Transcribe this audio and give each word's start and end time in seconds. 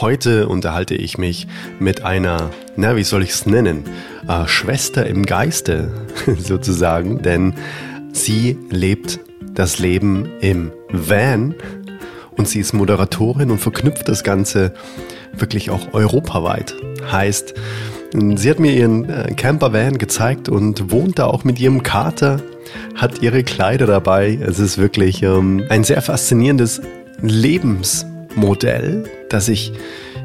Heute 0.00 0.46
unterhalte 0.46 0.94
ich 0.94 1.18
mich 1.18 1.48
mit 1.80 2.04
einer, 2.04 2.50
na, 2.76 2.94
wie 2.94 3.02
soll 3.02 3.24
ich 3.24 3.30
es 3.30 3.46
nennen, 3.46 3.82
äh, 4.28 4.46
Schwester 4.46 5.04
im 5.06 5.26
Geiste 5.26 5.90
sozusagen, 6.38 7.20
denn 7.20 7.54
sie 8.12 8.56
lebt 8.70 9.18
das 9.54 9.80
Leben 9.80 10.28
im 10.40 10.70
Van 10.92 11.56
und 12.36 12.46
sie 12.46 12.60
ist 12.60 12.74
Moderatorin 12.74 13.50
und 13.50 13.58
verknüpft 13.58 14.08
das 14.08 14.22
Ganze 14.22 14.72
wirklich 15.32 15.70
auch 15.70 15.92
europaweit. 15.92 16.76
Heißt, 17.10 17.54
sie 18.36 18.50
hat 18.50 18.60
mir 18.60 18.74
ihren 18.74 19.10
äh, 19.10 19.34
Campervan 19.34 19.98
gezeigt 19.98 20.48
und 20.48 20.92
wohnt 20.92 21.18
da 21.18 21.26
auch 21.26 21.42
mit 21.42 21.58
ihrem 21.58 21.82
Kater, 21.82 22.40
hat 22.94 23.20
ihre 23.20 23.42
Kleider 23.42 23.88
dabei. 23.88 24.38
Es 24.40 24.60
ist 24.60 24.78
wirklich 24.78 25.24
ähm, 25.24 25.64
ein 25.70 25.82
sehr 25.82 26.02
faszinierendes 26.02 26.82
Lebensmodell, 27.20 29.17
das 29.28 29.48
ich 29.48 29.72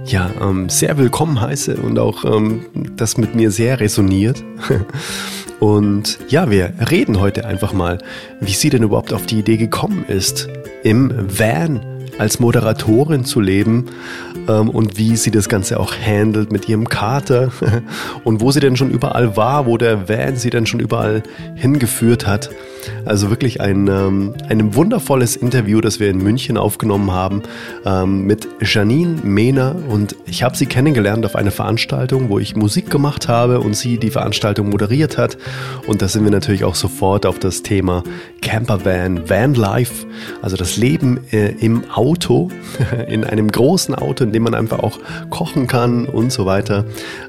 ja 0.06 0.30
ähm, 0.42 0.70
sehr 0.70 0.98
willkommen 0.98 1.40
heiße 1.40 1.78
und 1.78 2.00
auch 2.00 2.26
ähm, 2.26 2.66
das 2.96 3.18
mit 3.18 3.36
mir 3.36 3.52
sehr 3.52 3.80
resoniert. 3.80 4.44
Und 5.60 6.20
ja, 6.28 6.52
wir 6.52 6.74
reden 6.92 7.22
heute 7.22 7.46
einfach 7.46 7.72
mal, 7.72 8.00
wie 8.42 8.52
sie 8.52 8.70
denn 8.70 8.84
überhaupt 8.84 9.14
auf 9.14 9.26
die 9.26 9.40
Idee 9.40 9.56
gekommen 9.56 10.04
ist, 10.10 10.50
im 10.84 11.14
Van 11.40 11.80
als 12.18 12.42
Moderatorin 12.42 13.24
zu 13.24 13.40
leben 13.40 13.86
ähm, 14.48 14.70
und 14.70 14.98
wie 14.98 15.16
sie 15.16 15.32
das 15.32 15.50
Ganze 15.50 15.80
auch 15.80 15.94
handelt 15.96 16.52
mit 16.52 16.68
ihrem 16.70 16.88
Kater. 16.90 17.52
Und 18.24 18.42
wo 18.42 18.52
sie 18.52 18.60
denn 18.60 18.76
schon 18.76 18.90
überall 18.90 19.36
war, 19.36 19.66
wo 19.66 19.78
der 19.78 20.08
Van 20.08 20.36
sie 20.36 20.50
denn 20.50 20.66
schon 20.66 20.80
überall 20.80 21.24
hingeführt 21.56 22.26
hat. 22.28 22.50
Also 23.06 23.30
wirklich 23.30 23.62
ein, 23.62 23.88
ähm, 23.88 24.34
ein 24.50 24.76
wundervolles 24.76 25.36
Interview, 25.36 25.82
das 25.82 26.00
wir 26.00 26.10
in 26.10 26.18
München 26.18 26.58
aufgenommen 26.58 27.12
haben 27.12 27.44
ähm, 27.86 28.26
mit 28.26 28.48
Janine 28.62 29.22
Mehner. 29.24 29.76
Und 29.90 30.16
ich 30.26 30.44
habe 30.44 30.56
sie 30.56 30.66
kennengelernt 30.66 31.26
auf 31.26 31.36
einer 31.36 31.52
Veranstaltung, 31.52 32.30
wo 32.30 32.40
ich 32.40 32.56
Musik 32.56 32.90
gemacht 32.90 33.28
habe 33.28 33.60
und 33.60 33.76
sie 33.76 33.98
die 33.98 34.10
Veranstaltung 34.10 34.70
moderiert 34.70 35.18
hat. 35.18 35.38
Und 35.88 36.02
da 36.02 36.08
sind 36.08 36.24
wir 36.24 36.32
natürlich 36.32 36.64
auch 36.64 36.76
sofort 36.76 37.26
auf 37.26 37.40
das 37.40 37.64
Thema 37.64 38.04
Campervan, 38.42 39.30
Vanlife, 39.30 40.06
also 40.42 40.58
das 40.58 40.78
Leben 40.78 41.20
äh, 41.32 41.52
im 41.60 41.90
Auto, 41.92 42.50
in 43.08 43.24
einem 43.24 43.52
großen 43.52 43.96
Auto, 43.96 44.26
in 44.34 44.38
dem 44.38 44.44
man 44.44 44.56
einfach 44.56 44.80
auch 44.80 44.98
kochen 45.30 45.68
kann 45.68 46.06
und 46.06 46.32
so 46.32 46.48
weiter. 46.48 46.86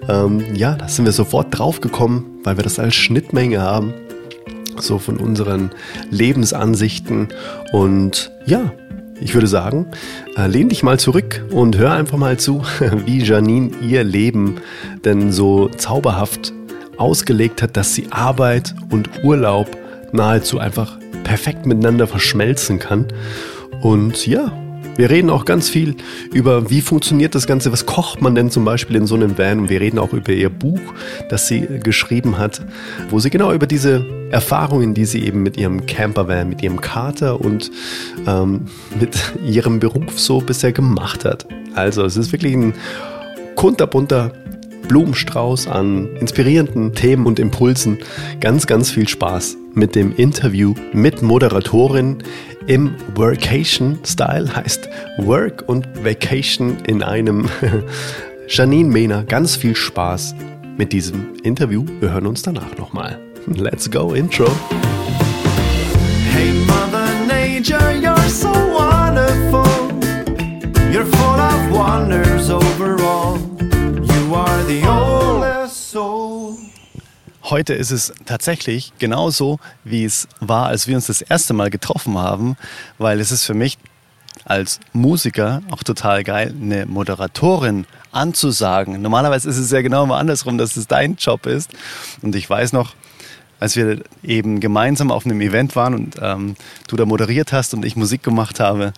Ähm, 0.08 0.42
ja, 0.54 0.74
da 0.74 0.88
sind 0.88 1.04
wir 1.04 1.12
sofort 1.12 1.56
drauf 1.56 1.82
gekommen, 1.82 2.40
weil 2.44 2.56
wir 2.56 2.64
das 2.64 2.78
als 2.78 2.94
Schnittmenge 2.94 3.60
haben, 3.60 3.92
so 4.78 4.98
von 4.98 5.18
unseren 5.18 5.70
Lebensansichten 6.10 7.28
und 7.72 8.32
ja, 8.46 8.72
ich 9.20 9.34
würde 9.34 9.46
sagen, 9.46 9.86
äh, 10.36 10.46
lehn 10.46 10.70
dich 10.70 10.82
mal 10.82 10.98
zurück 10.98 11.44
und 11.50 11.76
hör 11.76 11.92
einfach 11.92 12.16
mal 12.16 12.38
zu, 12.38 12.62
wie 13.04 13.22
Janine 13.22 13.70
ihr 13.82 14.02
Leben 14.02 14.56
denn 15.04 15.30
so 15.30 15.68
zauberhaft 15.68 16.54
ausgelegt 16.96 17.60
hat, 17.60 17.76
dass 17.76 17.94
sie 17.94 18.06
Arbeit 18.10 18.74
und 18.90 19.24
Urlaub 19.24 19.68
nahezu 20.12 20.58
einfach 20.58 20.98
perfekt 21.22 21.66
miteinander 21.66 22.06
verschmelzen 22.06 22.78
kann. 22.78 23.06
Und 23.82 24.26
ja, 24.26 24.52
wir 24.96 25.10
reden 25.10 25.30
auch 25.30 25.44
ganz 25.44 25.68
viel 25.68 25.96
über, 26.32 26.70
wie 26.70 26.80
funktioniert 26.80 27.34
das 27.34 27.46
Ganze, 27.46 27.72
was 27.72 27.86
kocht 27.86 28.20
man 28.20 28.34
denn 28.34 28.50
zum 28.50 28.64
Beispiel 28.64 28.96
in 28.96 29.06
so 29.06 29.14
einem 29.14 29.36
Van. 29.36 29.60
Und 29.60 29.70
wir 29.70 29.80
reden 29.80 29.98
auch 29.98 30.12
über 30.12 30.32
ihr 30.32 30.50
Buch, 30.50 30.80
das 31.28 31.48
sie 31.48 31.66
geschrieben 31.82 32.38
hat, 32.38 32.62
wo 33.10 33.18
sie 33.18 33.30
genau 33.30 33.52
über 33.52 33.66
diese 33.66 34.04
Erfahrungen, 34.30 34.94
die 34.94 35.04
sie 35.04 35.24
eben 35.24 35.42
mit 35.42 35.56
ihrem 35.56 35.86
Campervan, 35.86 36.48
mit 36.48 36.62
ihrem 36.62 36.80
Kater 36.80 37.40
und 37.40 37.70
ähm, 38.26 38.66
mit 38.98 39.16
ihrem 39.46 39.80
Beruf 39.80 40.18
so 40.18 40.40
bisher 40.40 40.72
gemacht 40.72 41.24
hat. 41.24 41.46
Also 41.74 42.04
es 42.04 42.16
ist 42.16 42.32
wirklich 42.32 42.54
ein 42.54 42.74
kunterbunter 43.56 44.32
Blumenstrauß 44.88 45.66
an 45.66 46.14
inspirierenden 46.16 46.92
Themen 46.94 47.26
und 47.26 47.38
Impulsen. 47.38 47.98
Ganz, 48.40 48.66
ganz 48.66 48.90
viel 48.90 49.08
Spaß 49.08 49.56
mit 49.74 49.94
dem 49.94 50.14
Interview 50.16 50.74
mit 50.92 51.22
Moderatorin 51.22 52.22
im 52.66 52.94
Workation-Style, 53.14 54.56
heißt 54.56 54.88
Work 55.18 55.64
und 55.66 55.86
Vacation 56.04 56.78
in 56.86 57.02
einem. 57.02 57.48
Janine 58.48 58.90
Mehner, 58.90 59.24
ganz 59.24 59.56
viel 59.56 59.74
Spaß 59.74 60.34
mit 60.76 60.92
diesem 60.92 61.34
Interview. 61.42 61.84
Wir 62.00 62.12
hören 62.12 62.26
uns 62.26 62.42
danach 62.42 62.76
nochmal. 62.76 63.18
Let's 63.46 63.90
go, 63.90 64.12
Intro. 64.12 64.46
Hey 66.30 66.52
Mother 66.66 67.08
Nature, 67.26 67.92
you're 68.00 68.28
so 68.28 68.50
wonderful. 68.50 69.64
You're 70.92 71.06
full 71.06 71.40
of 71.40 71.70
wonders 71.72 72.50
overall. 72.50 73.38
You 73.60 74.34
are 74.34 74.62
the 74.64 74.82
soul. 74.82 75.03
Heute 77.50 77.74
ist 77.74 77.90
es 77.90 78.14
tatsächlich 78.24 78.94
genauso, 78.98 79.58
wie 79.84 80.04
es 80.04 80.28
war, 80.40 80.68
als 80.68 80.88
wir 80.88 80.96
uns 80.96 81.08
das 81.08 81.20
erste 81.20 81.52
Mal 81.52 81.68
getroffen 81.68 82.16
haben, 82.16 82.56
weil 82.96 83.20
es 83.20 83.30
ist 83.30 83.44
für 83.44 83.52
mich 83.52 83.76
als 84.46 84.80
Musiker 84.94 85.60
auch 85.70 85.82
total 85.82 86.24
geil, 86.24 86.54
eine 86.58 86.86
Moderatorin 86.86 87.84
anzusagen. 88.12 89.02
Normalerweise 89.02 89.50
ist 89.50 89.58
es 89.58 89.70
ja 89.70 89.82
genau 89.82 90.04
immer 90.04 90.16
andersrum, 90.16 90.56
dass 90.56 90.78
es 90.78 90.86
dein 90.86 91.16
Job 91.16 91.44
ist. 91.44 91.70
Und 92.22 92.34
ich 92.34 92.48
weiß 92.48 92.72
noch, 92.72 92.94
als 93.60 93.76
wir 93.76 94.02
eben 94.22 94.60
gemeinsam 94.60 95.10
auf 95.10 95.26
einem 95.26 95.42
Event 95.42 95.76
waren 95.76 95.94
und 95.94 96.16
ähm, 96.22 96.56
du 96.88 96.96
da 96.96 97.04
moderiert 97.04 97.52
hast 97.52 97.74
und 97.74 97.84
ich 97.84 97.94
Musik 97.94 98.22
gemacht 98.22 98.58
habe, 98.58 98.94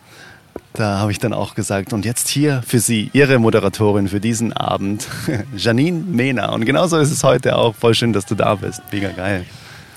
da 0.76 0.98
habe 0.98 1.10
ich 1.10 1.18
dann 1.18 1.32
auch 1.32 1.54
gesagt, 1.54 1.92
und 1.92 2.04
jetzt 2.04 2.28
hier 2.28 2.62
für 2.66 2.78
Sie, 2.78 3.10
Ihre 3.12 3.38
Moderatorin 3.38 4.08
für 4.08 4.20
diesen 4.20 4.52
Abend, 4.52 5.08
Janine 5.56 6.04
Mehner. 6.06 6.52
Und 6.52 6.64
genauso 6.64 6.98
ist 6.98 7.10
es 7.10 7.24
heute 7.24 7.56
auch. 7.56 7.74
Voll 7.74 7.94
schön, 7.94 8.12
dass 8.12 8.26
du 8.26 8.34
da 8.34 8.54
bist. 8.54 8.82
Mega 8.92 9.10
geil. 9.10 9.44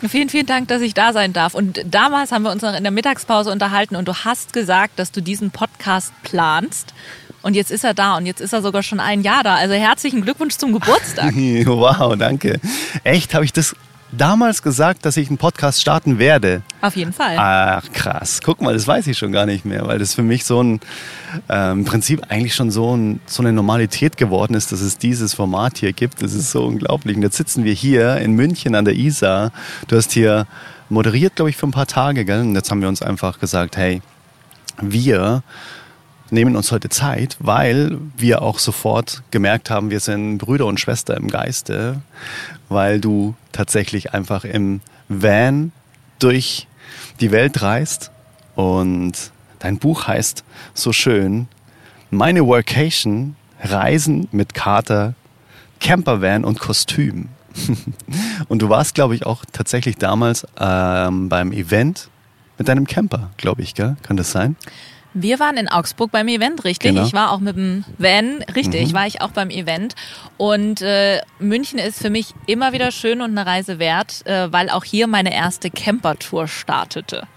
Vielen, 0.08 0.30
vielen 0.30 0.46
Dank, 0.46 0.70
dass 0.70 0.82
ich 0.82 0.94
da 0.94 1.12
sein 1.12 1.34
darf. 1.34 1.54
Und 1.54 1.82
damals 1.86 2.32
haben 2.32 2.44
wir 2.44 2.52
uns 2.52 2.62
noch 2.62 2.74
in 2.74 2.84
der 2.84 2.92
Mittagspause 2.92 3.52
unterhalten 3.52 3.98
und 3.98 4.08
du 4.08 4.14
hast 4.14 4.54
gesagt, 4.54 4.98
dass 4.98 5.12
du 5.12 5.22
diesen 5.22 5.52
Podcast 5.52 6.14
planst. 6.24 6.94
Und 7.42 7.54
jetzt 7.54 7.72
ist 7.72 7.84
er 7.84 7.94
da 7.94 8.18
und 8.18 8.26
jetzt 8.26 8.40
ist 8.40 8.54
er 8.54 8.62
sogar 8.62 8.84
schon 8.84 9.00
ein 9.00 9.22
Jahr 9.22 9.44
da. 9.44 9.56
Also 9.56 9.74
herzlichen 9.74 10.22
Glückwunsch 10.22 10.56
zum 10.56 10.72
Geburtstag. 10.74 11.34
wow, 11.36 12.16
danke. 12.18 12.60
Echt, 13.04 13.34
habe 13.34 13.44
ich 13.44 13.54
das 13.54 13.76
damals 14.12 14.62
gesagt, 14.62 15.06
dass 15.06 15.18
ich 15.18 15.30
einen 15.30 15.38
Podcast 15.38 15.82
starten 15.82 16.20
werde. 16.20 16.62
Auf 16.82 16.96
jeden 16.96 17.14
Fall. 17.14 17.36
Ach, 17.38 17.84
krass. 17.94 18.40
Guck 18.44 18.62
mal, 18.62 18.74
das 18.74 18.88
weiß 18.88 19.08
ich 19.08 19.18
schon 19.18 19.32
gar 19.32 19.46
nicht 19.46 19.66
mehr, 19.66 19.86
weil 19.88 20.00
das 20.00 20.14
für 20.14 20.24
mich 20.24 20.46
so 20.46 20.62
ein 20.62 20.80
äh, 21.50 21.72
im 21.72 21.86
Prinzip 21.86 22.24
eigentlich 22.30 22.56
schon 22.56 22.72
so, 22.72 22.96
ein, 22.96 23.20
so 23.26 23.44
eine 23.44 23.54
Normalität 23.54 24.18
geworden 24.18 24.54
ist, 24.54 24.72
dass 24.72 24.82
es 24.82 24.98
dieses 24.98 25.34
Format 25.34 25.78
hier 25.78 25.94
gibt. 25.94 26.22
Das 26.22 26.34
ist 26.34 26.52
so 26.52 26.66
unglaublich. 26.66 27.16
Und 27.16 27.24
jetzt 27.24 27.38
sitzen 27.38 27.64
wir 27.64 27.74
hier 27.74 28.18
in 28.18 28.34
München 28.34 28.76
an 28.76 28.86
der 28.86 28.96
Isar. 28.96 29.52
Du 29.88 29.96
hast 29.96 30.12
hier 30.12 30.48
moderiert, 30.90 31.36
glaube 31.36 31.50
ich, 31.50 31.58
für 31.58 31.68
ein 31.68 31.72
paar 31.72 31.88
Tage, 31.88 32.26
gell? 32.26 32.42
Und 32.42 32.56
jetzt 32.56 32.72
haben 32.72 32.82
wir 32.82 32.90
uns 32.90 33.02
einfach 33.02 33.40
gesagt, 33.40 33.78
hey, 33.78 34.02
wir 34.82 35.44
nehmen 36.32 36.56
uns 36.56 36.72
heute 36.72 36.90
Zeit, 36.90 37.38
weil 37.40 37.98
wir 38.18 38.42
auch 38.42 38.60
sofort 38.60 39.24
gemerkt 39.32 39.70
haben, 39.70 39.90
wir 39.90 40.00
sind 40.00 40.38
Brüder 40.38 40.66
und 40.66 40.80
Schwester 40.80 41.18
im 41.18 41.28
Geiste, 41.28 42.02
weil 42.70 43.02
du 43.02 43.36
tatsächlich 43.52 44.14
einfach 44.14 44.46
im 44.46 44.82
Van 45.08 45.72
durch 46.20 46.68
die 47.20 47.32
Welt 47.32 47.62
reist 47.62 48.12
und 48.56 49.32
dein 49.60 49.78
Buch 49.78 50.08
heißt 50.08 50.44
so 50.74 50.94
schön 50.94 51.48
Meine 52.12 52.46
Workation, 52.46 53.36
Reisen 53.62 54.28
mit 54.32 54.54
Kater, 54.54 55.16
Campervan 55.80 56.46
und 56.46 56.60
Kostüm. 56.60 57.30
und 58.48 58.62
du 58.62 58.70
warst, 58.70 58.96
glaube 58.96 59.16
ich, 59.16 59.26
auch 59.26 59.44
tatsächlich 59.52 59.98
damals 59.98 60.48
ähm, 60.60 61.30
beim 61.30 61.52
Event 61.52 62.10
mit 62.58 62.68
deinem 62.68 62.86
Camper, 62.86 63.32
glaube 63.38 63.62
ich, 63.62 63.74
gell? 63.74 63.98
Kann 64.04 64.18
das 64.18 64.32
sein? 64.32 64.56
Wir 65.14 65.40
waren 65.40 65.58
in 65.58 65.68
Augsburg 65.68 66.12
beim 66.12 66.28
Event, 66.28 66.64
richtig. 66.64 66.92
Genau. 66.92 67.06
Ich 67.06 67.14
war 67.14 67.32
auch 67.32 67.40
mit 67.40 67.56
dem 67.56 67.84
Van, 67.98 68.44
richtig, 68.56 68.90
mhm. 68.90 68.94
war 68.94 69.08
ich 69.08 69.22
auch 69.22 69.32
beim 69.32 69.50
Event. 69.50 69.96
Und 70.38 70.82
äh, 70.82 71.22
München 71.40 71.80
ist 71.80 72.00
für 72.00 72.12
mich 72.12 72.36
immer 72.46 72.74
wieder 72.74 72.92
schön 72.92 73.22
und 73.22 73.32
eine 73.32 73.46
Reise 73.46 73.80
wert, 73.80 74.26
äh, 74.28 74.52
weil 74.52 74.70
auch 74.70 74.84
hier 74.84 75.08
meine 75.08 75.34
erste 75.34 75.72
Camper-Tour 75.72 76.48
startete. 76.48 77.28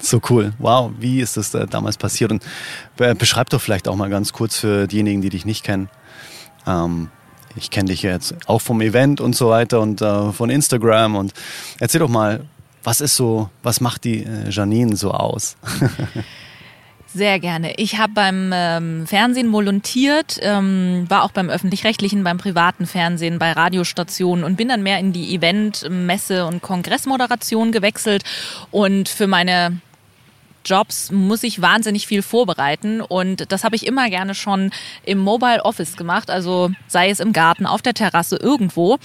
So 0.00 0.20
cool. 0.28 0.52
Wow, 0.58 0.90
wie 0.98 1.20
ist 1.20 1.36
das 1.36 1.54
äh, 1.54 1.66
damals 1.66 1.96
passiert? 1.96 2.32
Und 2.32 2.42
äh, 2.98 3.14
beschreib 3.14 3.50
doch 3.50 3.60
vielleicht 3.60 3.86
auch 3.86 3.96
mal 3.96 4.10
ganz 4.10 4.32
kurz 4.32 4.58
für 4.58 4.86
diejenigen, 4.86 5.22
die 5.22 5.30
dich 5.30 5.44
nicht 5.44 5.64
kennen. 5.64 5.88
Ähm, 6.66 7.08
ich 7.56 7.70
kenne 7.70 7.90
dich 7.90 8.02
jetzt 8.02 8.34
auch 8.46 8.60
vom 8.60 8.80
Event 8.80 9.20
und 9.20 9.36
so 9.36 9.48
weiter 9.48 9.80
und 9.80 10.02
äh, 10.02 10.32
von 10.32 10.50
Instagram. 10.50 11.14
Und 11.14 11.32
erzähl 11.78 12.00
doch 12.00 12.08
mal, 12.08 12.44
was 12.82 13.00
ist 13.00 13.16
so, 13.16 13.48
was 13.62 13.80
macht 13.80 14.04
die 14.04 14.24
äh, 14.24 14.50
Janine 14.50 14.96
so 14.96 15.12
aus? 15.12 15.56
Sehr 17.14 17.38
gerne. 17.38 17.74
Ich 17.76 17.96
habe 17.98 18.12
beim 18.12 18.50
ähm, 18.52 19.06
Fernsehen 19.06 19.52
volontiert, 19.52 20.40
ähm, 20.42 21.06
war 21.08 21.22
auch 21.22 21.30
beim 21.30 21.48
öffentlich-rechtlichen, 21.48 22.24
beim 22.24 22.38
privaten 22.38 22.86
Fernsehen, 22.86 23.38
bei 23.38 23.52
Radiostationen 23.52 24.44
und 24.44 24.56
bin 24.56 24.68
dann 24.68 24.82
mehr 24.82 24.98
in 24.98 25.12
die 25.12 25.32
Event-, 25.32 25.88
Messe- 25.88 26.44
und 26.44 26.60
Kongressmoderation 26.60 27.70
gewechselt. 27.70 28.24
Und 28.72 29.08
für 29.08 29.28
meine 29.28 29.78
Jobs 30.64 31.12
muss 31.12 31.44
ich 31.44 31.62
wahnsinnig 31.62 32.06
viel 32.06 32.22
vorbereiten 32.22 33.00
und 33.00 33.52
das 33.52 33.64
habe 33.64 33.76
ich 33.76 33.86
immer 33.86 34.08
gerne 34.08 34.34
schon 34.34 34.72
im 35.04 35.18
Mobile 35.18 35.64
Office 35.64 35.96
gemacht, 35.96 36.30
also 36.30 36.70
sei 36.88 37.10
es 37.10 37.20
im 37.20 37.32
Garten, 37.32 37.66
auf 37.66 37.82
der 37.82 37.94
Terrasse, 37.94 38.36
irgendwo. 38.36 38.98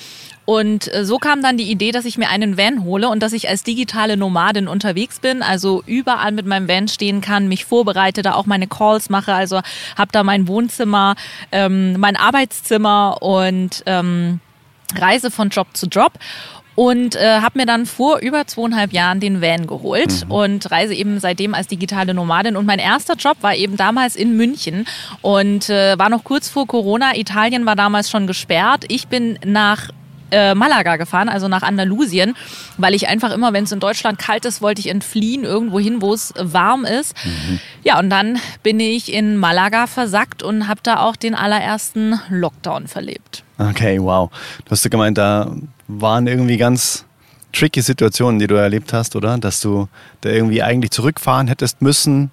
Und 0.49 0.91
äh, 0.91 1.05
so 1.05 1.19
kam 1.19 1.43
dann 1.43 1.57
die 1.57 1.69
Idee, 1.69 1.91
dass 1.91 2.05
ich 2.05 2.17
mir 2.17 2.27
einen 2.29 2.57
Van 2.57 2.83
hole 2.83 3.07
und 3.07 3.21
dass 3.21 3.33
ich 3.33 3.49
als 3.49 3.61
digitale 3.61 4.17
Nomadin 4.17 4.67
unterwegs 4.67 5.19
bin, 5.19 5.43
also 5.43 5.83
überall 5.85 6.31
mit 6.31 6.47
meinem 6.47 6.67
Van 6.67 6.87
stehen 6.87 7.21
kann, 7.21 7.47
mich 7.47 7.65
vorbereite, 7.65 8.23
da 8.23 8.33
auch 8.33 8.47
meine 8.47 8.65
Calls 8.65 9.11
mache, 9.11 9.31
also 9.31 9.57
habe 9.95 10.11
da 10.11 10.23
mein 10.23 10.47
Wohnzimmer, 10.47 11.13
ähm, 11.51 11.99
mein 11.99 12.15
Arbeitszimmer 12.15 13.21
und 13.21 13.83
ähm, 13.85 14.39
reise 14.95 15.29
von 15.29 15.49
Job 15.49 15.67
zu 15.73 15.85
Job 15.85 16.13
und 16.73 17.15
äh, 17.15 17.41
habe 17.41 17.59
mir 17.59 17.67
dann 17.67 17.85
vor 17.85 18.17
über 18.17 18.47
zweieinhalb 18.47 18.91
Jahren 18.91 19.19
den 19.19 19.43
Van 19.43 19.67
geholt 19.67 20.25
mhm. 20.25 20.31
und 20.31 20.71
reise 20.71 20.95
eben 20.95 21.19
seitdem 21.19 21.53
als 21.53 21.67
digitale 21.67 22.15
Nomadin. 22.15 22.57
Und 22.57 22.65
mein 22.65 22.79
erster 22.79 23.13
Job 23.13 23.37
war 23.41 23.53
eben 23.53 23.77
damals 23.77 24.15
in 24.15 24.35
München 24.35 24.87
und 25.21 25.69
äh, 25.69 25.99
war 25.99 26.09
noch 26.09 26.23
kurz 26.23 26.49
vor 26.49 26.65
Corona. 26.65 27.15
Italien 27.15 27.67
war 27.67 27.75
damals 27.75 28.09
schon 28.09 28.25
gesperrt. 28.25 28.85
Ich 28.87 29.09
bin 29.09 29.37
nach 29.45 29.91
äh, 30.31 30.55
Malaga 30.55 30.97
gefahren, 30.97 31.29
also 31.29 31.47
nach 31.47 31.63
Andalusien, 31.63 32.35
weil 32.77 32.93
ich 32.93 33.07
einfach 33.07 33.31
immer, 33.31 33.53
wenn 33.53 33.63
es 33.63 33.71
in 33.71 33.79
Deutschland 33.79 34.19
kalt 34.19 34.45
ist, 34.45 34.61
wollte 34.61 34.81
ich 34.81 34.87
entfliehen, 34.87 35.43
irgendwo 35.43 35.79
hin, 35.79 36.01
wo 36.01 36.13
es 36.13 36.33
warm 36.37 36.85
ist. 36.85 37.15
Mhm. 37.25 37.59
Ja, 37.83 37.99
und 37.99 38.09
dann 38.09 38.39
bin 38.63 38.79
ich 38.79 39.11
in 39.11 39.37
Malaga 39.37 39.87
versackt 39.87 40.43
und 40.43 40.67
habe 40.67 40.81
da 40.83 40.99
auch 40.99 41.15
den 41.15 41.35
allerersten 41.35 42.19
Lockdown 42.29 42.87
verlebt. 42.87 43.43
Okay, 43.57 43.99
wow. 44.01 44.29
Du 44.65 44.71
hast 44.71 44.83
ja 44.83 44.89
gemeint, 44.89 45.17
da 45.17 45.51
waren 45.87 46.27
irgendwie 46.27 46.57
ganz 46.57 47.05
tricky 47.51 47.81
Situationen, 47.81 48.39
die 48.39 48.47
du 48.47 48.55
erlebt 48.55 48.93
hast, 48.93 49.15
oder? 49.15 49.37
Dass 49.37 49.61
du 49.61 49.87
da 50.21 50.29
irgendwie 50.29 50.63
eigentlich 50.63 50.91
zurückfahren 50.91 51.47
hättest 51.47 51.81
müssen. 51.81 52.31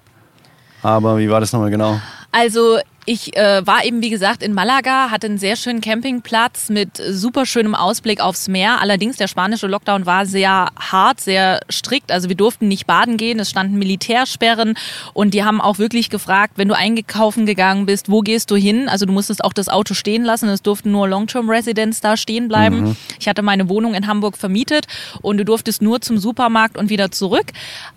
Aber 0.82 1.18
wie 1.18 1.30
war 1.30 1.40
das 1.40 1.52
nochmal 1.52 1.70
genau? 1.70 2.00
Also 2.32 2.78
ich 3.06 3.36
äh, 3.36 3.64
war 3.64 3.84
eben, 3.84 4.02
wie 4.02 4.10
gesagt, 4.10 4.42
in 4.42 4.52
Malaga, 4.52 5.10
hatte 5.10 5.28
einen 5.28 5.38
sehr 5.38 5.54
schönen 5.54 5.80
Campingplatz 5.80 6.68
mit 6.70 7.00
super 7.08 7.46
schönem 7.46 7.76
Ausblick 7.76 8.20
aufs 8.20 8.48
Meer. 8.48 8.80
Allerdings, 8.80 9.16
der 9.16 9.28
spanische 9.28 9.68
Lockdown 9.68 10.06
war 10.06 10.26
sehr 10.26 10.70
hart, 10.76 11.20
sehr 11.20 11.60
strikt. 11.70 12.10
Also 12.10 12.28
wir 12.28 12.36
durften 12.36 12.66
nicht 12.66 12.86
baden 12.86 13.16
gehen, 13.16 13.38
es 13.38 13.48
standen 13.48 13.78
Militärsperren 13.78 14.74
und 15.14 15.34
die 15.34 15.44
haben 15.44 15.60
auch 15.60 15.78
wirklich 15.78 16.10
gefragt, 16.10 16.54
wenn 16.56 16.66
du 16.66 16.76
eingekaufen 16.76 17.46
gegangen 17.46 17.86
bist, 17.86 18.10
wo 18.10 18.22
gehst 18.22 18.50
du 18.50 18.56
hin? 18.56 18.88
Also 18.88 19.06
du 19.06 19.12
musstest 19.12 19.44
auch 19.44 19.52
das 19.52 19.68
Auto 19.68 19.94
stehen 19.94 20.24
lassen, 20.24 20.48
es 20.48 20.62
durften 20.62 20.90
nur 20.90 21.08
Long-Term-Residents 21.08 22.00
da 22.00 22.16
stehen 22.16 22.48
bleiben. 22.48 22.80
Mhm. 22.80 22.96
Ich 23.20 23.28
hatte 23.28 23.42
meine 23.42 23.68
Wohnung 23.68 23.94
in 23.94 24.08
Hamburg 24.08 24.36
vermietet 24.36 24.86
und 25.22 25.38
du 25.38 25.44
durftest 25.44 25.80
nur 25.80 26.00
zum 26.00 26.18
Supermarkt 26.18 26.76
und 26.76 26.90
wieder 26.90 27.12
zurück. 27.12 27.52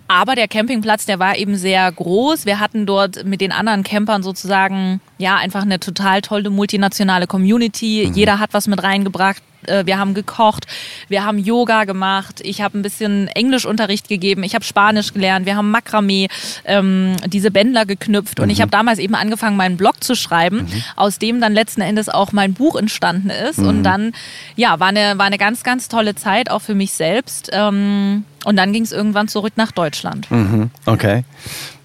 Aber 0.09 0.33
der 0.33 0.47
Campingplatz, 0.47 1.05
der 1.05 1.19
war 1.19 1.37
eben 1.37 1.55
sehr 1.55 1.89
groß. 1.91 2.47
Wir 2.47 2.59
hatten 2.59 2.87
dort 2.87 3.25
mit 3.25 3.41
den 3.41 3.51
anderen 3.51 3.83
Campern 3.83 4.23
sozusagen 4.23 5.01
ja 5.19 5.37
einfach 5.37 5.61
eine 5.61 5.79
total 5.79 6.23
tolle 6.23 6.49
multinationale 6.49 7.27
Community. 7.27 8.07
Mhm. 8.07 8.15
Jeder 8.15 8.39
hat 8.39 8.55
was 8.55 8.67
mit 8.67 8.81
reingebracht. 8.81 9.43
Äh, 9.67 9.85
wir 9.85 9.97
haben 9.97 10.13
gekocht, 10.13 10.65
wir 11.07 11.25
haben 11.25 11.37
Yoga 11.37 11.83
gemacht, 11.85 12.41
ich 12.43 12.61
habe 12.61 12.77
ein 12.77 12.81
bisschen 12.81 13.27
Englischunterricht 13.27 14.07
gegeben, 14.07 14.43
ich 14.43 14.55
habe 14.55 14.63
Spanisch 14.63 15.13
gelernt, 15.13 15.45
wir 15.45 15.55
haben 15.55 15.71
Makramee, 15.71 16.27
ähm, 16.65 17.15
diese 17.27 17.51
Bändler 17.51 17.85
geknüpft 17.85 18.39
mhm. 18.39 18.43
und 18.43 18.49
ich 18.49 18.59
mhm. 18.59 18.63
habe 18.63 18.71
damals 18.71 18.99
eben 18.99 19.15
angefangen, 19.15 19.57
meinen 19.57 19.77
Blog 19.77 20.03
zu 20.03 20.15
schreiben, 20.15 20.63
mhm. 20.63 20.83
aus 20.95 21.19
dem 21.19 21.41
dann 21.41 21.53
letzten 21.53 21.81
Endes 21.81 22.09
auch 22.09 22.31
mein 22.31 22.53
Buch 22.53 22.75
entstanden 22.75 23.29
ist 23.29 23.59
mhm. 23.59 23.67
und 23.67 23.83
dann, 23.83 24.13
ja, 24.55 24.79
war 24.79 24.87
eine, 24.87 25.17
war 25.17 25.25
eine 25.25 25.37
ganz, 25.37 25.63
ganz 25.63 25.89
tolle 25.89 26.15
Zeit, 26.15 26.49
auch 26.49 26.61
für 26.61 26.75
mich 26.75 26.93
selbst 26.93 27.49
ähm, 27.51 28.23
und 28.45 28.55
dann 28.55 28.73
ging 28.73 28.83
es 28.83 28.91
irgendwann 28.91 29.27
zurück 29.27 29.53
nach 29.55 29.71
Deutschland. 29.71 30.29
Mhm. 30.31 30.71
Okay. 30.85 31.23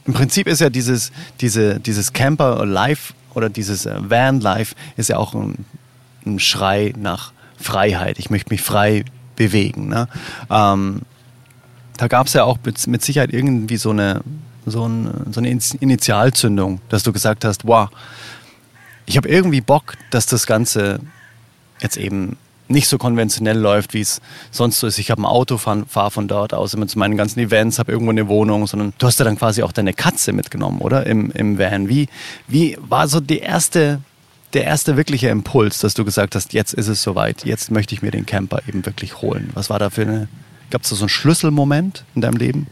Im 0.07 0.13
Prinzip 0.13 0.47
ist 0.47 0.61
ja 0.61 0.69
dieses, 0.69 1.13
diese, 1.41 1.81
dieses 1.81 2.13
Camper-Life 2.13 3.15
oder 3.35 3.49
dieses 3.49 3.87
äh, 3.87 3.97
Van-Life 3.99 4.75
ist 4.97 5.09
ja 5.09 5.17
auch 5.17 5.35
ein, 5.35 5.65
ein 6.27 6.39
Schrei 6.39 6.93
nach 6.97 7.33
Freiheit. 7.59 8.19
Ich 8.19 8.31
möchte 8.31 8.53
mich 8.53 8.63
frei 8.63 9.05
bewegen. 9.37 9.89
Ne? 9.89 10.09
Ähm, 10.51 11.03
da 11.97 12.09
gab 12.09 12.27
es 12.27 12.33
ja 12.33 12.45
auch 12.45 12.59
mit, 12.65 12.87
mit, 12.87 13.03
Sicherheit 13.03 13.33
irgendwie 13.33 13.77
so 13.77 13.91
eine, 13.91 14.23
so, 14.67 14.87
ein, 14.87 15.11
so 15.31 15.41
eine 15.41 15.49
Initialzündung, 15.51 16.81
dass 16.89 17.03
du 17.03 17.13
gesagt 17.13 17.45
hast, 17.45 17.67
wow, 17.67 17.89
ich 19.07 19.17
habe 19.17 19.29
irgendwie 19.29 19.61
Bock, 19.61 19.95
dass 20.11 20.27
das 20.27 20.47
Ganze 20.47 21.01
jetzt 21.81 21.97
eben 21.97 22.37
nicht 22.69 22.89
so 22.89 22.97
konventionell 22.97 23.59
läuft, 23.59 23.93
wie 23.93 24.01
es 24.01 24.21
sonst 24.51 24.81
so 24.81 24.87
ist. 24.87 24.99
Ich 24.99 25.11
habe 25.11 25.23
ein 25.23 25.27
Auto, 25.27 25.59
fahre 25.59 25.85
fahr 25.87 26.11
von 26.11 26.29
dort 26.29 26.55
aus 26.55 26.73
immer 26.73 26.87
zu 26.87 26.99
meinen 26.99 27.17
ganzen 27.17 27.41
Events, 27.41 27.79
habe 27.79 27.93
irgendwo 27.93 28.11
eine 28.11 28.27
Wohnung, 28.29 28.67
sondern 28.67 28.95
du 28.99 29.07
hast 29.07 29.19
ja 29.19 29.25
dann 29.25 29.37
quasi 29.37 29.63
auch 29.63 29.73
deine 29.73 29.93
Katze 29.93 30.33
mitgenommen, 30.33 30.81
oder? 30.81 31.07
Im, 31.07 31.31
im 31.33 31.59
Van. 31.59 31.89
Wie, 31.89 32.09
wie 32.49 32.79
war 32.81 33.07
so 33.07 33.21
die 33.21 33.39
erste 33.39 34.01
der 34.55 34.65
erste 34.65 34.97
wirkliche 34.97 35.29
Impuls, 35.29 35.81
dass 35.81 35.95
du 35.95 36.05
gesagt 36.05 36.35
hast, 36.35 36.53
jetzt 36.53 36.75
ist 36.75 36.89
es 36.89 37.03
soweit, 37.03 37.45
jetzt 37.45 37.71
möchte 37.71 37.95
ich 37.95 38.03
mir 38.03 38.11
den 38.11 38.27
Camper 38.27 38.61
eben 38.69 38.87
wirklich 38.87 39.21
holen? 39.21 39.51
Was 39.55 39.69
war 39.69 39.79
da 39.79 39.91
für 39.91 40.03
eine, 40.03 40.29
gab 40.71 40.83
es 40.83 40.91
da 40.91 40.97
so 40.97 41.03
einen 41.05 41.09
Schlüsselmoment 41.09 42.05
in 42.15 42.23
deinem 42.23 42.37
Leben? 42.37 42.67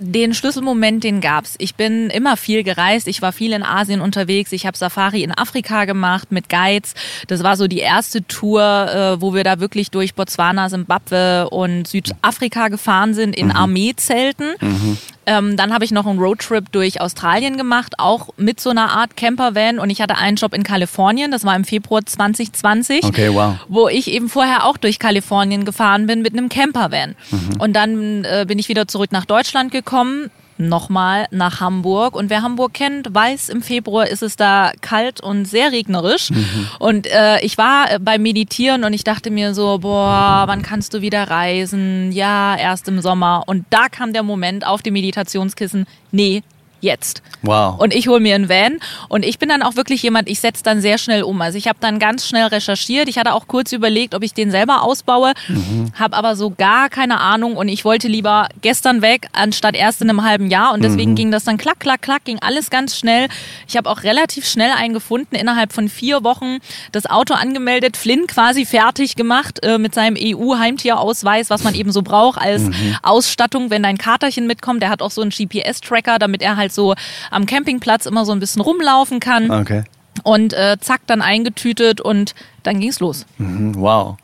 Den 0.00 0.32
Schlüsselmoment, 0.32 1.02
den 1.02 1.20
gab's. 1.20 1.56
Ich 1.58 1.74
bin 1.74 2.08
immer 2.10 2.36
viel 2.36 2.62
gereist. 2.62 3.08
Ich 3.08 3.20
war 3.20 3.32
viel 3.32 3.52
in 3.52 3.64
Asien 3.64 4.00
unterwegs. 4.00 4.52
Ich 4.52 4.64
habe 4.64 4.76
Safari 4.76 5.24
in 5.24 5.32
Afrika 5.36 5.86
gemacht 5.86 6.30
mit 6.30 6.48
Guides. 6.48 6.94
Das 7.26 7.42
war 7.42 7.56
so 7.56 7.66
die 7.66 7.80
erste 7.80 8.24
Tour, 8.24 8.62
äh, 8.62 9.20
wo 9.20 9.34
wir 9.34 9.42
da 9.42 9.58
wirklich 9.58 9.90
durch 9.90 10.14
Botswana, 10.14 10.68
Simbabwe 10.68 11.50
und 11.50 11.88
Südafrika 11.88 12.68
gefahren 12.68 13.12
sind 13.12 13.34
in 13.34 13.46
mhm. 13.46 13.56
Armeezelten. 13.56 14.54
Mhm. 14.60 14.98
Ähm, 15.28 15.58
dann 15.58 15.74
habe 15.74 15.84
ich 15.84 15.90
noch 15.90 16.06
einen 16.06 16.18
Roadtrip 16.18 16.72
durch 16.72 17.02
Australien 17.02 17.58
gemacht, 17.58 17.96
auch 17.98 18.30
mit 18.38 18.60
so 18.60 18.70
einer 18.70 18.88
Art 18.92 19.14
Campervan. 19.14 19.78
Und 19.78 19.90
ich 19.90 20.00
hatte 20.00 20.16
einen 20.16 20.38
Job 20.38 20.54
in 20.54 20.62
Kalifornien, 20.62 21.30
das 21.30 21.44
war 21.44 21.54
im 21.54 21.64
Februar 21.64 22.04
2020, 22.04 23.04
okay, 23.04 23.28
wow. 23.34 23.56
wo 23.68 23.88
ich 23.88 24.10
eben 24.10 24.30
vorher 24.30 24.64
auch 24.64 24.78
durch 24.78 24.98
Kalifornien 24.98 25.66
gefahren 25.66 26.06
bin 26.06 26.22
mit 26.22 26.32
einem 26.32 26.48
Campervan. 26.48 27.14
Mhm. 27.30 27.60
Und 27.60 27.74
dann 27.74 28.24
äh, 28.24 28.46
bin 28.48 28.58
ich 28.58 28.70
wieder 28.70 28.88
zurück 28.88 29.12
nach 29.12 29.26
Deutschland 29.26 29.70
gekommen 29.70 30.30
nochmal 30.58 31.26
nach 31.30 31.60
Hamburg. 31.60 32.14
Und 32.14 32.30
wer 32.30 32.42
Hamburg 32.42 32.74
kennt, 32.74 33.14
weiß, 33.14 33.48
im 33.48 33.62
Februar 33.62 34.06
ist 34.08 34.22
es 34.22 34.36
da 34.36 34.72
kalt 34.80 35.20
und 35.20 35.46
sehr 35.46 35.72
regnerisch. 35.72 36.30
Mhm. 36.30 36.68
Und 36.78 37.06
äh, 37.06 37.40
ich 37.40 37.58
war 37.58 37.92
äh, 37.92 37.98
beim 37.98 38.22
Meditieren 38.22 38.84
und 38.84 38.92
ich 38.92 39.04
dachte 39.04 39.30
mir 39.30 39.54
so, 39.54 39.78
boah, 39.78 40.44
wann 40.46 40.62
kannst 40.62 40.94
du 40.94 41.00
wieder 41.00 41.30
reisen? 41.30 42.12
Ja, 42.12 42.56
erst 42.56 42.88
im 42.88 43.00
Sommer. 43.00 43.44
Und 43.46 43.64
da 43.70 43.88
kam 43.88 44.12
der 44.12 44.22
Moment 44.22 44.66
auf 44.66 44.82
dem 44.82 44.94
Meditationskissen, 44.94 45.86
nee, 46.10 46.42
jetzt. 46.80 47.22
Wow. 47.42 47.78
Und 47.78 47.94
ich 47.94 48.08
hole 48.08 48.20
mir 48.20 48.34
einen 48.34 48.48
Van 48.48 48.78
und 49.08 49.24
ich 49.24 49.38
bin 49.38 49.48
dann 49.48 49.62
auch 49.62 49.76
wirklich 49.76 50.02
jemand, 50.02 50.28
ich 50.28 50.40
setze 50.40 50.62
dann 50.62 50.80
sehr 50.80 50.98
schnell 50.98 51.22
um. 51.22 51.40
Also 51.40 51.58
ich 51.58 51.68
habe 51.68 51.78
dann 51.80 51.98
ganz 51.98 52.26
schnell 52.26 52.46
recherchiert. 52.46 53.08
Ich 53.08 53.18
hatte 53.18 53.32
auch 53.32 53.46
kurz 53.46 53.72
überlegt, 53.72 54.14
ob 54.14 54.22
ich 54.22 54.34
den 54.34 54.50
selber 54.50 54.82
ausbaue, 54.82 55.32
mhm. 55.48 55.92
habe 55.94 56.16
aber 56.16 56.36
so 56.36 56.50
gar 56.50 56.88
keine 56.88 57.20
Ahnung 57.20 57.56
und 57.56 57.68
ich 57.68 57.84
wollte 57.84 58.08
lieber 58.08 58.48
gestern 58.60 59.02
weg, 59.02 59.28
anstatt 59.32 59.76
erst 59.76 60.02
in 60.02 60.10
einem 60.10 60.24
halben 60.24 60.50
Jahr. 60.50 60.72
Und 60.72 60.82
deswegen 60.82 61.12
mhm. 61.12 61.16
ging 61.16 61.30
das 61.30 61.44
dann 61.44 61.58
klack, 61.58 61.80
klack, 61.80 62.02
klack, 62.02 62.24
ging 62.24 62.38
alles 62.40 62.70
ganz 62.70 62.96
schnell. 62.96 63.28
Ich 63.66 63.76
habe 63.76 63.88
auch 63.88 64.02
relativ 64.02 64.46
schnell 64.46 64.70
einen 64.70 64.94
gefunden, 64.94 65.34
innerhalb 65.34 65.72
von 65.72 65.88
vier 65.88 66.24
Wochen 66.24 66.58
das 66.92 67.06
Auto 67.06 67.34
angemeldet, 67.34 67.96
Flynn 67.96 68.26
quasi 68.26 68.64
fertig 68.66 69.16
gemacht 69.16 69.62
äh, 69.62 69.78
mit 69.78 69.94
seinem 69.94 70.16
EU-Heimtierausweis, 70.18 71.50
was 71.50 71.64
man 71.64 71.74
eben 71.74 71.92
so 71.92 72.02
braucht 72.02 72.40
als 72.40 72.62
mhm. 72.62 72.96
Ausstattung, 73.02 73.70
wenn 73.70 73.82
dein 73.82 73.98
Katerchen 73.98 74.46
mitkommt. 74.46 74.82
Der 74.82 74.90
hat 74.90 75.02
auch 75.02 75.10
so 75.10 75.22
einen 75.22 75.30
GPS-Tracker, 75.30 76.18
damit 76.18 76.42
er 76.42 76.56
halt 76.56 76.67
so 76.72 76.94
am 77.30 77.46
Campingplatz 77.46 78.06
immer 78.06 78.24
so 78.24 78.32
ein 78.32 78.40
bisschen 78.40 78.62
rumlaufen 78.62 79.20
kann. 79.20 79.50
Okay. 79.50 79.84
Und 80.22 80.52
äh, 80.52 80.76
zack, 80.80 81.02
dann 81.06 81.22
eingetütet 81.22 82.00
und 82.00 82.34
dann 82.62 82.80
ging's 82.80 83.00
los. 83.00 83.26
Mhm, 83.38 83.76
wow. 83.76 84.16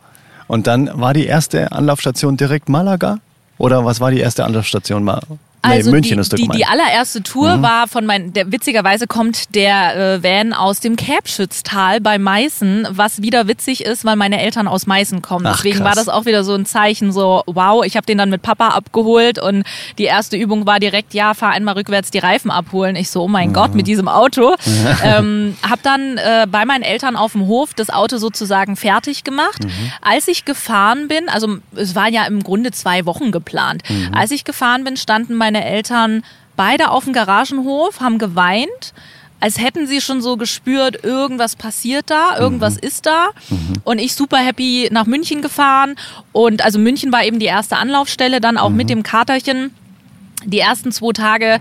Und 0.46 0.66
dann 0.66 0.90
war 0.92 1.14
die 1.14 1.26
erste 1.26 1.72
Anlaufstation 1.72 2.36
direkt 2.36 2.68
Malaga? 2.68 3.18
Oder 3.58 3.84
was 3.84 4.00
war 4.00 4.10
die 4.10 4.18
erste 4.18 4.44
Anlaufstation? 4.44 5.08
Also 5.64 5.90
nee, 5.90 5.96
München 5.96 6.16
die, 6.16 6.20
ist 6.20 6.32
die, 6.38 6.48
die 6.48 6.66
allererste 6.66 7.22
Tour 7.22 7.56
mhm. 7.56 7.62
war 7.62 7.88
von 7.88 8.06
meinen, 8.06 8.32
der, 8.32 8.52
witzigerweise 8.52 9.06
kommt 9.06 9.54
der 9.54 9.96
äh, 10.16 10.22
Van 10.22 10.52
aus 10.52 10.80
dem 10.80 10.96
Käbschütztal 10.96 12.00
bei 12.00 12.18
Meißen, 12.18 12.88
was 12.90 13.22
wieder 13.22 13.48
witzig 13.48 13.84
ist, 13.84 14.04
weil 14.04 14.16
meine 14.16 14.40
Eltern 14.40 14.68
aus 14.68 14.86
Meißen 14.86 15.22
kommen. 15.22 15.46
Ach, 15.46 15.56
Deswegen 15.56 15.78
krass. 15.78 15.86
war 15.86 15.94
das 15.94 16.08
auch 16.08 16.26
wieder 16.26 16.44
so 16.44 16.54
ein 16.54 16.66
Zeichen, 16.66 17.12
so 17.12 17.42
wow, 17.46 17.84
ich 17.84 17.96
habe 17.96 18.06
den 18.06 18.18
dann 18.18 18.30
mit 18.30 18.42
Papa 18.42 18.68
abgeholt 18.68 19.38
und 19.38 19.64
die 19.98 20.04
erste 20.04 20.36
Übung 20.36 20.66
war 20.66 20.80
direkt, 20.80 21.14
ja, 21.14 21.34
fahr 21.34 21.52
einmal 21.52 21.74
rückwärts 21.74 22.10
die 22.10 22.18
Reifen 22.18 22.50
abholen. 22.50 22.96
Ich 22.96 23.10
so, 23.10 23.22
oh 23.22 23.28
mein 23.28 23.50
mhm. 23.50 23.54
Gott, 23.54 23.74
mit 23.74 23.86
diesem 23.86 24.08
Auto. 24.08 24.54
ähm, 25.04 25.56
hab 25.68 25.82
dann 25.82 26.18
äh, 26.18 26.46
bei 26.50 26.64
meinen 26.64 26.82
Eltern 26.82 27.16
auf 27.16 27.32
dem 27.32 27.46
Hof 27.46 27.74
das 27.74 27.90
Auto 27.90 28.18
sozusagen 28.18 28.76
fertig 28.76 29.24
gemacht. 29.24 29.64
Mhm. 29.64 29.92
Als 30.00 30.28
ich 30.28 30.44
gefahren 30.44 31.08
bin, 31.08 31.28
also 31.28 31.56
es 31.74 31.94
waren 31.94 32.12
ja 32.12 32.24
im 32.26 32.42
Grunde 32.42 32.70
zwei 32.72 33.06
Wochen 33.06 33.32
geplant. 33.32 33.82
Mhm. 33.88 34.14
Als 34.14 34.30
ich 34.30 34.44
gefahren 34.44 34.84
bin, 34.84 34.96
standen 34.96 35.34
meine 35.34 35.53
meine 35.54 35.64
Eltern 35.64 36.22
beide 36.56 36.90
auf 36.90 37.04
dem 37.04 37.12
Garagenhof, 37.12 38.00
haben 38.00 38.18
geweint, 38.18 38.92
als 39.40 39.58
hätten 39.58 39.86
sie 39.86 40.00
schon 40.00 40.22
so 40.22 40.36
gespürt, 40.36 41.04
irgendwas 41.04 41.54
passiert 41.56 42.10
da, 42.10 42.38
irgendwas 42.38 42.74
mhm. 42.74 42.80
ist 42.82 43.06
da. 43.06 43.28
Mhm. 43.50 43.72
Und 43.84 43.98
ich 43.98 44.14
super 44.14 44.38
happy 44.38 44.88
nach 44.90 45.06
München 45.06 45.42
gefahren. 45.42 45.96
Und 46.32 46.64
also 46.64 46.78
München 46.78 47.12
war 47.12 47.24
eben 47.24 47.38
die 47.38 47.46
erste 47.46 47.76
Anlaufstelle, 47.76 48.40
dann 48.40 48.56
auch 48.56 48.70
mhm. 48.70 48.76
mit 48.76 48.90
dem 48.90 49.02
Katerchen 49.02 49.70
die 50.44 50.58
ersten 50.58 50.92
zwei 50.92 51.12
Tage 51.12 51.58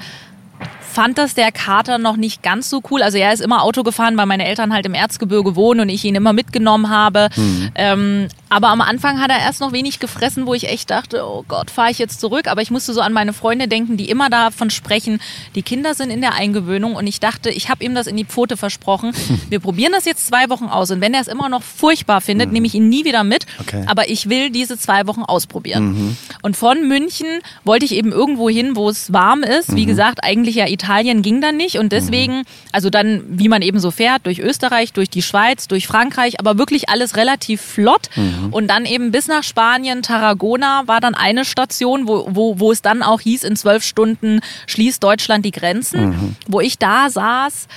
fand 0.94 1.18
das 1.18 1.34
der 1.34 1.52
Kater 1.52 1.98
noch 1.98 2.18
nicht 2.18 2.44
ganz 2.44 2.70
so 2.70 2.82
cool. 2.92 3.02
Also 3.02 3.18
er 3.18 3.34
ist 3.34 3.42
immer 3.42 3.64
Auto 3.64 3.84
gefahren, 3.84 4.16
weil 4.16 4.28
meine 4.28 4.46
Eltern 4.46 4.72
halt 4.74 4.86
im 4.86 4.94
Erzgebirge 4.94 5.56
wohnen 5.56 5.82
und 5.82 5.90
ich 5.90 6.06
ihn 6.06 6.16
immer 6.16 6.34
mitgenommen 6.34 6.90
habe. 6.90 7.30
Mhm. 7.36 7.72
Ähm, 7.76 8.28
aber 8.54 8.68
am 8.68 8.82
Anfang 8.82 9.20
hat 9.20 9.32
er 9.32 9.40
erst 9.40 9.62
noch 9.62 9.72
wenig 9.72 10.00
gefressen, 10.00 10.46
wo 10.46 10.54
ich 10.54 10.70
echt 10.70 10.92
dachte, 10.92 11.26
oh 11.26 11.44
Gott, 11.48 11.72
fahre 11.72 11.90
ich 11.90 11.98
jetzt 11.98 12.22
zurück. 12.22 12.48
Aber 12.48 12.62
ich 12.62 12.70
musste 12.70 12.94
so 12.94 13.02
an 13.02 13.12
meine 13.12 13.34
Freunde 13.34 13.68
denken, 13.68 13.98
die 13.98 14.12
immer 14.12 14.30
davon 14.30 14.70
sprechen, 14.70 15.20
die 15.56 15.64
Kinder 15.64 15.96
sind 15.96 16.12
in 16.12 16.22
der 16.22 16.36
Eingewöhnung. 16.36 16.94
Und 16.96 17.08
ich 17.08 17.20
dachte, 17.20 17.50
ich 17.50 17.70
habe 17.70 17.84
ihm 17.84 17.96
das 17.96 18.06
in 18.06 18.16
die 18.16 18.26
Pfote 18.26 18.56
versprochen. 18.56 19.12
Wir 19.50 19.60
probieren 19.60 19.92
das 19.92 20.06
jetzt 20.06 20.28
zwei 20.28 20.50
Wochen 20.50 20.66
aus. 20.66 20.92
Und 20.92 21.02
wenn 21.02 21.16
er 21.16 21.22
es 21.22 21.28
immer 21.28 21.50
noch 21.50 21.64
furchtbar 21.64 22.22
findet, 22.22 22.50
mhm. 22.50 22.54
nehme 22.54 22.68
ich 22.68 22.76
ihn 22.76 22.90
nie 22.90 23.06
wieder 23.06 23.24
mit. 23.24 23.48
Okay. 23.60 23.86
Aber 23.88 24.08
ich 24.08 24.30
will 24.30 24.52
diese 24.52 24.78
zwei 24.78 25.08
Wochen 25.08 25.24
ausprobieren. 25.24 25.86
Mhm. 25.86 26.18
Und 26.44 26.56
von 26.56 26.88
München 26.88 27.40
wollte 27.64 27.86
ich 27.86 27.96
eben 27.96 28.12
irgendwo 28.12 28.50
hin, 28.50 28.76
wo 28.76 28.88
es 28.88 29.12
warm 29.12 29.42
ist. 29.42 29.76
Wie 29.76 29.84
mhm. 29.84 29.88
gesagt, 29.88 30.24
eigentlich 30.24 30.56
ja 30.56 30.68
Italien 30.68 31.24
ging 31.24 31.42
dann 31.42 31.58
nicht. 31.58 31.80
Und 31.80 31.92
deswegen, 31.92 32.40
mhm. 32.40 32.44
also 32.72 32.92
dann, 32.92 33.24
wie 33.28 33.50
man 33.50 33.64
eben 33.64 33.80
so 33.80 33.90
fährt, 33.90 34.28
durch 34.28 34.38
Österreich, 34.38 34.94
durch 34.94 35.10
die 35.10 35.24
Schweiz, 35.24 35.68
durch 35.68 35.88
Frankreich, 35.88 36.40
aber 36.40 36.60
wirklich 36.60 36.90
alles 36.90 37.16
relativ 37.16 37.60
flott. 37.60 38.10
Mhm. 38.48 38.54
Und 38.54 38.68
dann 38.68 38.86
eben 38.86 39.12
bis 39.12 39.28
nach 39.28 39.44
Spanien, 39.44 40.02
Tarragona 40.02 40.84
war 40.86 41.00
dann 41.00 41.16
eine 41.16 41.46
Station, 41.46 42.08
wo, 42.08 42.28
wo, 42.30 42.60
wo 42.60 42.72
es 42.72 42.82
dann 42.82 43.04
auch 43.04 43.22
hieß, 43.22 43.44
in 43.44 43.56
zwölf 43.56 43.84
Stunden 43.84 44.42
schließt 44.68 45.04
Deutschland 45.04 45.46
die 45.46 45.52
Grenzen, 45.52 46.10
mhm. 46.10 46.36
wo 46.48 46.60
ich 46.60 46.78
da 46.78 47.10
saß. 47.10 47.68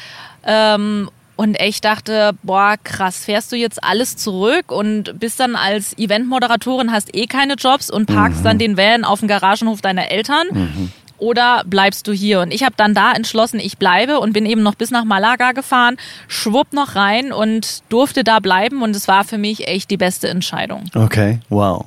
Ähm, 0.44 1.10
und 1.36 1.54
echt 1.56 1.84
dachte, 1.84 2.32
boah, 2.42 2.76
krass, 2.82 3.26
fährst 3.26 3.52
du 3.52 3.56
jetzt 3.56 3.84
alles 3.84 4.16
zurück 4.16 4.72
und 4.72 5.20
bist 5.20 5.38
dann 5.38 5.54
als 5.54 5.96
Eventmoderatorin, 5.98 6.92
hast 6.92 7.14
eh 7.14 7.26
keine 7.26 7.54
Jobs 7.54 7.90
und 7.90 8.06
parkst 8.06 8.40
mhm. 8.40 8.44
dann 8.44 8.58
den 8.58 8.76
Van 8.78 9.04
auf 9.04 9.20
dem 9.20 9.28
Garagenhof 9.28 9.82
deiner 9.82 10.10
Eltern. 10.10 10.46
Mhm 10.50 10.92
oder 11.18 11.62
bleibst 11.66 12.06
du 12.06 12.12
hier? 12.12 12.40
Und 12.40 12.52
ich 12.52 12.62
habe 12.62 12.74
dann 12.76 12.94
da 12.94 13.12
entschlossen, 13.12 13.60
ich 13.60 13.78
bleibe 13.78 14.20
und 14.20 14.32
bin 14.32 14.46
eben 14.46 14.62
noch 14.62 14.74
bis 14.74 14.90
nach 14.90 15.04
Malaga 15.04 15.52
gefahren, 15.52 15.96
schwupp 16.28 16.72
noch 16.72 16.94
rein 16.94 17.32
und 17.32 17.82
durfte 17.88 18.24
da 18.24 18.40
bleiben 18.40 18.82
und 18.82 18.94
es 18.94 19.08
war 19.08 19.24
für 19.24 19.38
mich 19.38 19.68
echt 19.68 19.90
die 19.90 19.96
beste 19.96 20.28
Entscheidung. 20.28 20.84
Okay, 20.94 21.40
wow. 21.48 21.84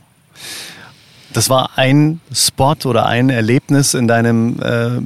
Das 1.34 1.50
war 1.50 1.72
ein 1.76 2.22
Spot 2.34 2.76
oder 2.86 3.06
ein 3.06 3.30
Erlebnis 3.30 3.94
in 3.94 4.08
deinem 4.08 4.60
äh, 4.62 5.02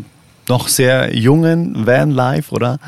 noch 0.50 0.68
sehr 0.68 1.16
jungen 1.16 1.86
Van 1.86 2.12
Life, 2.12 2.54
oder? 2.54 2.80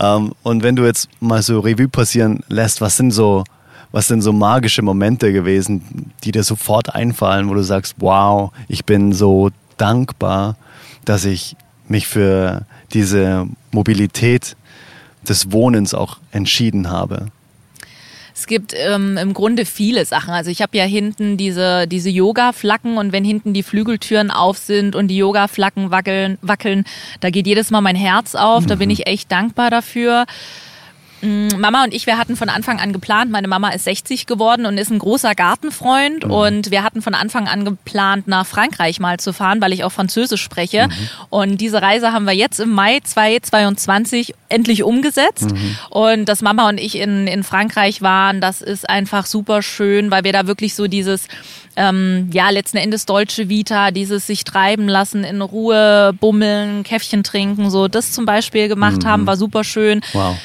Ähm, 0.00 0.32
und 0.42 0.62
wenn 0.62 0.76
du 0.76 0.84
jetzt 0.84 1.08
mal 1.20 1.42
so 1.42 1.60
Revue 1.60 1.88
passieren 1.88 2.44
lässt, 2.48 2.80
was 2.80 2.96
sind 2.96 3.10
so 3.10 3.44
was 3.94 4.08
sind 4.08 4.22
so 4.22 4.32
magische 4.32 4.82
Momente 4.82 5.32
gewesen, 5.32 6.10
die 6.24 6.32
dir 6.32 6.42
sofort 6.42 6.92
einfallen, 6.92 7.48
wo 7.48 7.54
du 7.54 7.62
sagst, 7.62 7.94
wow, 7.98 8.50
ich 8.66 8.84
bin 8.84 9.12
so 9.12 9.50
dankbar 9.76 10.56
dass 11.04 11.24
ich 11.24 11.56
mich 11.88 12.06
für 12.06 12.66
diese 12.92 13.46
Mobilität 13.72 14.56
des 15.28 15.52
Wohnens 15.52 15.94
auch 15.94 16.18
entschieden 16.32 16.90
habe? 16.90 17.28
Es 18.36 18.48
gibt 18.48 18.74
ähm, 18.76 19.16
im 19.16 19.32
Grunde 19.32 19.64
viele 19.64 20.04
Sachen. 20.04 20.34
Also 20.34 20.50
ich 20.50 20.60
habe 20.60 20.76
ja 20.76 20.84
hinten 20.84 21.36
diese, 21.36 21.86
diese 21.86 22.10
Yoga-Flacken 22.10 22.98
und 22.98 23.12
wenn 23.12 23.24
hinten 23.24 23.54
die 23.54 23.62
Flügeltüren 23.62 24.32
auf 24.32 24.58
sind 24.58 24.96
und 24.96 25.06
die 25.06 25.16
Yoga-Flacken 25.16 25.92
wackeln, 25.92 26.38
wackeln, 26.42 26.84
da 27.20 27.30
geht 27.30 27.46
jedes 27.46 27.70
Mal 27.70 27.80
mein 27.80 27.94
Herz 27.94 28.34
auf. 28.34 28.66
Da 28.66 28.74
bin 28.74 28.88
mhm. 28.88 28.94
ich 28.94 29.06
echt 29.06 29.30
dankbar 29.30 29.70
dafür. 29.70 30.26
Mm, 31.24 31.58
Mama 31.58 31.84
und 31.84 31.94
ich, 31.94 32.06
wir 32.06 32.18
hatten 32.18 32.36
von 32.36 32.50
Anfang 32.50 32.80
an 32.80 32.92
geplant, 32.92 33.30
meine 33.30 33.48
Mama 33.48 33.70
ist 33.70 33.84
60 33.84 34.26
geworden 34.26 34.66
und 34.66 34.76
ist 34.76 34.90
ein 34.90 34.98
großer 34.98 35.34
Gartenfreund 35.34 36.24
mhm. 36.26 36.30
und 36.30 36.70
wir 36.70 36.82
hatten 36.82 37.00
von 37.00 37.14
Anfang 37.14 37.48
an 37.48 37.64
geplant, 37.64 38.28
nach 38.28 38.46
Frankreich 38.46 39.00
mal 39.00 39.18
zu 39.18 39.32
fahren, 39.32 39.62
weil 39.62 39.72
ich 39.72 39.84
auch 39.84 39.92
Französisch 39.92 40.42
spreche. 40.42 40.88
Mhm. 40.88 41.08
Und 41.30 41.60
diese 41.60 41.80
Reise 41.80 42.12
haben 42.12 42.26
wir 42.26 42.34
jetzt 42.34 42.60
im 42.60 42.70
Mai 42.70 43.00
2022 43.02 44.34
endlich 44.50 44.82
umgesetzt. 44.82 45.52
Mhm. 45.52 45.76
Und 45.88 46.24
dass 46.26 46.42
Mama 46.42 46.68
und 46.68 46.78
ich 46.78 46.98
in, 46.98 47.26
in 47.26 47.42
Frankreich 47.42 48.02
waren, 48.02 48.42
das 48.42 48.60
ist 48.60 48.88
einfach 48.88 49.24
super 49.24 49.62
schön, 49.62 50.10
weil 50.10 50.24
wir 50.24 50.32
da 50.32 50.46
wirklich 50.46 50.74
so 50.74 50.88
dieses 50.88 51.28
ähm, 51.76 52.28
ja, 52.32 52.50
letzten 52.50 52.76
Endes 52.76 53.06
deutsche 53.06 53.48
Vita, 53.48 53.90
dieses 53.90 54.26
sich 54.26 54.44
treiben 54.44 54.88
lassen, 54.88 55.24
in 55.24 55.40
Ruhe 55.40 56.12
bummeln, 56.20 56.82
Käffchen 56.82 57.24
trinken, 57.24 57.70
so 57.70 57.88
das 57.88 58.12
zum 58.12 58.26
Beispiel 58.26 58.68
gemacht 58.68 59.04
mhm. 59.04 59.06
haben, 59.06 59.26
war 59.26 59.36
super 59.36 59.64
schön. 59.64 60.02
Wow 60.12 60.36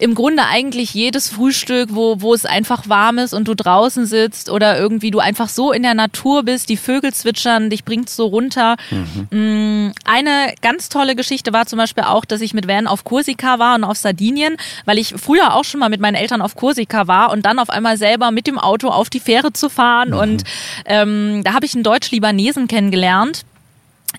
im 0.00 0.14
Grunde 0.14 0.44
eigentlich 0.46 0.94
jedes 0.94 1.28
Frühstück, 1.28 1.90
wo, 1.92 2.20
wo 2.20 2.34
es 2.34 2.44
einfach 2.44 2.88
warm 2.88 3.18
ist 3.18 3.34
und 3.34 3.48
du 3.48 3.54
draußen 3.54 4.06
sitzt 4.06 4.50
oder 4.50 4.78
irgendwie 4.78 5.10
du 5.10 5.18
einfach 5.18 5.48
so 5.48 5.72
in 5.72 5.82
der 5.82 5.94
Natur 5.94 6.44
bist, 6.44 6.68
die 6.68 6.76
Vögel 6.76 7.12
zwitschern, 7.12 7.70
dich 7.70 7.84
bringt 7.84 8.08
so 8.08 8.26
runter. 8.26 8.76
Mhm. 8.90 9.86
Mm, 9.88 9.92
eine 10.04 10.54
ganz 10.62 10.88
tolle 10.88 11.16
Geschichte 11.16 11.52
war 11.52 11.66
zum 11.66 11.78
Beispiel 11.78 12.04
auch, 12.04 12.24
dass 12.24 12.40
ich 12.40 12.54
mit 12.54 12.68
Van 12.68 12.86
auf 12.86 13.04
Korsika 13.04 13.58
war 13.58 13.74
und 13.74 13.84
auf 13.84 13.96
Sardinien, 13.96 14.56
weil 14.84 14.98
ich 14.98 15.14
früher 15.16 15.54
auch 15.54 15.64
schon 15.64 15.80
mal 15.80 15.88
mit 15.88 16.00
meinen 16.00 16.14
Eltern 16.14 16.42
auf 16.42 16.54
Korsika 16.54 17.06
war 17.06 17.30
und 17.30 17.44
dann 17.44 17.58
auf 17.58 17.70
einmal 17.70 17.96
selber 17.96 18.30
mit 18.30 18.46
dem 18.46 18.58
Auto 18.58 18.88
auf 18.88 19.10
die 19.10 19.20
Fähre 19.20 19.52
zu 19.52 19.68
fahren. 19.68 20.10
Mhm. 20.10 20.18
Und 20.18 20.44
ähm, 20.84 21.42
da 21.44 21.54
habe 21.54 21.66
ich 21.66 21.74
einen 21.74 21.84
Deutsch-Libanesen 21.84 22.68
kennengelernt 22.68 23.44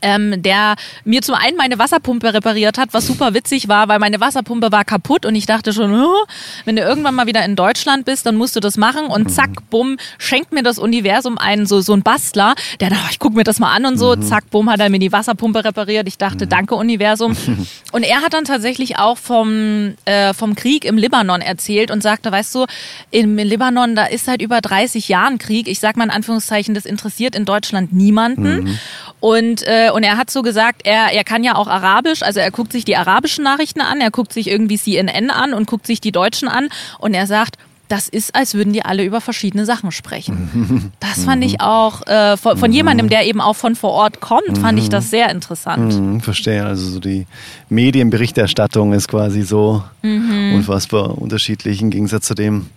ähm, 0.02 0.42
der 0.42 0.76
mir 1.04 1.22
zum 1.22 1.36
einen 1.36 1.58
meine 1.58 1.80
Wasserpumpe 1.80 2.34
repariert 2.34 2.78
hat, 2.78 2.94
was 2.94 3.08
super 3.08 3.34
witzig 3.34 3.68
war, 3.68 3.88
weil 3.88 4.00
meine 4.00 4.20
Wasserpumpe 4.20 4.72
war 4.72 4.86
kaputt 4.86 5.26
und 5.26 5.36
ich 5.36 5.46
dachte 5.46 5.74
schon, 5.74 5.94
oh, 5.94 6.26
wenn 6.66 6.76
du 6.76 6.82
irgendwann 6.82 7.16
mal 7.16 7.28
wieder 7.28 7.44
in 7.44 7.56
Deutschland 7.56 8.06
bist, 8.06 8.26
dann 8.26 8.36
musst 8.36 8.56
du 8.56 8.60
das 8.60 8.78
machen 8.78 9.08
und 9.08 9.26
mhm. 9.26 9.30
zack, 9.30 9.50
bumm, 9.70 9.98
schenkt 10.18 10.54
mir 10.54 10.64
das 10.64 10.80
Universum 10.80 11.38
einen, 11.38 11.66
so, 11.66 11.82
so 11.82 11.94
ein 11.94 12.04
Bastler, 12.04 12.56
der 12.80 12.90
dachte, 12.90 13.08
ich 13.12 13.20
guck 13.20 13.36
mir 13.36 13.44
das 13.44 13.60
mal 13.60 13.74
an 13.74 13.86
und 13.86 13.98
so, 13.98 14.16
mhm. 14.16 14.22
zack, 14.22 14.50
bumm, 14.50 14.70
hat 14.70 14.80
er 14.80 14.90
mir 14.90 15.00
die 15.00 15.12
Wasserpumpe 15.12 15.64
repariert. 15.64 16.08
Ich 16.08 16.18
dachte, 16.18 16.46
mhm. 16.46 16.50
danke 16.50 16.76
Universum. 16.76 17.36
Und 17.92 18.04
er 18.04 18.22
hat 18.22 18.34
dann 18.34 18.46
tatsächlich 18.46 18.98
auch 19.00 19.18
vom, 19.18 19.96
äh, 20.06 20.34
vom 20.36 20.54
Krieg 20.54 20.86
im 20.86 20.98
Libanon 20.98 21.42
erzählt 21.42 21.90
und 21.90 22.04
sagte, 22.04 22.32
weißt 22.32 22.54
du, 22.54 22.66
im 23.10 23.38
Libanon, 23.38 23.96
da 23.96 24.06
ist 24.06 24.26
seit 24.26 24.44
über 24.44 24.62
30 24.62 25.08
Jahren 25.08 25.40
Krieg. 25.40 25.68
Ich 25.68 25.80
sag 25.80 25.98
mal 25.98 26.04
in 26.04 26.12
Anführungszeichen, 26.12 26.76
das 26.76 26.86
interessiert 26.86 27.36
in 27.36 27.46
Deutschland 27.46 27.92
niemanden. 27.92 28.64
Mhm. 28.64 28.80
Und, 29.20 29.64
äh, 29.64 29.90
und 29.94 30.04
er 30.04 30.18
hat 30.18 30.30
so 30.30 30.42
gesagt, 30.42 30.82
er, 30.86 31.14
er 31.14 31.24
kann 31.24 31.44
ja 31.44 31.56
auch 31.56 31.68
Arabisch, 31.68 32.24
also 32.24 32.40
er 32.40 32.52
guckt 32.52 32.72
sich 32.72 32.86
die 32.86 32.96
arabischen 32.96 33.44
Nachrichten 33.44 33.82
an, 33.82 34.00
er 34.00 34.12
guckt 34.12 34.32
sich 34.34 34.48
irgendwie 34.50 34.78
CNN 34.78 35.30
an 35.30 35.54
und 35.54 35.68
guckt 35.68 35.86
sich 35.86 36.00
die 36.00 36.12
Deutschen 36.12 36.48
an 36.48 36.70
und 37.00 37.14
er 37.14 37.28
sagt, 37.28 37.58
das 37.90 38.08
ist, 38.08 38.36
als 38.36 38.54
würden 38.54 38.72
die 38.72 38.86
alle 38.86 39.04
über 39.04 39.20
verschiedene 39.20 39.66
Sachen 39.66 39.92
sprechen. 39.92 40.92
Das 41.00 41.24
fand 41.24 41.44
ich 41.44 41.60
auch 41.60 42.06
äh, 42.08 42.38
von, 42.38 42.58
von, 42.58 42.72
jemandem, 42.72 43.10
der 43.10 43.26
eben 43.26 43.42
auch 43.42 43.56
von 43.56 43.76
vor 43.76 43.92
Ort 43.92 44.22
kommt, 44.22 44.58
fand 44.60 44.78
ich 44.78 44.90
das 44.90 45.10
sehr 45.10 45.30
interessant. 45.32 46.00
Mhm, 46.00 46.22
verstehe. 46.22 46.64
Also 46.66 46.88
so 46.88 47.00
die 47.00 47.26
Medienberichterstattung 47.70 48.94
ist 48.94 49.08
quasi 49.08 49.42
so 49.42 49.84
mhm. 50.04 50.54
unfassbar 50.56 51.18
unterschiedlich 51.18 51.82
im 51.82 51.90
Gegensatz 51.90 52.28
zu 52.28 52.36
dem, 52.36 52.68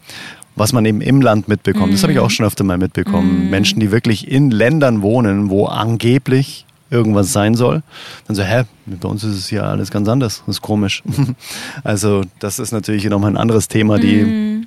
was 0.57 0.73
man 0.73 0.85
eben 0.85 1.01
im 1.01 1.21
Land 1.21 1.49
mitbekommt. 1.49 1.89
Mhm. 1.89 1.93
Das 1.93 2.03
habe 2.03 2.13
ich 2.13 2.19
auch 2.19 2.31
schon 2.31 2.47
öfter 2.47 2.65
mal 2.65 2.79
mitbekommen. 2.79 3.45
Mhm. 3.45 3.51
Menschen, 3.51 3.81
die 3.81 3.91
wirklich 3.91 4.31
in 4.31 4.51
Ländern 4.51 5.03
wohnen, 5.03 5.51
wo 5.51 5.67
angeblich 5.67 6.67
irgendwas 6.91 7.33
sein 7.33 7.55
soll. 7.55 7.83
Dann 8.27 8.37
so, 8.37 8.43
hä, 8.43 8.65
bei 8.87 9.09
uns 9.09 9.25
ist 9.25 9.37
es 9.37 9.49
hier 9.49 9.65
alles 9.65 9.91
ganz 9.91 10.09
anders. 10.09 10.43
Das 10.47 10.57
ist 10.57 10.63
komisch. 10.63 11.03
also 11.85 12.23
das 12.39 12.59
ist 12.59 12.73
natürlich 12.73 13.05
nochmal 13.07 13.31
ein 13.31 13.39
anderes 13.39 13.69
Thema, 13.69 13.99
die 13.99 14.17
mhm 14.17 14.67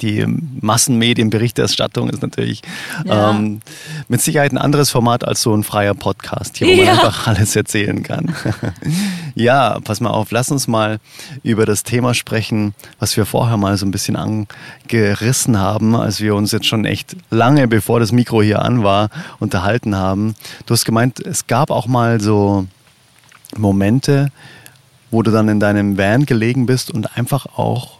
die 0.00 0.24
Massenmedienberichterstattung 0.60 2.10
ist 2.10 2.22
natürlich 2.22 2.62
ja. 3.04 3.30
ähm, 3.30 3.60
mit 4.08 4.20
Sicherheit 4.20 4.52
ein 4.52 4.58
anderes 4.58 4.90
Format 4.90 5.24
als 5.24 5.42
so 5.42 5.54
ein 5.54 5.62
freier 5.62 5.94
Podcast, 5.94 6.58
hier, 6.58 6.68
wo 6.68 6.84
man 6.84 6.88
einfach 6.88 7.26
alles 7.26 7.56
erzählen 7.56 8.02
kann. 8.02 8.34
ja, 9.34 9.78
pass 9.84 10.00
mal 10.00 10.10
auf, 10.10 10.30
lass 10.30 10.50
uns 10.50 10.66
mal 10.68 10.98
über 11.42 11.66
das 11.66 11.82
Thema 11.82 12.14
sprechen, 12.14 12.74
was 12.98 13.16
wir 13.16 13.26
vorher 13.26 13.56
mal 13.56 13.76
so 13.76 13.86
ein 13.86 13.90
bisschen 13.90 14.16
angerissen 14.16 15.58
haben, 15.58 15.94
als 15.94 16.20
wir 16.20 16.34
uns 16.34 16.52
jetzt 16.52 16.66
schon 16.66 16.84
echt 16.84 17.16
lange, 17.30 17.68
bevor 17.68 18.00
das 18.00 18.12
Mikro 18.12 18.42
hier 18.42 18.62
an 18.62 18.82
war, 18.82 19.08
unterhalten 19.38 19.96
haben. 19.96 20.34
Du 20.66 20.74
hast 20.74 20.84
gemeint, 20.84 21.20
es 21.20 21.46
gab 21.46 21.70
auch 21.70 21.86
mal 21.86 22.20
so 22.20 22.66
Momente, 23.56 24.30
wo 25.10 25.22
du 25.22 25.30
dann 25.30 25.48
in 25.48 25.60
deinem 25.60 25.96
Van 25.96 26.26
gelegen 26.26 26.66
bist 26.66 26.90
und 26.90 27.16
einfach 27.16 27.46
auch 27.56 27.95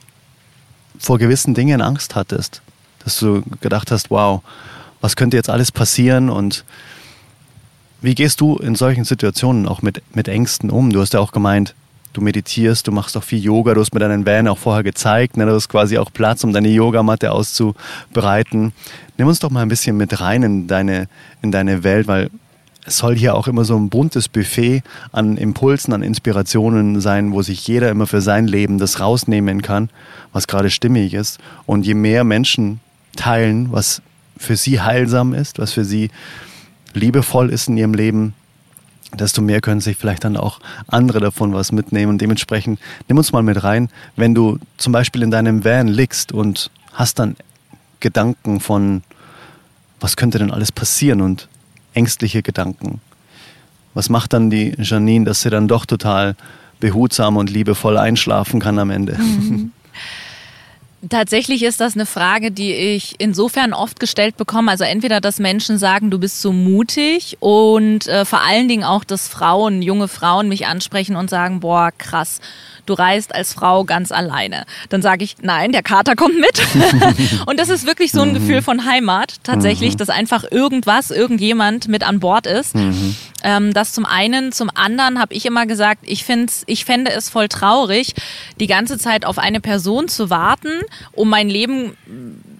vor 0.98 1.18
gewissen 1.18 1.54
Dingen 1.54 1.80
Angst 1.80 2.14
hattest. 2.14 2.62
Dass 3.04 3.18
du 3.18 3.42
gedacht 3.60 3.90
hast, 3.90 4.10
wow, 4.10 4.42
was 5.00 5.16
könnte 5.16 5.36
jetzt 5.36 5.50
alles 5.50 5.70
passieren 5.70 6.30
und 6.30 6.64
wie 8.02 8.14
gehst 8.14 8.40
du 8.40 8.56
in 8.56 8.74
solchen 8.74 9.04
Situationen 9.04 9.66
auch 9.66 9.82
mit, 9.82 10.02
mit 10.14 10.28
Ängsten 10.28 10.70
um? 10.70 10.92
Du 10.92 11.00
hast 11.00 11.14
ja 11.14 11.20
auch 11.20 11.32
gemeint, 11.32 11.74
du 12.12 12.20
meditierst, 12.20 12.86
du 12.86 12.92
machst 12.92 13.16
auch 13.16 13.22
viel 13.22 13.42
Yoga, 13.42 13.74
du 13.74 13.80
hast 13.80 13.94
mir 13.94 14.00
deinen 14.00 14.26
Van 14.26 14.48
auch 14.48 14.58
vorher 14.58 14.82
gezeigt, 14.82 15.36
ne? 15.36 15.46
du 15.46 15.52
hast 15.52 15.68
quasi 15.68 15.98
auch 15.98 16.12
Platz, 16.12 16.44
um 16.44 16.52
deine 16.52 16.68
Yogamatte 16.68 17.32
auszubereiten. 17.32 18.72
Nimm 19.18 19.28
uns 19.28 19.38
doch 19.38 19.50
mal 19.50 19.62
ein 19.62 19.68
bisschen 19.68 19.96
mit 19.96 20.20
rein 20.20 20.42
in 20.42 20.66
deine, 20.66 21.08
in 21.42 21.52
deine 21.52 21.84
Welt, 21.84 22.06
weil 22.06 22.30
es 22.86 22.98
soll 22.98 23.16
hier 23.16 23.34
auch 23.34 23.48
immer 23.48 23.64
so 23.64 23.76
ein 23.76 23.88
buntes 23.88 24.28
Buffet 24.28 24.82
an 25.10 25.36
Impulsen, 25.36 25.92
an 25.92 26.02
Inspirationen 26.02 27.00
sein, 27.00 27.32
wo 27.32 27.42
sich 27.42 27.66
jeder 27.66 27.90
immer 27.90 28.06
für 28.06 28.20
sein 28.20 28.46
Leben 28.46 28.78
das 28.78 29.00
rausnehmen 29.00 29.60
kann, 29.60 29.90
was 30.32 30.46
gerade 30.46 30.70
stimmig 30.70 31.12
ist. 31.12 31.38
Und 31.66 31.84
je 31.84 31.94
mehr 31.94 32.22
Menschen 32.22 32.80
teilen, 33.16 33.72
was 33.72 34.02
für 34.36 34.56
sie 34.56 34.80
heilsam 34.80 35.34
ist, 35.34 35.58
was 35.58 35.72
für 35.72 35.84
sie 35.84 36.10
liebevoll 36.94 37.50
ist 37.50 37.68
in 37.68 37.76
ihrem 37.76 37.94
Leben, 37.94 38.34
desto 39.18 39.42
mehr 39.42 39.60
können 39.60 39.80
sich 39.80 39.96
vielleicht 39.96 40.24
dann 40.24 40.36
auch 40.36 40.60
andere 40.86 41.18
davon 41.18 41.52
was 41.54 41.72
mitnehmen. 41.72 42.10
Und 42.10 42.20
dementsprechend 42.20 42.78
nimm 43.08 43.18
uns 43.18 43.32
mal 43.32 43.42
mit 43.42 43.64
rein, 43.64 43.88
wenn 44.14 44.34
du 44.34 44.58
zum 44.76 44.92
Beispiel 44.92 45.22
in 45.22 45.32
deinem 45.32 45.64
Van 45.64 45.88
liegst 45.88 46.30
und 46.30 46.70
hast 46.92 47.18
dann 47.18 47.36
Gedanken 47.98 48.60
von, 48.60 49.02
was 49.98 50.16
könnte 50.16 50.38
denn 50.38 50.52
alles 50.52 50.70
passieren 50.70 51.20
und 51.20 51.48
ängstliche 51.96 52.42
Gedanken. 52.42 53.00
Was 53.94 54.10
macht 54.10 54.34
dann 54.34 54.50
die 54.50 54.74
Janine, 54.78 55.24
dass 55.24 55.40
sie 55.40 55.50
dann 55.50 55.68
doch 55.68 55.86
total 55.86 56.36
behutsam 56.80 57.36
und 57.36 57.50
liebevoll 57.50 57.96
einschlafen 57.96 58.60
kann 58.60 58.78
am 58.78 58.90
Ende? 58.90 59.14
Mhm. 59.14 59.72
Tatsächlich 61.08 61.62
ist 61.62 61.80
das 61.80 61.94
eine 61.94 62.06
Frage, 62.06 62.50
die 62.50 62.72
ich 62.72 63.14
insofern 63.18 63.72
oft 63.72 64.00
gestellt 64.00 64.36
bekomme. 64.36 64.70
Also 64.70 64.84
entweder, 64.84 65.20
dass 65.20 65.38
Menschen 65.38 65.78
sagen, 65.78 66.10
du 66.10 66.18
bist 66.18 66.40
so 66.40 66.52
mutig 66.52 67.36
und 67.40 68.08
äh, 68.08 68.24
vor 68.24 68.40
allen 68.40 68.66
Dingen 68.66 68.82
auch, 68.82 69.04
dass 69.04 69.28
Frauen, 69.28 69.82
junge 69.82 70.08
Frauen 70.08 70.48
mich 70.48 70.66
ansprechen 70.66 71.14
und 71.14 71.30
sagen, 71.30 71.60
boah, 71.60 71.90
krass, 71.96 72.40
du 72.86 72.94
reist 72.94 73.34
als 73.34 73.52
Frau 73.52 73.84
ganz 73.84 74.12
alleine. 74.12 74.64
Dann 74.88 75.02
sage 75.02 75.24
ich, 75.24 75.36
nein, 75.42 75.72
der 75.72 75.82
Kater 75.82 76.16
kommt 76.16 76.38
mit. 76.38 76.62
und 77.46 77.60
das 77.60 77.68
ist 77.68 77.86
wirklich 77.86 78.12
so 78.12 78.22
ein 78.22 78.30
mhm. 78.30 78.34
Gefühl 78.34 78.62
von 78.62 78.84
Heimat, 78.84 79.36
tatsächlich, 79.42 79.94
mhm. 79.94 79.98
dass 79.98 80.08
einfach 80.08 80.44
irgendwas, 80.50 81.10
irgendjemand 81.10 81.88
mit 81.88 82.06
an 82.06 82.20
Bord 82.20 82.46
ist. 82.46 82.74
Mhm. 82.74 83.16
Ähm, 83.42 83.72
das 83.74 83.92
zum 83.92 84.06
einen. 84.06 84.52
Zum 84.52 84.70
anderen 84.74 85.20
habe 85.20 85.34
ich 85.34 85.46
immer 85.46 85.66
gesagt, 85.66 86.02
ich, 86.04 86.24
find's, 86.24 86.62
ich 86.66 86.84
fände 86.84 87.12
es 87.12 87.28
voll 87.28 87.48
traurig, 87.48 88.14
die 88.58 88.66
ganze 88.66 88.98
Zeit 88.98 89.24
auf 89.24 89.38
eine 89.38 89.60
Person 89.60 90.08
zu 90.08 90.30
warten, 90.30 90.70
um 91.12 91.28
mein 91.28 91.48
Leben 91.48 91.96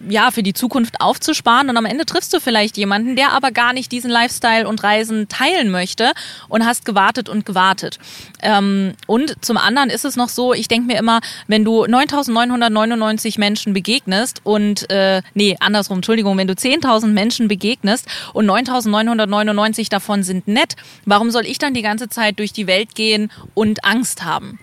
ja, 0.09 0.31
für 0.31 0.43
die 0.43 0.53
Zukunft 0.53 1.01
aufzusparen. 1.01 1.69
Und 1.69 1.77
am 1.77 1.85
Ende 1.85 2.05
triffst 2.05 2.33
du 2.33 2.39
vielleicht 2.39 2.77
jemanden, 2.77 3.15
der 3.15 3.31
aber 3.33 3.51
gar 3.51 3.73
nicht 3.73 3.91
diesen 3.91 4.09
Lifestyle 4.09 4.67
und 4.67 4.83
Reisen 4.83 5.27
teilen 5.27 5.69
möchte 5.69 6.11
und 6.49 6.65
hast 6.65 6.85
gewartet 6.85 7.29
und 7.29 7.45
gewartet. 7.45 7.99
Ähm, 8.41 8.93
und 9.07 9.43
zum 9.43 9.57
anderen 9.57 9.89
ist 9.89 10.05
es 10.05 10.15
noch 10.15 10.29
so, 10.29 10.53
ich 10.53 10.67
denke 10.67 10.87
mir 10.87 10.99
immer, 10.99 11.21
wenn 11.47 11.65
du 11.65 11.85
9.999 11.85 13.39
Menschen 13.39 13.73
begegnest 13.73 14.41
und, 14.43 14.89
äh, 14.89 15.21
nee, 15.33 15.55
andersrum, 15.59 15.97
Entschuldigung, 15.97 16.37
wenn 16.37 16.47
du 16.47 16.53
10.000 16.53 17.07
Menschen 17.07 17.47
begegnest 17.47 18.07
und 18.33 18.49
9.999 18.49 19.89
davon 19.89 20.23
sind 20.23 20.47
nett, 20.47 20.75
warum 21.05 21.31
soll 21.31 21.45
ich 21.45 21.57
dann 21.57 21.73
die 21.73 21.81
ganze 21.81 22.09
Zeit 22.09 22.39
durch 22.39 22.53
die 22.53 22.67
Welt 22.67 22.95
gehen 22.95 23.31
und 23.53 23.83
Angst 23.83 24.23
haben? 24.23 24.59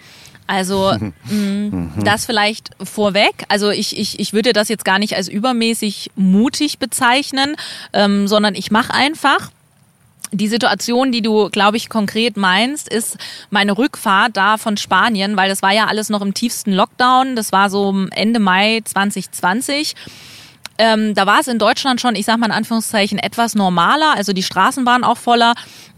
Also 0.46 0.92
mh, 0.98 1.12
mm, 1.34 2.04
das 2.04 2.26
vielleicht 2.26 2.70
vorweg. 2.82 3.44
Also 3.48 3.70
ich, 3.70 3.98
ich, 3.98 4.18
ich 4.18 4.32
würde 4.32 4.52
das 4.52 4.68
jetzt 4.68 4.84
gar 4.84 4.98
nicht 4.98 5.16
als 5.16 5.28
übermäßig 5.28 6.10
mutig 6.16 6.78
bezeichnen, 6.78 7.56
ähm, 7.92 8.28
sondern 8.28 8.54
ich 8.54 8.70
mache 8.70 8.92
einfach. 8.92 9.50
Die 10.32 10.48
Situation, 10.48 11.12
die 11.12 11.22
du, 11.22 11.48
glaube 11.50 11.76
ich, 11.76 11.88
konkret 11.88 12.36
meinst, 12.36 12.88
ist 12.88 13.18
meine 13.50 13.78
Rückfahrt 13.78 14.36
da 14.36 14.56
von 14.56 14.76
Spanien, 14.76 15.36
weil 15.36 15.48
das 15.48 15.62
war 15.62 15.72
ja 15.72 15.86
alles 15.86 16.08
noch 16.08 16.22
im 16.22 16.34
tiefsten 16.34 16.72
Lockdown. 16.72 17.36
Das 17.36 17.52
war 17.52 17.70
so 17.70 17.94
Ende 18.10 18.40
Mai 18.40 18.80
2020. 18.84 19.94
Ähm, 20.76 21.14
da 21.14 21.26
war 21.26 21.38
es 21.38 21.46
in 21.46 21.58
Deutschland 21.58 22.00
schon, 22.00 22.16
ich 22.16 22.26
sag 22.26 22.38
mal 22.38 22.46
in 22.46 22.52
Anführungszeichen, 22.52 23.18
etwas 23.18 23.54
normaler. 23.54 24.14
Also 24.16 24.32
die 24.32 24.42
Straßen 24.42 24.84
waren 24.84 25.04
auch 25.04 25.18
voller. 25.18 25.54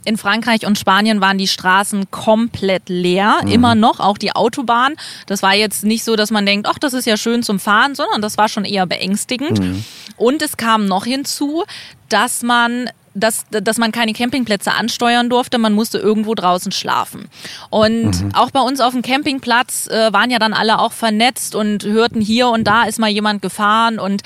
In 0.07 0.17
Frankreich 0.17 0.67
und 0.67 0.79
Spanien 0.79 1.21
waren 1.21 1.37
die 1.37 1.49
Straßen 1.49 2.11
komplett 2.11 2.89
leer, 2.89 3.41
mhm. 3.43 3.51
immer 3.51 3.75
noch, 3.75 4.01
auch 4.01 4.19
die 4.19 4.33
Autobahn. 4.33 4.95
Das 5.27 5.43
war 5.43 5.55
jetzt 5.55 5.85
nicht 5.85 6.05
so, 6.05 6.17
dass 6.17 6.31
man 6.31 6.47
denkt, 6.47 6.67
ach, 6.71 6.79
das 6.79 6.95
ist 6.95 7.07
ja 7.07 7.17
schön 7.17 7.43
zum 7.43 7.59
Fahren, 7.59 7.95
sondern 7.95 8.23
das 8.23 8.39
war 8.39 8.49
schon 8.49 8.65
eher 8.65 8.87
beängstigend. 8.87 9.61
Mhm. 9.61 9.85
Und 10.17 10.43
es 10.43 10.57
kam 10.57 10.87
noch 10.87 11.05
hinzu, 11.05 11.65
dass 12.09 12.43
man 12.43 12.89
dass, 13.17 13.47
dass 13.51 13.79
man 13.79 13.93
keine 13.93 14.13
Campingplätze 14.13 14.73
ansteuern 14.73 15.31
durfte, 15.31 15.57
man 15.57 15.73
musste 15.73 15.99
irgendwo 15.99 16.35
draußen 16.35 16.71
schlafen. 16.71 17.29
Und 17.71 18.23
mhm. 18.23 18.35
auch 18.35 18.51
bei 18.51 18.61
uns 18.61 18.81
auf 18.81 18.93
dem 18.93 19.03
Campingplatz 19.03 19.87
äh, 19.87 20.13
waren 20.13 20.31
ja 20.31 20.39
dann 20.39 20.53
alle 20.53 20.79
auch 20.79 20.93
vernetzt 20.93 21.55
und 21.55 21.85
hörten 21.85 22.21
hier 22.21 22.49
und 22.49 22.65
da 22.65 22.85
ist 22.85 22.99
mal 22.99 23.09
jemand 23.09 23.41
gefahren 23.41 23.99
und 23.99 24.23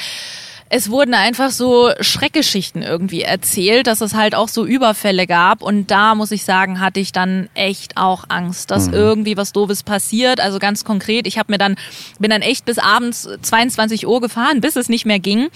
es 0.73 0.89
wurden 0.89 1.15
einfach 1.15 1.51
so 1.51 1.91
Schreckgeschichten 2.01 2.83
irgendwie 2.83 3.23
erzählt, 3.23 3.89
dass 3.89 4.01
es 4.01 4.15
halt 4.15 4.37
auch 4.37 4.47
so 4.47 4.65
Überfälle 4.65 5.27
gab. 5.27 5.63
Und 5.63 5.91
da 5.91 6.15
muss 6.15 6.31
ich 6.31 6.45
sagen, 6.45 6.79
hatte 6.79 7.01
ich 7.01 7.11
dann 7.11 7.49
echt 7.55 7.97
auch 7.97 8.25
Angst, 8.29 8.71
dass 8.71 8.87
mhm. 8.87 8.95
irgendwie 8.95 9.37
was 9.37 9.53
Doofes 9.53 9.83
passiert. 9.83 10.39
Also 10.39 10.61
ganz 10.61 10.85
konkret, 10.85 11.27
ich 11.27 11.39
habe 11.39 11.53
mir 11.53 11.59
dann, 11.59 11.75
bin 12.21 12.31
dann 12.31 12.41
echt 12.41 12.67
bis 12.67 12.79
abends 12.79 13.29
22 13.43 14.07
Uhr 14.07 14.21
gefahren, 14.21 14.61
bis 14.61 14.77
es 14.77 14.89
nicht 14.89 15.05
mehr 15.05 15.19
ging 15.19 15.49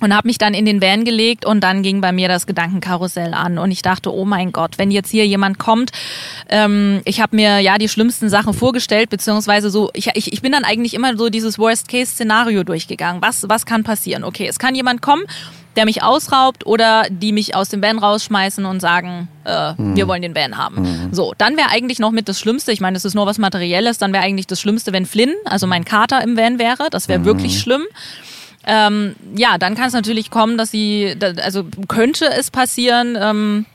und 0.00 0.14
habe 0.14 0.28
mich 0.28 0.38
dann 0.38 0.54
in 0.54 0.64
den 0.64 0.82
Van 0.82 1.04
gelegt 1.04 1.44
und 1.44 1.60
dann 1.60 1.82
ging 1.82 2.00
bei 2.00 2.12
mir 2.12 2.28
das 2.28 2.46
Gedankenkarussell 2.46 3.34
an 3.34 3.58
und 3.58 3.70
ich 3.70 3.82
dachte, 3.82 4.12
oh 4.12 4.24
mein 4.24 4.52
Gott, 4.52 4.78
wenn 4.78 4.90
jetzt 4.90 5.10
hier 5.10 5.26
jemand 5.26 5.58
kommt, 5.58 5.92
ähm, 6.48 7.00
ich 7.04 7.20
habe 7.20 7.36
mir 7.36 7.60
ja 7.60 7.78
die 7.78 7.88
schlimmsten 7.88 8.28
Sachen 8.28 8.54
vorgestellt, 8.54 9.10
beziehungsweise 9.10 9.70
so, 9.70 9.90
ich, 9.94 10.08
ich, 10.14 10.32
ich 10.32 10.42
bin 10.42 10.52
dann 10.52 10.64
eigentlich 10.64 10.94
immer 10.94 11.16
so 11.16 11.28
dieses 11.28 11.58
Worst-Case-Szenario 11.58 12.64
durchgegangen. 12.64 13.22
Was, 13.22 13.48
was 13.48 13.66
kann 13.66 13.84
passieren? 13.84 14.24
Okay, 14.24 14.46
es 14.46 14.58
kann 14.58 14.74
jemand 14.74 15.02
kommen, 15.02 15.24
der 15.76 15.84
mich 15.84 16.02
ausraubt 16.02 16.66
oder 16.66 17.06
die 17.10 17.32
mich 17.32 17.54
aus 17.54 17.68
dem 17.68 17.82
Van 17.82 17.98
rausschmeißen 17.98 18.64
und 18.64 18.80
sagen, 18.80 19.28
äh, 19.44 19.72
mhm. 19.74 19.96
wir 19.96 20.08
wollen 20.08 20.22
den 20.22 20.34
Van 20.34 20.56
haben. 20.56 20.82
Mhm. 20.82 21.14
So, 21.14 21.32
dann 21.38 21.56
wäre 21.56 21.70
eigentlich 21.70 21.98
noch 21.98 22.10
mit 22.10 22.28
das 22.28 22.40
Schlimmste, 22.40 22.72
ich 22.72 22.80
meine, 22.80 22.96
es 22.96 23.04
ist 23.04 23.14
nur 23.14 23.26
was 23.26 23.38
Materielles, 23.38 23.98
dann 23.98 24.12
wäre 24.12 24.24
eigentlich 24.24 24.46
das 24.46 24.60
Schlimmste, 24.60 24.92
wenn 24.92 25.06
Flynn, 25.06 25.32
also 25.44 25.66
mein 25.66 25.84
Kater 25.84 26.22
im 26.22 26.36
Van 26.36 26.58
wäre. 26.58 26.88
Das 26.90 27.08
wäre 27.08 27.20
mhm. 27.20 27.24
wirklich 27.24 27.60
schlimm. 27.60 27.82
Ähm, 28.72 29.16
ja, 29.34 29.58
dann 29.58 29.74
kann 29.74 29.88
es 29.88 29.94
natürlich 29.94 30.30
kommen, 30.30 30.56
dass 30.56 30.70
sie, 30.70 31.16
also 31.42 31.64
könnte 31.88 32.26
es 32.26 32.52
passieren, 32.52 33.18
ähm, 33.20 33.66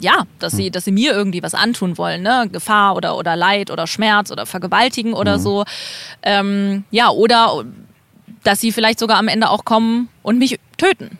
ja, 0.00 0.22
dass 0.38 0.54
sie, 0.54 0.70
dass 0.70 0.86
sie 0.86 0.90
mir 0.90 1.12
irgendwie 1.12 1.42
was 1.42 1.52
antun 1.52 1.98
wollen, 1.98 2.22
ne? 2.22 2.48
Gefahr 2.50 2.96
oder, 2.96 3.18
oder 3.18 3.36
Leid 3.36 3.70
oder 3.70 3.86
Schmerz 3.86 4.30
oder 4.30 4.46
vergewaltigen 4.46 5.12
oder 5.12 5.36
mhm. 5.36 5.42
so. 5.42 5.64
Ähm, 6.22 6.84
ja, 6.90 7.10
oder 7.10 7.62
dass 8.42 8.62
sie 8.62 8.72
vielleicht 8.72 8.98
sogar 8.98 9.18
am 9.18 9.28
Ende 9.28 9.50
auch 9.50 9.66
kommen 9.66 10.08
und 10.22 10.38
mich 10.38 10.58
töten. 10.78 11.18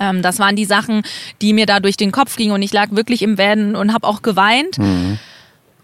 Ähm, 0.00 0.22
das 0.22 0.38
waren 0.38 0.56
die 0.56 0.64
Sachen, 0.64 1.02
die 1.42 1.52
mir 1.52 1.66
da 1.66 1.80
durch 1.80 1.98
den 1.98 2.12
Kopf 2.12 2.36
gingen 2.36 2.52
und 2.52 2.62
ich 2.62 2.72
lag 2.72 2.92
wirklich 2.92 3.20
im 3.20 3.36
Van 3.36 3.76
und 3.76 3.92
habe 3.92 4.06
auch 4.06 4.22
geweint. 4.22 4.78
Mhm. 4.78 5.18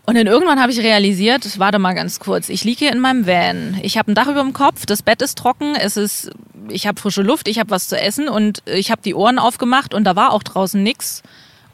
Und 0.09 0.15
dann 0.15 0.27
irgendwann 0.27 0.59
habe 0.59 0.73
ich 0.73 0.81
realisiert, 0.81 1.59
warte 1.59 1.79
mal 1.79 1.93
ganz 1.93 2.19
kurz, 2.19 2.49
ich 2.49 2.65
liege 2.65 2.79
hier 2.79 2.93
in 2.93 2.99
meinem 2.99 3.27
Van. 3.27 3.79
Ich 3.83 3.99
habe 3.99 4.11
ein 4.11 4.15
Dach 4.15 4.27
über 4.27 4.41
dem 4.41 4.55
Kopf, 4.55 4.87
das 4.87 5.03
Bett 5.03 5.21
ist 5.21 5.37
trocken, 5.37 5.75
es 5.75 5.99
ist, 5.99 6.31
ich 6.71 6.87
habe 6.87 6.99
frische 6.99 7.21
Luft, 7.21 7.47
ich 7.47 7.59
habe 7.59 7.69
was 7.69 7.89
zu 7.89 8.01
essen 8.01 8.27
und 8.27 8.63
ich 8.65 8.91
habe 8.91 9.03
die 9.05 9.15
Ohren 9.15 9.39
aufgemacht 9.39 9.93
und 9.93 10.05
da 10.05 10.17
war 10.17 10.33
auch 10.33 10.43
draußen 10.43 10.83
nichts. 10.83 11.23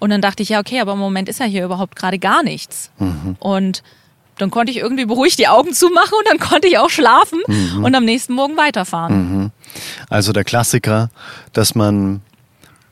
Und 0.01 0.11
dann 0.11 0.21
dachte 0.21 0.43
ich, 0.43 0.49
ja, 0.49 0.59
okay, 0.59 0.81
aber 0.81 0.95
im 0.95 0.99
Moment 0.99 1.29
ist 1.29 1.39
ja 1.39 1.47
hier 1.47 1.65
überhaupt 1.65 1.95
gerade 1.95 2.19
gar 2.19 2.43
nichts. 2.43 2.91
Mhm. 2.99 3.37
Und 3.39 3.85
dann 4.39 4.51
konnte 4.51 4.73
ich 4.73 4.79
irgendwie 4.79 5.05
beruhigt 5.05 5.39
die 5.39 5.47
Augen 5.47 5.73
zumachen 5.73 6.15
und 6.19 6.29
dann 6.29 6.41
konnte 6.41 6.67
ich 6.67 6.77
auch 6.79 6.91
schlafen 6.91 7.39
mhm. 7.47 7.85
und 7.85 7.95
am 7.95 8.05
nächsten 8.05 8.33
Morgen 8.33 8.57
weiterfahren. 8.57 9.15
Mhm. 9.15 9.51
Also 10.11 10.33
der 10.33 10.43
Klassiker, 10.43 11.09
dass 11.53 11.77
man 11.77 12.21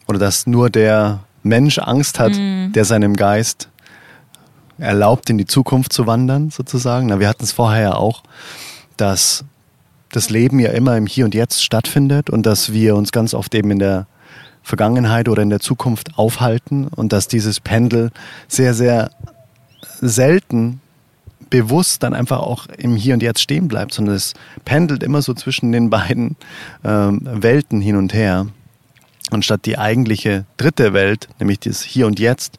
oder 0.06 0.20
dass 0.20 0.46
nur 0.46 0.70
der 0.70 1.24
Mensch 1.42 1.80
Angst 1.80 2.20
hat, 2.20 2.34
mhm. 2.34 2.70
der 2.74 2.84
seinem 2.84 3.16
Geist 3.16 3.70
erlaubt, 4.78 5.30
in 5.30 5.38
die 5.38 5.46
Zukunft 5.46 5.92
zu 5.92 6.06
wandern, 6.06 6.50
sozusagen. 6.50 7.06
Na, 7.06 7.20
wir 7.20 7.28
hatten 7.28 7.44
es 7.44 7.52
vorher 7.52 7.82
ja 7.82 7.94
auch, 7.94 8.22
dass 8.96 9.44
das 10.10 10.30
Leben 10.30 10.58
ja 10.60 10.70
immer 10.70 10.96
im 10.96 11.06
Hier 11.06 11.24
und 11.24 11.34
Jetzt 11.34 11.64
stattfindet 11.64 12.30
und 12.30 12.44
dass 12.44 12.72
wir 12.72 12.96
uns 12.96 13.12
ganz 13.12 13.34
oft 13.34 13.54
eben 13.54 13.70
in 13.70 13.78
der 13.78 14.06
Vergangenheit 14.62 15.28
oder 15.28 15.42
in 15.42 15.50
der 15.50 15.60
Zukunft 15.60 16.18
aufhalten 16.18 16.86
und 16.86 17.12
dass 17.12 17.28
dieses 17.28 17.60
Pendel 17.60 18.10
sehr, 18.46 18.74
sehr 18.74 19.10
selten 20.00 20.80
bewusst 21.50 22.02
dann 22.02 22.14
einfach 22.14 22.40
auch 22.40 22.66
im 22.78 22.96
Hier 22.96 23.14
und 23.14 23.22
Jetzt 23.22 23.40
stehen 23.40 23.68
bleibt, 23.68 23.92
sondern 23.92 24.14
es 24.14 24.34
pendelt 24.64 25.02
immer 25.02 25.20
so 25.20 25.34
zwischen 25.34 25.72
den 25.72 25.90
beiden 25.90 26.36
ähm, 26.84 27.20
Welten 27.24 27.80
hin 27.80 27.96
und 27.96 28.14
her. 28.14 28.46
Und 29.30 29.44
statt 29.44 29.62
die 29.64 29.78
eigentliche 29.78 30.44
dritte 30.56 30.92
Welt, 30.92 31.28
nämlich 31.38 31.60
das 31.60 31.82
Hier 31.82 32.06
und 32.06 32.18
Jetzt, 32.18 32.58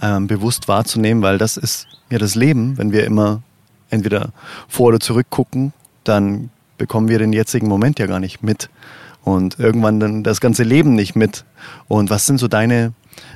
ähm, 0.00 0.26
bewusst 0.26 0.68
wahrzunehmen, 0.68 1.22
weil 1.22 1.38
das 1.38 1.56
ist 1.56 1.86
ja 2.10 2.18
das 2.18 2.34
Leben. 2.34 2.78
Wenn 2.78 2.92
wir 2.92 3.04
immer 3.04 3.42
entweder 3.90 4.30
vor 4.68 4.88
oder 4.88 5.00
zurück 5.00 5.26
gucken, 5.30 5.72
dann 6.04 6.50
bekommen 6.78 7.08
wir 7.08 7.18
den 7.18 7.32
jetzigen 7.32 7.68
Moment 7.68 7.98
ja 7.98 8.06
gar 8.06 8.20
nicht 8.20 8.42
mit 8.42 8.68
und 9.24 9.58
irgendwann 9.58 9.98
dann 9.98 10.22
das 10.22 10.40
ganze 10.40 10.62
Leben 10.62 10.94
nicht 10.94 11.16
mit. 11.16 11.44
Und 11.88 12.10
was 12.10 12.26
sind 12.26 12.38
so 12.38 12.48
deine, 12.48 12.92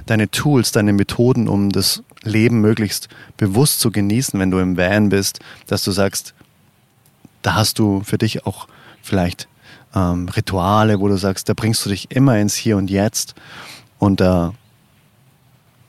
deine 0.07 0.31
Tools, 0.31 0.73
deine 0.73 0.93
Methoden, 0.93 1.49
um 1.49 1.71
das 1.71 2.03
Leben 2.23 2.61
möglichst 2.61 3.09
bewusst 3.37 3.81
zu 3.81 3.91
genießen, 3.91 4.39
wenn 4.39 4.51
du 4.51 4.59
im 4.59 4.77
Van 4.77 5.09
bist, 5.09 5.41
dass 5.67 5.83
du 5.83 5.91
sagst, 5.91 6.35
da 7.43 7.55
hast 7.55 7.79
du 7.79 8.03
für 8.05 8.19
dich 8.19 8.47
auch 8.47 8.69
vielleicht 9.03 9.49
ähm, 9.95 10.29
Rituale, 10.29 11.01
wo 11.01 11.09
du 11.09 11.17
sagst, 11.17 11.49
da 11.49 11.55
bringst 11.55 11.85
du 11.85 11.91
dich 11.91 12.11
immer 12.11 12.39
ins 12.39 12.55
Hier 12.55 12.77
und 12.77 12.91
Jetzt 12.91 13.35
und 13.99 14.21
da 14.21 14.53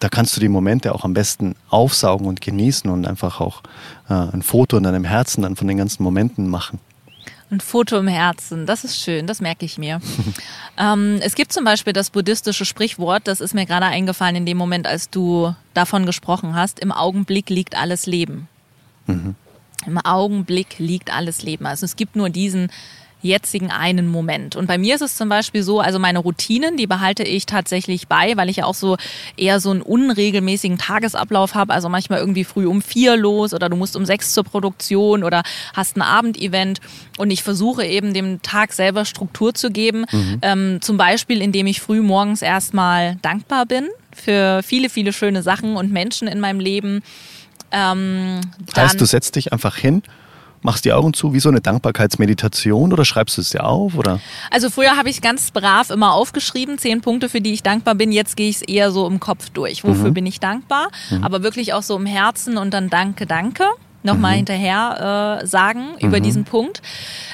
da 0.02 0.10
kannst 0.10 0.36
du 0.36 0.42
die 0.42 0.50
Momente 0.50 0.94
auch 0.96 1.06
am 1.06 1.14
besten 1.14 1.56
aufsaugen 1.70 2.26
und 2.26 2.42
genießen 2.42 2.90
und 2.90 3.08
einfach 3.08 3.40
auch 3.40 3.62
äh, 4.10 4.14
ein 4.14 4.42
Foto 4.42 4.78
in 4.78 4.84
deinem 4.84 5.04
Herzen 5.04 5.44
dann 5.44 5.56
von 5.56 5.68
den 5.68 5.78
ganzen 5.78 6.02
Momenten 6.02 6.48
machen. 6.48 6.80
Ein 7.52 7.60
Foto 7.60 8.00
im 8.00 8.08
Herzen, 8.08 8.66
das 8.66 8.84
ist 8.84 9.00
schön, 9.00 9.28
das 9.28 9.42
merke 9.42 9.64
ich 9.64 9.78
mir. 9.78 10.02
ähm, 10.78 11.20
es 11.22 11.36
gibt 11.36 11.54
zum 11.54 11.66
Beispiel 11.66 11.94
das 11.94 12.10
buddhistische 12.10 12.66
Sprichwort, 12.66 13.28
das 13.28 13.42
ist 13.42 13.54
mir 13.54 13.68
gerade 13.68 13.86
eingefallen 13.86 14.38
in 14.38 14.46
dem 14.48 14.58
Moment, 14.58 14.88
als 14.88 15.10
du 15.12 15.54
davon 15.76 16.08
gesprochen 16.08 16.56
hast, 16.56 16.80
im 16.80 16.92
Augenblick 16.92 17.50
liegt 17.52 17.78
alles 17.78 18.08
Leben. 18.08 18.48
Mhm. 19.06 19.36
Im 19.86 19.98
Augenblick 20.00 20.80
liegt 20.80 21.14
alles 21.14 21.44
Leben. 21.44 21.66
Also 21.68 21.86
es 21.86 21.96
gibt 21.96 22.16
nur 22.16 22.30
diesen 22.30 22.72
jetzigen 23.22 23.72
einen 23.72 24.08
Moment. 24.08 24.56
Und 24.56 24.68
bei 24.68 24.78
mir 24.78 24.96
ist 24.96 25.02
es 25.02 25.16
zum 25.16 25.30
Beispiel 25.30 25.64
so, 25.64 25.80
also 25.80 26.00
meine 26.00 26.20
Routinen, 26.20 26.78
die 26.78 26.88
behalte 26.88 27.24
ich 27.24 27.46
tatsächlich 27.46 28.08
bei, 28.08 28.36
weil 28.36 28.50
ich 28.50 28.58
ja 28.58 28.66
auch 28.66 28.76
so 28.76 28.98
eher 29.38 29.60
so 29.60 29.72
einen 29.72 29.82
unregelmäßigen 29.82 30.78
Tagesablauf 30.78 31.56
habe. 31.56 31.74
Also 31.74 31.90
manchmal 31.90 32.20
irgendwie 32.20 32.44
früh 32.44 32.66
um 32.66 32.82
vier 32.82 33.16
los 33.18 33.54
oder 33.54 33.70
du 33.70 33.76
musst 33.76 33.96
um 33.96 34.06
sechs 34.06 34.34
zur 34.34 34.44
Produktion 34.44 35.24
oder 35.24 35.44
hast 35.74 35.98
ein 35.98 36.02
Abendevent. 36.02 36.80
Und 37.18 37.32
ich 37.32 37.44
versuche 37.44 37.86
eben 37.86 38.14
dem 38.14 38.42
Tag 38.42 38.74
selber 38.74 39.06
Struktur 39.06 39.54
zu 39.54 39.72
geben. 39.72 40.06
Mhm. 40.12 40.40
Ähm, 40.42 40.82
zum 40.82 40.98
Beispiel, 40.98 41.42
indem 41.42 41.68
ich 41.68 41.82
früh 41.82 42.02
morgens 42.02 42.42
erstmal 42.42 43.18
dankbar 43.22 43.66
bin 43.66 43.88
für 44.14 44.62
viele, 44.64 44.90
viele 44.90 45.14
schöne 45.14 45.42
Sachen 45.44 45.76
und 45.76 45.92
Menschen 45.92 46.28
in 46.28 46.40
meinem 46.40 46.60
Leben. 46.60 47.02
Ähm, 47.72 48.42
heißt, 48.76 49.00
du 49.00 49.06
setzt 49.06 49.36
dich 49.36 49.54
einfach 49.54 49.78
hin 49.78 50.04
machst 50.62 50.86
die 50.86 50.94
Augen 50.94 51.14
zu, 51.14 51.34
wie 51.34 51.40
so 51.40 51.50
eine 51.50 51.62
Dankbarkeitsmeditation 51.62 52.94
oder 52.94 53.06
schreibst 53.06 53.38
du 53.38 53.42
es 53.42 53.50
dir 53.50 53.66
auf? 53.66 53.96
Oder? 53.98 54.20
Also 54.50 54.70
früher 54.70 54.98
habe 54.98 55.10
ich 55.10 55.16
es 55.16 55.22
ganz 55.22 55.52
brav 55.52 55.90
immer 55.90 56.14
aufgeschrieben, 56.14 56.78
zehn 56.78 57.02
Punkte, 57.02 57.30
für 57.30 57.42
die 57.42 57.54
ich 57.54 57.64
dankbar 57.64 57.96
bin. 57.96 58.12
Jetzt 58.12 58.36
gehe 58.36 58.50
ich 58.50 58.58
es 58.58 58.62
eher 58.62 58.92
so 58.92 59.08
im 59.08 59.20
Kopf 59.20 59.50
durch. 59.50 59.84
Wofür 59.84 60.10
mhm. 60.10 60.14
bin 60.14 60.26
ich 60.26 60.40
dankbar? 60.40 60.90
Mhm. 61.10 61.24
Aber 61.24 61.44
wirklich 61.44 61.74
auch 61.74 61.84
so 61.84 61.96
im 61.96 62.06
Herzen 62.06 62.58
und 62.58 62.74
dann 62.74 62.90
danke, 62.90 63.26
danke 63.26 63.66
nochmal 64.04 64.34
mhm. 64.34 64.38
hinterher 64.38 65.40
äh, 65.42 65.48
sagen 65.48 65.94
mhm. 66.00 66.08
über 66.08 66.20
diesen 66.20 66.44
Punkt. 66.44 66.82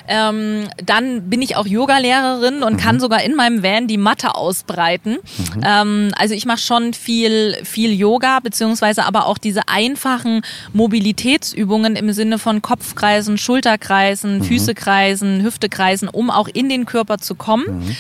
Ähm, 0.08 0.68
dann 0.84 1.30
bin 1.30 1.42
ich 1.42 1.56
auch 1.56 1.66
Yogalehrerin 1.66 2.64
und 2.64 2.74
mhm. 2.74 2.78
kann 2.78 3.00
sogar 3.00 3.24
in 3.24 3.36
meinem 3.36 3.64
Van 3.64 3.88
die 3.88 3.98
Matte 3.98 4.36
ausbreiten. 4.36 5.18
Mhm. 5.56 5.62
Ähm, 5.64 6.12
also 6.18 6.34
ich 6.34 6.46
mache 6.46 6.60
schon 6.60 6.94
viel, 6.94 7.58
viel 7.64 7.94
Yoga, 7.94 8.40
beziehungsweise 8.40 9.06
aber 9.06 9.28
auch 9.28 9.38
diese 9.38 9.68
einfachen 9.68 10.42
Mobilitätsübungen 10.74 11.96
im 11.96 12.14
Sinne 12.14 12.40
von 12.40 12.62
Kopfkreisen, 12.62 13.38
Schulterkreisen, 13.38 14.40
mhm. 14.40 14.44
Füßekreisen, 14.44 15.44
Hüftekreisen, 15.44 16.08
um 16.08 16.30
auch 16.30 16.48
in 16.48 16.70
den 16.70 16.86
Körper 16.86 17.18
zu 17.18 17.36
kommen. 17.36 17.80
Mhm. 17.80 17.96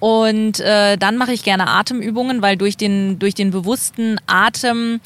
Und 0.00 0.60
äh, 0.60 0.96
dann 0.96 1.16
mache 1.16 1.32
ich 1.32 1.42
gerne 1.42 1.68
Atemübungen, 1.68 2.40
weil 2.40 2.56
durch 2.56 2.76
den, 2.76 3.18
durch 3.18 3.34
den 3.34 3.50
bewussten 3.50 4.20
Atem 4.26 5.00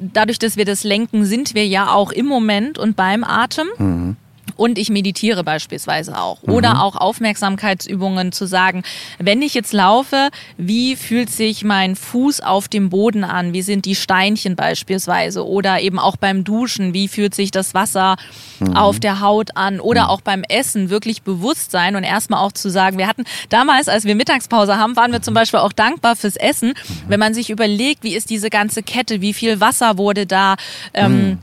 dadurch, 0.00 0.38
dass 0.38 0.56
wir 0.56 0.64
das 0.64 0.84
lenken, 0.84 1.24
sind 1.24 1.54
wir 1.54 1.66
ja 1.66 1.92
auch 1.92 2.12
im 2.12 2.26
Moment 2.26 2.78
und 2.78 2.96
beim 2.96 3.24
Atem. 3.24 3.68
Mhm. 3.78 4.16
Und 4.56 4.78
ich 4.78 4.90
meditiere 4.90 5.44
beispielsweise 5.44 6.18
auch. 6.18 6.42
Mhm. 6.42 6.52
Oder 6.52 6.82
auch 6.82 6.96
Aufmerksamkeitsübungen 6.96 8.32
zu 8.32 8.46
sagen, 8.46 8.82
wenn 9.18 9.42
ich 9.42 9.54
jetzt 9.54 9.72
laufe, 9.72 10.30
wie 10.56 10.96
fühlt 10.96 11.30
sich 11.30 11.64
mein 11.64 11.96
Fuß 11.96 12.40
auf 12.40 12.68
dem 12.68 12.90
Boden 12.90 13.24
an? 13.24 13.52
Wie 13.52 13.62
sind 13.62 13.84
die 13.84 13.94
Steinchen 13.94 14.56
beispielsweise? 14.56 15.46
Oder 15.46 15.80
eben 15.80 15.98
auch 15.98 16.16
beim 16.16 16.44
Duschen, 16.44 16.94
wie 16.94 17.08
fühlt 17.08 17.34
sich 17.34 17.50
das 17.50 17.74
Wasser 17.74 18.16
mhm. 18.60 18.76
auf 18.76 19.00
der 19.00 19.20
Haut 19.20 19.56
an? 19.56 19.80
Oder 19.80 20.04
mhm. 20.04 20.10
auch 20.10 20.20
beim 20.20 20.42
Essen 20.48 20.90
wirklich 20.90 21.22
bewusst 21.22 21.70
sein 21.70 21.96
und 21.96 22.04
erstmal 22.04 22.40
auch 22.40 22.52
zu 22.52 22.70
sagen, 22.70 22.98
wir 22.98 23.08
hatten 23.08 23.24
damals, 23.48 23.88
als 23.88 24.04
wir 24.04 24.14
Mittagspause 24.14 24.76
haben, 24.76 24.96
waren 24.96 25.12
wir 25.12 25.22
zum 25.22 25.34
Beispiel 25.34 25.60
auch 25.60 25.72
dankbar 25.72 26.16
fürs 26.16 26.36
Essen. 26.36 26.68
Mhm. 26.68 26.74
Wenn 27.08 27.20
man 27.20 27.34
sich 27.34 27.50
überlegt, 27.50 28.04
wie 28.04 28.14
ist 28.14 28.30
diese 28.30 28.50
ganze 28.50 28.82
Kette, 28.82 29.20
wie 29.20 29.34
viel 29.34 29.60
Wasser 29.60 29.98
wurde 29.98 30.26
da 30.26 30.56
ähm, 30.92 31.12
mhm 31.12 31.38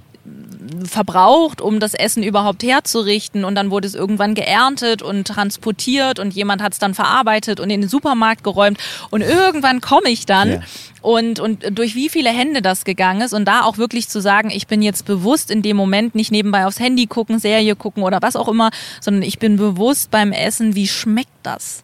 verbraucht, 0.86 1.62
um 1.62 1.80
das 1.80 1.94
Essen 1.94 2.24
überhaupt 2.24 2.64
herzurichten. 2.64 3.46
Und 3.46 3.56
dann 3.56 3.72
wurde 3.72 3.88
es 3.88 3.96
irgendwann 3.96 4.36
geerntet 4.36 5.02
und 5.02 5.28
transportiert 5.28 6.20
und 6.20 6.34
jemand 6.34 6.62
hat 6.62 6.74
es 6.74 6.80
dann 6.80 6.94
verarbeitet 6.94 7.60
und 7.60 7.70
in 7.70 7.82
den 7.82 7.90
Supermarkt 7.90 8.44
geräumt. 8.44 8.80
Und 9.10 9.22
irgendwann 9.22 9.82
komme 9.82 10.10
ich 10.10 10.26
dann 10.26 10.50
yeah. 10.50 10.64
und, 11.02 11.40
und 11.40 11.78
durch 11.78 11.96
wie 11.96 12.10
viele 12.10 12.30
Hände 12.30 12.62
das 12.62 12.86
gegangen 12.86 13.22
ist 13.22 13.34
und 13.34 13.46
da 13.46 13.64
auch 13.64 13.78
wirklich 13.78 14.10
zu 14.10 14.22
sagen, 14.22 14.50
ich 14.52 14.68
bin 14.68 14.82
jetzt 14.82 15.06
bewusst 15.06 15.52
in 15.52 15.62
dem 15.62 15.78
Moment 15.78 16.16
nicht 16.16 16.32
nebenbei 16.32 16.66
aufs 16.66 16.80
Handy 16.80 17.08
gucken, 17.08 17.40
Serie 17.40 17.76
gucken 17.76 18.04
oder 18.04 18.22
was 18.22 18.36
auch 18.36 18.48
immer, 18.48 18.72
sondern 19.00 19.24
ich 19.24 19.40
bin 19.40 19.58
bewusst 19.58 20.12
beim 20.12 20.32
Essen, 20.32 20.76
wie 20.76 20.88
schmeckt 20.88 21.30
das? 21.44 21.84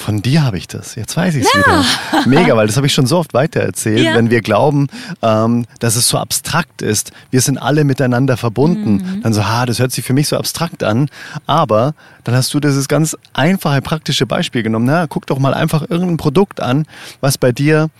Von 0.00 0.22
dir 0.22 0.44
habe 0.44 0.56
ich 0.56 0.66
das. 0.66 0.94
Jetzt 0.94 1.14
weiß 1.14 1.34
ich 1.34 1.44
es 1.44 1.52
ja. 1.52 1.60
wieder. 1.60 2.26
Mega, 2.26 2.56
weil 2.56 2.66
das 2.66 2.78
habe 2.78 2.86
ich 2.86 2.94
schon 2.94 3.04
so 3.04 3.18
oft 3.18 3.34
weitererzählt. 3.34 4.00
Ja. 4.00 4.14
Wenn 4.14 4.30
wir 4.30 4.40
glauben, 4.40 4.86
ähm, 5.20 5.66
dass 5.78 5.94
es 5.94 6.08
so 6.08 6.16
abstrakt 6.16 6.80
ist, 6.80 7.12
wir 7.30 7.42
sind 7.42 7.58
alle 7.58 7.84
miteinander 7.84 8.38
verbunden, 8.38 8.92
mhm. 8.94 9.22
dann 9.22 9.34
so, 9.34 9.46
ha, 9.46 9.66
das 9.66 9.78
hört 9.78 9.92
sich 9.92 10.02
für 10.02 10.14
mich 10.14 10.28
so 10.28 10.38
abstrakt 10.38 10.82
an. 10.82 11.10
Aber 11.46 11.94
dann 12.24 12.34
hast 12.34 12.54
du 12.54 12.60
dieses 12.60 12.88
ganz 12.88 13.14
einfache, 13.34 13.82
praktische 13.82 14.24
Beispiel 14.24 14.62
genommen. 14.62 14.86
Na, 14.86 15.06
guck 15.06 15.26
doch 15.26 15.38
mal 15.38 15.52
einfach 15.52 15.82
irgendein 15.82 16.16
Produkt 16.16 16.60
an, 16.62 16.86
was 17.20 17.36
bei 17.36 17.52
dir 17.52 17.90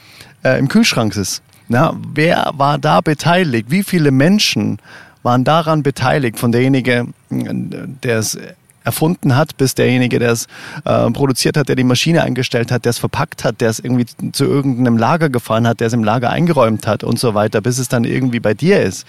äh, 0.43 0.59
im 0.59 0.69
Kühlschrank 0.69 1.15
ist. 1.17 1.43
Na, 1.69 1.95
wer 2.15 2.53
war 2.55 2.79
da 2.79 3.03
beteiligt? 3.03 3.71
Wie 3.71 3.83
viele 3.83 4.11
Menschen 4.11 4.79
waren 5.23 5.45
daran 5.45 5.83
beteiligt? 5.83 6.39
Von 6.39 6.51
derjenige, 6.51 7.09
der 7.29 8.19
es 8.19 8.39
erfunden 8.85 9.37
hat, 9.37 9.57
bis 9.57 9.75
derjenige, 9.75 10.19
der 10.19 10.33
es 10.33 10.47
äh, 10.85 11.11
produziert 11.11 11.57
hat, 11.57 11.69
der 11.69 11.77
die 11.77 11.85
Maschine 11.85 12.23
eingestellt 12.23 12.73
hat, 12.73 12.85
der 12.85 12.91
es 12.91 12.99
verpackt 12.99 13.45
hat, 13.45 13.61
der 13.61 13.71
es 13.71 13.79
irgendwie 13.79 14.07
zu 14.33 14.45
irgendeinem 14.45 14.97
Lager 14.97 15.29
gefahren 15.29 15.67
hat, 15.67 15.81
der 15.81 15.89
es 15.89 15.93
im 15.93 16.05
Lager 16.05 16.31
eingeräumt 16.31 16.87
hat 16.87 17.05
und 17.05 17.19
so 17.19 17.35
weiter, 17.35 17.61
bis 17.61 17.79
es 17.79 17.89
dann 17.89 18.05
irgendwie 18.05 18.41
bei 18.41 18.55
dir 18.55 18.81
ist. 18.83 19.07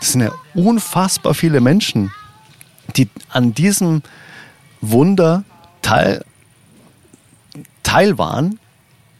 Das 0.00 0.12
sind 0.12 0.22
ja 0.22 0.32
unfassbar 0.54 1.34
viele 1.34 1.60
Menschen, 1.60 2.10
die 2.96 3.08
an 3.28 3.54
diesem 3.54 4.02
Wunder 4.80 5.44
teil, 5.82 6.24
teil 7.82 8.18
waren 8.18 8.58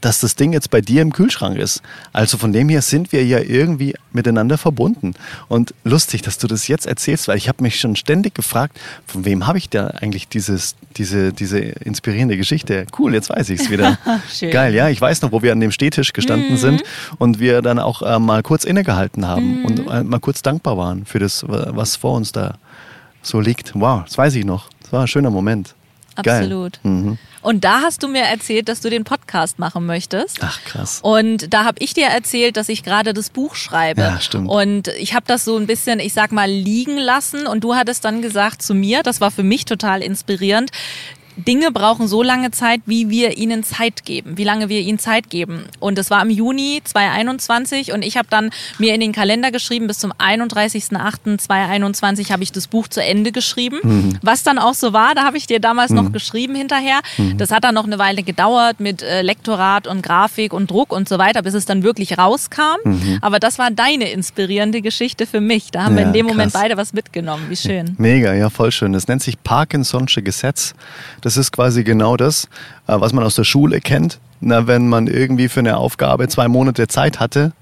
dass 0.03 0.21
das 0.21 0.35
Ding 0.35 0.53
jetzt 0.53 0.71
bei 0.71 0.81
dir 0.81 1.01
im 1.01 1.13
Kühlschrank 1.13 1.57
ist. 1.57 1.81
Also 2.13 2.37
von 2.37 2.53
dem 2.53 2.69
her 2.69 2.83
sind 2.83 3.13
wir 3.13 3.25
ja 3.25 3.39
irgendwie 3.39 3.95
miteinander 4.13 4.59
verbunden. 4.59 5.15
Und 5.49 5.75
lustig, 5.85 6.23
dass 6.23 6.39
du 6.39 6.47
das 6.47 6.69
jetzt 6.69 6.87
erzählst, 6.87 7.29
weil 7.29 7.39
ich 7.39 7.49
habe 7.49 7.63
mich 7.63 7.81
schon 7.81 7.97
ständig 7.97 8.35
gefragt, 8.35 8.79
von 9.07 9.25
wem 9.25 9.47
habe 9.47 9.59
ich 9.59 9.71
da 9.71 9.87
eigentlich 9.87 10.29
dieses, 10.29 10.75
diese, 10.97 11.33
diese 11.33 11.59
inspirierende 11.59 12.37
Geschichte? 12.37 12.87
Cool, 12.99 13.15
jetzt 13.15 13.31
weiß 13.31 13.49
ich 13.51 13.61
es 13.61 13.71
wieder. 13.71 13.97
Geil, 14.51 14.75
ja. 14.75 14.89
Ich 14.89 15.01
weiß 15.01 15.23
noch, 15.23 15.33
wo 15.33 15.41
wir 15.43 15.53
an 15.53 15.61
dem 15.61 15.73
Stehtisch 15.73 16.13
gestanden 16.13 16.53
mhm. 16.53 16.59
sind 16.59 16.83
und 17.19 17.39
wir 17.39 17.63
dann 17.63 17.79
auch 17.79 18.03
äh, 18.03 18.19
mal 18.19 18.43
kurz 18.43 18.65
innegehalten 18.65 19.27
haben 19.27 19.61
mhm. 19.61 19.65
und 19.65 19.89
äh, 19.89 20.03
mal 20.03 20.21
kurz 20.21 20.43
dankbar 20.43 20.77
waren 20.77 21.07
für 21.07 21.21
das, 21.21 21.45
was 21.47 21.97
vor 21.97 22.17
uns 22.17 22.33
da 22.33 22.59
so 23.23 23.41
liegt. 23.41 23.73
Wow, 23.75 24.03
das 24.05 24.19
weiß 24.19 24.35
ich 24.35 24.45
noch. 24.45 24.69
Das 24.83 24.93
war 24.93 25.03
ein 25.03 25.09
schöner 25.09 25.31
Moment. 25.31 25.75
Absolut. 26.17 26.81
Mhm. 26.83 27.19
Und 27.43 27.65
da 27.65 27.81
hast 27.81 28.03
du 28.03 28.09
mir 28.09 28.23
erzählt, 28.23 28.69
dass 28.69 28.81
du 28.81 28.89
den 28.89 29.05
Podcast 29.05 29.59
machen 29.59 29.85
möchtest. 29.85 30.39
Ach 30.43 30.63
krass. 30.65 31.01
Und 31.03 31.53
da 31.53 31.65
habe 31.65 31.79
ich 31.81 31.93
dir 31.93 32.07
erzählt, 32.07 32.57
dass 32.57 32.69
ich 32.69 32.85
gerade 32.85 33.13
das 33.15 33.31
Buch 33.31 33.57
schreibe. 33.57 34.03
Ja, 34.03 34.21
stimmt. 34.21 34.49
Und 34.49 34.89
ich 34.89 35.15
habe 35.15 35.25
das 35.27 35.45
so 35.45 35.57
ein 35.57 35.67
bisschen, 35.67 35.99
ich 35.99 36.13
sag 36.13 36.31
mal, 36.31 36.49
liegen 36.49 36.97
lassen. 36.97 37.47
Und 37.47 37.65
du 37.65 37.75
hattest 37.75 38.05
dann 38.05 38.23
gesagt 38.23 38.63
zu 38.63 38.75
mir, 38.75 39.03
das 39.03 39.21
war 39.21 39.31
für 39.31 39.43
mich 39.43 39.65
total 39.65 40.03
inspirierend, 40.03 40.71
Dinge 41.37 41.73
brauchen 41.73 42.09
so 42.09 42.23
lange 42.23 42.51
Zeit, 42.51 42.81
wie 42.87 43.11
wir 43.11 43.39
ihnen 43.39 43.65
Zeit 43.65 44.05
geben, 44.05 44.37
wie 44.37 44.45
lange 44.45 44.69
wir 44.69 44.81
ihnen 44.81 44.99
Zeit 44.99 45.31
geben. 45.31 45.65
Und 45.81 45.99
es 45.99 46.11
war 46.11 46.23
im 46.23 46.31
Juni 46.31 46.81
2021 46.85 47.93
und 47.93 48.05
ich 48.05 48.17
habe 48.17 48.29
dann 48.31 48.51
mir 48.79 48.95
in 48.95 49.01
den 49.01 49.13
Kalender 49.13 49.51
geschrieben, 49.51 49.87
bis 49.87 49.99
zum 49.99 50.13
31.08.2021 50.13 52.31
habe 52.31 52.43
ich 52.43 52.53
das 52.53 52.67
Buch 52.67 52.89
zu 52.89 53.03
Ende 53.03 53.33
geschrieben. 53.33 53.79
Mhm. 53.83 54.19
Was 54.23 54.43
dann 54.43 54.59
auch 54.59 54.75
so 54.75 54.93
war, 54.93 55.15
da 55.15 55.25
habe 55.25 55.37
ich 55.37 55.47
dir 55.47 55.61
damals 55.61 55.91
mhm. 55.91 55.97
noch 55.97 56.13
geschrieben 56.13 56.55
hinterher. 56.55 57.01
Mhm. 57.17 57.39
Das 57.39 57.51
hat 57.51 57.65
dann 57.65 57.75
noch 57.75 57.85
eine 57.85 57.99
Weile 57.99 58.23
gedauert 58.23 58.81
mit 58.81 59.03
äh, 59.03 59.23
Lektorat 59.23 59.87
und 59.87 60.03
Grafik 60.03 60.53
und 60.53 60.71
Druck 60.71 60.93
und 60.93 61.09
so 61.09 61.19
weiter, 61.19 61.43
bis 61.43 61.55
es 61.55 61.65
dann 61.65 61.83
wirklich 61.83 62.19
rauskam. 62.19 62.77
Mhm. 62.85 63.19
Aber 63.23 63.39
das 63.39 63.59
war 63.59 63.71
deine 63.71 64.11
inspirierende 64.11 64.83
Geschichte 64.83 65.27
für 65.27 65.41
mich. 65.41 65.71
Da 65.71 65.85
haben 65.85 65.97
ja, 65.97 66.01
wir 66.01 66.07
in 66.09 66.13
dem 66.13 66.27
krass. 66.27 66.37
Moment 66.37 66.53
beide 66.53 66.77
was 66.77 66.93
mitgenommen. 66.93 67.47
Wie 67.49 67.57
schön. 67.57 67.95
Mega, 67.99 68.35
ja, 68.35 68.51
voll 68.51 68.71
schön. 68.71 68.93
Das 68.93 69.09
nennt 69.09 69.23
sich 69.23 69.39
Parkinson'sche 69.45 70.23
Gesetz. 70.23 70.75
Das 71.23 71.37
ist 71.37 71.53
quasi 71.53 71.85
genau 71.85 72.17
das, 72.17 72.45
äh, 72.87 72.95
was 73.01 73.13
man 73.13 73.25
aus 73.25 73.35
der 73.35 73.45
Schule 73.45 73.81
kennt. 73.81 74.21
Na, 74.41 74.67
wenn 74.67 74.89
man 74.89 75.07
irgendwie 75.07 75.49
für 75.49 75.61
eine 75.61 75.79
Aufgabe 75.79 76.29
zwei 76.29 76.49
Monate 76.49 76.89
Zeit 76.89 77.21
hatte, 77.21 77.53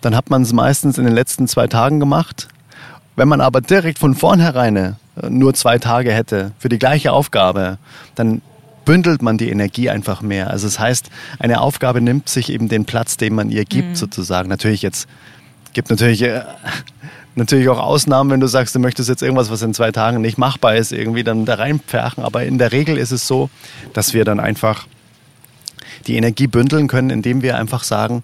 dann 0.00 0.16
hat 0.16 0.30
man 0.30 0.42
es 0.42 0.52
meistens 0.52 0.98
in 0.98 1.04
den 1.04 1.14
letzten 1.14 1.46
zwei 1.46 1.66
Tagen 1.68 2.00
gemacht. 2.00 2.48
Wenn 3.16 3.28
man 3.28 3.40
aber 3.40 3.60
direkt 3.60 3.98
von 3.98 4.14
vornherein 4.14 4.76
äh, 4.76 4.92
nur 5.28 5.54
zwei 5.54 5.78
Tage 5.78 6.12
hätte 6.12 6.52
für 6.58 6.68
die 6.68 6.78
gleiche 6.78 7.12
Aufgabe, 7.12 7.78
dann 8.14 8.42
bündelt 8.84 9.22
man 9.22 9.38
die 9.38 9.50
Energie 9.50 9.88
einfach 9.88 10.20
mehr. 10.20 10.50
Also 10.50 10.66
das 10.66 10.78
heißt, 10.78 11.10
eine 11.38 11.60
Aufgabe 11.60 12.00
nimmt 12.00 12.28
sich 12.28 12.50
eben 12.50 12.68
den 12.68 12.84
Platz, 12.84 13.16
den 13.16 13.34
man 13.34 13.50
ihr 13.50 13.64
gibt, 13.64 13.90
mhm. 13.90 13.94
sozusagen. 13.94 14.48
Natürlich 14.48 14.82
jetzt 14.82 15.08
gibt 15.72 15.90
natürlich 15.90 16.22
äh, 16.22 16.42
natürlich 17.34 17.68
auch 17.68 17.78
Ausnahmen, 17.78 18.30
wenn 18.30 18.40
du 18.40 18.46
sagst, 18.46 18.74
du 18.74 18.78
möchtest 18.78 19.08
jetzt 19.08 19.22
irgendwas, 19.22 19.50
was 19.50 19.62
in 19.62 19.74
zwei 19.74 19.92
Tagen 19.92 20.20
nicht 20.20 20.38
machbar 20.38 20.76
ist, 20.76 20.92
irgendwie 20.92 21.24
dann 21.24 21.44
da 21.44 21.54
reinpferchen. 21.54 22.22
Aber 22.22 22.44
in 22.44 22.58
der 22.58 22.72
Regel 22.72 22.96
ist 22.96 23.10
es 23.10 23.26
so, 23.26 23.50
dass 23.92 24.14
wir 24.14 24.24
dann 24.24 24.40
einfach 24.40 24.86
die 26.06 26.16
Energie 26.16 26.46
bündeln 26.46 26.88
können, 26.88 27.10
indem 27.10 27.42
wir 27.42 27.56
einfach 27.56 27.84
sagen, 27.84 28.22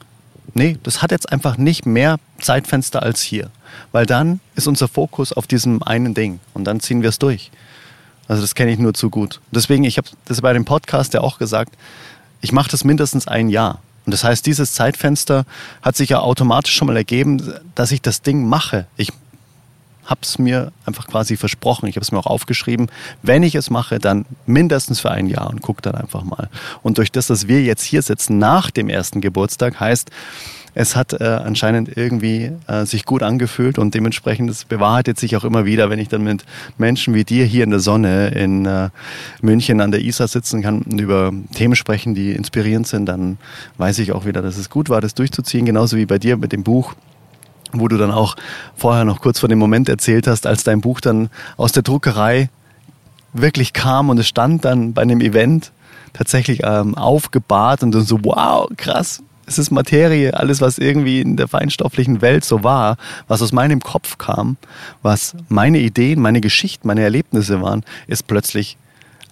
nee, 0.54 0.78
das 0.82 1.02
hat 1.02 1.10
jetzt 1.10 1.32
einfach 1.32 1.56
nicht 1.56 1.86
mehr 1.86 2.16
Zeitfenster 2.40 3.02
als 3.02 3.20
hier. 3.20 3.50
Weil 3.92 4.06
dann 4.06 4.40
ist 4.54 4.66
unser 4.66 4.88
Fokus 4.88 5.32
auf 5.32 5.46
diesem 5.46 5.82
einen 5.82 6.14
Ding 6.14 6.40
und 6.54 6.64
dann 6.64 6.80
ziehen 6.80 7.02
wir 7.02 7.08
es 7.08 7.18
durch. 7.18 7.50
Also 8.28 8.42
das 8.42 8.54
kenne 8.54 8.70
ich 8.72 8.78
nur 8.78 8.94
zu 8.94 9.10
gut. 9.10 9.40
Deswegen, 9.50 9.84
ich 9.84 9.96
habe 9.96 10.08
das 10.26 10.40
bei 10.40 10.52
dem 10.52 10.64
Podcast 10.64 11.14
ja 11.14 11.20
auch 11.20 11.38
gesagt, 11.38 11.74
ich 12.40 12.52
mache 12.52 12.70
das 12.70 12.84
mindestens 12.84 13.26
ein 13.26 13.48
Jahr. 13.48 13.80
Und 14.10 14.14
das 14.14 14.24
heißt, 14.24 14.44
dieses 14.44 14.72
Zeitfenster 14.72 15.44
hat 15.82 15.96
sich 15.96 16.08
ja 16.08 16.18
automatisch 16.18 16.74
schon 16.74 16.88
mal 16.88 16.96
ergeben, 16.96 17.54
dass 17.76 17.92
ich 17.92 18.02
das 18.02 18.22
Ding 18.22 18.44
mache. 18.44 18.86
Ich 18.96 19.12
habe 20.04 20.22
es 20.22 20.36
mir 20.36 20.72
einfach 20.84 21.06
quasi 21.06 21.36
versprochen. 21.36 21.86
Ich 21.86 21.94
habe 21.94 22.02
es 22.02 22.10
mir 22.10 22.18
auch 22.18 22.26
aufgeschrieben. 22.26 22.90
Wenn 23.22 23.44
ich 23.44 23.54
es 23.54 23.70
mache, 23.70 24.00
dann 24.00 24.26
mindestens 24.46 24.98
für 24.98 25.12
ein 25.12 25.28
Jahr 25.28 25.48
und 25.48 25.62
gucke 25.62 25.80
dann 25.80 25.94
einfach 25.94 26.24
mal. 26.24 26.48
Und 26.82 26.98
durch 26.98 27.12
das, 27.12 27.28
dass 27.28 27.46
wir 27.46 27.62
jetzt 27.62 27.84
hier 27.84 28.02
sitzen 28.02 28.38
nach 28.38 28.72
dem 28.72 28.88
ersten 28.88 29.20
Geburtstag, 29.20 29.78
heißt, 29.78 30.10
es 30.74 30.96
hat 30.96 31.12
äh, 31.12 31.24
anscheinend 31.24 31.96
irgendwie 31.96 32.52
äh, 32.66 32.84
sich 32.84 33.04
gut 33.04 33.22
angefühlt 33.22 33.78
und 33.78 33.94
dementsprechend 33.94 34.50
das 34.50 34.64
bewahrheitet 34.64 35.18
sich 35.18 35.36
auch 35.36 35.44
immer 35.44 35.64
wieder, 35.64 35.90
wenn 35.90 35.98
ich 35.98 36.08
dann 36.08 36.22
mit 36.22 36.44
Menschen 36.78 37.14
wie 37.14 37.24
dir 37.24 37.44
hier 37.44 37.64
in 37.64 37.70
der 37.70 37.80
Sonne 37.80 38.28
in 38.28 38.66
äh, 38.66 38.90
München 39.42 39.80
an 39.80 39.90
der 39.90 40.00
Isar 40.00 40.28
sitzen 40.28 40.62
kann 40.62 40.82
und 40.82 41.00
über 41.00 41.32
Themen 41.54 41.74
sprechen, 41.74 42.14
die 42.14 42.32
inspirierend 42.32 42.86
sind, 42.86 43.06
dann 43.06 43.38
weiß 43.78 43.98
ich 43.98 44.12
auch 44.12 44.24
wieder, 44.24 44.42
dass 44.42 44.56
es 44.56 44.70
gut 44.70 44.88
war, 44.88 45.00
das 45.00 45.14
durchzuziehen, 45.14 45.66
genauso 45.66 45.96
wie 45.96 46.06
bei 46.06 46.18
dir 46.18 46.36
mit 46.36 46.52
dem 46.52 46.62
Buch 46.62 46.94
wo 47.72 47.86
du 47.86 47.96
dann 47.96 48.10
auch 48.10 48.34
vorher 48.74 49.04
noch 49.04 49.20
kurz 49.20 49.38
vor 49.38 49.48
dem 49.48 49.60
Moment 49.60 49.88
erzählt 49.88 50.26
hast, 50.26 50.44
als 50.44 50.64
dein 50.64 50.80
Buch 50.80 51.00
dann 51.00 51.30
aus 51.56 51.70
der 51.70 51.84
Druckerei 51.84 52.48
wirklich 53.32 53.72
kam 53.72 54.10
und 54.10 54.18
es 54.18 54.26
stand 54.26 54.64
dann 54.64 54.92
bei 54.92 55.02
einem 55.02 55.20
Event 55.20 55.70
tatsächlich 56.12 56.62
ähm, 56.64 56.96
aufgebahrt 56.96 57.82
und 57.82 57.92
dann 57.92 58.02
so, 58.02 58.18
wow, 58.22 58.68
krass, 58.76 59.22
es 59.50 59.58
ist 59.58 59.72
Materie, 59.72 60.32
alles, 60.32 60.60
was 60.60 60.78
irgendwie 60.78 61.20
in 61.20 61.36
der 61.36 61.48
feinstofflichen 61.48 62.22
Welt 62.22 62.44
so 62.44 62.62
war, 62.62 62.96
was 63.26 63.42
aus 63.42 63.50
meinem 63.50 63.80
Kopf 63.80 64.16
kam, 64.16 64.56
was 65.02 65.34
meine 65.48 65.80
Ideen, 65.80 66.20
meine 66.20 66.40
Geschichten, 66.40 66.86
meine 66.86 67.02
Erlebnisse 67.02 67.60
waren, 67.60 67.84
ist 68.06 68.28
plötzlich 68.28 68.76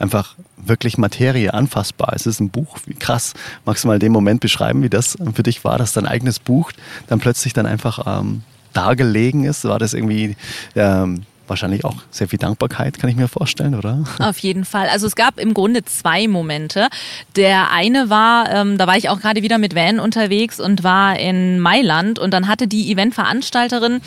einfach 0.00 0.34
wirklich 0.56 0.98
Materie 0.98 1.54
anfassbar. 1.54 2.12
Es 2.14 2.26
ist 2.26 2.40
ein 2.40 2.50
Buch, 2.50 2.78
wie 2.86 2.94
krass. 2.94 3.34
Magst 3.64 3.84
du 3.84 3.88
mal 3.88 4.00
den 4.00 4.10
Moment 4.10 4.40
beschreiben, 4.40 4.82
wie 4.82 4.90
das 4.90 5.16
für 5.34 5.44
dich 5.44 5.62
war, 5.62 5.78
dass 5.78 5.92
dein 5.92 6.06
eigenes 6.06 6.40
Buch 6.40 6.72
dann 7.06 7.20
plötzlich 7.20 7.52
dann 7.52 7.66
einfach 7.66 8.20
ähm, 8.20 8.42
dargelegen 8.72 9.44
ist? 9.44 9.64
War 9.64 9.78
das 9.78 9.94
irgendwie 9.94 10.36
ähm, 10.74 11.26
wahrscheinlich 11.48 11.84
auch 11.84 11.96
sehr 12.10 12.28
viel 12.28 12.38
Dankbarkeit, 12.38 12.98
kann 12.98 13.10
ich 13.10 13.16
mir 13.16 13.28
vorstellen, 13.28 13.74
oder? 13.74 14.04
Auf 14.20 14.38
jeden 14.38 14.64
Fall. 14.64 14.88
Also 14.88 15.06
es 15.06 15.16
gab 15.16 15.38
im 15.38 15.54
Grunde 15.54 15.84
zwei 15.84 16.28
Momente. 16.28 16.88
Der 17.36 17.70
eine 17.70 18.10
war, 18.10 18.50
ähm, 18.50 18.78
da 18.78 18.86
war 18.86 18.96
ich 18.96 19.08
auch 19.08 19.20
gerade 19.20 19.42
wieder 19.42 19.58
mit 19.58 19.74
Van 19.74 20.00
unterwegs 20.00 20.60
und 20.60 20.84
war 20.84 21.18
in 21.18 21.60
Mailand 21.60 22.18
und 22.18 22.32
dann 22.32 22.48
hatte 22.48 22.68
die 22.68 22.90
Eventveranstalterin 22.92 24.00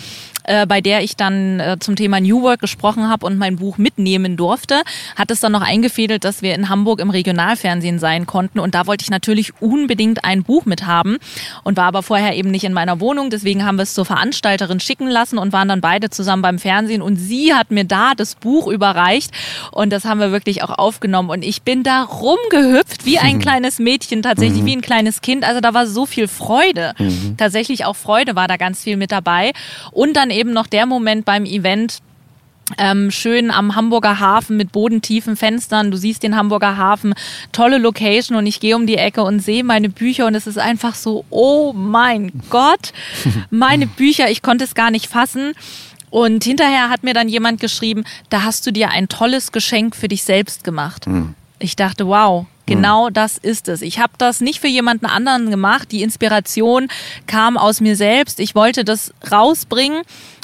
äh, 0.43 0.65
bei 0.65 0.81
der 0.81 1.03
ich 1.03 1.15
dann 1.15 1.59
äh, 1.59 1.77
zum 1.79 1.95
Thema 1.95 2.19
New 2.19 2.41
Work 2.41 2.61
gesprochen 2.61 3.07
habe 3.07 3.25
und 3.25 3.37
mein 3.37 3.57
Buch 3.57 3.77
mitnehmen 3.77 4.37
durfte, 4.37 4.81
hat 5.15 5.31
es 5.31 5.39
dann 5.39 5.51
noch 5.51 5.61
eingefädelt, 5.61 6.23
dass 6.23 6.41
wir 6.41 6.55
in 6.55 6.69
Hamburg 6.69 6.99
im 6.99 7.09
Regionalfernsehen 7.09 7.99
sein 7.99 8.25
konnten. 8.25 8.59
Und 8.59 8.75
da 8.75 8.87
wollte 8.87 9.03
ich 9.03 9.11
natürlich 9.11 9.53
unbedingt 9.61 10.25
ein 10.25 10.43
Buch 10.43 10.65
mit 10.65 10.85
haben 10.85 11.17
und 11.63 11.77
war 11.77 11.85
aber 11.85 12.03
vorher 12.03 12.35
eben 12.35 12.51
nicht 12.51 12.63
in 12.63 12.73
meiner 12.73 12.99
Wohnung. 12.99 13.29
Deswegen 13.29 13.65
haben 13.65 13.77
wir 13.77 13.83
es 13.83 13.93
zur 13.93 14.05
Veranstalterin 14.05 14.79
schicken 14.79 15.07
lassen 15.07 15.37
und 15.37 15.53
waren 15.53 15.67
dann 15.67 15.81
beide 15.81 16.09
zusammen 16.09 16.41
beim 16.41 16.59
Fernsehen. 16.59 17.01
Und 17.01 17.17
sie 17.17 17.30
hat 17.53 17.71
mir 17.71 17.83
da 17.83 18.13
das 18.15 18.35
Buch 18.35 18.67
überreicht 18.67 19.31
und 19.71 19.91
das 19.91 20.05
haben 20.05 20.19
wir 20.19 20.31
wirklich 20.31 20.63
auch 20.63 20.77
aufgenommen. 20.77 21.29
Und 21.29 21.43
ich 21.43 21.61
bin 21.61 21.83
da 21.83 22.03
rumgehüpft 22.03 23.05
wie 23.05 23.19
ein 23.19 23.39
kleines 23.39 23.79
Mädchen, 23.79 24.21
tatsächlich 24.21 24.61
mhm. 24.61 24.65
wie 24.65 24.75
ein 24.77 24.81
kleines 24.81 25.21
Kind. 25.21 25.43
Also 25.43 25.61
da 25.61 25.73
war 25.73 25.87
so 25.87 26.05
viel 26.05 26.27
Freude. 26.27 26.93
Mhm. 26.97 27.35
Tatsächlich 27.37 27.85
auch 27.85 27.95
Freude 27.95 28.35
war 28.35 28.47
da 28.47 28.57
ganz 28.57 28.83
viel 28.83 28.97
mit 28.97 29.11
dabei. 29.11 29.51
Und 29.91 30.15
dann 30.15 30.29
eben 30.29 30.53
noch 30.53 30.67
der 30.67 30.85
Moment 30.85 31.25
beim 31.25 31.45
Event, 31.45 32.01
ähm, 32.77 33.11
schön 33.11 33.51
am 33.51 33.75
Hamburger 33.75 34.19
Hafen 34.19 34.57
mit 34.57 34.71
bodentiefen 34.71 35.35
Fenstern. 35.35 35.91
Du 35.91 35.97
siehst 35.97 36.23
den 36.23 36.35
Hamburger 36.35 36.77
Hafen, 36.77 37.13
tolle 37.51 37.77
Location 37.77 38.37
und 38.37 38.45
ich 38.45 38.59
gehe 38.59 38.75
um 38.75 38.87
die 38.87 38.97
Ecke 38.97 39.23
und 39.23 39.39
sehe 39.39 39.63
meine 39.63 39.89
Bücher 39.89 40.25
und 40.27 40.35
es 40.35 40.47
ist 40.47 40.57
einfach 40.57 40.95
so, 40.95 41.25
oh 41.29 41.73
mein 41.73 42.31
Gott, 42.49 42.93
meine 43.49 43.87
Bücher, 43.87 44.29
ich 44.29 44.41
konnte 44.41 44.63
es 44.63 44.75
gar 44.75 44.91
nicht 44.91 45.07
fassen. 45.07 45.53
Und 46.11 46.43
hinterher 46.43 46.89
hat 46.89 47.03
mir 47.03 47.15
dann 47.15 47.29
jemand 47.29 47.59
geschrieben, 47.59 48.03
da 48.29 48.43
hast 48.43 48.67
du 48.67 48.71
dir 48.71 48.89
ein 48.89 49.07
tolles 49.07 49.51
Geschenk 49.51 49.95
für 49.95 50.07
dich 50.07 50.23
selbst 50.23 50.63
gemacht. 50.63 51.07
Mhm. 51.07 51.33
Ich 51.57 51.75
dachte, 51.75 52.05
wow, 52.05 52.45
Genau 52.67 53.09
mhm. 53.09 53.13
das 53.13 53.37
ist 53.37 53.67
es. 53.67 53.81
Ich 53.81 53.99
habe 53.99 54.13
das 54.17 54.39
nicht 54.39 54.61
für 54.61 54.67
jemanden 54.67 55.05
anderen 55.05 55.49
gemacht. 55.49 55.91
Die 55.91 56.03
Inspiration 56.03 56.87
kam 57.27 57.57
aus 57.57 57.81
mir 57.81 57.95
selbst. 57.95 58.39
Ich 58.39 58.55
wollte 58.55 58.85
das 58.85 59.13
rausbringen. 59.29 60.03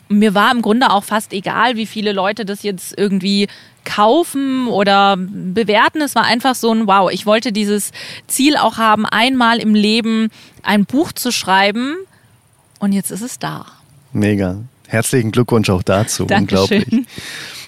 Mir 0.09 0.33
war 0.33 0.51
im 0.51 0.61
Grunde 0.61 0.89
auch 0.89 1.03
fast 1.03 1.31
egal, 1.31 1.75
wie 1.75 1.85
viele 1.85 2.11
Leute 2.11 2.43
das 2.43 2.63
jetzt 2.63 2.97
irgendwie 2.97 3.47
kaufen 3.85 4.67
oder 4.67 5.15
bewerten. 5.17 6.01
Es 6.01 6.15
war 6.15 6.25
einfach 6.25 6.55
so 6.55 6.71
ein 6.71 6.87
Wow. 6.87 7.09
Ich 7.11 7.25
wollte 7.25 7.51
dieses 7.51 7.91
Ziel 8.27 8.57
auch 8.57 8.77
haben, 8.77 9.05
einmal 9.05 9.59
im 9.59 9.75
Leben 9.75 10.29
ein 10.63 10.85
Buch 10.85 11.13
zu 11.13 11.31
schreiben. 11.31 11.95
Und 12.79 12.91
jetzt 12.91 13.11
ist 13.11 13.21
es 13.21 13.39
da. 13.39 13.65
Mega. 14.11 14.57
Herzlichen 14.87 15.31
Glückwunsch 15.31 15.69
auch 15.69 15.83
dazu. 15.83 16.25
Dankeschön. 16.27 16.83
Unglaublich. 16.83 17.07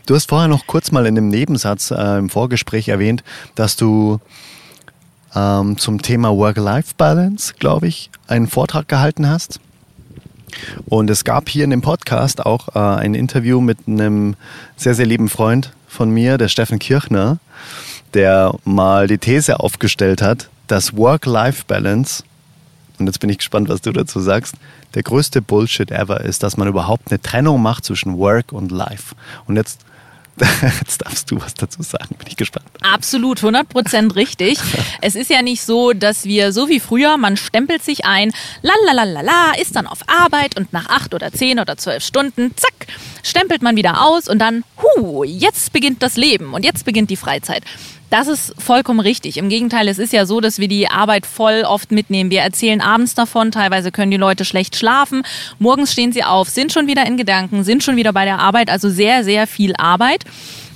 Du 0.06 0.16
hast 0.16 0.30
vorher 0.30 0.48
noch 0.48 0.66
kurz 0.66 0.92
mal 0.92 1.06
in 1.06 1.16
dem 1.16 1.28
Nebensatz 1.28 1.92
äh, 1.92 2.18
im 2.18 2.30
Vorgespräch 2.30 2.88
erwähnt, 2.88 3.24
dass 3.54 3.76
du 3.76 4.20
ähm, 5.36 5.78
zum 5.78 6.02
Thema 6.02 6.36
Work-Life-Balance, 6.36 7.54
glaube 7.60 7.88
ich, 7.88 8.10
einen 8.28 8.48
Vortrag 8.48 8.88
gehalten 8.88 9.30
hast. 9.30 9.60
Und 10.86 11.10
es 11.10 11.24
gab 11.24 11.48
hier 11.50 11.64
in 11.64 11.70
dem 11.70 11.82
Podcast 11.82 12.44
auch 12.46 12.70
äh, 12.76 12.80
ein 12.80 13.14
Interview 13.14 13.62
mit 13.62 13.88
einem 13.88 14.36
sehr, 14.76 14.96
sehr 14.96 15.06
lieben 15.06 15.30
Freund 15.30 15.74
von 15.88 16.10
mir, 16.10 16.38
der 16.38 16.48
Steffen 16.48 16.80
Kirchner, 16.80 17.38
der 18.14 18.56
mal 18.66 19.08
die 19.08 19.20
These 19.20 19.60
aufgestellt 19.60 20.22
hat, 20.22 20.50
dass 20.68 20.96
Work-Life-Balance, 20.96 22.24
und 23.00 23.08
jetzt 23.08 23.20
bin 23.20 23.30
ich 23.30 23.38
gespannt, 23.38 23.70
was 23.70 23.82
du 23.82 23.92
dazu 23.92 24.20
sagst, 24.20 24.56
der 24.96 25.04
größte 25.04 25.42
Bullshit 25.42 25.92
ever 25.92 26.22
ist, 26.22 26.44
dass 26.44 26.58
man 26.58 26.68
überhaupt 26.68 27.12
eine 27.12 27.22
Trennung 27.22 27.62
macht 27.62 27.86
zwischen 27.86 28.18
Work 28.18 28.52
und 28.52 28.72
Life. 28.72 29.16
Und 29.46 29.56
jetzt 29.56 29.80
Jetzt 30.80 31.02
darfst 31.02 31.30
du 31.32 31.42
was 31.42 31.54
dazu 31.54 31.82
sagen, 31.82 32.16
bin 32.18 32.28
ich 32.28 32.38
gespannt. 32.38 32.66
Absolut, 32.82 33.40
100% 33.40 34.16
richtig. 34.16 34.58
es 35.02 35.16
ist 35.16 35.30
ja 35.30 35.42
nicht 35.42 35.62
so, 35.62 35.94
dass 35.94 36.26
wir 36.26 36.54
so 36.54 36.70
wie 36.70 36.80
früher, 36.80 37.18
man 37.18 37.38
stempelt 37.38 37.84
sich 37.84 38.06
ein, 38.06 38.32
lalalala, 38.62 39.54
ist 39.60 39.76
dann 39.76 39.88
auf 39.88 40.00
Arbeit 40.08 40.58
und 40.58 40.72
nach 40.72 40.88
acht 40.88 41.14
oder 41.14 41.32
zehn 41.32 41.60
oder 41.60 41.78
zwölf 41.78 42.04
Stunden, 42.04 42.54
zack, 42.56 42.88
stempelt 43.24 43.62
man 43.62 43.76
wieder 43.76 44.06
aus 44.06 44.28
und 44.28 44.40
dann, 44.40 44.64
hu, 44.82 45.24
jetzt 45.24 45.74
beginnt 45.74 46.02
das 46.02 46.16
Leben 46.16 46.54
und 46.54 46.64
jetzt 46.64 46.86
beginnt 46.86 47.10
die 47.10 47.18
Freizeit. 47.18 47.64
Das 48.10 48.28
ist 48.28 48.54
vollkommen 48.58 49.00
richtig. 49.00 49.38
Im 49.38 49.50
Gegenteil, 49.50 49.88
es 49.88 50.00
ist 50.00 50.14
ja 50.14 50.26
so, 50.26 50.42
dass 50.42 50.60
wir 50.60 50.68
die 50.68 50.90
Arbeit 50.90 51.26
voll 51.26 51.64
oft 51.66 51.92
mitnehmen. 51.92 52.32
Wir 52.32 52.42
erzählen 52.42 52.82
abends 52.82 53.14
davon, 53.14 53.52
teilweise 53.52 53.92
können 53.92 54.12
die 54.12 54.18
Leute 54.18 54.46
schlecht 54.46 54.76
schlafen. 54.76 55.24
Morgens 55.60 55.94
stehen 55.94 56.12
sie 56.12 56.24
auf, 56.24 56.50
sind 56.50 56.72
schon 56.72 56.88
wieder 56.88 57.06
in 57.06 57.18
Gedanken, 57.18 57.64
sind 57.64 57.84
schon 57.84 57.96
wieder 57.96 58.14
bei 58.14 58.26
der 58.26 58.40
Arbeit, 58.40 58.70
also 58.70 58.90
sehr, 58.90 59.24
sehr 59.24 59.48
viel 59.48 59.76
Arbeit. 59.76 60.26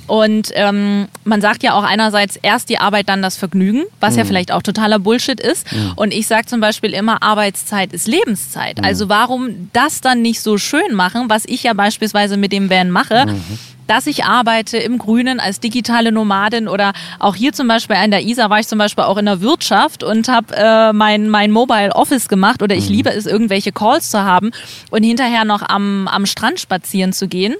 Und 0.05 0.51
ähm, 0.53 1.07
man 1.23 1.39
sagt 1.39 1.63
ja 1.63 1.73
auch 1.73 1.83
einerseits 1.83 2.35
erst 2.35 2.69
die 2.69 2.77
Arbeit, 2.77 3.07
dann 3.07 3.21
das 3.21 3.37
Vergnügen, 3.37 3.83
was 3.99 4.13
mhm. 4.13 4.19
ja 4.19 4.25
vielleicht 4.25 4.51
auch 4.51 4.61
totaler 4.61 4.99
Bullshit 4.99 5.39
ist. 5.39 5.71
Mhm. 5.71 5.93
Und 5.95 6.13
ich 6.13 6.27
sage 6.27 6.45
zum 6.45 6.59
Beispiel 6.59 6.93
immer, 6.93 7.23
Arbeitszeit 7.23 7.93
ist 7.93 8.07
Lebenszeit. 8.07 8.79
Mhm. 8.79 8.85
Also 8.85 9.07
warum 9.07 9.69
das 9.71 10.01
dann 10.01 10.21
nicht 10.21 10.41
so 10.41 10.57
schön 10.57 10.93
machen, 10.93 11.29
was 11.29 11.45
ich 11.45 11.63
ja 11.63 11.73
beispielsweise 11.73 12.35
mit 12.35 12.51
dem 12.51 12.69
Van 12.69 12.91
mache, 12.91 13.27
mhm. 13.27 13.59
Dass 13.87 14.07
ich 14.07 14.25
arbeite 14.25 14.77
im 14.77 14.97
Grünen 14.97 15.39
als 15.39 15.59
digitale 15.59 16.11
Nomadin 16.11 16.67
oder 16.67 16.93
auch 17.19 17.35
hier 17.35 17.53
zum 17.53 17.67
Beispiel 17.67 17.95
an 17.95 18.11
der 18.11 18.23
ISA 18.23 18.49
war 18.49 18.59
ich 18.59 18.67
zum 18.67 18.79
Beispiel 18.79 19.03
auch 19.03 19.17
in 19.17 19.25
der 19.25 19.41
Wirtschaft 19.41 20.03
und 20.03 20.27
habe 20.27 20.55
äh, 20.55 20.93
mein, 20.93 21.29
mein 21.29 21.51
Mobile 21.51 21.93
Office 21.95 22.27
gemacht 22.27 22.61
oder 22.61 22.75
ich 22.75 22.89
mhm. 22.89 22.95
liebe 22.95 23.09
es, 23.11 23.25
irgendwelche 23.25 23.71
Calls 23.71 24.09
zu 24.09 24.23
haben 24.23 24.51
und 24.91 25.03
hinterher 25.03 25.45
noch 25.45 25.61
am, 25.61 26.07
am 26.07 26.25
Strand 26.25 26.59
spazieren 26.59 27.13
zu 27.13 27.27
gehen. 27.27 27.55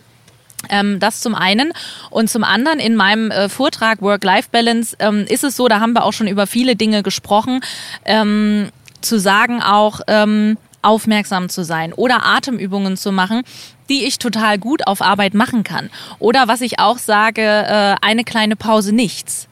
Ähm, 0.69 0.99
das 0.99 1.19
zum 1.19 1.35
einen. 1.35 1.73
Und 2.09 2.29
zum 2.29 2.43
anderen 2.43 2.79
in 2.79 2.95
meinem 2.95 3.31
äh, 3.31 3.49
Vortrag 3.49 4.01
Work-Life-Balance 4.01 4.95
ähm, 4.99 5.25
ist 5.27 5.43
es 5.43 5.57
so, 5.57 5.67
da 5.67 5.79
haben 5.79 5.93
wir 5.93 6.05
auch 6.05 6.13
schon 6.13 6.27
über 6.27 6.47
viele 6.47 6.75
Dinge 6.75 7.03
gesprochen, 7.03 7.61
ähm, 8.05 8.69
zu 9.01 9.19
sagen 9.19 9.61
auch, 9.61 9.99
ähm, 10.07 10.57
aufmerksam 10.83 11.49
zu 11.49 11.63
sein 11.63 11.93
oder 11.93 12.25
Atemübungen 12.25 12.97
zu 12.97 13.11
machen, 13.11 13.41
die 13.89 14.05
ich 14.05 14.19
total 14.19 14.57
gut 14.59 14.87
auf 14.87 15.01
Arbeit 15.01 15.33
machen 15.33 15.63
kann. 15.63 15.89
Oder 16.19 16.47
was 16.47 16.61
ich 16.61 16.79
auch 16.79 16.97
sage, 16.97 17.41
äh, 17.41 17.95
eine 18.01 18.23
kleine 18.23 18.55
Pause 18.55 18.93
nichts 18.93 19.47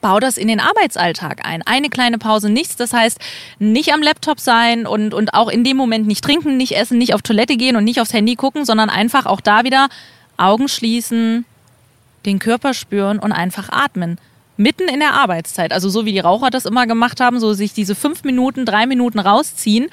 bau 0.00 0.20
das 0.20 0.36
in 0.36 0.48
den 0.48 0.60
Arbeitsalltag 0.60 1.44
ein. 1.44 1.62
Eine 1.62 1.88
kleine 1.88 2.18
Pause, 2.18 2.50
nichts. 2.50 2.76
Das 2.76 2.92
heißt, 2.92 3.18
nicht 3.58 3.92
am 3.92 4.02
Laptop 4.02 4.40
sein 4.40 4.86
und, 4.86 5.14
und 5.14 5.34
auch 5.34 5.48
in 5.48 5.64
dem 5.64 5.76
Moment 5.76 6.06
nicht 6.06 6.24
trinken, 6.24 6.56
nicht 6.56 6.76
essen, 6.76 6.98
nicht 6.98 7.14
auf 7.14 7.22
Toilette 7.22 7.56
gehen 7.56 7.76
und 7.76 7.84
nicht 7.84 8.00
aufs 8.00 8.12
Handy 8.12 8.36
gucken, 8.36 8.64
sondern 8.64 8.90
einfach 8.90 9.26
auch 9.26 9.40
da 9.40 9.64
wieder 9.64 9.88
Augen 10.36 10.68
schließen, 10.68 11.44
den 12.26 12.38
Körper 12.38 12.74
spüren 12.74 13.18
und 13.18 13.32
einfach 13.32 13.68
atmen. 13.70 14.18
Mitten 14.56 14.88
in 14.88 15.00
der 15.00 15.14
Arbeitszeit, 15.14 15.72
also 15.72 15.88
so 15.88 16.04
wie 16.04 16.12
die 16.12 16.20
Raucher 16.20 16.50
das 16.50 16.66
immer 16.66 16.86
gemacht 16.86 17.20
haben, 17.20 17.40
so 17.40 17.54
sich 17.54 17.72
diese 17.72 17.94
fünf 17.94 18.24
Minuten, 18.24 18.66
drei 18.66 18.86
Minuten 18.86 19.18
rausziehen, 19.18 19.88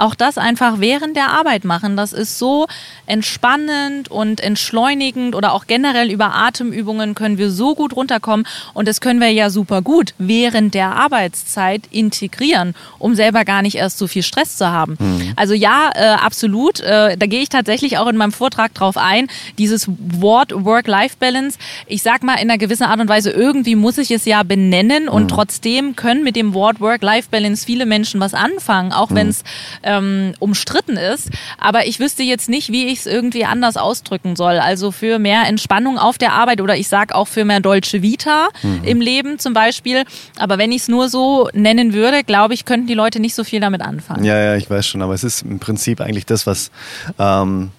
auch 0.00 0.14
das 0.14 0.38
einfach 0.38 0.80
während 0.80 1.16
der 1.16 1.30
Arbeit 1.30 1.64
machen. 1.64 1.96
Das 1.96 2.12
ist 2.12 2.38
so 2.38 2.66
entspannend 3.06 4.10
und 4.10 4.40
entschleunigend 4.40 5.34
oder 5.34 5.52
auch 5.52 5.66
generell 5.66 6.10
über 6.10 6.34
Atemübungen 6.34 7.14
können 7.14 7.38
wir 7.38 7.50
so 7.50 7.74
gut 7.74 7.94
runterkommen 7.94 8.46
und 8.74 8.88
das 8.88 9.00
können 9.00 9.20
wir 9.20 9.30
ja 9.30 9.50
super 9.50 9.82
gut 9.82 10.14
während 10.18 10.74
der 10.74 10.96
Arbeitszeit 10.96 11.82
integrieren, 11.90 12.74
um 12.98 13.14
selber 13.14 13.44
gar 13.44 13.62
nicht 13.62 13.76
erst 13.76 13.98
so 13.98 14.06
viel 14.06 14.22
Stress 14.22 14.56
zu 14.56 14.70
haben. 14.70 14.96
Mhm. 14.98 15.32
Also 15.36 15.54
ja, 15.54 15.90
äh, 15.94 16.04
absolut. 16.06 16.80
Äh, 16.80 17.16
da 17.16 17.26
gehe 17.26 17.42
ich 17.42 17.48
tatsächlich 17.48 17.98
auch 17.98 18.06
in 18.06 18.16
meinem 18.16 18.32
Vortrag 18.32 18.74
drauf 18.74 18.96
ein. 18.96 19.28
Dieses 19.58 19.88
Wort 19.98 20.52
Work-Life-Balance. 20.54 21.58
Ich 21.86 22.02
sag 22.02 22.22
mal 22.22 22.34
in 22.34 22.50
einer 22.50 22.58
gewissen 22.58 22.84
Art 22.84 23.00
und 23.00 23.08
Weise, 23.08 23.30
irgendwie 23.30 23.74
muss 23.74 23.98
ich 23.98 24.10
es 24.10 24.24
ja 24.24 24.42
benennen 24.42 25.08
und 25.08 25.24
mhm. 25.24 25.28
trotzdem 25.28 25.96
können 25.96 26.24
mit 26.24 26.36
dem 26.36 26.54
Wort 26.54 26.80
Work-Life-Balance 26.80 27.66
viele 27.66 27.86
Menschen 27.86 28.20
was 28.20 28.34
anfangen, 28.34 28.92
auch 28.92 29.10
mhm. 29.10 29.14
wenn 29.16 29.28
es 29.28 29.44
ähm, 29.90 30.34
umstritten 30.38 30.96
ist. 30.96 31.30
Aber 31.58 31.86
ich 31.86 32.00
wüsste 32.00 32.22
jetzt 32.22 32.48
nicht, 32.48 32.70
wie 32.70 32.86
ich 32.86 33.00
es 33.00 33.06
irgendwie 33.06 33.44
anders 33.44 33.76
ausdrücken 33.76 34.36
soll. 34.36 34.58
Also 34.58 34.90
für 34.90 35.18
mehr 35.18 35.46
Entspannung 35.46 35.98
auf 35.98 36.18
der 36.18 36.32
Arbeit 36.32 36.60
oder 36.60 36.76
ich 36.76 36.88
sag 36.88 37.14
auch 37.14 37.28
für 37.28 37.44
mehr 37.44 37.60
Deutsche 37.60 38.02
Vita 38.02 38.48
mhm. 38.62 38.84
im 38.84 39.00
Leben 39.00 39.38
zum 39.38 39.52
Beispiel. 39.52 40.04
Aber 40.38 40.58
wenn 40.58 40.72
ich 40.72 40.82
es 40.82 40.88
nur 40.88 41.08
so 41.08 41.48
nennen 41.52 41.92
würde, 41.92 42.24
glaube 42.24 42.54
ich, 42.54 42.64
könnten 42.64 42.86
die 42.86 42.94
Leute 42.94 43.20
nicht 43.20 43.34
so 43.34 43.44
viel 43.44 43.60
damit 43.60 43.82
anfangen. 43.82 44.24
Ja, 44.24 44.38
ja, 44.38 44.56
ich 44.56 44.70
weiß 44.70 44.86
schon. 44.86 45.02
Aber 45.02 45.14
es 45.14 45.24
ist 45.24 45.42
im 45.42 45.58
Prinzip 45.58 46.00
eigentlich 46.00 46.26
das, 46.26 46.46
was 46.46 46.70
ähm, 47.18 47.70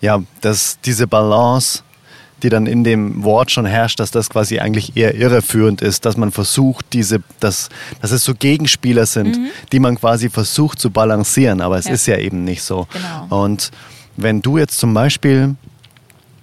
ja, 0.00 0.22
dass 0.40 0.80
diese 0.80 1.06
Balance 1.06 1.82
die 2.42 2.48
dann 2.48 2.66
in 2.66 2.84
dem 2.84 3.22
Wort 3.22 3.50
schon 3.50 3.66
herrscht, 3.66 4.00
dass 4.00 4.10
das 4.10 4.30
quasi 4.30 4.58
eigentlich 4.58 4.96
eher 4.96 5.14
irreführend 5.14 5.80
ist, 5.82 6.04
dass 6.04 6.16
man 6.16 6.32
versucht, 6.32 6.86
diese, 6.92 7.22
dass, 7.40 7.68
dass 8.00 8.10
es 8.10 8.24
so 8.24 8.34
Gegenspieler 8.34 9.06
sind, 9.06 9.38
mhm. 9.38 9.46
die 9.70 9.80
man 9.80 9.96
quasi 9.96 10.30
versucht 10.30 10.78
zu 10.78 10.90
balancieren, 10.90 11.60
aber 11.60 11.78
es 11.78 11.86
ja. 11.86 11.92
ist 11.92 12.06
ja 12.06 12.18
eben 12.18 12.44
nicht 12.44 12.62
so. 12.62 12.86
Genau. 12.92 13.44
Und 13.44 13.70
wenn 14.16 14.42
du 14.42 14.58
jetzt 14.58 14.78
zum 14.78 14.92
Beispiel 14.92 15.56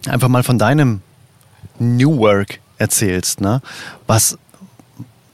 einfach 0.08 0.30
mal 0.30 0.44
von 0.44 0.58
deinem 0.58 1.02
New 1.80 2.18
Work 2.18 2.60
erzählst, 2.78 3.42
ne? 3.42 3.62
was 4.08 4.38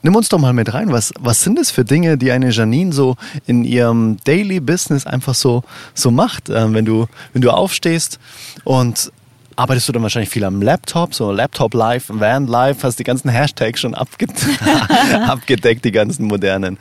Nimm 0.05 0.15
uns 0.15 0.29
doch 0.29 0.37
mal 0.37 0.53
mit 0.53 0.71
rein. 0.71 0.91
Was, 0.91 1.11
was 1.19 1.41
sind 1.41 1.57
es 1.57 1.71
für 1.71 1.83
Dinge, 1.83 2.15
die 2.15 2.31
eine 2.31 2.51
Janine 2.51 2.93
so 2.93 3.15
in 3.47 3.63
ihrem 3.65 4.17
Daily 4.23 4.59
Business 4.59 5.07
einfach 5.07 5.33
so, 5.33 5.63
so 5.95 6.11
macht? 6.11 6.47
Ähm, 6.47 6.75
wenn, 6.75 6.85
du, 6.85 7.07
wenn 7.33 7.41
du 7.41 7.49
aufstehst 7.49 8.19
und 8.63 9.11
arbeitest 9.55 9.87
du 9.87 9.93
dann 9.93 10.03
wahrscheinlich 10.03 10.29
viel 10.29 10.43
am 10.43 10.61
Laptop, 10.61 11.13
so 11.13 11.31
Laptop 11.31 11.73
Live, 11.73 12.05
Van 12.07 12.47
Live, 12.47 12.83
hast 12.83 12.99
die 12.99 13.03
ganzen 13.03 13.29
Hashtags 13.29 13.79
schon 13.79 13.95
abgedeckt, 15.27 15.85
die 15.85 15.91
ganzen 15.91 16.25
modernen. 16.25 16.77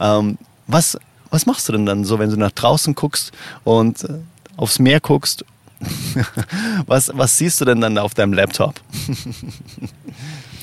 Ähm, 0.00 0.38
was, 0.66 0.98
was 1.30 1.46
machst 1.46 1.68
du 1.68 1.72
denn 1.72 1.86
dann 1.86 2.04
so, 2.04 2.18
wenn 2.18 2.30
du 2.30 2.36
nach 2.36 2.52
draußen 2.52 2.94
guckst 2.94 3.32
und 3.64 4.04
äh, 4.04 4.18
aufs 4.56 4.78
Meer 4.78 5.00
guckst? 5.00 5.44
was, 6.86 7.10
was 7.14 7.38
siehst 7.38 7.60
du 7.60 7.64
denn 7.64 7.80
dann 7.80 7.98
auf 7.98 8.14
deinem 8.14 8.32
Laptop? 8.32 8.80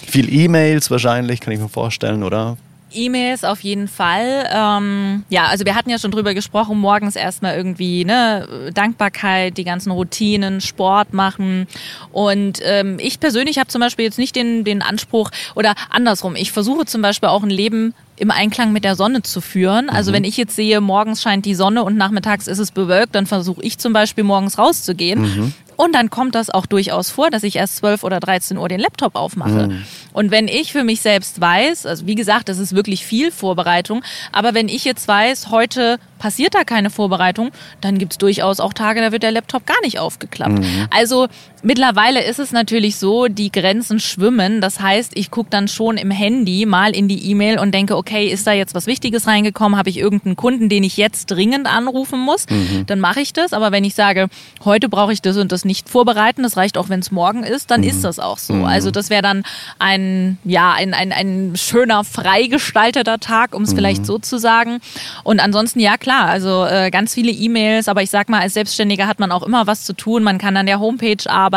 viel 0.05 0.31
E-Mails 0.31 0.91
wahrscheinlich, 0.91 1.39
kann 1.39 1.53
ich 1.53 1.59
mir 1.59 1.69
vorstellen, 1.69 2.23
oder? 2.23 2.57
E-Mails 2.93 3.43
auf 3.43 3.61
jeden 3.61 3.87
Fall. 3.87 4.49
Ähm, 4.51 5.23
ja, 5.29 5.45
also 5.45 5.65
wir 5.65 5.75
hatten 5.75 5.89
ja 5.89 5.99
schon 5.99 6.11
drüber 6.11 6.33
gesprochen, 6.33 6.77
morgens 6.77 7.15
erstmal 7.15 7.55
irgendwie 7.55 8.05
ne, 8.05 8.71
Dankbarkeit, 8.73 9.57
die 9.57 9.63
ganzen 9.63 9.91
Routinen, 9.91 10.61
Sport 10.61 11.13
machen. 11.13 11.67
Und 12.11 12.59
ähm, 12.63 12.97
ich 12.99 13.19
persönlich 13.19 13.57
habe 13.57 13.67
zum 13.67 13.81
Beispiel 13.81 14.05
jetzt 14.05 14.19
nicht 14.19 14.35
den, 14.35 14.63
den 14.63 14.81
Anspruch 14.81 15.31
oder 15.55 15.73
andersrum, 15.89 16.35
ich 16.35 16.51
versuche 16.51 16.85
zum 16.85 17.01
Beispiel 17.01 17.29
auch 17.29 17.43
ein 17.43 17.49
Leben 17.49 17.93
im 18.17 18.31
Einklang 18.31 18.71
mit 18.71 18.83
der 18.83 18.95
Sonne 18.95 19.23
zu 19.23 19.41
führen. 19.41 19.89
Also 19.89 20.11
mhm. 20.11 20.15
wenn 20.15 20.23
ich 20.23 20.37
jetzt 20.37 20.55
sehe, 20.55 20.79
morgens 20.79 21.21
scheint 21.21 21.45
die 21.45 21.55
Sonne 21.55 21.83
und 21.83 21.97
nachmittags 21.97 22.47
ist 22.47 22.59
es 22.59 22.71
bewölkt, 22.71 23.13
dann 23.15 23.25
versuche 23.25 23.61
ich 23.61 23.77
zum 23.77 23.93
Beispiel 23.93 24.23
morgens 24.23 24.57
rauszugehen. 24.57 25.21
Mhm. 25.21 25.53
Und 25.75 25.93
dann 25.93 26.09
kommt 26.09 26.35
das 26.35 26.49
auch 26.49 26.65
durchaus 26.65 27.09
vor, 27.09 27.29
dass 27.29 27.43
ich 27.43 27.55
erst 27.55 27.77
12 27.77 28.03
oder 28.03 28.19
13 28.19 28.57
Uhr 28.57 28.69
den 28.69 28.79
Laptop 28.79 29.15
aufmache. 29.15 29.67
Mhm. 29.67 29.83
Und 30.13 30.31
wenn 30.31 30.47
ich 30.47 30.71
für 30.71 30.83
mich 30.83 31.01
selbst 31.01 31.41
weiß, 31.41 31.85
also 31.85 32.07
wie 32.07 32.15
gesagt, 32.15 32.49
das 32.49 32.57
ist 32.57 32.75
wirklich 32.75 33.05
viel 33.05 33.31
Vorbereitung, 33.31 34.03
aber 34.31 34.53
wenn 34.53 34.69
ich 34.69 34.85
jetzt 34.85 35.07
weiß, 35.07 35.49
heute 35.49 35.99
passiert 36.19 36.55
da 36.55 36.63
keine 36.63 36.89
Vorbereitung, 36.89 37.51
dann 37.81 37.97
gibt 37.97 38.13
es 38.13 38.17
durchaus 38.17 38.59
auch 38.59 38.73
Tage, 38.73 39.01
da 39.01 39.11
wird 39.11 39.23
der 39.23 39.31
Laptop 39.31 39.65
gar 39.65 39.79
nicht 39.83 39.99
aufgeklappt. 39.99 40.59
Mhm. 40.59 40.87
Also 40.89 41.27
mittlerweile 41.65 42.23
ist 42.23 42.39
es 42.39 42.51
natürlich 42.51 42.95
so, 42.95 43.27
die 43.27 43.51
Grenzen 43.51 43.99
schwimmen. 43.99 44.61
Das 44.61 44.79
heißt, 44.79 45.11
ich 45.15 45.31
gucke 45.31 45.49
dann 45.49 45.67
schon 45.67 45.97
im 45.97 46.11
Handy 46.11 46.65
mal 46.65 46.95
in 46.95 47.07
die 47.07 47.29
E-Mail 47.31 47.59
und 47.59 47.73
denke, 47.73 47.97
okay, 47.97 48.27
ist 48.27 48.47
da 48.47 48.53
jetzt 48.53 48.75
was 48.75 48.87
Wichtiges 48.87 49.27
reingekommen? 49.27 49.77
Habe 49.77 49.89
ich 49.89 49.97
irgendeinen 49.97 50.35
Kunden, 50.35 50.69
den 50.69 50.83
ich 50.83 50.95
jetzt 50.95 51.31
dringend 51.31 51.67
anrufen 51.67 52.19
muss? 52.19 52.45
Mhm. 52.49 52.85
Dann 52.85 52.99
mache 52.99 53.19
ich 53.19 53.33
das. 53.33 53.51
Aber 53.51 53.71
wenn 53.71 53.83
ich 53.83 53.95
sage, 53.95 54.27
heute 54.63 54.89
brauche 54.89 55.11
ich 55.11 55.21
das 55.21 55.37
und 55.37 55.51
das 55.51 55.65
nicht 55.65 55.89
vorbereiten, 55.89 56.43
das 56.43 56.55
reicht 56.55 56.77
auch, 56.77 56.89
wenn 56.89 56.99
es 56.99 57.11
morgen 57.11 57.43
ist, 57.43 57.71
dann 57.71 57.81
mhm. 57.81 57.87
ist 57.87 58.03
das 58.03 58.19
auch 58.19 58.37
so. 58.37 58.53
Mhm. 58.53 58.65
Also 58.65 58.91
das 58.91 59.09
wäre 59.09 59.23
dann 59.23 59.43
ein, 59.79 60.37
ja, 60.43 60.71
ein, 60.73 60.93
ein, 60.93 61.11
ein 61.11 61.53
schöner, 61.55 62.03
freigestalteter 62.03 63.19
Tag, 63.19 63.55
um 63.55 63.63
es 63.63 63.71
mhm. 63.71 63.77
vielleicht 63.77 64.05
so 64.05 64.19
zu 64.19 64.37
sagen. 64.37 64.79
Und 65.23 65.39
ansonsten, 65.39 65.79
ja 65.79 65.97
klar, 65.97 66.27
also 66.27 66.65
äh, 66.65 66.91
ganz 66.91 67.15
viele 67.15 67.31
E-Mails, 67.31 67.87
aber 67.87 68.03
ich 68.03 68.11
sag 68.11 68.29
mal, 68.29 68.41
als 68.41 68.53
Selbstständiger 68.53 69.07
hat 69.07 69.19
man 69.19 69.31
auch 69.31 69.43
immer 69.43 69.65
was 69.65 69.83
zu 69.83 69.93
tun. 69.93 70.21
Man 70.21 70.37
kann 70.37 70.55
an 70.57 70.67
der 70.67 70.79
Homepage 70.79 71.17
arbeiten 71.27 71.54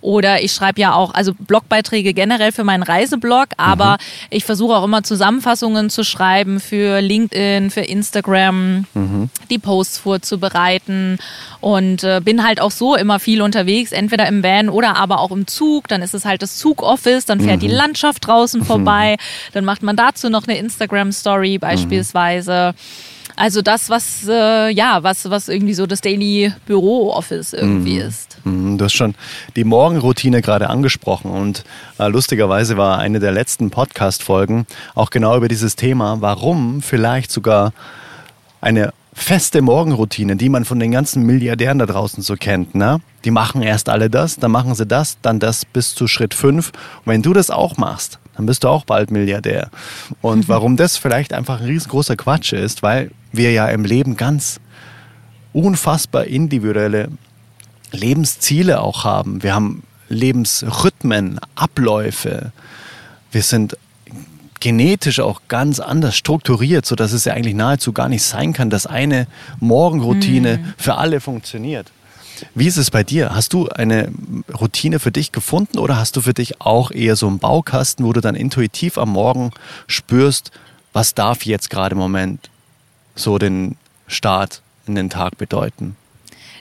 oder 0.00 0.42
ich 0.42 0.52
schreibe 0.52 0.80
ja 0.80 0.94
auch, 0.94 1.14
also 1.14 1.32
Blogbeiträge 1.34 2.14
generell 2.14 2.52
für 2.52 2.64
meinen 2.64 2.82
Reiseblog, 2.82 3.48
aber 3.56 3.92
mhm. 3.92 4.26
ich 4.30 4.44
versuche 4.44 4.74
auch 4.74 4.84
immer 4.84 5.02
Zusammenfassungen 5.02 5.90
zu 5.90 6.04
schreiben 6.04 6.60
für 6.60 7.00
LinkedIn, 7.00 7.70
für 7.70 7.82
Instagram, 7.82 8.86
mhm. 8.94 9.30
die 9.50 9.58
Posts 9.58 9.98
vorzubereiten 9.98 11.18
und 11.60 12.04
äh, 12.04 12.20
bin 12.24 12.44
halt 12.44 12.60
auch 12.60 12.70
so 12.70 12.96
immer 12.96 13.20
viel 13.20 13.42
unterwegs, 13.42 13.92
entweder 13.92 14.26
im 14.26 14.42
Van 14.42 14.68
oder 14.68 14.96
aber 14.96 15.20
auch 15.20 15.30
im 15.30 15.46
Zug. 15.46 15.88
Dann 15.88 16.02
ist 16.02 16.14
es 16.14 16.24
halt 16.24 16.42
das 16.42 16.56
Zugoffice, 16.56 17.26
dann 17.26 17.40
fährt 17.40 17.56
mhm. 17.56 17.68
die 17.68 17.68
Landschaft 17.68 18.26
draußen 18.26 18.64
vorbei, 18.70 19.16
mhm. 19.18 19.52
dann 19.52 19.64
macht 19.64 19.82
man 19.82 19.96
dazu 19.96 20.30
noch 20.30 20.46
eine 20.46 20.58
Instagram-Story 20.58 21.58
beispielsweise. 21.58 22.74
Also 23.40 23.62
das, 23.62 23.88
was 23.88 24.28
äh, 24.28 24.68
ja, 24.68 25.02
was, 25.02 25.30
was 25.30 25.48
irgendwie 25.48 25.72
so 25.72 25.86
das 25.86 26.02
Daily 26.02 26.52
Büro-Office 26.66 27.54
irgendwie 27.54 27.94
mhm. 27.94 28.06
ist. 28.06 28.36
Mhm, 28.44 28.76
du 28.76 28.84
hast 28.84 28.92
schon 28.92 29.14
die 29.56 29.64
Morgenroutine 29.64 30.42
gerade 30.42 30.68
angesprochen 30.68 31.30
und 31.30 31.64
äh, 31.98 32.08
lustigerweise 32.08 32.76
war 32.76 32.98
eine 32.98 33.18
der 33.18 33.32
letzten 33.32 33.70
Podcast-Folgen 33.70 34.66
auch 34.94 35.08
genau 35.08 35.38
über 35.38 35.48
dieses 35.48 35.74
Thema, 35.74 36.20
warum 36.20 36.82
vielleicht 36.82 37.30
sogar 37.30 37.72
eine 38.60 38.92
feste 39.14 39.62
Morgenroutine, 39.62 40.36
die 40.36 40.50
man 40.50 40.66
von 40.66 40.78
den 40.78 40.90
ganzen 40.90 41.22
Milliardären 41.24 41.78
da 41.78 41.86
draußen 41.86 42.22
so 42.22 42.36
kennt. 42.36 42.74
Ne? 42.74 43.00
Die 43.24 43.30
machen 43.30 43.62
erst 43.62 43.88
alle 43.88 44.10
das, 44.10 44.36
dann 44.36 44.50
machen 44.50 44.74
sie 44.74 44.84
das, 44.84 45.16
dann 45.22 45.38
das 45.38 45.64
bis 45.64 45.94
zu 45.94 46.08
Schritt 46.08 46.34
5. 46.34 46.68
Und 46.68 46.74
wenn 47.06 47.22
du 47.22 47.32
das 47.32 47.48
auch 47.48 47.78
machst, 47.78 48.18
dann 48.36 48.46
bist 48.46 48.64
du 48.64 48.68
auch 48.68 48.84
bald 48.84 49.10
Milliardär. 49.10 49.70
Und 50.20 50.48
warum 50.48 50.76
das 50.76 50.96
vielleicht 50.96 51.32
einfach 51.32 51.60
ein 51.60 51.66
riesengroßer 51.66 52.16
Quatsch 52.16 52.52
ist, 52.52 52.82
weil 52.82 53.10
wir 53.32 53.52
ja 53.52 53.68
im 53.68 53.84
Leben 53.84 54.16
ganz 54.16 54.60
unfassbar 55.52 56.24
individuelle 56.24 57.08
Lebensziele 57.92 58.80
auch 58.80 59.04
haben. 59.04 59.42
Wir 59.42 59.54
haben 59.54 59.82
Lebensrhythmen, 60.08 61.40
Abläufe. 61.54 62.52
Wir 63.32 63.42
sind 63.42 63.76
genetisch 64.60 65.20
auch 65.20 65.42
ganz 65.48 65.80
anders 65.80 66.16
strukturiert, 66.16 66.84
sodass 66.84 67.12
es 67.12 67.24
ja 67.24 67.32
eigentlich 67.32 67.54
nahezu 67.54 67.92
gar 67.92 68.08
nicht 68.08 68.22
sein 68.22 68.52
kann, 68.52 68.70
dass 68.70 68.86
eine 68.86 69.26
Morgenroutine 69.58 70.58
mhm. 70.58 70.74
für 70.76 70.96
alle 70.96 71.20
funktioniert. 71.20 71.90
Wie 72.54 72.66
ist 72.66 72.76
es 72.76 72.90
bei 72.90 73.04
dir? 73.04 73.34
Hast 73.34 73.52
du 73.52 73.68
eine 73.68 74.12
Routine 74.58 74.98
für 74.98 75.12
dich 75.12 75.32
gefunden 75.32 75.78
oder 75.78 75.96
hast 75.96 76.16
du 76.16 76.20
für 76.20 76.34
dich 76.34 76.60
auch 76.60 76.90
eher 76.90 77.16
so 77.16 77.26
einen 77.26 77.38
Baukasten, 77.38 78.04
wo 78.04 78.12
du 78.12 78.20
dann 78.20 78.34
intuitiv 78.34 78.98
am 78.98 79.10
Morgen 79.10 79.50
spürst, 79.86 80.50
was 80.92 81.14
darf 81.14 81.44
jetzt 81.44 81.70
gerade 81.70 81.94
im 81.94 81.98
Moment 81.98 82.50
so 83.14 83.38
den 83.38 83.76
Start 84.06 84.62
in 84.86 84.94
den 84.94 85.10
Tag 85.10 85.38
bedeuten? 85.38 85.96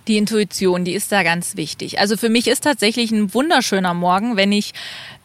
Die 0.08 0.18
Intuition, 0.18 0.86
die 0.86 0.94
ist 0.94 1.12
da 1.12 1.24
ganz 1.24 1.56
wichtig. 1.56 2.00
Also 2.00 2.18
für 2.18 2.30
mich 2.30 2.48
ist 2.48 2.64
tatsächlich 2.64 3.12
ein 3.12 3.34
wunderschöner 3.34 3.94
Morgen, 3.94 4.38
wenn 4.38 4.52
ich 4.52 4.74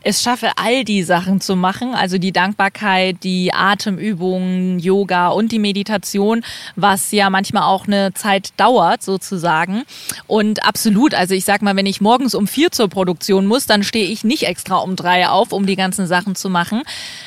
es 0.05 0.23
schaffe, 0.23 0.53
all 0.57 0.85
die 0.85 1.03
Sachen 1.03 1.41
zu 1.41 1.57
machen, 1.57 1.95
also 1.95 2.19
die 2.19 2.31
Dankbarkeit, 2.31 3.17
die 3.25 3.53
Atemübungen, 3.53 4.79
Yoga 4.79 5.29
und 5.29 5.51
die 5.51 5.59
Meditation, 5.59 6.45
was 6.77 7.11
ja 7.11 7.31
manchmal 7.31 7.63
auch 7.65 7.87
eine 7.87 8.13
Zeit 8.13 8.51
dauert 8.59 9.03
sozusagen. 9.03 9.85
Und 10.27 10.65
absolut, 10.65 11.15
also 11.15 11.35
ich 11.35 11.45
sag 11.45 11.63
mal, 11.63 11.75
wenn 11.75 11.87
ich 11.87 12.03
morgens 12.03 12.35
um 12.35 12.47
vier 12.47 12.71
zur 12.71 12.89
Produktion 12.89 13.47
muss, 13.47 13.67
dann 13.67 13.83
stehe 13.83 14.07
ich 14.07 14.25
nicht 14.25 14.45
extra 14.45 14.77
um 14.77 14.95
drei 14.95 15.27
auf, 15.29 15.53
um 15.53 15.65
die 15.67 15.77
ganzen 15.77 16.07
Sachen 16.07 16.35
zu 16.35 16.51
machen. 16.51 16.83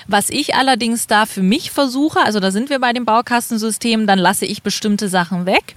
Was 0.07 0.29
ich 0.29 0.53
allerdings 0.53 1.07
da 1.07 1.25
für 1.25 1.43
mich 1.43 1.71
versuche, 1.71 2.19
also 2.23 2.39
da 2.39 2.51
sind 2.51 2.69
wir 2.69 2.79
bei 2.79 2.93
dem 2.93 3.05
Baukastensystem, 3.05 4.05
dann 4.05 4.19
lasse 4.19 4.45
ich 4.45 4.61
bestimmte 4.61 5.09
Sachen 5.09 5.47
weg 5.47 5.75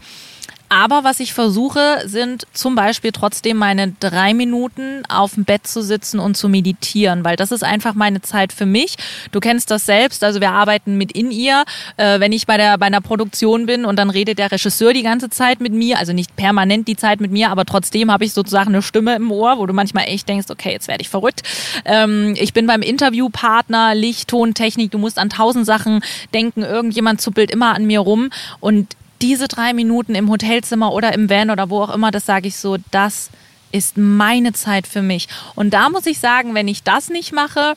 Aber 0.72 1.02
was 1.02 1.18
ich 1.18 1.34
versuche, 1.34 2.02
sind 2.04 2.46
zum 2.52 2.76
Beispiel 2.76 3.10
trotzdem 3.10 3.56
meine 3.56 3.92
drei 3.98 4.34
Minuten 4.34 5.02
auf 5.08 5.34
dem 5.34 5.44
Bett 5.44 5.66
zu 5.66 5.82
sitzen 5.82 6.20
und 6.20 6.36
zu 6.36 6.48
meditieren, 6.48 7.24
weil 7.24 7.34
das 7.34 7.50
ist 7.50 7.64
einfach 7.64 7.94
meine 7.94 8.22
Zeit 8.22 8.52
für 8.52 8.66
mich. 8.66 8.94
Du 9.32 9.40
kennst 9.40 9.72
das 9.72 9.84
selbst, 9.84 10.22
also 10.22 10.40
wir 10.40 10.52
arbeiten 10.52 10.96
mit 10.96 11.10
in 11.10 11.32
ihr. 11.32 11.64
Äh, 11.96 12.20
wenn 12.20 12.30
ich 12.30 12.46
bei 12.46 12.56
der 12.56 12.78
bei 12.78 12.86
einer 12.86 13.00
Produktion 13.00 13.66
bin 13.66 13.84
und 13.84 13.96
dann 13.96 14.10
redet 14.10 14.38
der 14.38 14.52
Regisseur 14.52 14.92
die 14.92 15.02
ganze 15.02 15.28
Zeit 15.28 15.60
mit 15.60 15.72
mir, 15.72 15.98
also 15.98 16.12
nicht 16.12 16.36
permanent 16.36 16.86
die 16.86 16.96
Zeit 16.96 17.20
mit 17.20 17.32
mir, 17.32 17.50
aber 17.50 17.64
trotzdem 17.64 18.12
habe 18.12 18.24
ich 18.24 18.32
sozusagen 18.32 18.68
eine 18.68 18.82
Stimme 18.82 19.16
im 19.16 19.32
Ohr, 19.32 19.58
wo 19.58 19.66
du 19.66 19.72
manchmal 19.72 20.04
echt 20.04 20.28
denkst, 20.28 20.46
okay, 20.50 20.70
jetzt 20.70 20.86
werde 20.86 21.02
ich 21.02 21.08
verrückt. 21.08 21.42
Ähm, 21.84 22.36
ich 22.38 22.52
bin 22.52 22.68
beim 22.68 22.82
Interviewpartner, 22.82 23.96
Licht, 23.96 24.28
Ton, 24.28 24.54
Technik, 24.54 24.92
du 24.92 24.98
musst 24.98 25.18
an 25.18 25.30
tausend 25.30 25.66
Sachen 25.66 26.00
denken, 26.32 26.62
irgendjemand 26.62 27.20
zuppelt 27.20 27.50
immer 27.50 27.74
an 27.74 27.86
mir 27.86 27.98
rum 27.98 28.30
und 28.60 28.86
diese 29.22 29.48
drei 29.48 29.72
Minuten 29.72 30.14
im 30.14 30.30
Hotelzimmer 30.30 30.92
oder 30.92 31.12
im 31.12 31.28
Van 31.28 31.50
oder 31.50 31.70
wo 31.70 31.82
auch 31.82 31.94
immer, 31.94 32.10
das 32.10 32.26
sage 32.26 32.48
ich 32.48 32.56
so, 32.56 32.76
das 32.90 33.30
ist 33.72 33.96
meine 33.96 34.52
Zeit 34.52 34.86
für 34.86 35.02
mich. 35.02 35.28
Und 35.54 35.74
da 35.74 35.90
muss 35.90 36.06
ich 36.06 36.18
sagen, 36.18 36.54
wenn 36.54 36.68
ich 36.68 36.82
das 36.82 37.08
nicht 37.08 37.32
mache, 37.32 37.74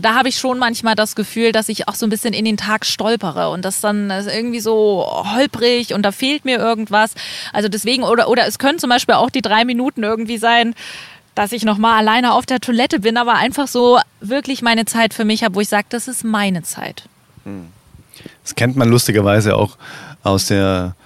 da 0.00 0.14
habe 0.14 0.28
ich 0.28 0.38
schon 0.38 0.58
manchmal 0.58 0.96
das 0.96 1.14
Gefühl, 1.14 1.52
dass 1.52 1.68
ich 1.68 1.86
auch 1.86 1.94
so 1.94 2.06
ein 2.06 2.10
bisschen 2.10 2.34
in 2.34 2.44
den 2.44 2.56
Tag 2.56 2.84
stolpere 2.84 3.50
und 3.50 3.64
das 3.64 3.80
dann 3.80 4.10
irgendwie 4.10 4.60
so 4.60 5.06
holprig 5.34 5.94
und 5.94 6.02
da 6.02 6.12
fehlt 6.12 6.44
mir 6.44 6.58
irgendwas. 6.58 7.14
Also 7.52 7.68
deswegen, 7.68 8.02
oder, 8.02 8.28
oder 8.28 8.46
es 8.46 8.58
können 8.58 8.78
zum 8.78 8.90
Beispiel 8.90 9.14
auch 9.14 9.30
die 9.30 9.42
drei 9.42 9.64
Minuten 9.64 10.02
irgendwie 10.02 10.38
sein, 10.38 10.74
dass 11.34 11.52
ich 11.52 11.64
nochmal 11.64 11.98
alleine 11.98 12.32
auf 12.32 12.46
der 12.46 12.60
Toilette 12.60 13.00
bin, 13.00 13.16
aber 13.16 13.34
einfach 13.34 13.68
so 13.68 13.98
wirklich 14.20 14.62
meine 14.62 14.84
Zeit 14.84 15.14
für 15.14 15.24
mich 15.24 15.44
habe, 15.44 15.54
wo 15.54 15.60
ich 15.60 15.68
sage, 15.68 15.86
das 15.88 16.08
ist 16.08 16.24
meine 16.24 16.62
Zeit. 16.62 17.04
Das 18.42 18.54
kennt 18.54 18.76
man 18.76 18.88
lustigerweise 18.88 19.56
auch 19.56 19.76
aus 20.24 20.46
der 20.46 20.96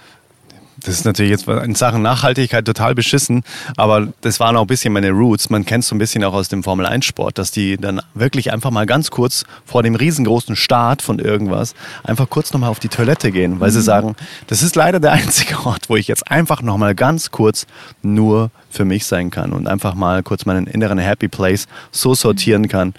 das 0.83 0.95
ist 0.95 1.05
natürlich 1.05 1.31
jetzt 1.31 1.47
in 1.47 1.75
Sachen 1.75 2.01
Nachhaltigkeit 2.01 2.65
total 2.65 2.95
beschissen, 2.95 3.43
aber 3.77 4.07
das 4.21 4.39
waren 4.39 4.55
auch 4.55 4.61
ein 4.61 4.67
bisschen 4.67 4.93
meine 4.93 5.11
Roots. 5.11 5.49
Man 5.49 5.65
kennt 5.65 5.83
es 5.83 5.89
so 5.89 5.95
ein 5.95 5.99
bisschen 5.99 6.23
auch 6.23 6.33
aus 6.33 6.47
dem 6.47 6.63
Formel-1-Sport, 6.63 7.37
dass 7.37 7.51
die 7.51 7.77
dann 7.77 8.01
wirklich 8.13 8.51
einfach 8.53 8.71
mal 8.71 8.85
ganz 8.85 9.11
kurz 9.11 9.45
vor 9.65 9.83
dem 9.83 9.95
riesengroßen 9.95 10.55
Start 10.55 11.01
von 11.01 11.19
irgendwas 11.19 11.75
einfach 12.03 12.29
kurz 12.29 12.53
nochmal 12.53 12.69
auf 12.69 12.79
die 12.79 12.89
Toilette 12.89 13.31
gehen, 13.31 13.59
weil 13.59 13.69
mhm. 13.69 13.73
sie 13.73 13.81
sagen, 13.81 14.15
das 14.47 14.61
ist 14.61 14.75
leider 14.75 14.99
der 14.99 15.11
einzige 15.11 15.65
Ort, 15.65 15.89
wo 15.89 15.95
ich 15.95 16.07
jetzt 16.07 16.29
einfach 16.31 16.61
nochmal 16.61 16.95
ganz 16.95 17.31
kurz 17.31 17.67
nur 18.01 18.51
für 18.69 18.85
mich 18.85 19.05
sein 19.05 19.31
kann 19.31 19.51
und 19.51 19.67
einfach 19.67 19.95
mal 19.95 20.23
kurz 20.23 20.45
meinen 20.45 20.67
inneren 20.67 20.99
Happy 20.99 21.27
Place 21.27 21.67
so 21.91 22.13
sortieren 22.13 22.67
kann, 22.67 22.93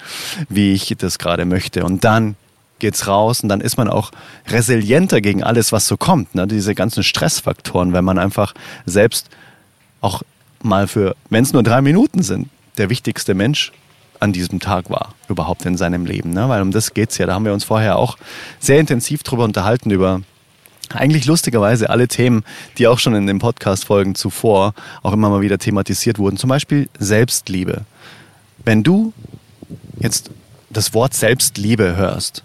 wie 0.48 0.72
ich 0.72 0.94
das 0.98 1.18
gerade 1.18 1.44
möchte. 1.44 1.84
Und 1.84 2.04
dann 2.04 2.36
geht's 2.81 3.07
raus 3.07 3.41
und 3.41 3.49
dann 3.49 3.61
ist 3.61 3.76
man 3.76 3.89
auch 3.89 4.11
resilienter 4.49 5.20
gegen 5.20 5.43
alles, 5.43 5.72
was 5.72 5.87
so 5.87 5.97
kommt. 5.97 6.35
Ne? 6.35 6.47
Diese 6.47 6.74
ganzen 6.74 7.03
Stressfaktoren, 7.03 7.93
wenn 7.93 8.05
man 8.05 8.18
einfach 8.18 8.55
selbst 8.87 9.28
auch 10.01 10.22
mal 10.62 10.87
für, 10.89 11.14
wenn 11.28 11.45
es 11.45 11.53
nur 11.53 11.62
drei 11.62 11.81
Minuten 11.81 12.22
sind, 12.22 12.49
der 12.78 12.91
wichtigste 12.91 13.35
Mensch 13.35 13.72
an 14.18 14.33
diesem 14.33 14.61
Tag 14.61 14.91
war, 14.91 15.14
überhaupt 15.28 15.64
in 15.64 15.76
seinem 15.76 16.05
Leben. 16.05 16.31
Ne? 16.31 16.49
Weil 16.49 16.62
um 16.62 16.72
das 16.72 16.93
geht's 16.95 17.18
ja. 17.18 17.26
Da 17.26 17.35
haben 17.35 17.45
wir 17.45 17.53
uns 17.53 17.64
vorher 17.64 17.97
auch 17.97 18.18
sehr 18.59 18.78
intensiv 18.78 19.22
drüber 19.22 19.45
unterhalten, 19.45 19.91
über 19.91 20.20
eigentlich 20.93 21.26
lustigerweise 21.26 21.89
alle 21.89 22.09
Themen, 22.09 22.45
die 22.78 22.87
auch 22.87 22.99
schon 22.99 23.14
in 23.14 23.26
den 23.26 23.39
Podcast-Folgen 23.39 24.14
zuvor 24.14 24.74
auch 25.03 25.12
immer 25.12 25.31
mal 25.31 25.41
wieder 25.41 25.59
thematisiert 25.59 26.18
wurden. 26.18 26.37
Zum 26.37 26.49
Beispiel 26.49 26.89
Selbstliebe. 26.99 27.85
Wenn 28.64 28.83
du 28.83 29.12
jetzt 29.99 30.31
das 30.68 30.93
Wort 30.93 31.14
Selbstliebe 31.14 31.97
hörst, 31.97 32.43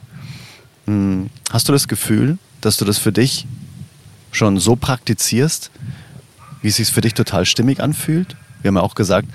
hast 0.88 1.68
du 1.68 1.72
das 1.72 1.88
Gefühl, 1.88 2.38
dass 2.62 2.78
du 2.78 2.86
das 2.86 2.98
für 2.98 3.12
dich 3.12 3.48
schon 4.32 4.60
so 4.60 4.76
praktizierst, 4.76 5.72
wie 6.62 6.68
es 6.68 6.76
sich 6.76 6.92
für 6.92 7.02
dich 7.02 7.14
total 7.14 7.46
stimmig 7.46 7.82
anfühlt? 7.82 8.36
Wir 8.62 8.70
haben 8.70 8.76
ja 8.76 8.82
auch 8.82 8.96
gesagt, 8.96 9.28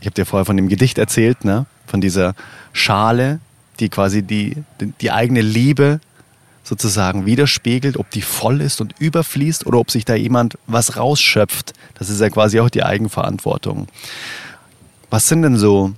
ich 0.00 0.06
habe 0.06 0.14
dir 0.14 0.26
vorher 0.26 0.44
von 0.44 0.56
dem 0.56 0.68
Gedicht 0.68 0.98
erzählt, 0.98 1.44
ne? 1.44 1.66
von 1.86 2.00
dieser 2.00 2.34
Schale, 2.72 3.40
die 3.80 3.88
quasi 3.88 4.22
die, 4.22 4.56
die 5.00 5.10
eigene 5.10 5.40
Liebe 5.40 6.00
sozusagen 6.64 7.24
widerspiegelt, 7.24 7.96
ob 7.96 8.10
die 8.10 8.22
voll 8.22 8.60
ist 8.60 8.80
und 8.80 8.94
überfließt 8.98 9.66
oder 9.66 9.78
ob 9.78 9.90
sich 9.90 10.04
da 10.04 10.14
jemand 10.14 10.58
was 10.66 10.96
rausschöpft. 10.96 11.72
Das 11.94 12.10
ist 12.10 12.20
ja 12.20 12.28
quasi 12.28 12.60
auch 12.60 12.68
die 12.68 12.82
Eigenverantwortung. 12.82 13.88
Was 15.10 15.28
sind 15.28 15.42
denn 15.42 15.56
so 15.56 15.94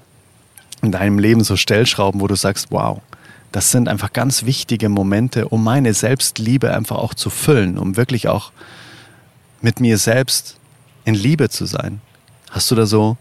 in 0.83 0.93
deinem 0.93 1.19
Leben 1.19 1.43
so 1.43 1.57
Stellschrauben, 1.57 2.21
wo 2.21 2.29
du 2.29 2.37
sagst, 2.37 2.69
wow, 2.71 3.01
das 3.53 3.71
sind 3.71 3.89
einfach 3.89 4.13
ganz 4.13 4.45
wichtige 4.45 4.89
Momente, 4.89 5.49
um 5.49 5.65
meine 5.65 5.95
Selbstliebe 5.95 6.73
einfach 6.73 6.97
auch 6.97 7.15
zu 7.15 7.31
füllen, 7.31 7.79
um 7.79 7.97
wirklich 7.97 8.29
auch 8.29 8.53
mit 9.61 9.81
mir 9.81 9.99
selbst 9.99 10.57
in 11.05 11.15
Liebe 11.15 11.49
zu 11.49 11.67
sein. 11.67 12.01
Hast 12.51 12.71
du 12.71 12.75
da 12.75 12.87
so, 12.87 13.17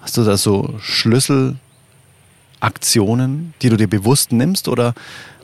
hast 0.00 0.16
du 0.16 0.24
da 0.24 0.36
so 0.36 0.74
Schlüsselaktionen, 0.80 3.54
die 3.62 3.70
du 3.70 3.76
dir 3.76 3.88
bewusst 3.88 4.32
nimmst 4.32 4.68
oder 4.68 4.94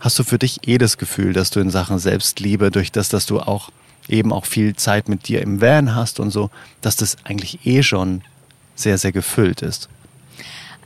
hast 0.00 0.18
du 0.18 0.24
für 0.24 0.38
dich 0.38 0.68
eh 0.68 0.78
das 0.78 0.98
Gefühl, 0.98 1.32
dass 1.32 1.50
du 1.50 1.60
in 1.60 1.70
Sachen 1.70 1.98
Selbstliebe 1.98 2.70
durch 2.70 2.92
das, 2.92 3.08
dass 3.08 3.26
du 3.26 3.40
auch 3.40 3.70
eben 4.08 4.32
auch 4.32 4.46
viel 4.46 4.74
Zeit 4.76 5.08
mit 5.08 5.28
dir 5.28 5.42
im 5.42 5.60
Van 5.60 5.94
hast 5.94 6.20
und 6.20 6.30
so, 6.30 6.50
dass 6.80 6.96
das 6.96 7.16
eigentlich 7.24 7.66
eh 7.66 7.82
schon 7.82 8.22
sehr, 8.74 8.98
sehr 8.98 9.12
gefüllt 9.12 9.62
ist? 9.62 9.88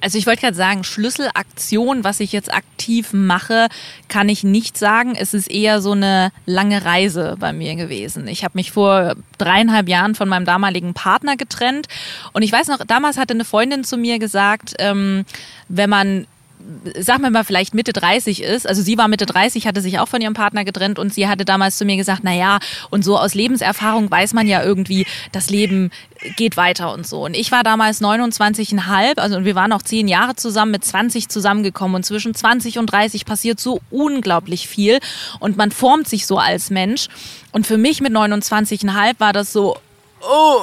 Also 0.00 0.18
ich 0.18 0.26
wollte 0.26 0.42
gerade 0.42 0.56
sagen, 0.56 0.84
Schlüsselaktion, 0.84 2.04
was 2.04 2.20
ich 2.20 2.32
jetzt 2.32 2.52
aktiv 2.52 3.12
mache, 3.12 3.68
kann 4.08 4.28
ich 4.28 4.44
nicht 4.44 4.78
sagen. 4.78 5.14
Es 5.18 5.34
ist 5.34 5.50
eher 5.50 5.80
so 5.80 5.92
eine 5.92 6.32
lange 6.44 6.84
Reise 6.84 7.36
bei 7.38 7.52
mir 7.52 7.74
gewesen. 7.76 8.28
Ich 8.28 8.44
habe 8.44 8.52
mich 8.56 8.72
vor 8.72 9.14
dreieinhalb 9.38 9.88
Jahren 9.88 10.14
von 10.14 10.28
meinem 10.28 10.44
damaligen 10.44 10.94
Partner 10.94 11.36
getrennt 11.36 11.88
und 12.32 12.42
ich 12.42 12.52
weiß 12.52 12.68
noch, 12.68 12.78
damals 12.86 13.18
hatte 13.18 13.34
eine 13.34 13.44
Freundin 13.44 13.84
zu 13.84 13.96
mir 13.96 14.18
gesagt, 14.18 14.74
ähm, 14.78 15.24
wenn 15.68 15.90
man 15.90 16.26
sag 16.98 17.20
mir 17.20 17.30
mal, 17.30 17.44
vielleicht 17.44 17.74
Mitte 17.74 17.92
30 17.92 18.42
ist, 18.42 18.66
also 18.66 18.82
sie 18.82 18.98
war 18.98 19.08
Mitte 19.08 19.26
30, 19.26 19.66
hatte 19.66 19.80
sich 19.80 19.98
auch 19.98 20.08
von 20.08 20.20
ihrem 20.20 20.34
Partner 20.34 20.64
getrennt 20.64 20.98
und 20.98 21.12
sie 21.12 21.28
hatte 21.28 21.44
damals 21.44 21.78
zu 21.78 21.84
mir 21.84 21.96
gesagt, 21.96 22.20
na 22.24 22.32
ja, 22.32 22.58
und 22.90 23.04
so 23.04 23.18
aus 23.18 23.34
Lebenserfahrung 23.34 24.10
weiß 24.10 24.32
man 24.34 24.46
ja 24.46 24.62
irgendwie, 24.62 25.06
das 25.32 25.50
Leben 25.50 25.90
geht 26.36 26.56
weiter 26.56 26.92
und 26.92 27.06
so. 27.06 27.24
Und 27.24 27.34
ich 27.34 27.52
war 27.52 27.62
damals 27.62 28.00
29,5, 28.00 29.18
also 29.18 29.44
wir 29.44 29.54
waren 29.54 29.72
auch 29.72 29.82
zehn 29.82 30.08
Jahre 30.08 30.36
zusammen, 30.36 30.72
mit 30.72 30.84
20 30.84 31.28
zusammengekommen 31.28 31.96
und 31.96 32.04
zwischen 32.04 32.34
20 32.34 32.78
und 32.78 32.86
30 32.86 33.24
passiert 33.24 33.60
so 33.60 33.80
unglaublich 33.90 34.68
viel 34.68 34.98
und 35.40 35.56
man 35.56 35.70
formt 35.70 36.08
sich 36.08 36.26
so 36.26 36.38
als 36.38 36.70
Mensch. 36.70 37.08
Und 37.52 37.66
für 37.66 37.78
mich 37.78 38.00
mit 38.00 38.12
29,5 38.12 39.14
war 39.18 39.32
das 39.32 39.52
so, 39.52 39.76
oh, 40.20 40.62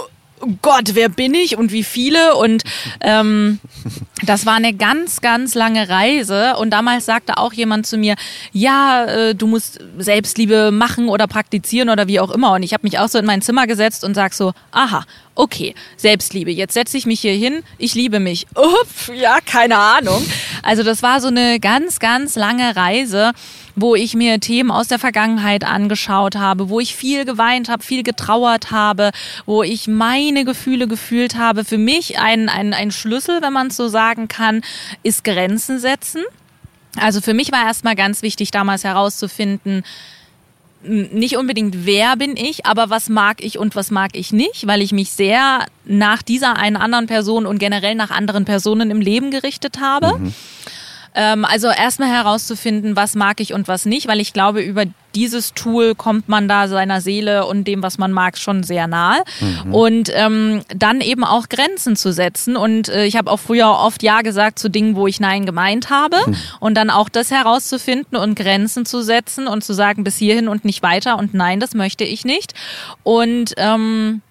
Gott, 0.61 0.91
wer 0.93 1.09
bin 1.09 1.33
ich 1.33 1.57
und 1.57 1.71
wie 1.71 1.83
viele? 1.83 2.35
Und 2.35 2.63
ähm, 3.01 3.59
das 4.25 4.45
war 4.45 4.55
eine 4.55 4.73
ganz, 4.73 5.21
ganz 5.21 5.55
lange 5.55 5.89
Reise. 5.89 6.55
Und 6.57 6.71
damals 6.71 7.05
sagte 7.05 7.37
auch 7.37 7.53
jemand 7.53 7.87
zu 7.87 7.97
mir, 7.97 8.15
ja, 8.51 9.05
äh, 9.05 9.35
du 9.35 9.47
musst 9.47 9.79
Selbstliebe 9.97 10.71
machen 10.71 11.09
oder 11.09 11.27
praktizieren 11.27 11.89
oder 11.89 12.07
wie 12.07 12.19
auch 12.19 12.31
immer. 12.31 12.53
Und 12.53 12.63
ich 12.63 12.73
habe 12.73 12.83
mich 12.83 12.99
auch 12.99 13.09
so 13.09 13.17
in 13.19 13.25
mein 13.25 13.41
Zimmer 13.41 13.67
gesetzt 13.67 14.03
und 14.03 14.13
sag 14.13 14.33
so, 14.33 14.53
aha, 14.71 15.05
okay, 15.35 15.73
Selbstliebe. 15.97 16.51
Jetzt 16.51 16.73
setze 16.73 16.97
ich 16.97 17.05
mich 17.05 17.21
hier 17.21 17.33
hin, 17.33 17.63
ich 17.77 17.95
liebe 17.95 18.19
mich. 18.19 18.45
Uff, 18.55 19.11
ja, 19.13 19.39
keine 19.45 19.77
Ahnung. 19.77 20.25
Also 20.61 20.83
das 20.83 21.03
war 21.03 21.21
so 21.21 21.27
eine 21.27 21.59
ganz, 21.59 21.99
ganz 21.99 22.35
lange 22.35 22.75
Reise 22.75 23.31
wo 23.75 23.95
ich 23.95 24.13
mir 24.13 24.39
Themen 24.39 24.71
aus 24.71 24.87
der 24.87 24.99
Vergangenheit 24.99 25.63
angeschaut 25.63 26.35
habe, 26.35 26.69
wo 26.69 26.79
ich 26.79 26.95
viel 26.95 27.25
geweint 27.25 27.69
habe, 27.69 27.83
viel 27.83 28.03
getrauert 28.03 28.71
habe, 28.71 29.11
wo 29.45 29.63
ich 29.63 29.87
meine 29.87 30.45
Gefühle 30.45 30.87
gefühlt 30.87 31.35
habe. 31.37 31.65
Für 31.65 31.77
mich 31.77 32.19
ein, 32.19 32.49
ein, 32.49 32.73
ein 32.73 32.91
Schlüssel, 32.91 33.41
wenn 33.41 33.53
man 33.53 33.67
es 33.67 33.77
so 33.77 33.87
sagen 33.87 34.27
kann, 34.27 34.61
ist 35.01 35.23
Grenzen 35.23 35.79
setzen. 35.79 36.21
Also 36.99 37.21
für 37.21 37.33
mich 37.33 37.51
war 37.51 37.65
erstmal 37.65 37.95
ganz 37.95 38.21
wichtig, 38.21 38.51
damals 38.51 38.83
herauszufinden, 38.83 39.83
nicht 40.85 41.37
unbedingt 41.37 41.85
wer 41.85 42.17
bin 42.17 42.35
ich, 42.35 42.65
aber 42.65 42.89
was 42.89 43.09
mag 43.09 43.43
ich 43.43 43.57
und 43.57 43.75
was 43.75 43.89
mag 43.89 44.11
ich 44.13 44.33
nicht, 44.33 44.67
weil 44.67 44.81
ich 44.81 44.91
mich 44.91 45.11
sehr 45.11 45.65
nach 45.85 46.21
dieser 46.21 46.57
einen 46.57 46.75
anderen 46.75 47.07
Person 47.07 47.45
und 47.45 47.57
generell 47.57 47.95
nach 47.95 48.11
anderen 48.11 48.45
Personen 48.45 48.91
im 48.91 48.99
Leben 48.99 49.31
gerichtet 49.31 49.79
habe. 49.79 50.19
Mhm. 50.19 50.33
Ähm, 51.15 51.45
also 51.45 51.67
erstmal 51.67 52.09
herauszufinden, 52.09 52.95
was 52.95 53.15
mag 53.15 53.39
ich 53.39 53.53
und 53.53 53.67
was 53.67 53.85
nicht, 53.85 54.07
weil 54.07 54.19
ich 54.19 54.33
glaube, 54.33 54.61
über 54.61 54.85
dieses 55.15 55.53
Tool 55.53 55.93
kommt 55.93 56.27
man 56.27 56.47
da 56.47 56.67
seiner 56.67 57.01
Seele 57.01 57.45
und 57.45 57.65
dem, 57.65 57.83
was 57.83 57.97
man 57.97 58.11
mag, 58.11 58.37
schon 58.37 58.63
sehr 58.63 58.87
nahe. 58.87 59.23
Mhm. 59.39 59.73
Und 59.73 60.11
ähm, 60.13 60.63
dann 60.75 61.01
eben 61.01 61.23
auch 61.23 61.49
Grenzen 61.49 61.95
zu 61.95 62.11
setzen. 62.11 62.55
Und 62.55 62.89
äh, 62.89 63.05
ich 63.05 63.15
habe 63.15 63.29
auch 63.29 63.39
früher 63.39 63.69
oft 63.69 64.01
Ja 64.01 64.21
gesagt 64.21 64.57
zu 64.57 64.69
Dingen, 64.69 64.95
wo 64.95 65.07
ich 65.07 65.19
Nein 65.19 65.45
gemeint 65.45 65.89
habe. 65.89 66.17
Mhm. 66.25 66.35
Und 66.59 66.75
dann 66.75 66.89
auch 66.89 67.09
das 67.09 67.31
herauszufinden 67.31 68.17
und 68.17 68.35
Grenzen 68.35 68.85
zu 68.85 69.01
setzen 69.01 69.47
und 69.47 69.63
zu 69.63 69.73
sagen, 69.73 70.03
bis 70.03 70.17
hierhin 70.17 70.47
und 70.47 70.65
nicht 70.65 70.81
weiter 70.81 71.17
und 71.17 71.33
nein, 71.33 71.59
das 71.59 71.73
möchte 71.73 72.03
ich 72.03 72.25
nicht. 72.25 72.53
Und 73.03 73.53
ähm, 73.57 74.21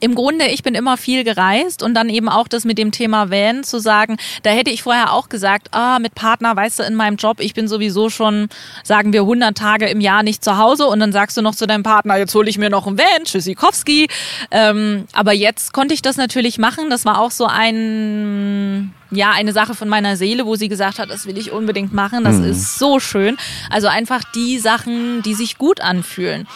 im 0.00 0.14
Grunde, 0.14 0.46
ich 0.46 0.62
bin 0.62 0.74
immer 0.74 0.96
viel 0.96 1.24
gereist 1.24 1.82
und 1.82 1.94
dann 1.94 2.08
eben 2.08 2.28
auch 2.28 2.48
das 2.48 2.64
mit 2.64 2.78
dem 2.78 2.90
Thema 2.90 3.30
Van 3.30 3.64
zu 3.64 3.78
sagen, 3.78 4.16
da 4.42 4.50
hätte 4.50 4.70
ich 4.70 4.82
vorher 4.82 5.12
auch 5.12 5.28
gesagt, 5.28 5.68
ah, 5.72 5.98
mit 5.98 6.14
Partner, 6.14 6.54
weißt 6.54 6.80
du, 6.80 6.82
in 6.82 6.94
meinem 6.94 7.16
Job, 7.16 7.40
ich 7.40 7.54
bin 7.54 7.68
sowieso 7.68 8.10
schon, 8.10 8.48
sagen 8.82 9.12
wir, 9.12 9.22
100 9.22 9.56
Tage 9.56 9.86
im 9.86 10.00
Jahr 10.00 10.22
nicht 10.22 10.44
zu 10.44 10.58
Hause 10.58 10.86
und 10.86 11.00
dann 11.00 11.12
sagst 11.12 11.36
du 11.36 11.42
noch 11.42 11.54
zu 11.54 11.66
deinem 11.66 11.82
Partner, 11.82 12.16
jetzt 12.16 12.34
hole 12.34 12.50
ich 12.50 12.58
mir 12.58 12.70
noch 12.70 12.86
einen 12.86 12.98
Van, 12.98 13.24
Tschüssikowski. 13.24 14.08
Ähm, 14.50 15.06
aber 15.12 15.32
jetzt 15.32 15.72
konnte 15.72 15.94
ich 15.94 16.02
das 16.02 16.16
natürlich 16.16 16.58
machen, 16.58 16.90
das 16.90 17.04
war 17.04 17.18
auch 17.18 17.30
so 17.30 17.46
ein, 17.46 18.92
ja, 19.10 19.30
eine 19.30 19.52
Sache 19.52 19.74
von 19.74 19.88
meiner 19.88 20.16
Seele, 20.16 20.44
wo 20.44 20.56
sie 20.56 20.68
gesagt 20.68 20.98
hat, 20.98 21.08
das 21.08 21.26
will 21.26 21.38
ich 21.38 21.50
unbedingt 21.50 21.92
machen, 21.92 22.24
das 22.24 22.36
mhm. 22.36 22.50
ist 22.50 22.78
so 22.78 23.00
schön. 23.00 23.36
Also 23.70 23.88
einfach 23.88 24.22
die 24.34 24.58
Sachen, 24.58 25.22
die 25.22 25.34
sich 25.34 25.56
gut 25.56 25.80
anfühlen. 25.80 26.46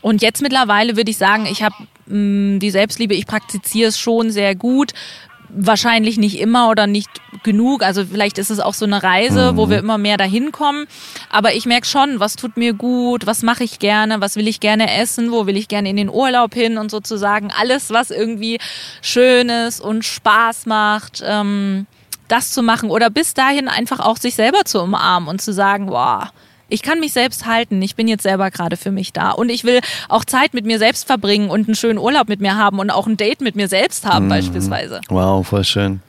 Und 0.00 0.22
jetzt 0.22 0.42
mittlerweile 0.42 0.96
würde 0.96 1.10
ich 1.10 1.18
sagen, 1.18 1.46
ich 1.50 1.62
habe 1.62 1.74
mm, 2.06 2.58
die 2.58 2.70
Selbstliebe, 2.70 3.14
ich 3.14 3.26
praktiziere 3.26 3.88
es 3.88 3.98
schon 3.98 4.30
sehr 4.30 4.54
gut. 4.54 4.92
Wahrscheinlich 5.50 6.18
nicht 6.18 6.38
immer 6.38 6.68
oder 6.68 6.86
nicht 6.86 7.08
genug. 7.42 7.82
Also 7.82 8.04
vielleicht 8.04 8.36
ist 8.38 8.50
es 8.50 8.60
auch 8.60 8.74
so 8.74 8.84
eine 8.84 9.02
Reise, 9.02 9.52
mhm. 9.52 9.56
wo 9.56 9.70
wir 9.70 9.78
immer 9.78 9.96
mehr 9.96 10.18
dahin 10.18 10.52
kommen. 10.52 10.86
Aber 11.30 11.54
ich 11.54 11.64
merke 11.64 11.86
schon, 11.86 12.20
was 12.20 12.36
tut 12.36 12.56
mir 12.56 12.74
gut, 12.74 13.26
was 13.26 13.42
mache 13.42 13.64
ich 13.64 13.78
gerne, 13.78 14.20
was 14.20 14.36
will 14.36 14.46
ich 14.46 14.60
gerne 14.60 14.94
essen, 14.98 15.32
wo 15.32 15.46
will 15.46 15.56
ich 15.56 15.68
gerne 15.68 15.88
in 15.88 15.96
den 15.96 16.10
Urlaub 16.10 16.54
hin 16.54 16.76
und 16.76 16.90
sozusagen 16.90 17.50
alles, 17.50 17.90
was 17.90 18.10
irgendwie 18.10 18.58
Schönes 19.00 19.80
und 19.80 20.04
Spaß 20.04 20.66
macht. 20.66 21.22
Ähm, 21.24 21.86
das 22.28 22.52
zu 22.52 22.62
machen 22.62 22.90
oder 22.90 23.10
bis 23.10 23.34
dahin 23.34 23.68
einfach 23.68 24.00
auch 24.00 24.18
sich 24.18 24.34
selber 24.34 24.64
zu 24.64 24.82
umarmen 24.82 25.28
und 25.28 25.40
zu 25.40 25.52
sagen, 25.52 25.86
boah, 25.86 26.30
ich 26.68 26.82
kann 26.82 27.00
mich 27.00 27.12
selbst 27.12 27.46
halten. 27.46 27.80
Ich 27.82 27.96
bin 27.96 28.08
jetzt 28.08 28.22
selber 28.22 28.50
gerade 28.50 28.76
für 28.76 28.90
mich 28.90 29.12
da. 29.12 29.30
Und 29.30 29.48
ich 29.48 29.64
will 29.64 29.80
auch 30.08 30.24
Zeit 30.24 30.54
mit 30.54 30.66
mir 30.66 30.78
selbst 30.78 31.06
verbringen 31.06 31.50
und 31.50 31.66
einen 31.66 31.74
schönen 31.74 31.98
Urlaub 31.98 32.28
mit 32.28 32.40
mir 32.40 32.56
haben 32.56 32.78
und 32.78 32.90
auch 32.90 33.06
ein 33.06 33.16
Date 33.16 33.40
mit 33.40 33.56
mir 33.56 33.68
selbst 33.68 34.06
haben, 34.06 34.26
mhm. 34.26 34.30
beispielsweise. 34.30 35.00
Wow, 35.08 35.46
voll 35.46 35.64
schön. 35.64 36.00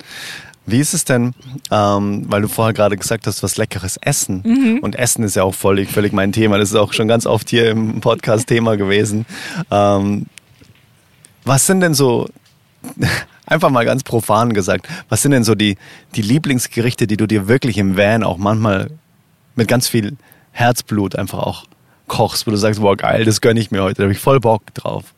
Wie 0.66 0.80
ist 0.80 0.94
es 0.94 1.04
denn, 1.04 1.34
ähm, 1.72 2.26
weil 2.28 2.44
du 2.44 2.48
vorher 2.48 2.74
gerade 2.74 2.96
gesagt 2.96 3.26
hast, 3.26 3.42
was 3.42 3.58
leckeres 3.58 3.98
Essen. 3.98 4.44
Mhm. 4.46 4.80
Und 4.80 4.96
Essen 4.96 5.24
ist 5.24 5.36
ja 5.36 5.44
auch 5.44 5.56
völlig, 5.56 5.90
völlig 5.90 6.14
mein 6.14 6.32
Thema. 6.32 6.60
Das 6.60 6.70
ist 6.70 6.76
auch 6.76 6.94
schon 6.94 7.08
ganz 7.08 7.26
oft 7.26 7.50
hier 7.50 7.72
im 7.72 8.02
Podcast 8.02 8.48
Thema 8.48 8.78
gewesen. 8.78 9.26
Ähm, 9.72 10.28
was 11.44 11.66
sind 11.66 11.82
denn 11.82 11.96
so, 11.96 12.30
einfach 13.48 13.70
mal 13.70 13.86
ganz 13.86 14.04
profan 14.04 14.54
gesagt, 14.54 14.88
was 15.08 15.24
sind 15.24 15.32
denn 15.32 15.44
so 15.44 15.56
die, 15.56 15.78
die 16.16 16.22
Lieblingsgerichte, 16.22 17.08
die 17.08 17.18
du 17.18 17.26
dir 17.26 17.48
wirklich 17.48 17.78
im 17.78 17.98
Van 17.98 18.24
auch 18.24 18.38
manchmal 18.38 18.92
mit 19.56 19.68
ganz 19.68 19.88
viel 19.88 20.18
Herzblut 20.60 21.16
einfach 21.16 21.40
auch 21.40 21.66
kochst, 22.08 22.46
wo 22.46 22.52
du 22.52 22.58
sagst, 22.58 22.82
boah 22.82 22.98
geil, 22.98 23.24
das 23.24 23.40
gönne 23.42 23.60
ich 23.60 23.72
mir 23.72 23.84
heute, 23.84 23.98
da 23.98 24.04
habe 24.04 24.14
ich 24.14 24.20
voll 24.20 24.40
Bock 24.40 24.74
drauf. 24.74 25.14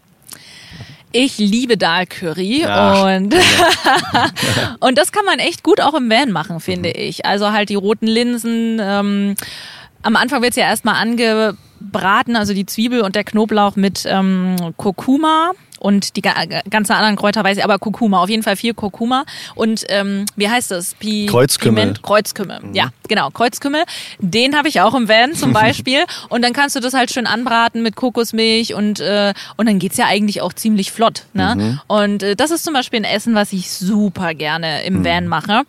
Ich 1.14 1.38
liebe 1.40 1.78
Dal 1.78 2.06
Curry 2.06 2.64
und, 2.64 3.36
und 4.80 4.98
das 4.98 5.12
kann 5.12 5.26
man 5.26 5.40
echt 5.40 5.62
gut 5.62 5.82
auch 5.82 5.94
im 5.94 6.10
Van 6.10 6.32
machen, 6.32 6.60
finde 6.62 6.90
mhm. 6.90 6.96
ich. 6.96 7.26
Also 7.26 7.52
halt 7.52 7.70
die 7.70 7.76
roten 7.76 8.08
Linsen. 8.08 8.80
Ähm, 8.82 9.36
am 10.04 10.16
Anfang 10.16 10.42
wird 10.42 10.52
es 10.52 10.58
ja 10.58 10.64
erstmal 10.64 10.96
angebraten, 10.96 12.36
also 12.36 12.54
die 12.54 12.66
Zwiebel 12.66 13.02
und 13.02 13.16
der 13.16 13.26
Knoblauch 13.26 13.76
mit 13.76 14.06
ähm, 14.08 14.56
Kurkuma 14.78 15.52
und 15.82 16.16
die 16.16 16.22
ganzen 16.22 16.94
anderen 16.94 17.16
Kräuter 17.16 17.44
weiß 17.44 17.58
ich, 17.58 17.64
aber 17.64 17.80
Kurkuma, 17.80 18.22
auf 18.22 18.30
jeden 18.30 18.44
Fall 18.44 18.56
viel 18.56 18.76
Kurkuma. 18.76 19.26
Und 19.56 19.84
ähm, 19.90 20.26
wie 20.36 20.48
heißt 20.48 20.70
das? 20.70 20.94
Pi 20.94 21.26
Kreuzkümmel. 21.26 21.82
Piment? 21.82 22.04
Kreuzkümmel, 22.04 22.60
mhm. 22.62 22.74
ja, 22.76 22.90
genau, 23.08 23.32
Kreuzkümmel. 23.32 23.84
Den 24.20 24.56
habe 24.56 24.68
ich 24.68 24.80
auch 24.80 24.94
im 24.94 25.10
Van 25.10 25.34
zum 25.34 25.54
Beispiel. 25.62 26.04
und 26.30 26.44
dann 26.44 26.54
kannst 26.54 26.76
du 26.76 26.80
das 26.80 26.94
halt 26.94 27.12
schön 27.12 27.26
anbraten 27.26 27.82
mit 27.82 27.96
Kokosmilch 27.96 28.76
und, 28.76 29.00
äh, 29.00 29.34
und 29.58 29.68
dann 29.68 29.80
geht's 29.80 29.98
ja 29.98 30.06
eigentlich 30.06 30.42
auch 30.42 30.54
ziemlich 30.54 30.92
flott. 30.92 31.24
Ne? 31.34 31.56
Mhm. 31.58 31.80
Und 31.88 32.24
äh, 32.24 32.36
das 32.36 32.52
ist 32.52 32.64
zum 32.64 32.76
Beispiel 32.76 33.00
ein 33.00 33.06
Essen, 33.06 33.34
was 33.34 33.52
ich 33.52 33.72
super 33.72 34.36
gerne 34.36 34.84
im 34.84 35.00
mhm. 35.00 35.06
Van 35.06 35.28
mache. 35.28 35.64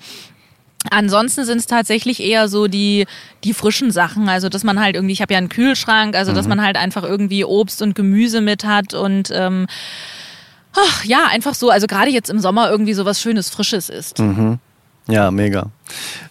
Ansonsten 0.90 1.44
sind 1.44 1.58
es 1.58 1.66
tatsächlich 1.66 2.20
eher 2.20 2.48
so 2.48 2.66
die, 2.66 3.06
die 3.44 3.54
frischen 3.54 3.90
Sachen. 3.90 4.28
Also, 4.28 4.48
dass 4.48 4.64
man 4.64 4.80
halt 4.80 4.96
irgendwie, 4.96 5.12
ich 5.12 5.22
habe 5.22 5.32
ja 5.32 5.38
einen 5.38 5.48
Kühlschrank, 5.48 6.16
also 6.16 6.32
dass 6.32 6.46
mhm. 6.46 6.50
man 6.50 6.62
halt 6.62 6.76
einfach 6.76 7.02
irgendwie 7.02 7.44
Obst 7.44 7.82
und 7.82 7.94
Gemüse 7.94 8.40
mit 8.40 8.64
hat 8.64 8.94
und 8.94 9.30
ähm, 9.32 9.66
ach, 10.74 11.04
ja, 11.04 11.26
einfach 11.30 11.54
so, 11.54 11.70
also 11.70 11.86
gerade 11.86 12.10
jetzt 12.10 12.30
im 12.30 12.40
Sommer 12.40 12.70
irgendwie 12.70 12.94
so 12.94 13.04
was 13.04 13.20
Schönes, 13.20 13.50
Frisches 13.50 13.88
ist. 13.88 14.18
Mhm. 14.18 14.58
Ja, 15.08 15.30
mega. 15.30 15.66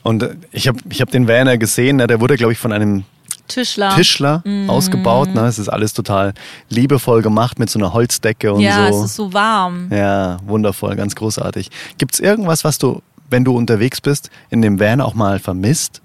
Und 0.03 0.23
äh, 0.23 0.35
ich 0.51 0.67
habe 0.67 0.79
ich 0.89 1.01
hab 1.01 1.11
den 1.11 1.27
Werner 1.27 1.57
gesehen, 1.57 1.97
ne, 1.97 2.07
der 2.07 2.21
wurde, 2.21 2.37
glaube 2.37 2.53
ich, 2.53 2.59
von 2.59 2.71
einem 2.71 3.03
Tischler, 3.47 3.95
Tischler 3.95 4.41
mm. 4.45 4.69
ausgebaut. 4.69 5.33
Ne? 5.33 5.41
Es 5.41 5.59
ist 5.59 5.67
alles 5.67 5.93
total 5.93 6.33
liebevoll 6.69 7.21
gemacht 7.21 7.59
mit 7.59 7.69
so 7.69 7.79
einer 7.79 7.91
Holzdecke 7.91 8.53
und 8.53 8.61
ja, 8.61 8.75
so. 8.75 8.81
Ja, 8.81 8.89
es 8.89 9.05
ist 9.05 9.15
so 9.15 9.33
warm. 9.33 9.89
Ja, 9.91 10.37
wundervoll, 10.45 10.95
ganz 10.95 11.15
großartig. 11.15 11.69
Gibt 11.97 12.13
es 12.13 12.19
irgendwas, 12.21 12.63
was 12.63 12.77
du 12.77 13.01
wenn 13.31 13.43
du 13.43 13.55
unterwegs 13.55 14.01
bist, 14.01 14.29
in 14.49 14.61
dem 14.61 14.79
Van 14.79 15.01
auch 15.01 15.13
mal 15.13 15.39
vermisst? 15.39 16.01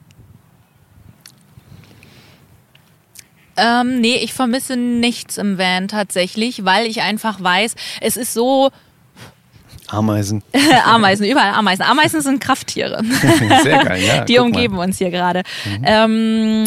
Ähm, 3.56 4.00
nee, 4.00 4.16
ich 4.16 4.34
vermisse 4.34 4.76
nichts 4.76 5.38
im 5.38 5.58
Van 5.58 5.88
tatsächlich, 5.88 6.64
weil 6.64 6.86
ich 6.86 7.02
einfach 7.02 7.42
weiß, 7.42 7.74
es 8.00 8.16
ist 8.16 8.34
so. 8.34 8.70
Ameisen. 9.88 10.42
Ameisen, 10.84 11.26
überall 11.26 11.54
Ameisen. 11.54 11.82
Ameisen 11.82 12.20
sind 12.20 12.40
Krafttiere. 12.40 13.02
Sehr 13.62 13.84
geil, 13.84 14.02
ja. 14.02 14.24
Die 14.24 14.38
umgeben 14.38 14.76
mal. 14.76 14.84
uns 14.84 14.98
hier 14.98 15.10
gerade. 15.10 15.42
Mhm. 15.64 15.84
Ähm, 15.84 16.64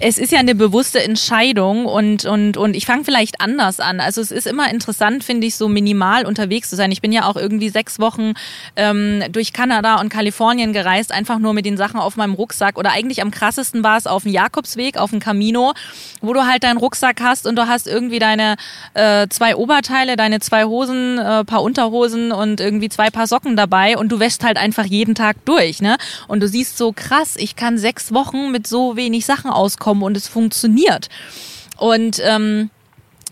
es 0.00 0.18
ist 0.18 0.32
ja 0.32 0.40
eine 0.40 0.56
bewusste 0.56 1.02
Entscheidung 1.02 1.86
und, 1.86 2.24
und, 2.24 2.56
und 2.56 2.74
ich 2.74 2.84
fange 2.84 3.04
vielleicht 3.04 3.40
anders 3.40 3.78
an. 3.78 4.00
Also 4.00 4.20
es 4.20 4.32
ist 4.32 4.46
immer 4.46 4.68
interessant, 4.70 5.22
finde 5.22 5.46
ich, 5.46 5.54
so 5.54 5.68
minimal 5.68 6.26
unterwegs 6.26 6.68
zu 6.68 6.74
sein. 6.74 6.90
Ich 6.90 7.00
bin 7.00 7.12
ja 7.12 7.26
auch 7.26 7.36
irgendwie 7.36 7.68
sechs 7.68 8.00
Wochen 8.00 8.34
ähm, 8.74 9.22
durch 9.30 9.52
Kanada 9.52 10.00
und 10.00 10.08
Kalifornien 10.08 10.72
gereist, 10.72 11.12
einfach 11.12 11.38
nur 11.38 11.54
mit 11.54 11.64
den 11.64 11.76
Sachen 11.76 12.00
auf 12.00 12.16
meinem 12.16 12.34
Rucksack. 12.34 12.76
Oder 12.76 12.90
eigentlich 12.90 13.22
am 13.22 13.30
krassesten 13.30 13.84
war 13.84 13.96
es 13.96 14.08
auf 14.08 14.24
dem 14.24 14.32
Jakobsweg, 14.32 14.98
auf 14.98 15.10
dem 15.10 15.20
Camino, 15.20 15.74
wo 16.20 16.32
du 16.32 16.44
halt 16.44 16.64
deinen 16.64 16.78
Rucksack 16.78 17.20
hast 17.20 17.46
und 17.46 17.54
du 17.56 17.68
hast 17.68 17.86
irgendwie 17.86 18.18
deine 18.18 18.56
äh, 18.94 19.28
zwei 19.28 19.54
Oberteile, 19.54 20.16
deine 20.16 20.40
zwei 20.40 20.64
Hosen, 20.64 21.18
äh, 21.18 21.44
paar 21.44 21.62
Unterhosen 21.62 22.32
und 22.32 22.60
irgendwie 22.60 22.88
zwei 22.88 23.10
Paar 23.10 23.28
Socken 23.28 23.54
dabei 23.54 23.96
und 23.96 24.10
du 24.10 24.18
wäschst 24.18 24.42
halt 24.42 24.56
einfach 24.56 24.84
jeden 24.84 25.14
Tag 25.14 25.36
durch. 25.44 25.80
Ne? 25.80 25.98
Und 26.26 26.40
du 26.40 26.48
siehst 26.48 26.76
so 26.78 26.92
krass, 26.92 27.36
ich 27.36 27.54
kann 27.54 27.78
sechs 27.78 28.12
Wochen 28.12 28.50
mit 28.50 28.66
so 28.66 28.96
wenig 28.96 29.24
Sachen 29.24 29.50
auskommen 29.52 29.83
kommen 29.84 30.02
und 30.02 30.16
es 30.16 30.28
funktioniert. 30.28 31.10
Und 31.76 32.18
ähm, 32.24 32.70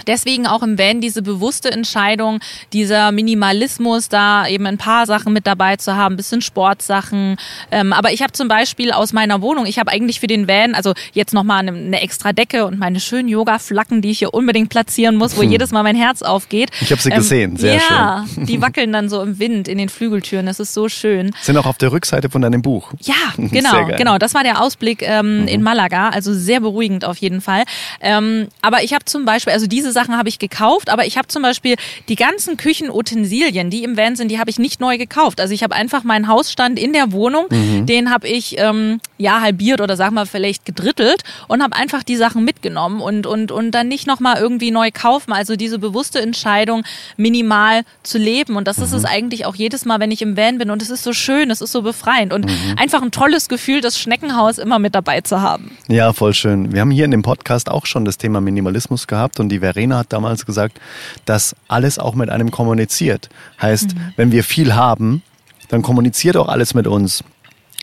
Deswegen 0.06 0.46
auch 0.46 0.62
im 0.62 0.78
Van 0.78 1.00
diese 1.00 1.22
bewusste 1.22 1.70
Entscheidung, 1.70 2.40
dieser 2.72 3.12
Minimalismus, 3.12 4.08
da 4.08 4.46
eben 4.46 4.66
ein 4.66 4.78
paar 4.78 5.06
Sachen 5.06 5.32
mit 5.32 5.46
dabei 5.46 5.76
zu 5.76 5.96
haben, 5.96 6.16
bisschen 6.16 6.42
Sportsachen. 6.42 7.36
Ähm, 7.70 7.92
aber 7.92 8.12
ich 8.12 8.22
habe 8.22 8.32
zum 8.32 8.48
Beispiel 8.48 8.92
aus 8.92 9.12
meiner 9.12 9.40
Wohnung, 9.42 9.66
ich 9.66 9.78
habe 9.78 9.90
eigentlich 9.90 10.20
für 10.20 10.26
den 10.26 10.48
Van, 10.48 10.74
also 10.74 10.92
jetzt 11.12 11.32
nochmal 11.34 11.60
eine, 11.60 11.72
eine 11.72 12.00
extra 12.00 12.32
Decke 12.32 12.66
und 12.66 12.78
meine 12.78 13.00
schönen 13.00 13.28
Yoga-Flacken, 13.28 14.02
die 14.02 14.10
ich 14.10 14.18
hier 14.18 14.34
unbedingt 14.34 14.70
platzieren 14.70 15.16
muss, 15.16 15.36
wo 15.36 15.42
hm. 15.42 15.50
jedes 15.50 15.70
Mal 15.70 15.82
mein 15.82 15.96
Herz 15.96 16.22
aufgeht. 16.22 16.70
Ich 16.80 16.90
habe 16.90 17.00
sie 17.00 17.10
ähm, 17.10 17.16
gesehen, 17.16 17.56
sehr 17.56 17.74
ja, 17.74 17.80
schön. 17.80 17.96
Ja, 17.96 18.24
die 18.36 18.62
wackeln 18.62 18.92
dann 18.92 19.08
so 19.08 19.22
im 19.22 19.38
Wind 19.38 19.68
in 19.68 19.78
den 19.78 19.88
Flügeltüren, 19.88 20.46
das 20.46 20.60
ist 20.60 20.74
so 20.74 20.88
schön. 20.88 21.32
Sind 21.42 21.56
auch 21.56 21.66
auf 21.66 21.78
der 21.78 21.92
Rückseite 21.92 22.30
von 22.30 22.42
deinem 22.42 22.62
Buch. 22.62 22.92
Ja, 23.00 23.14
genau, 23.36 23.86
genau. 23.86 24.18
Das 24.18 24.34
war 24.34 24.42
der 24.42 24.60
Ausblick 24.60 25.02
ähm, 25.02 25.42
mhm. 25.42 25.48
in 25.48 25.62
Malaga, 25.62 26.08
also 26.08 26.34
sehr 26.34 26.60
beruhigend 26.60 27.04
auf 27.04 27.18
jeden 27.18 27.40
Fall. 27.40 27.64
Ähm, 28.00 28.48
aber 28.62 28.82
ich 28.82 28.92
habe 28.94 29.04
zum 29.04 29.24
Beispiel, 29.24 29.52
also 29.52 29.66
diese 29.66 29.81
Sachen 29.90 30.16
habe 30.16 30.28
ich 30.28 30.38
gekauft, 30.38 30.90
aber 30.90 31.06
ich 31.06 31.18
habe 31.18 31.26
zum 31.28 31.42
Beispiel 31.42 31.74
die 32.08 32.14
ganzen 32.14 32.56
Küchenutensilien, 32.56 33.70
die 33.70 33.82
im 33.82 33.96
Van 33.96 34.14
sind, 34.14 34.30
die 34.30 34.38
habe 34.38 34.50
ich 34.50 34.58
nicht 34.58 34.80
neu 34.80 34.98
gekauft. 34.98 35.40
Also 35.40 35.52
ich 35.52 35.64
habe 35.64 35.74
einfach 35.74 36.04
meinen 36.04 36.28
Hausstand 36.28 36.78
in 36.78 36.92
der 36.92 37.10
Wohnung, 37.10 37.46
mhm. 37.50 37.86
den 37.86 38.10
habe 38.10 38.28
ich 38.28 38.58
ähm, 38.58 39.00
ja 39.18 39.40
halbiert 39.40 39.80
oder 39.80 39.96
sag 39.96 40.12
mal 40.12 40.26
vielleicht 40.26 40.64
gedrittelt 40.64 41.22
und 41.48 41.62
habe 41.62 41.74
einfach 41.74 42.02
die 42.02 42.16
Sachen 42.16 42.44
mitgenommen 42.44 43.00
und 43.00 43.26
und 43.26 43.50
und 43.50 43.72
dann 43.72 43.88
nicht 43.88 44.06
noch 44.06 44.20
mal 44.20 44.38
irgendwie 44.38 44.70
neu 44.70 44.90
kaufen. 44.92 45.32
Also 45.32 45.56
diese 45.56 45.78
bewusste 45.78 46.20
Entscheidung, 46.20 46.84
minimal 47.16 47.82
zu 48.02 48.18
leben 48.18 48.56
und 48.56 48.68
das 48.68 48.78
mhm. 48.78 48.84
ist 48.84 48.92
es 48.92 49.04
eigentlich 49.04 49.46
auch 49.46 49.54
jedes 49.54 49.84
Mal, 49.84 49.98
wenn 49.98 50.10
ich 50.10 50.22
im 50.22 50.36
Van 50.36 50.58
bin 50.58 50.70
und 50.70 50.82
es 50.82 50.90
ist 50.90 51.02
so 51.02 51.12
schön, 51.12 51.50
es 51.50 51.60
ist 51.60 51.72
so 51.72 51.82
befreiend 51.82 52.32
und 52.32 52.46
mhm. 52.46 52.76
einfach 52.76 53.02
ein 53.02 53.10
tolles 53.10 53.48
Gefühl, 53.48 53.80
das 53.80 53.98
Schneckenhaus 53.98 54.58
immer 54.58 54.78
mit 54.78 54.94
dabei 54.94 55.22
zu 55.22 55.40
haben. 55.40 55.76
Ja, 55.88 56.12
voll 56.12 56.34
schön. 56.34 56.72
Wir 56.72 56.80
haben 56.80 56.90
hier 56.90 57.04
in 57.04 57.10
dem 57.10 57.22
Podcast 57.22 57.70
auch 57.70 57.86
schon 57.86 58.04
das 58.04 58.18
Thema 58.18 58.40
Minimalismus 58.40 59.06
gehabt 59.06 59.40
und 59.40 59.48
die 59.48 59.60
Verena 59.72 59.98
hat 59.98 60.12
damals 60.12 60.46
gesagt, 60.46 60.80
dass 61.24 61.56
alles 61.68 61.98
auch 61.98 62.14
mit 62.14 62.30
einem 62.30 62.50
kommuniziert. 62.50 63.28
Heißt, 63.60 63.94
mhm. 63.94 64.12
wenn 64.16 64.32
wir 64.32 64.44
viel 64.44 64.74
haben, 64.74 65.22
dann 65.68 65.82
kommuniziert 65.82 66.36
auch 66.36 66.48
alles 66.48 66.74
mit 66.74 66.86
uns. 66.86 67.24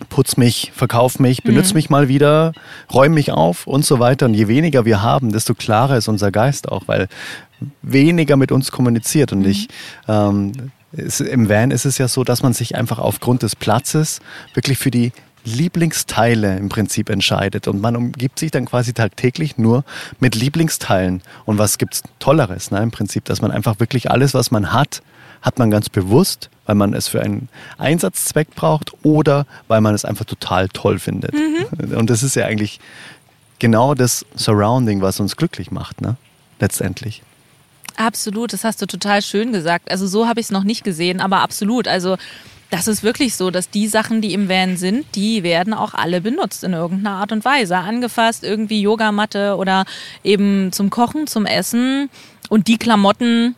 Putz 0.09 0.37
mich, 0.37 0.71
verkauf 0.73 1.19
mich, 1.19 1.43
benutze 1.43 1.73
mhm. 1.73 1.75
mich 1.75 1.89
mal 1.89 2.07
wieder, 2.07 2.53
räum 2.93 3.13
mich 3.13 3.31
auf 3.31 3.67
und 3.67 3.85
so 3.85 3.99
weiter. 3.99 4.27
Und 4.27 4.33
je 4.33 4.47
weniger 4.47 4.85
wir 4.85 5.01
haben, 5.01 5.31
desto 5.31 5.53
klarer 5.53 5.97
ist 5.97 6.07
unser 6.07 6.31
Geist 6.31 6.69
auch, 6.69 6.83
weil 6.87 7.09
weniger 7.81 8.37
mit 8.37 8.51
uns 8.51 8.71
kommuniziert. 8.71 9.33
Und 9.33 9.39
mhm. 9.39 9.49
ich 9.49 9.67
ähm, 10.07 10.71
Im 10.91 11.49
Van 11.49 11.71
ist 11.71 11.85
es 11.85 11.97
ja 11.97 12.07
so, 12.07 12.23
dass 12.23 12.41
man 12.41 12.53
sich 12.53 12.75
einfach 12.75 12.97
aufgrund 12.97 13.43
des 13.43 13.55
Platzes 13.55 14.21
wirklich 14.53 14.77
für 14.79 14.89
die 14.89 15.11
Lieblingsteile 15.45 16.57
im 16.57 16.69
Prinzip 16.69 17.09
entscheidet. 17.09 17.67
Und 17.67 17.81
man 17.81 17.95
umgibt 17.95 18.39
sich 18.39 18.51
dann 18.51 18.65
quasi 18.65 18.93
tagtäglich 18.93 19.57
nur 19.57 19.83
mit 20.19 20.35
Lieblingsteilen. 20.35 21.21
Und 21.45 21.57
was 21.57 21.77
gibt 21.77 21.95
es 21.95 22.03
Tolleres, 22.19 22.71
ne? 22.71 22.79
im 22.79 22.91
Prinzip, 22.91 23.25
dass 23.25 23.41
man 23.41 23.51
einfach 23.51 23.79
wirklich 23.79 24.11
alles, 24.11 24.33
was 24.33 24.51
man 24.51 24.73
hat, 24.73 25.01
hat 25.41 25.57
man 25.57 25.71
ganz 25.71 25.89
bewusst, 25.89 26.49
weil 26.65 26.75
man 26.75 26.93
es 26.93 27.07
für 27.07 27.21
einen 27.21 27.49
Einsatzzweck 27.77 28.55
braucht 28.55 28.93
oder 29.03 29.45
weil 29.67 29.81
man 29.81 29.95
es 29.95 30.05
einfach 30.05 30.25
total 30.25 30.67
toll 30.69 30.99
findet. 30.99 31.33
Mhm. 31.33 31.95
Und 31.95 32.09
das 32.09 32.23
ist 32.23 32.35
ja 32.35 32.45
eigentlich 32.45 32.79
genau 33.59 33.93
das 33.93 34.25
Surrounding, 34.35 35.01
was 35.01 35.19
uns 35.19 35.35
glücklich 35.35 35.71
macht, 35.71 36.01
ne? 36.01 36.17
letztendlich. 36.59 37.23
Absolut, 37.95 38.53
das 38.53 38.63
hast 38.63 38.81
du 38.81 38.85
total 38.85 39.21
schön 39.21 39.51
gesagt. 39.51 39.91
Also 39.91 40.07
so 40.07 40.27
habe 40.27 40.39
ich 40.39 40.45
es 40.45 40.51
noch 40.51 40.63
nicht 40.63 40.85
gesehen, 40.85 41.19
aber 41.19 41.41
absolut. 41.41 41.85
Also 41.87 42.17
das 42.69 42.87
ist 42.87 43.03
wirklich 43.03 43.35
so, 43.35 43.49
dass 43.49 43.69
die 43.69 43.87
Sachen, 43.87 44.21
die 44.21 44.33
im 44.33 44.47
Van 44.47 44.77
sind, 44.77 45.05
die 45.15 45.41
werden 45.43 45.73
auch 45.73 45.95
alle 45.95 46.21
benutzt 46.21 46.63
in 46.63 46.73
irgendeiner 46.73 47.17
Art 47.17 47.31
und 47.31 47.43
Weise. 47.43 47.77
Angefasst, 47.77 48.43
irgendwie 48.43 48.81
Yogamatte 48.81 49.55
oder 49.55 49.85
eben 50.23 50.71
zum 50.71 50.89
Kochen, 50.89 51.25
zum 51.25 51.45
Essen. 51.45 52.09
Und 52.47 52.67
die 52.67 52.77
Klamotten, 52.77 53.55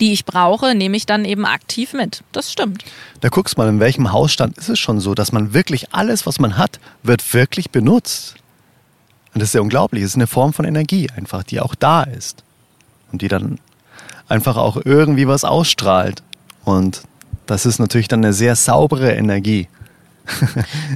die 0.00 0.12
ich 0.12 0.24
brauche, 0.24 0.74
nehme 0.74 0.96
ich 0.96 1.04
dann 1.04 1.26
eben 1.26 1.44
aktiv 1.44 1.92
mit. 1.92 2.22
Das 2.32 2.50
stimmt. 2.50 2.84
Da 3.20 3.28
guckst 3.28 3.58
mal, 3.58 3.68
in 3.68 3.80
welchem 3.80 4.10
Hausstand 4.10 4.56
ist 4.56 4.70
es 4.70 4.78
schon 4.78 5.00
so, 5.00 5.14
dass 5.14 5.32
man 5.32 5.52
wirklich 5.52 5.92
alles, 5.92 6.26
was 6.26 6.38
man 6.38 6.56
hat, 6.56 6.80
wird 7.02 7.34
wirklich 7.34 7.70
benutzt. 7.70 8.36
Und 9.34 9.40
das 9.42 9.50
ist 9.50 9.54
ja 9.54 9.60
unglaublich. 9.60 10.02
Es 10.02 10.10
ist 10.10 10.16
eine 10.16 10.26
Form 10.26 10.54
von 10.54 10.64
Energie 10.64 11.08
einfach, 11.14 11.42
die 11.42 11.60
auch 11.60 11.74
da 11.74 12.04
ist. 12.04 12.42
Und 13.12 13.20
die 13.20 13.28
dann 13.28 13.58
einfach 14.28 14.56
auch 14.56 14.78
irgendwie 14.82 15.28
was 15.28 15.44
ausstrahlt. 15.44 16.22
Und 16.64 17.02
das 17.50 17.66
ist 17.66 17.78
natürlich 17.78 18.08
dann 18.08 18.24
eine 18.24 18.32
sehr 18.32 18.54
saubere 18.54 19.12
Energie. 19.12 19.68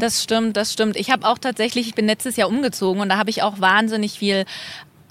das 0.01 0.23
stimmt, 0.23 0.57
das 0.57 0.73
stimmt. 0.73 0.97
Ich 0.97 1.11
habe 1.11 1.27
auch 1.27 1.39
tatsächlich, 1.39 1.89
ich 1.89 1.95
bin 1.95 2.07
letztes 2.07 2.37
Jahr 2.37 2.49
umgezogen 2.49 3.01
und 3.01 3.09
da 3.09 3.19
habe 3.19 3.31
ich 3.31 3.43
auch 3.43 3.61
wahnsinnig 3.61 4.19
viel 4.19 4.45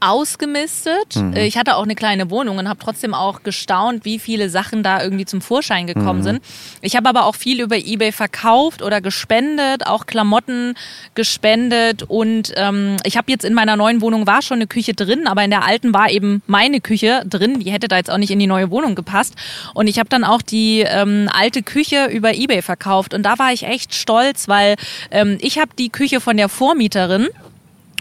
ausgemistet. 0.10 1.16
Mhm. 1.16 1.34
Ich 1.36 1.58
hatte 1.58 1.76
auch 1.76 1.84
eine 1.84 1.96
kleine 1.96 2.30
Wohnung 2.30 2.58
und 2.58 2.68
habe 2.68 2.80
trotzdem 2.80 3.14
auch 3.14 3.44
gestaunt, 3.44 4.06
wie 4.06 4.20
viele 4.20 4.50
Sachen 4.50 4.84
da 4.84 5.02
irgendwie 5.02 5.26
zum 5.26 5.42
Vorschein 5.42 5.88
gekommen 5.88 6.20
mhm. 6.20 6.24
sind. 6.24 6.42
Ich 6.82 6.96
habe 6.96 7.10
aber 7.10 7.26
auch 7.26 7.36
viel 7.36 7.62
über 7.62 7.78
eBay 7.78 8.12
verkauft 8.12 8.82
oder 8.82 9.02
gespendet, 9.02 9.88
auch 9.88 10.06
Klamotten 10.06 10.76
gespendet 11.16 12.04
und 12.04 12.54
ähm, 12.56 12.98
ich 13.06 13.18
habe 13.18 13.32
jetzt 13.32 13.46
in 13.46 13.54
meiner 13.54 13.76
neuen 13.76 14.02
Wohnung 14.02 14.28
war 14.28 14.42
schon 14.42 14.58
eine 14.58 14.68
Küche 14.68 14.94
drin, 14.94 15.28
aber 15.28 15.44
in 15.44 15.50
der 15.50 15.66
alten 15.66 15.94
war 15.94 16.10
eben 16.10 16.42
meine 16.48 16.82
Küche 16.82 17.24
drin. 17.26 17.60
Die 17.60 17.72
hätte 17.72 17.88
da 17.88 17.98
jetzt 17.98 18.12
auch 18.12 18.18
nicht 18.18 18.32
in 18.32 18.40
die 18.40 18.48
neue 18.48 18.72
Wohnung 18.72 18.96
gepasst 18.96 19.36
und 19.74 19.88
ich 19.88 20.00
habe 20.00 20.10
dann 20.10 20.24
auch 20.24 20.42
die 20.42 20.82
ähm, 20.82 21.30
alte 21.34 21.64
Küche 21.64 22.08
über 22.08 22.34
eBay 22.34 22.62
verkauft 22.62 23.14
und 23.14 23.24
da 23.24 23.40
war 23.40 23.54
ich 23.54 23.64
echt 23.64 23.96
stolz, 23.96 24.48
weil 24.48 24.76
ähm, 25.12 25.38
ich 25.42 25.60
habe 25.60 25.72
die 25.78 25.90
Küche 25.90 26.20
von 26.20 26.38
der 26.38 26.50
Vormieterin 26.50 27.30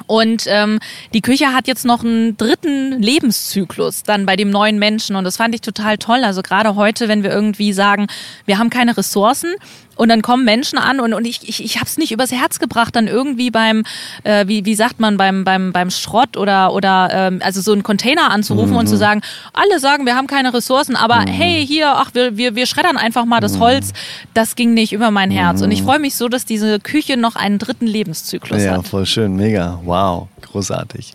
und 0.07 0.45
ähm, 0.47 0.79
die 1.15 1.21
Küche 1.21 1.53
hat 1.53 1.67
jetzt 1.69 1.85
noch 1.85 2.05
einen 2.05 2.37
dritten 2.37 3.01
Lebenszyklus 3.01 4.03
dann 4.03 4.27
bei 4.27 4.37
dem 4.37 4.51
neuen 4.51 4.79
Menschen. 4.79 5.17
Und 5.17 5.25
das 5.25 5.37
fand 5.37 5.55
ich 5.55 5.61
total 5.61 5.99
toll. 5.99 6.25
Also 6.25 6.43
gerade 6.43 6.75
heute, 6.75 7.09
wenn 7.09 7.23
wir 7.23 7.31
irgendwie 7.31 7.73
sagen, 7.73 8.07
wir 8.47 8.59
haben 8.59 8.71
keine 8.71 8.97
Ressourcen, 8.97 9.55
und 10.03 10.09
dann 10.09 10.21
kommen 10.21 10.45
Menschen 10.45 10.81
an 10.81 10.99
und, 10.99 11.15
und 11.15 11.25
ich, 11.25 11.49
ich, 11.49 11.63
ich 11.63 11.77
habe 11.77 11.87
es 11.87 11.97
nicht 11.97 12.11
übers 12.11 12.33
Herz 12.33 12.59
gebracht, 12.59 12.97
dann 12.97 13.07
irgendwie 13.07 13.53
beim, 13.53 13.85
äh, 14.25 14.49
wie, 14.49 14.65
wie 14.65 14.75
sagt 14.75 14.99
man, 14.99 15.17
beim, 15.17 15.45
beim, 15.45 15.73
beim 15.73 15.93
Schrott 15.93 16.37
oder, 16.37 16.73
oder 16.73 17.09
ähm, 17.13 17.41
also 17.41 17.61
so 17.61 17.73
einen 17.73 17.85
Container 17.85 18.33
anzurufen 18.33 18.73
mhm. 18.73 18.79
und 18.79 18.87
zu 18.89 18.97
mhm. 18.97 18.99
sagen, 18.99 19.21
alle 19.53 19.79
sagen, 19.79 20.05
wir 20.05 20.17
haben 20.17 20.27
keine 20.27 20.53
Ressourcen, 20.53 20.97
aber 20.97 21.21
mhm. 21.21 21.29
hey, 21.29 21.65
hier, 21.65 21.93
ach, 21.95 22.11
wir, 22.15 22.37
wir, 22.37 22.57
wir 22.57 22.67
schreddern 22.67 22.97
einfach 22.97 23.27
mal 23.27 23.39
das 23.39 23.55
mhm. 23.55 23.61
Holz. 23.61 23.93
Das 24.35 24.57
ging 24.57 24.75
nicht 24.75 24.93
über 24.93 25.13
mein 25.13 25.31
Herz. 25.31 25.63
Und 25.63 25.71
ich 25.71 25.83
mhm. 25.83 25.87
freue 25.87 25.99
mich 26.01 26.17
so, 26.17 26.29
dass 26.29 26.45
diese 26.45 26.81
Küche 26.81 27.17
noch 27.17 27.37
einen 27.37 27.61
dritten 27.61 27.87
Lebenszyklus 27.87 28.61
ja, 28.61 28.73
hat. 28.73 28.77
Ja, 28.79 28.83
voll 28.83 29.07
schön, 29.07 29.37
mega. 29.37 29.79
Wow, 29.85 30.27
großartig. 30.41 31.15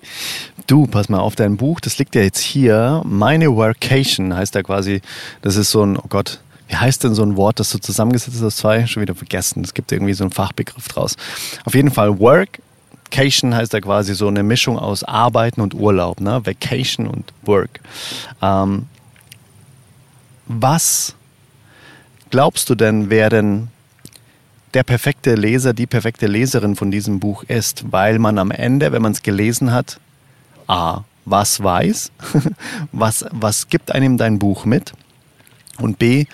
Du, 0.66 0.88
pass 0.88 1.10
mal 1.10 1.20
auf 1.20 1.36
dein 1.36 1.58
Buch, 1.58 1.82
das 1.82 1.98
liegt 1.98 2.16
ja 2.16 2.22
jetzt 2.22 2.40
hier. 2.40 3.02
Meine 3.06 3.54
Workation 3.54 4.34
heißt 4.34 4.56
da 4.56 4.64
quasi, 4.64 5.02
das 5.42 5.58
ist 5.58 5.72
so 5.72 5.86
ein, 5.86 5.98
oh 5.98 6.06
Gott, 6.08 6.40
wie 6.68 6.76
heißt 6.76 7.04
denn 7.04 7.16
so 7.16 7.24
ein 7.24 7.38
Wort, 7.38 7.60
das 7.60 7.70
so 7.70 7.80
zusammengesetzt 7.80 8.36
ist 8.36 8.44
aus 8.44 8.58
zwei? 8.58 8.86
Schon 8.88 9.02
wieder 9.02 9.16
vergessen. 9.16 9.64
Es 9.64 9.74
gibt 9.74 9.92
irgendwie 9.92 10.14
so 10.14 10.24
einen 10.24 10.32
Fachbegriff 10.32 10.88
draus. 10.88 11.16
Auf 11.66 11.76
jeden 11.76 11.92
Fall 11.92 12.20
Workcation 12.20 13.56
heißt 13.56 13.74
da 13.74 13.80
quasi 13.80 14.14
so 14.16 14.28
eine 14.28 14.44
Mischung 14.44 14.78
aus 14.78 15.04
Arbeiten 15.04 15.62
und 15.62 15.74
Urlaub, 15.74 16.20
ne? 16.20 16.46
Vacation 16.46 17.08
und 17.08 17.32
Work. 17.44 17.80
Ähm, 18.42 18.88
was 20.48 21.16
glaubst 22.30 22.70
du 22.70 22.76
denn, 22.76 23.10
wer 23.10 23.30
denn 23.30 23.70
der 24.74 24.84
perfekte 24.84 25.36
Leser, 25.36 25.74
die 25.74 25.88
perfekte 25.88 26.28
Leserin 26.28 26.76
von 26.76 26.92
diesem 26.92 27.20
Buch 27.20 27.44
ist, 27.44 27.86
weil 27.92 28.20
man 28.20 28.38
am 28.38 28.52
Ende, 28.52 28.92
wenn 28.92 29.02
man 29.02 29.14
es 29.14 29.24
gelesen 29.24 29.72
hat, 29.72 30.00
A, 30.68 31.04
was 31.24 31.64
weiß, 31.64 32.12
was, 32.92 33.26
was 33.32 33.70
gibt 33.70 33.92
einem 33.92 34.18
dein 34.18 34.38
Buch 34.38 34.66
mit 34.66 34.94
und 35.80 36.00
B, 36.00 36.26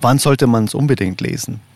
wann 0.00 0.18
sollte 0.18 0.46
man 0.46 0.64
es 0.64 0.74
unbedingt 0.74 1.20
lesen? 1.20 1.60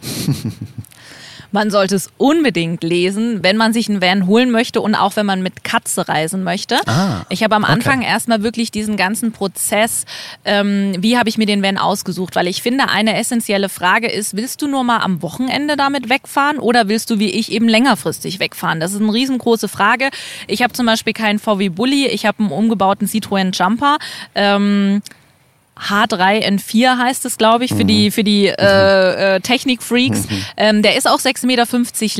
Man 1.52 1.70
sollte 1.70 1.96
es 1.96 2.10
unbedingt 2.16 2.84
lesen, 2.84 3.42
wenn 3.42 3.56
man 3.56 3.72
sich 3.72 3.88
einen 3.88 4.00
Van 4.00 4.26
holen 4.26 4.50
möchte 4.50 4.80
und 4.80 4.94
auch 4.94 5.16
wenn 5.16 5.26
man 5.26 5.42
mit 5.42 5.64
Katze 5.64 6.08
reisen 6.08 6.44
möchte. 6.44 6.78
Ah, 6.86 7.22
ich 7.28 7.42
habe 7.42 7.56
am 7.56 7.64
Anfang 7.64 8.00
okay. 8.00 8.08
erstmal 8.08 8.42
wirklich 8.42 8.70
diesen 8.70 8.96
ganzen 8.96 9.32
Prozess, 9.32 10.04
ähm, 10.44 10.94
wie 10.98 11.18
habe 11.18 11.28
ich 11.28 11.38
mir 11.38 11.46
den 11.46 11.62
Van 11.62 11.76
ausgesucht, 11.76 12.36
weil 12.36 12.46
ich 12.46 12.62
finde, 12.62 12.88
eine 12.88 13.18
essentielle 13.18 13.68
Frage 13.68 14.08
ist, 14.08 14.36
willst 14.36 14.62
du 14.62 14.68
nur 14.68 14.84
mal 14.84 14.98
am 14.98 15.22
Wochenende 15.22 15.76
damit 15.76 16.08
wegfahren 16.08 16.58
oder 16.58 16.88
willst 16.88 17.10
du 17.10 17.18
wie 17.18 17.30
ich 17.30 17.50
eben 17.50 17.68
längerfristig 17.68 18.38
wegfahren? 18.38 18.78
Das 18.78 18.92
ist 18.92 19.00
eine 19.00 19.12
riesengroße 19.12 19.68
Frage. 19.68 20.10
Ich 20.46 20.62
habe 20.62 20.72
zum 20.72 20.86
Beispiel 20.86 21.14
keinen 21.14 21.40
VW 21.40 21.70
Bulli, 21.70 22.06
ich 22.06 22.26
habe 22.26 22.38
einen 22.38 22.52
umgebauten 22.52 23.08
Citroën 23.08 23.52
Jumper. 23.52 23.98
Ähm, 24.36 25.02
H3N4 25.80 26.98
heißt 26.98 27.24
es, 27.24 27.38
glaube 27.38 27.64
ich, 27.64 27.72
für 27.72 27.84
mhm. 27.84 27.88
die, 27.88 28.10
für 28.10 28.24
die 28.24 28.46
äh, 28.46 29.36
äh, 29.36 29.40
Technik-Freaks. 29.40 30.28
Mhm. 30.28 30.44
Ähm, 30.56 30.82
der 30.82 30.96
ist 30.96 31.08
auch 31.08 31.18
6,50 31.18 31.46
Meter 31.46 31.66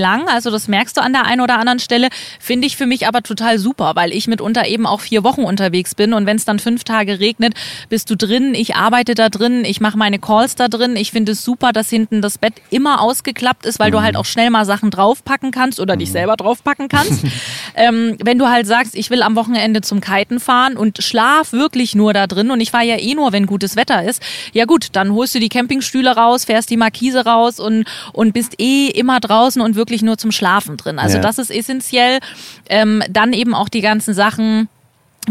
lang, 0.01 0.29
also 0.29 0.51
das 0.51 0.69
merkst 0.69 0.97
du 0.97 1.03
an 1.03 1.13
der 1.13 1.27
einen 1.27 1.41
oder 1.41 1.59
anderen 1.59 1.79
Stelle. 1.79 2.09
Finde 2.39 2.67
ich 2.67 2.77
für 2.77 2.87
mich 2.87 3.07
aber 3.07 3.23
total 3.23 3.59
super, 3.59 3.93
weil 3.95 4.13
ich 4.13 4.27
mitunter 4.27 4.67
eben 4.67 4.87
auch 4.87 5.01
vier 5.01 5.25
Wochen 5.25 5.43
unterwegs 5.43 5.95
bin 5.95 6.13
und 6.13 6.27
wenn 6.27 6.37
es 6.37 6.45
dann 6.45 6.59
fünf 6.59 6.85
Tage 6.85 7.21
regnet, 7.21 7.55
bist 7.89 8.11
du 8.11 8.17
drin, 8.17 8.55
ich 8.55 8.77
arbeite 8.77 9.15
da 9.15 9.29
drin, 9.29 9.65
ich 9.65 9.81
mache 9.81 9.99
meine 9.99 10.19
Calls 10.19 10.55
da 10.55 10.69
drin. 10.69 10.97
Ich 10.97 11.11
finde 11.11 11.33
es 11.33 11.45
super, 11.45 11.73
dass 11.73 11.91
hinten 11.91 12.23
das 12.23 12.39
Bett 12.39 12.55
immer 12.71 13.01
ausgeklappt 13.01 13.67
ist, 13.67 13.79
weil 13.79 13.89
mhm. 13.89 13.93
du 13.93 14.03
halt 14.03 14.17
auch 14.17 14.25
schnell 14.25 14.51
mal 14.51 14.65
Sachen 14.65 14.91
draufpacken 14.91 15.51
kannst 15.51 15.81
oder 15.81 15.97
dich 15.97 16.09
mhm. 16.09 16.15
selber 16.15 16.37
draufpacken 16.37 16.89
kannst. 16.89 17.25
ähm, 17.75 18.17
wenn 18.23 18.39
du 18.39 18.49
halt 18.49 18.67
sagst, 18.67 18.95
ich 18.95 19.11
will 19.11 19.23
am 19.23 19.37
Wochenende 19.37 19.81
zum 19.81 20.01
Kiten 20.01 20.41
fahren 20.41 20.77
und 20.77 21.03
schlaf 21.03 21.53
wirklich 21.53 21.95
nur 21.95 22.13
da 22.13 22.27
drin 22.27 22.51
und 22.51 22.61
ich 22.61 22.71
fahre 22.71 22.87
ja 22.87 22.99
eh 22.99 23.15
nur, 23.15 23.33
wenn 23.33 23.47
gutes 23.51 23.77
Wetter 23.77 24.03
ist, 24.03 24.23
ja 24.55 24.65
gut, 24.65 24.89
dann 24.93 25.13
holst 25.13 25.35
du 25.35 25.41
die 25.41 25.51
Campingstühle 25.51 26.17
raus, 26.17 26.47
fährst 26.47 26.71
die 26.71 26.79
Markise 26.79 27.27
raus 27.27 27.61
und, 27.61 27.85
und 28.15 28.33
bist 28.33 28.59
eh 28.59 28.87
immer 28.89 29.21
draußen 29.21 29.61
und 29.61 29.75
wirklich 29.75 30.01
nur 30.01 30.17
zum 30.17 30.33
Schlafen 30.33 30.79
drin. 30.79 30.99
Also 30.99 31.17
ja. 31.17 31.23
das 31.23 31.39
ist 31.39 31.51
essentiell. 31.51 32.21
Ähm, 32.69 33.03
dann 33.11 33.35
eben 33.35 33.55
auch 33.55 33.69
die 33.69 33.83
ganzen 33.83 34.15
Sachen, 34.15 34.69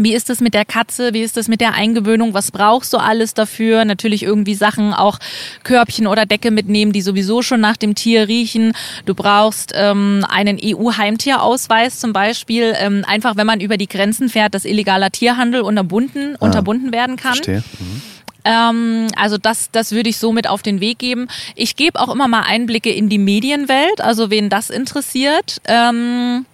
wie 0.04 0.14
ist 0.14 0.30
es 0.30 0.40
mit 0.40 0.54
der 0.54 0.64
Katze? 0.64 1.12
Wie 1.12 1.22
ist 1.22 1.36
es 1.36 1.48
mit 1.48 1.60
der 1.60 1.74
Eingewöhnung? 1.74 2.34
Was 2.34 2.50
brauchst 2.50 2.92
du 2.92 2.98
alles 2.98 3.34
dafür? 3.34 3.84
Natürlich 3.84 4.22
irgendwie 4.22 4.54
Sachen, 4.54 4.92
auch 4.92 5.18
Körbchen 5.62 6.06
oder 6.06 6.26
Decke 6.26 6.50
mitnehmen, 6.50 6.92
die 6.92 7.02
sowieso 7.02 7.42
schon 7.42 7.60
nach 7.60 7.76
dem 7.76 7.94
Tier 7.94 8.28
riechen. 8.28 8.72
Du 9.06 9.14
brauchst 9.14 9.72
ähm, 9.74 10.24
einen 10.28 10.58
EU-Heimtierausweis 10.62 12.00
zum 12.00 12.12
Beispiel. 12.12 12.74
Ähm, 12.78 13.04
einfach, 13.06 13.36
wenn 13.36 13.46
man 13.46 13.60
über 13.60 13.76
die 13.76 13.88
Grenzen 13.88 14.28
fährt, 14.28 14.54
dass 14.54 14.64
illegaler 14.64 15.10
Tierhandel 15.10 15.60
unterbunden, 15.60 16.36
ah, 16.40 16.46
unterbunden 16.46 16.92
werden 16.92 17.16
kann. 17.16 17.34
Verstehe. 17.34 17.62
Mhm. 17.78 18.02
Ähm, 18.44 19.08
also 19.16 19.38
das, 19.38 19.70
das 19.70 19.92
würde 19.92 20.08
ich 20.08 20.18
so 20.18 20.32
mit 20.32 20.48
auf 20.48 20.62
den 20.62 20.80
Weg 20.80 20.98
geben. 20.98 21.28
Ich 21.54 21.76
gebe 21.76 22.00
auch 22.00 22.08
immer 22.08 22.28
mal 22.28 22.42
Einblicke 22.42 22.90
in 22.90 23.08
die 23.08 23.18
Medienwelt, 23.18 24.00
also 24.00 24.30
wen 24.30 24.48
das 24.48 24.70
interessiert. 24.70 25.60
Ähm, 25.66 26.46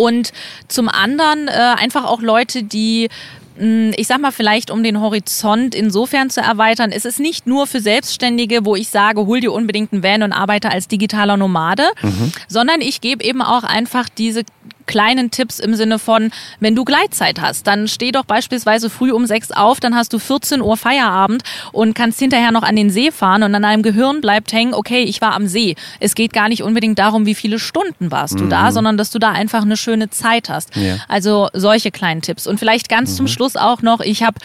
und 0.00 0.32
zum 0.68 0.88
anderen 0.88 1.48
äh, 1.48 1.52
einfach 1.52 2.04
auch 2.04 2.22
Leute, 2.22 2.62
die 2.62 3.08
hm, 3.58 3.92
ich 3.96 4.06
sag 4.06 4.20
mal 4.20 4.32
vielleicht, 4.32 4.70
um 4.70 4.82
den 4.82 5.00
Horizont 5.00 5.74
insofern 5.74 6.30
zu 6.30 6.40
erweitern, 6.40 6.92
ist 6.92 7.04
es 7.04 7.18
nicht 7.18 7.46
nur 7.46 7.66
für 7.66 7.80
Selbstständige, 7.80 8.64
wo 8.64 8.74
ich 8.74 8.88
sage, 8.88 9.26
hol 9.26 9.40
dir 9.40 9.52
unbedingt 9.52 9.92
einen 9.92 10.02
Van 10.02 10.22
und 10.22 10.32
arbeite 10.32 10.70
als 10.70 10.88
digitaler 10.88 11.36
Nomade, 11.36 11.84
mhm. 12.00 12.32
sondern 12.48 12.80
ich 12.80 13.02
gebe 13.02 13.22
eben 13.22 13.42
auch 13.42 13.64
einfach 13.64 14.08
diese 14.08 14.44
kleinen 14.90 15.30
Tipps 15.30 15.58
im 15.58 15.74
Sinne 15.74 15.98
von, 15.98 16.30
wenn 16.58 16.74
du 16.74 16.84
Gleitzeit 16.84 17.40
hast, 17.40 17.66
dann 17.66 17.88
steh 17.88 18.12
doch 18.12 18.24
beispielsweise 18.24 18.90
früh 18.90 19.12
um 19.12 19.24
sechs 19.24 19.52
auf, 19.52 19.80
dann 19.80 19.94
hast 19.94 20.12
du 20.12 20.18
14 20.18 20.60
Uhr 20.60 20.76
Feierabend 20.76 21.42
und 21.72 21.94
kannst 21.94 22.18
hinterher 22.18 22.50
noch 22.50 22.64
an 22.64 22.76
den 22.76 22.90
See 22.90 23.10
fahren 23.10 23.42
und 23.42 23.54
an 23.54 23.62
deinem 23.62 23.82
Gehirn 23.82 24.20
bleibt 24.20 24.52
hängen, 24.52 24.74
okay, 24.74 25.02
ich 25.02 25.20
war 25.20 25.34
am 25.34 25.46
See. 25.46 25.76
Es 26.00 26.14
geht 26.14 26.32
gar 26.32 26.48
nicht 26.48 26.62
unbedingt 26.62 26.98
darum, 26.98 27.24
wie 27.24 27.34
viele 27.34 27.58
Stunden 27.58 28.10
warst 28.10 28.34
mhm. 28.34 28.38
du 28.38 28.46
da, 28.48 28.64
mhm. 28.64 28.74
sondern 28.74 28.96
dass 28.96 29.10
du 29.10 29.18
da 29.18 29.30
einfach 29.30 29.62
eine 29.62 29.76
schöne 29.76 30.10
Zeit 30.10 30.48
hast. 30.48 30.74
Ja. 30.76 30.96
Also 31.08 31.48
solche 31.52 31.90
kleinen 31.90 32.22
Tipps. 32.22 32.46
Und 32.46 32.58
vielleicht 32.58 32.88
ganz 32.88 33.12
mhm. 33.12 33.16
zum 33.16 33.28
Schluss 33.28 33.56
auch 33.56 33.82
noch, 33.82 34.00
ich 34.00 34.22
habe 34.22 34.38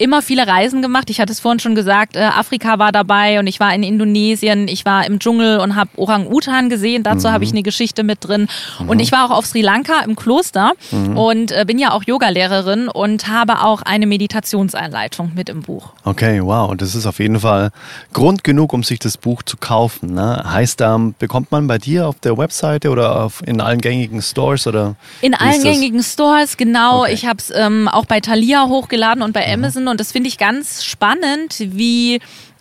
immer 0.00 0.22
viele 0.22 0.46
Reisen 0.46 0.80
gemacht. 0.80 1.10
Ich 1.10 1.20
hatte 1.20 1.30
es 1.30 1.40
vorhin 1.40 1.60
schon 1.60 1.74
gesagt, 1.74 2.16
äh, 2.16 2.20
Afrika 2.20 2.78
war 2.78 2.90
dabei 2.90 3.38
und 3.38 3.46
ich 3.46 3.60
war 3.60 3.74
in 3.74 3.82
Indonesien, 3.82 4.66
ich 4.66 4.86
war 4.86 5.06
im 5.06 5.18
Dschungel 5.18 5.58
und 5.60 5.76
habe 5.76 5.90
Orang-Utan 5.96 6.70
gesehen. 6.70 7.02
Dazu 7.02 7.28
mhm. 7.28 7.32
habe 7.32 7.44
ich 7.44 7.50
eine 7.50 7.62
Geschichte 7.62 8.02
mit 8.02 8.26
drin. 8.26 8.48
Mhm. 8.80 8.88
Und 8.88 9.00
ich 9.00 9.12
war 9.12 9.26
auch 9.26 9.36
auf 9.36 9.44
Sri 9.44 9.60
Lanka 9.60 10.00
im 10.00 10.16
Kloster 10.16 10.72
mhm. 10.90 11.18
und 11.18 11.52
äh, 11.52 11.64
bin 11.66 11.78
ja 11.78 11.92
auch 11.92 12.02
Yogalehrerin 12.04 12.88
und 12.88 13.28
habe 13.28 13.62
auch 13.62 13.82
eine 13.82 14.06
Meditationseinleitung 14.06 15.32
mit 15.34 15.50
im 15.50 15.60
Buch. 15.60 15.90
Okay, 16.04 16.40
wow. 16.42 16.74
Das 16.74 16.94
ist 16.94 17.04
auf 17.04 17.18
jeden 17.18 17.40
Fall 17.40 17.70
Grund 18.14 18.42
genug, 18.42 18.72
um 18.72 18.82
sich 18.82 19.00
das 19.00 19.18
Buch 19.18 19.42
zu 19.42 19.58
kaufen. 19.58 20.14
Ne? 20.14 20.42
Heißt, 20.50 20.80
ähm, 20.80 21.14
bekommt 21.18 21.52
man 21.52 21.66
bei 21.66 21.76
dir 21.76 22.08
auf 22.08 22.18
der 22.20 22.38
Webseite 22.38 22.88
oder 22.88 23.22
auf, 23.22 23.42
in 23.46 23.60
allen 23.60 23.82
gängigen 23.82 24.22
Stores 24.22 24.66
oder? 24.66 24.96
In 25.20 25.34
allen 25.34 25.62
gängigen 25.62 26.02
Stores, 26.02 26.56
genau. 26.56 27.02
Okay. 27.02 27.12
Ich 27.12 27.26
habe 27.26 27.38
es 27.38 27.52
ähm, 27.54 27.86
auch 27.86 28.06
bei 28.06 28.20
Thalia 28.20 28.66
hochgeladen 28.66 29.22
und 29.22 29.34
bei 29.34 29.46
mhm. 29.46 29.64
Amazon 29.64 29.89
und 29.90 30.00
das 30.00 30.12
finde 30.12 30.28
ich 30.28 30.38
ganz 30.38 30.84
spannend, 30.84 31.56
wie 31.58 32.20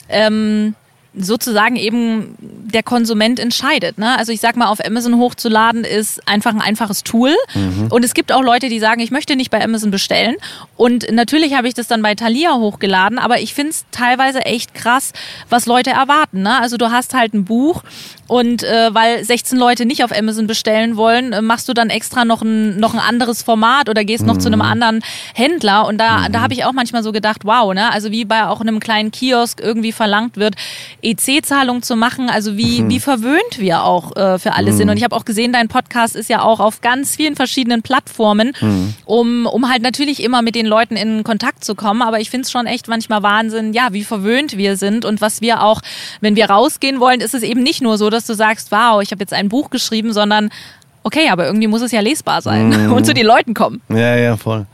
ähm, 0.09 0.75
sozusagen 1.15 1.75
eben 1.75 2.35
der 2.39 2.83
Konsument 2.83 3.39
entscheidet. 3.39 3.97
Ne? 3.97 4.17
Also 4.17 4.31
ich 4.31 4.39
sag 4.39 4.55
mal, 4.55 4.67
auf 4.67 4.83
Amazon 4.85 5.17
hochzuladen 5.17 5.83
ist 5.83 6.27
einfach 6.27 6.53
ein 6.53 6.61
einfaches 6.61 7.03
Tool. 7.03 7.35
Mhm. 7.55 7.87
Und 7.89 8.05
es 8.05 8.13
gibt 8.13 8.31
auch 8.31 8.43
Leute, 8.43 8.69
die 8.69 8.79
sagen, 8.79 9.01
ich 9.01 9.09
möchte 9.09 9.35
nicht 9.35 9.49
bei 9.49 9.63
Amazon 9.63 9.89
bestellen. 9.91 10.35
Und 10.77 11.11
natürlich 11.11 11.55
habe 11.55 11.67
ich 11.67 11.73
das 11.73 11.87
dann 11.87 12.01
bei 12.01 12.13
Thalia 12.13 12.53
hochgeladen, 12.55 13.17
aber 13.17 13.39
ich 13.39 13.53
finde 13.53 13.71
es 13.71 13.85
teilweise 13.91 14.45
echt 14.45 14.73
krass, 14.75 15.13
was 15.49 15.65
Leute 15.65 15.89
erwarten. 15.89 16.43
Ne? 16.43 16.59
Also 16.59 16.77
du 16.77 16.91
hast 16.91 17.13
halt 17.13 17.33
ein 17.33 17.43
Buch 17.43 17.83
und 18.29 18.63
äh, 18.63 18.93
weil 18.93 19.23
16 19.23 19.57
Leute 19.57 19.87
nicht 19.87 20.03
auf 20.03 20.15
Amazon 20.15 20.45
bestellen 20.45 20.97
wollen, 20.97 21.33
äh, 21.33 21.41
machst 21.41 21.67
du 21.67 21.73
dann 21.73 21.89
extra 21.89 22.25
noch 22.25 22.43
ein, 22.43 22.79
noch 22.79 22.93
ein 22.93 22.99
anderes 22.99 23.41
Format 23.41 23.89
oder 23.89 24.05
gehst 24.05 24.23
noch 24.23 24.35
mhm. 24.35 24.39
zu 24.39 24.47
einem 24.49 24.59
mhm. 24.59 24.65
anderen 24.65 25.01
Händler. 25.33 25.87
Und 25.87 25.97
da, 25.97 26.27
mhm. 26.27 26.33
da 26.33 26.41
habe 26.41 26.53
ich 26.53 26.63
auch 26.63 26.71
manchmal 26.71 27.01
so 27.01 27.11
gedacht, 27.11 27.41
wow, 27.43 27.73
ne? 27.73 27.91
Also 27.91 28.11
wie 28.11 28.25
bei 28.25 28.45
auch 28.45 28.61
einem 28.61 28.79
kleinen 28.79 29.11
Kiosk 29.11 29.59
irgendwie 29.59 29.91
verlangt 29.91 30.37
wird, 30.37 30.53
EC-Zahlung 31.01 31.81
zu 31.81 31.95
machen, 31.95 32.29
also 32.29 32.55
wie, 32.55 32.83
mhm. 32.83 32.89
wie 32.89 32.99
verwöhnt 32.99 33.57
wir 33.57 33.83
auch 33.83 34.15
äh, 34.15 34.37
für 34.37 34.53
alles 34.53 34.77
sind. 34.77 34.85
Mhm. 34.85 34.91
Und 34.91 34.97
ich 34.97 35.03
habe 35.03 35.15
auch 35.15 35.25
gesehen, 35.25 35.51
dein 35.51 35.67
Podcast 35.67 36.15
ist 36.15 36.29
ja 36.29 36.43
auch 36.43 36.59
auf 36.59 36.81
ganz 36.81 37.15
vielen 37.15 37.35
verschiedenen 37.35 37.81
Plattformen, 37.81 38.53
mhm. 38.61 38.93
um, 39.05 39.47
um 39.47 39.71
halt 39.71 39.81
natürlich 39.81 40.21
immer 40.21 40.43
mit 40.43 40.53
den 40.53 40.67
Leuten 40.67 40.95
in 40.95 41.23
Kontakt 41.23 41.65
zu 41.65 41.73
kommen. 41.73 42.03
Aber 42.03 42.19
ich 42.19 42.29
finde 42.29 42.45
es 42.45 42.51
schon 42.51 42.67
echt 42.67 42.87
manchmal 42.87 43.23
Wahnsinn, 43.23 43.73
ja, 43.73 43.87
wie 43.91 44.03
verwöhnt 44.03 44.55
wir 44.55 44.77
sind 44.77 45.03
und 45.03 45.19
was 45.19 45.41
wir 45.41 45.63
auch, 45.63 45.81
wenn 46.21 46.35
wir 46.35 46.47
rausgehen 46.47 46.99
wollen, 46.99 47.21
ist 47.21 47.33
es 47.33 47.41
eben 47.41 47.63
nicht 47.63 47.81
nur 47.81 47.97
so, 47.97 48.11
dass 48.11 48.18
du 48.25 48.33
sagst, 48.33 48.71
wow, 48.71 49.01
ich 49.01 49.11
habe 49.11 49.21
jetzt 49.21 49.33
ein 49.33 49.49
Buch 49.49 49.69
geschrieben, 49.69 50.13
sondern 50.13 50.49
okay, 51.03 51.29
aber 51.29 51.45
irgendwie 51.45 51.67
muss 51.67 51.81
es 51.81 51.91
ja 51.91 52.01
lesbar 52.01 52.41
sein 52.41 52.69
mhm. 52.69 52.93
und 52.93 53.05
zu 53.05 53.13
den 53.13 53.25
Leuten 53.25 53.53
kommen. 53.53 53.81
Ja, 53.89 54.15
ja, 54.15 54.37
voll. 54.37 54.65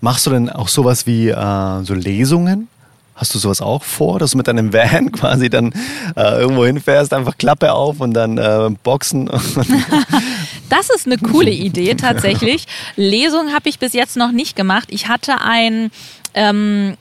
Machst 0.00 0.26
du 0.26 0.30
denn 0.30 0.50
auch 0.50 0.68
sowas 0.68 1.06
wie 1.06 1.28
äh, 1.28 1.84
so 1.84 1.94
Lesungen? 1.94 2.68
Hast 3.16 3.32
du 3.32 3.38
sowas 3.38 3.60
auch 3.60 3.84
vor, 3.84 4.18
dass 4.18 4.32
du 4.32 4.38
mit 4.38 4.48
deinem 4.48 4.72
Van 4.72 5.12
quasi 5.12 5.48
dann 5.48 5.72
äh, 6.16 6.40
irgendwo 6.40 6.64
hinfährst, 6.66 7.12
einfach 7.12 7.38
Klappe 7.38 7.72
auf 7.72 8.00
und 8.00 8.12
dann 8.12 8.38
äh, 8.38 8.70
Boxen? 8.82 9.26
das 10.68 10.90
ist 10.90 11.06
eine 11.06 11.18
coole 11.18 11.50
Idee 11.50 11.94
tatsächlich. 11.94 12.66
Lesung 12.96 13.52
habe 13.52 13.68
ich 13.68 13.78
bis 13.78 13.92
jetzt 13.92 14.16
noch 14.16 14.32
nicht 14.32 14.56
gemacht. 14.56 14.88
Ich 14.90 15.08
hatte 15.08 15.40
ein 15.40 15.92
ähm, 16.34 16.96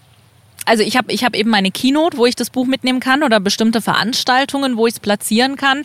also 0.66 0.84
ich 0.84 0.98
habe 0.98 1.12
ich 1.12 1.24
hab 1.24 1.36
eben 1.36 1.50
meine 1.50 1.72
Keynote, 1.72 2.18
wo 2.18 2.26
ich 2.26 2.36
das 2.36 2.50
Buch 2.50 2.66
mitnehmen 2.66 3.00
kann 3.00 3.24
oder 3.24 3.40
bestimmte 3.40 3.82
Veranstaltungen, 3.82 4.78
wo 4.78 4.88
ich 4.88 4.94
es 4.94 5.00
platzieren 5.00 5.56
kann. 5.56 5.84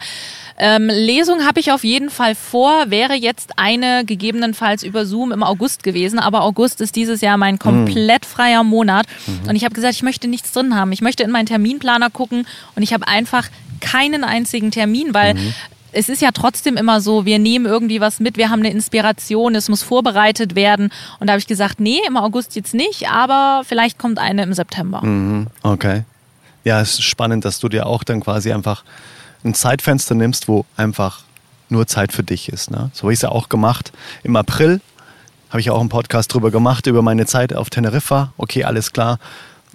Ähm, 0.59 0.89
Lesung 0.89 1.47
habe 1.47 1.61
ich 1.61 1.71
auf 1.73 1.85
jeden 1.85 2.11
Fall 2.11 2.35
vor, 2.35 2.91
wäre 2.91 3.15
jetzt 3.15 3.59
eine 3.59 4.05
gegebenenfalls 4.05 4.83
über 4.83 5.07
Zoom 5.07 5.33
im 5.33 5.43
August 5.43 5.83
gewesen, 5.83 6.19
aber 6.19 6.43
August 6.43 6.81
ist 6.81 6.97
dieses 6.97 7.21
Jahr 7.21 7.37
mein 7.37 7.59
komplett 7.59 8.25
mhm. 8.25 8.29
freier 8.29 8.65
Monat 8.65 9.07
mhm. 9.27 9.49
und 9.49 9.57
ich 9.57 9.65
habe 9.65 9.75
gesagt, 9.75 9.95
ich 9.95 10.03
möchte 10.03 10.29
nichts 10.29 10.53
drin 10.53 10.75
haben. 10.75 10.93
Ich 10.93 11.01
möchte 11.01 11.23
in 11.23 11.31
meinen 11.31 11.47
Terminplaner 11.47 12.11
gucken 12.11 12.47
und 12.75 12.83
ich 12.83 12.93
habe 12.93 13.07
einfach 13.07 13.49
keinen 13.81 14.25
einzigen 14.25 14.71
Termin, 14.71 15.15
weil 15.15 15.35
mhm 15.35 15.55
es 15.93 16.09
ist 16.09 16.23
ja 16.23 16.31
trotzdem 16.33 16.77
immer 16.77 17.01
so, 17.01 17.25
wir 17.25 17.39
nehmen 17.39 17.67
irgendwie 17.67 18.01
was 18.01 18.21
mit, 18.21 18.37
wir 18.37 18.51
haben 18.51 18.61
eine 18.61 18.71
Inspiration, 18.71 19.55
es 19.55 19.69
muss 19.69 19.83
vorbereitet 19.83 20.55
werden. 20.55 20.91
Und 21.19 21.27
da 21.27 21.33
habe 21.33 21.41
ich 21.41 21.47
gesagt, 21.47 21.81
nee, 21.81 22.01
im 22.07 22.17
August 22.17 22.57
jetzt 22.57 22.75
nicht, 22.75 23.09
aber 23.09 23.63
vielleicht 23.67 23.99
kommt 23.99 24.19
eine 24.19 24.43
im 24.43 24.53
September. 24.53 25.05
Mhm, 25.05 25.49
okay. 25.63 26.05
Ja, 26.65 26.81
es 26.81 26.95
ist 26.95 27.03
spannend, 27.03 27.45
dass 27.45 27.61
du 27.61 27.69
dir 27.69 27.87
auch 27.87 28.05
dann 28.05 28.21
quasi 28.21 28.53
einfach 28.53 28.85
ein 29.45 29.55
Zeitfenster 29.55 30.15
nimmst, 30.15 30.49
wo 30.49 30.67
einfach 30.77 31.23
nur 31.69 31.87
Zeit 31.87 32.13
für 32.13 32.23
dich 32.23 32.49
ist. 32.49 32.71
Ne? 32.71 32.91
So 32.93 33.03
habe 33.03 33.13
ich 33.13 33.19
es 33.19 33.23
ja 33.23 33.31
auch 33.31 33.49
gemacht. 33.49 33.93
Im 34.23 34.37
April 34.37 34.81
habe 35.51 35.61
ich 35.61 35.71
auch 35.71 35.81
einen 35.81 35.89
Podcast 35.89 36.33
drüber 36.33 36.51
gemacht, 36.51 36.87
über 36.87 37.03
meine 37.03 37.27
Zeit 37.27 37.55
auf 37.55 37.71
Teneriffa. 37.71 38.33
Okay, 38.37 38.65
alles 38.65 38.93
klar. 38.93 39.19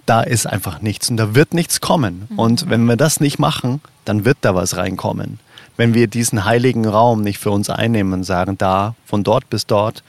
Da 0.06 0.22
ist 0.22 0.46
einfach 0.46 0.82
nichts 0.82 1.08
und 1.08 1.16
da 1.16 1.34
wird 1.34 1.54
nichts 1.54 1.80
kommen. 1.80 2.28
Mhm. 2.28 2.38
Und 2.38 2.70
wenn 2.70 2.84
wir 2.84 2.96
das 2.96 3.20
nicht 3.20 3.38
machen, 3.38 3.80
dann 4.04 4.24
wird 4.24 4.38
da 4.42 4.54
was 4.54 4.76
reinkommen 4.76 5.38
wenn 5.76 5.94
wir 5.94 6.06
diesen 6.06 6.44
heiligen 6.44 6.86
Raum 6.86 7.22
nicht 7.22 7.38
für 7.38 7.50
uns 7.50 7.70
einnehmen 7.70 8.12
und 8.12 8.24
sagen, 8.24 8.56
da, 8.58 8.94
von 9.06 9.24
dort 9.24 9.50
bis 9.50 9.66
dort, 9.66 10.02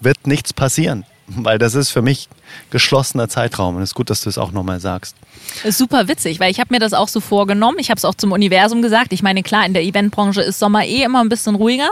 wird 0.00 0.26
nichts 0.26 0.52
passieren. 0.52 1.04
Weil 1.32 1.58
das 1.58 1.74
ist 1.74 1.90
für 1.90 2.02
mich 2.02 2.28
geschlossener 2.70 3.28
Zeitraum. 3.28 3.76
Und 3.76 3.82
es 3.82 3.90
ist 3.90 3.94
gut, 3.94 4.10
dass 4.10 4.22
du 4.22 4.28
es 4.28 4.36
auch 4.36 4.50
nochmal 4.50 4.80
sagst. 4.80 5.14
Ist 5.62 5.78
super 5.78 6.08
witzig, 6.08 6.40
weil 6.40 6.50
ich 6.50 6.58
habe 6.58 6.74
mir 6.74 6.80
das 6.80 6.92
auch 6.92 7.06
so 7.06 7.20
vorgenommen. 7.20 7.78
Ich 7.78 7.90
habe 7.90 7.98
es 7.98 8.04
auch 8.04 8.16
zum 8.16 8.32
Universum 8.32 8.82
gesagt. 8.82 9.12
Ich 9.12 9.22
meine, 9.22 9.44
klar, 9.44 9.64
in 9.64 9.72
der 9.72 9.84
Eventbranche 9.84 10.42
ist 10.42 10.58
Sommer 10.58 10.84
eh 10.84 11.02
immer 11.02 11.20
ein 11.20 11.28
bisschen 11.28 11.54
ruhiger. 11.54 11.88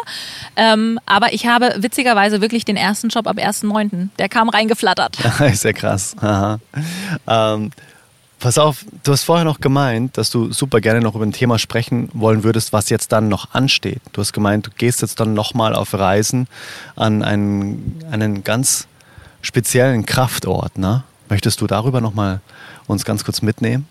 Ähm, 0.57 0.99
aber 1.07 1.33
ich 1.33 1.47
habe 1.47 1.77
witzigerweise 1.79 2.41
wirklich 2.41 2.65
den 2.65 2.77
ersten 2.77 3.11
Job 3.11 3.29
ab 3.29 3.39
1.9. 3.39 4.09
Der 4.19 4.29
kam 4.29 4.49
reingeflattert. 4.49 5.17
ist 5.41 5.65
ja 5.65 5.73
krass. 5.73 6.17
Ähm, 7.29 7.71
Pass 8.39 8.57
auf, 8.57 8.85
du 9.03 9.11
hast 9.11 9.25
vorher 9.25 9.45
noch 9.45 9.61
gemeint, 9.61 10.17
dass 10.17 10.31
du 10.31 10.53
super 10.53 10.81
gerne 10.81 11.01
noch 11.01 11.17
über 11.17 11.27
ein 11.27 11.33
Thema 11.33 11.59
sprechen 11.59 12.09
wollen 12.13 12.45
würdest, 12.45 12.73
was 12.73 12.89
jetzt 12.89 13.11
dann 13.11 13.27
noch 13.27 13.53
ansteht. 13.53 14.01
Du 14.13 14.21
hast 14.21 14.33
gemeint, 14.33 14.67
du 14.69 14.71
gehst 14.71 15.03
jetzt 15.03 15.19
dann 15.19 15.35
nochmal 15.35 15.75
auf 15.75 15.93
Reisen 15.93 16.47
an 16.95 17.25
einen, 17.25 18.05
einen 18.13 18.45
ganz 18.45 18.87
speziellen 19.43 20.07
Kraftort. 20.07 20.79
Ne? 20.79 21.03
Möchtest 21.29 21.61
du 21.61 21.67
darüber 21.67 22.01
nochmal 22.01 22.41
uns 22.87 23.05
ganz 23.05 23.25
kurz 23.25 23.43
mitnehmen? 23.43 23.89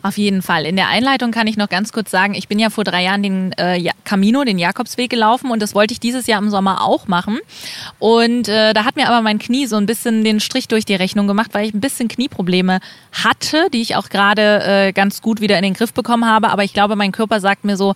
Auf 0.00 0.16
jeden 0.16 0.42
Fall. 0.42 0.64
In 0.64 0.76
der 0.76 0.88
Einleitung 0.88 1.32
kann 1.32 1.48
ich 1.48 1.56
noch 1.56 1.68
ganz 1.68 1.92
kurz 1.92 2.10
sagen, 2.10 2.34
ich 2.34 2.46
bin 2.46 2.58
ja 2.58 2.70
vor 2.70 2.84
drei 2.84 3.02
Jahren 3.02 3.22
den 3.22 3.52
äh, 3.52 3.90
Camino, 4.04 4.44
den 4.44 4.58
Jakobsweg 4.58 5.10
gelaufen 5.10 5.50
und 5.50 5.60
das 5.60 5.74
wollte 5.74 5.92
ich 5.92 5.98
dieses 5.98 6.26
Jahr 6.28 6.40
im 6.40 6.50
Sommer 6.50 6.82
auch 6.82 7.08
machen. 7.08 7.38
Und 7.98 8.48
äh, 8.48 8.72
da 8.74 8.84
hat 8.84 8.94
mir 8.94 9.08
aber 9.08 9.22
mein 9.22 9.40
Knie 9.40 9.66
so 9.66 9.76
ein 9.76 9.86
bisschen 9.86 10.22
den 10.22 10.38
Strich 10.38 10.68
durch 10.68 10.84
die 10.84 10.94
Rechnung 10.94 11.26
gemacht, 11.26 11.50
weil 11.52 11.66
ich 11.66 11.74
ein 11.74 11.80
bisschen 11.80 12.06
Knieprobleme 12.06 12.78
hatte, 13.12 13.68
die 13.72 13.80
ich 13.80 13.96
auch 13.96 14.08
gerade 14.08 14.62
äh, 14.64 14.92
ganz 14.92 15.20
gut 15.20 15.40
wieder 15.40 15.56
in 15.56 15.64
den 15.64 15.74
Griff 15.74 15.92
bekommen 15.92 16.26
habe. 16.26 16.50
Aber 16.50 16.62
ich 16.62 16.72
glaube, 16.72 16.94
mein 16.94 17.10
Körper 17.10 17.40
sagt 17.40 17.64
mir 17.64 17.76
so, 17.76 17.94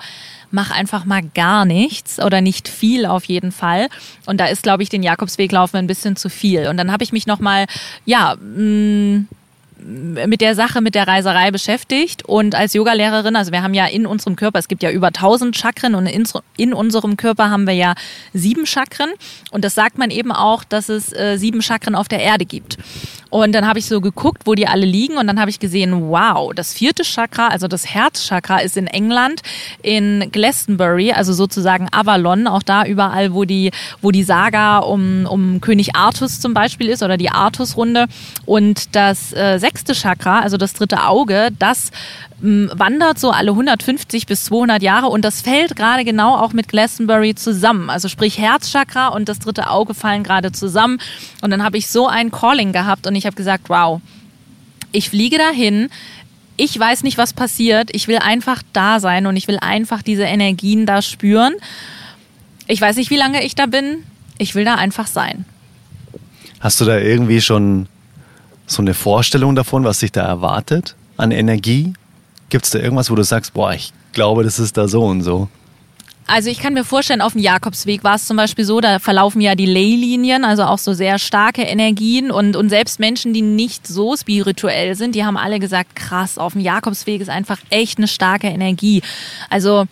mach 0.51 0.71
einfach 0.71 1.05
mal 1.05 1.23
gar 1.35 1.65
nichts 1.65 2.21
oder 2.21 2.41
nicht 2.41 2.69
viel 2.69 3.07
auf 3.07 3.25
jeden 3.25 3.53
Fall. 3.53 3.89
Und 4.27 4.39
da 4.39 4.47
ist, 4.47 4.65
glaube 4.65 4.83
ich, 4.83 4.89
den 4.89 5.03
Jakobsweg 5.05 5.53
laufen 5.53 5.77
ein 5.77 5.87
bisschen 5.87 6.17
zu 6.17 6.29
viel. 6.29 6.67
Und 6.67 6.77
dann 6.77 6.91
habe 6.91 7.05
ich 7.05 7.13
mich 7.13 7.27
nochmal, 7.27 7.67
ja, 8.05 8.35
mh, 8.41 8.61
mm, 8.61 9.29
mit 9.83 10.41
der 10.41 10.55
Sache, 10.55 10.81
mit 10.81 10.95
der 10.95 11.09
Reiserei 11.09 11.51
beschäftigt 11.51 12.25
und 12.25 12.55
als 12.55 12.75
Yogalehrerin, 12.75 13.37
also 13.37 13.53
wir 13.53 13.63
haben 13.63 13.75
ja 13.75 13.87
in 13.87 14.07
unserem 14.07 14.37
Körper, 14.37 14.59
es 14.59 14.69
gibt 14.69 14.83
ja 14.83 14.91
über 14.91 15.09
1000 15.09 15.57
Chakren 15.57 15.95
und 15.95 16.07
in, 16.07 16.25
in 16.57 16.73
unserem 16.73 17.17
Körper 17.17 17.51
haben 17.51 17.67
wir 17.67 17.75
ja 17.75 17.95
sieben 18.33 18.67
Chakren 18.67 19.11
und 19.51 19.65
das 19.65 19.75
sagt 19.75 19.99
man 19.99 20.11
eben 20.11 20.33
auch, 20.33 20.65
dass 20.65 20.89
es 20.89 21.13
äh, 21.13 21.37
sieben 21.37 21.63
Chakren 21.63 21.95
auf 21.95 22.09
der 22.09 22.21
Erde 22.21 22.45
gibt. 22.45 22.79
Und 23.33 23.55
dann 23.55 23.67
habe 23.67 23.79
ich 23.79 23.87
so 23.87 24.03
geguckt, 24.03 24.43
wo 24.45 24.55
die 24.55 24.67
alle 24.67 24.85
liegen 24.85 25.17
und 25.17 25.27
dann 25.27 25.41
habe 25.41 25.49
ich 25.49 25.59
gesehen, 25.59 26.11
wow, 26.11 26.53
das 26.55 26.75
vierte 26.75 27.03
Chakra, 27.03 27.49
also 27.49 27.67
das 27.67 27.87
Herzchakra 27.87 28.59
ist 28.59 28.77
in 28.77 28.87
England, 28.87 29.41
in 29.83 30.29
Glastonbury, 30.31 31.13
also 31.13 31.33
sozusagen 31.33 31.89
Avalon, 31.93 32.47
auch 32.47 32.63
da 32.63 32.85
überall, 32.85 33.33
wo 33.33 33.47
die, 33.47 33.71
wo 34.03 34.11
die 34.11 34.23
Saga 34.23 34.81
um, 34.81 35.25
um 35.25 35.63
König 35.63 35.97
Artus 35.97 36.41
zum 36.41 36.53
Beispiel 36.53 36.91
ist 36.91 37.03
oder 37.03 37.17
die 37.17 37.31
Artus-Runde. 37.31 38.05
Und 38.45 38.95
das 38.95 39.33
äh, 39.33 39.59
sechste 39.73 39.95
Chakra, 39.95 40.41
also 40.41 40.57
das 40.57 40.75
dritte 40.75 41.05
Auge, 41.05 41.49
das 41.59 41.91
wandert 42.41 43.19
so 43.19 43.31
alle 43.31 43.53
150 43.53 44.27
bis 44.27 44.45
200 44.45 44.83
Jahre 44.83 45.07
und 45.07 45.25
das 45.25 45.41
fällt 45.41 45.77
gerade 45.77 46.05
genau 46.05 46.37
auch 46.37 46.53
mit 46.53 46.69
Glastonbury 46.69 47.35
zusammen. 47.35 47.89
Also 47.89 48.09
sprich 48.09 48.39
Herzchakra 48.39 49.09
und 49.09 49.29
das 49.29 49.39
dritte 49.39 49.71
Auge 49.71 49.95
fallen 49.95 50.25
gerade 50.25 50.51
zusammen. 50.53 50.99
Und 51.41 51.51
dann 51.51 51.63
habe 51.63 51.79
ich 51.79 51.87
so 51.87 52.09
ein 52.09 52.31
Calling 52.31 52.73
gehabt 52.73 53.07
und 53.07 53.15
ich 53.15 53.27
habe 53.27 53.37
gesagt, 53.37 53.69
wow, 53.69 54.01
ich 54.91 55.09
fliege 55.09 55.39
dahin. 55.39 55.89
Ich 56.57 56.79
weiß 56.79 57.05
nicht, 57.05 57.17
was 57.17 57.33
passiert. 57.33 57.91
Ich 57.93 58.09
will 58.09 58.19
einfach 58.19 58.63
da 58.73 58.99
sein 59.01 59.27
und 59.27 59.37
ich 59.37 59.47
will 59.47 59.59
einfach 59.61 60.03
diese 60.03 60.25
Energien 60.25 60.85
da 60.85 61.01
spüren. 61.01 61.55
Ich 62.67 62.81
weiß 62.81 62.97
nicht, 62.97 63.11
wie 63.11 63.17
lange 63.17 63.45
ich 63.45 63.55
da 63.55 63.67
bin. 63.67 64.05
Ich 64.39 64.55
will 64.55 64.65
da 64.65 64.75
einfach 64.75 65.07
sein. 65.07 65.45
Hast 66.61 66.81
du 66.81 66.85
da 66.85 66.99
irgendwie 66.99 67.41
schon 67.41 67.89
so 68.73 68.83
eine 68.83 68.95
Vorstellung 68.95 69.55
davon, 69.55 69.85
was 69.85 70.01
sich 70.01 70.13
da 70.13 70.23
erwartet 70.23 70.95
an 71.17 71.31
Energie? 71.31 71.93
Gibt 72.49 72.65
es 72.65 72.71
da 72.71 72.79
irgendwas, 72.79 73.11
wo 73.11 73.15
du 73.15 73.25
sagst, 73.25 73.55
boah, 73.55 73.73
ich 73.73 73.93
glaube, 74.13 74.45
das 74.45 74.59
ist 74.59 74.77
da 74.77 74.89
so 74.89 75.05
und 75.05 75.23
so? 75.23 75.49
Also 76.27 76.51
ich 76.51 76.61
kann 76.61 76.73
mir 76.73 76.85
vorstellen, 76.85 77.21
auf 77.21 77.33
dem 77.33 77.43
Jakobsweg 77.43 78.05
war 78.05 78.15
es 78.15 78.27
zum 78.27 78.37
Beispiel 78.37 78.65
so, 78.65 78.81
da 78.81 79.01
verlaufen 79.01 79.41
ja 79.41 79.55
die 79.55 79.67
Leylinien, 79.67 80.45
also 80.45 80.63
auch 80.63 80.79
so 80.79 80.93
sehr 80.93 81.19
starke 81.19 81.63
Energien 81.63 82.31
und, 82.31 82.57
und 82.57 82.69
selbst 82.69 83.01
Menschen, 83.01 83.35
die 83.35 83.43
nicht 83.43 83.87
so 83.87 84.17
spirituell 84.17 84.95
sind, 84.95 85.15
die 85.15 85.25
haben 85.25 85.37
alle 85.37 85.59
gesagt, 85.59 85.97
krass, 85.97 86.39
auf 86.39 86.53
dem 86.53 86.63
Jakobsweg 86.63 87.21
ist 87.21 87.29
einfach 87.29 87.59
echt 87.71 87.99
eine 87.99 88.09
starke 88.09 88.47
Energie. 88.47 89.03
Also 89.51 89.87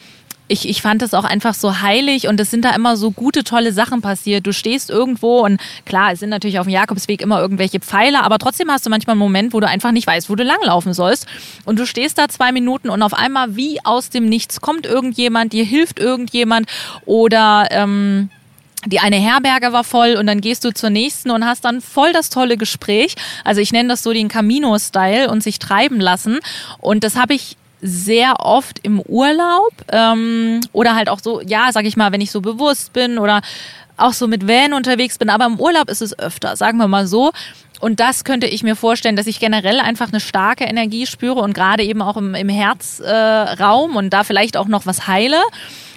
ich, 0.50 0.68
ich 0.68 0.82
fand 0.82 1.00
es 1.02 1.14
auch 1.14 1.24
einfach 1.24 1.54
so 1.54 1.80
heilig 1.80 2.26
und 2.26 2.40
es 2.40 2.50
sind 2.50 2.64
da 2.64 2.74
immer 2.74 2.96
so 2.96 3.12
gute, 3.12 3.44
tolle 3.44 3.72
Sachen 3.72 4.02
passiert. 4.02 4.46
Du 4.46 4.52
stehst 4.52 4.90
irgendwo 4.90 5.44
und 5.44 5.60
klar, 5.86 6.12
es 6.12 6.18
sind 6.18 6.30
natürlich 6.30 6.58
auf 6.58 6.66
dem 6.66 6.72
Jakobsweg 6.72 7.22
immer 7.22 7.40
irgendwelche 7.40 7.78
Pfeiler, 7.78 8.24
aber 8.24 8.38
trotzdem 8.38 8.68
hast 8.68 8.84
du 8.84 8.90
manchmal 8.90 9.14
einen 9.14 9.20
Moment, 9.20 9.52
wo 9.52 9.60
du 9.60 9.68
einfach 9.68 9.92
nicht 9.92 10.08
weißt, 10.08 10.28
wo 10.28 10.34
du 10.34 10.42
langlaufen 10.42 10.92
sollst. 10.92 11.26
Und 11.64 11.78
du 11.78 11.86
stehst 11.86 12.18
da 12.18 12.28
zwei 12.28 12.50
Minuten 12.50 12.90
und 12.90 13.02
auf 13.02 13.14
einmal 13.14 13.54
wie 13.54 13.78
aus 13.84 14.10
dem 14.10 14.28
Nichts 14.28 14.60
kommt 14.60 14.86
irgendjemand, 14.86 15.52
dir 15.52 15.64
hilft 15.64 16.00
irgendjemand 16.00 16.68
oder 17.06 17.68
ähm, 17.70 18.28
die 18.86 18.98
eine 18.98 19.16
Herberge 19.16 19.72
war 19.72 19.84
voll 19.84 20.16
und 20.16 20.26
dann 20.26 20.40
gehst 20.40 20.64
du 20.64 20.72
zur 20.72 20.90
nächsten 20.90 21.30
und 21.30 21.44
hast 21.44 21.64
dann 21.64 21.80
voll 21.80 22.12
das 22.12 22.28
tolle 22.28 22.56
Gespräch. 22.56 23.14
Also 23.44 23.60
ich 23.60 23.70
nenne 23.72 23.90
das 23.90 24.02
so 24.02 24.12
den 24.12 24.28
Camino-Style 24.28 25.30
und 25.30 25.44
sich 25.44 25.60
treiben 25.60 26.00
lassen. 26.00 26.40
Und 26.78 27.04
das 27.04 27.14
habe 27.14 27.34
ich 27.34 27.56
sehr 27.82 28.40
oft 28.40 28.78
im 28.82 29.00
Urlaub 29.00 29.72
ähm, 29.90 30.60
oder 30.72 30.94
halt 30.94 31.08
auch 31.08 31.20
so, 31.20 31.40
ja, 31.40 31.70
sag 31.72 31.84
ich 31.84 31.96
mal, 31.96 32.12
wenn 32.12 32.20
ich 32.20 32.30
so 32.30 32.40
bewusst 32.40 32.92
bin 32.92 33.18
oder 33.18 33.40
auch 33.96 34.12
so 34.12 34.26
mit 34.26 34.48
Van 34.48 34.72
unterwegs 34.72 35.18
bin, 35.18 35.30
aber 35.30 35.46
im 35.46 35.60
Urlaub 35.60 35.90
ist 35.90 36.02
es 36.02 36.18
öfter, 36.18 36.56
sagen 36.56 36.78
wir 36.78 36.88
mal 36.88 37.06
so. 37.06 37.32
Und 37.80 37.98
das 37.98 38.24
könnte 38.24 38.46
ich 38.46 38.62
mir 38.62 38.76
vorstellen, 38.76 39.16
dass 39.16 39.26
ich 39.26 39.40
generell 39.40 39.80
einfach 39.80 40.08
eine 40.08 40.20
starke 40.20 40.64
Energie 40.64 41.06
spüre 41.06 41.40
und 41.40 41.54
gerade 41.54 41.82
eben 41.82 42.02
auch 42.02 42.16
im, 42.16 42.34
im 42.34 42.48
Herzraum 42.48 43.92
äh, 43.92 43.98
und 43.98 44.10
da 44.10 44.22
vielleicht 44.22 44.56
auch 44.56 44.68
noch 44.68 44.84
was 44.84 45.06
heile. 45.06 45.38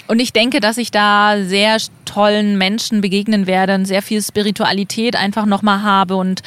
Und 0.07 0.19
ich 0.19 0.33
denke, 0.33 0.59
dass 0.59 0.77
ich 0.77 0.91
da 0.91 1.43
sehr 1.43 1.77
tollen 2.05 2.57
Menschen 2.57 3.01
begegnen 3.01 3.47
werde 3.47 3.75
und 3.75 3.85
sehr 3.85 4.01
viel 4.01 4.21
Spiritualität 4.21 5.15
einfach 5.15 5.45
nochmal 5.45 5.81
habe 5.81 6.15
und 6.15 6.41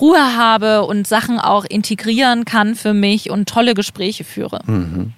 Ruhe 0.00 0.36
habe 0.36 0.84
und 0.84 1.06
Sachen 1.06 1.38
auch 1.38 1.64
integrieren 1.64 2.44
kann 2.44 2.74
für 2.74 2.94
mich 2.94 3.30
und 3.30 3.48
tolle 3.48 3.74
Gespräche 3.74 4.24
führe. 4.24 4.60
Mhm. 4.66 5.12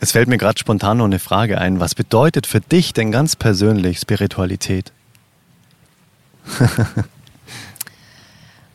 Es 0.00 0.12
fällt 0.12 0.28
mir 0.28 0.36
gerade 0.36 0.58
spontan 0.58 0.98
noch 0.98 1.06
eine 1.06 1.18
Frage 1.18 1.58
ein. 1.58 1.80
Was 1.80 1.94
bedeutet 1.94 2.46
für 2.46 2.60
dich 2.60 2.92
denn 2.92 3.10
ganz 3.10 3.36
persönlich 3.36 3.98
Spiritualität? 3.98 4.92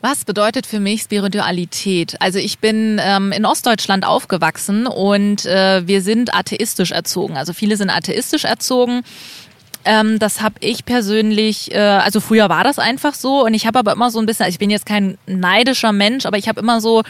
Was 0.00 0.24
bedeutet 0.24 0.66
für 0.66 0.80
mich 0.80 1.02
Spiritualität? 1.02 2.16
Also 2.20 2.38
ich 2.38 2.58
bin 2.58 2.98
ähm, 3.04 3.32
in 3.32 3.44
Ostdeutschland 3.44 4.06
aufgewachsen 4.06 4.86
und 4.86 5.44
äh, 5.44 5.86
wir 5.86 6.00
sind 6.00 6.34
atheistisch 6.34 6.90
erzogen. 6.90 7.36
Also 7.36 7.52
viele 7.52 7.76
sind 7.76 7.90
atheistisch 7.90 8.44
erzogen 8.44 9.02
ähm, 9.84 10.18
das 10.18 10.42
habe 10.42 10.56
ich 10.60 10.84
persönlich, 10.84 11.72
äh, 11.72 11.78
also 11.78 12.20
früher 12.20 12.48
war 12.48 12.64
das 12.64 12.78
einfach 12.78 13.14
so 13.14 13.44
und 13.44 13.54
ich 13.54 13.66
habe 13.66 13.78
aber 13.78 13.92
immer 13.92 14.10
so 14.10 14.18
ein 14.18 14.26
bisschen, 14.26 14.44
also 14.44 14.54
ich 14.54 14.58
bin 14.58 14.70
jetzt 14.70 14.86
kein 14.86 15.18
neidischer 15.26 15.92
Mensch, 15.92 16.26
aber 16.26 16.38
ich 16.38 16.48
habe 16.48 16.60
immer 16.60 16.80
so 16.80 17.02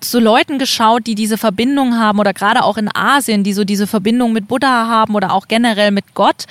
zu 0.00 0.20
Leuten 0.20 0.58
geschaut, 0.58 1.06
die 1.06 1.14
diese 1.14 1.38
Verbindung 1.38 1.98
haben 1.98 2.18
oder 2.18 2.32
gerade 2.32 2.62
auch 2.64 2.76
in 2.76 2.88
Asien, 2.94 3.42
die 3.42 3.52
so 3.52 3.64
diese 3.64 3.86
Verbindung 3.86 4.32
mit 4.32 4.48
Buddha 4.48 4.86
haben 4.86 5.14
oder 5.14 5.32
auch 5.32 5.48
generell 5.48 5.90
mit 5.90 6.14
Gott, 6.14 6.44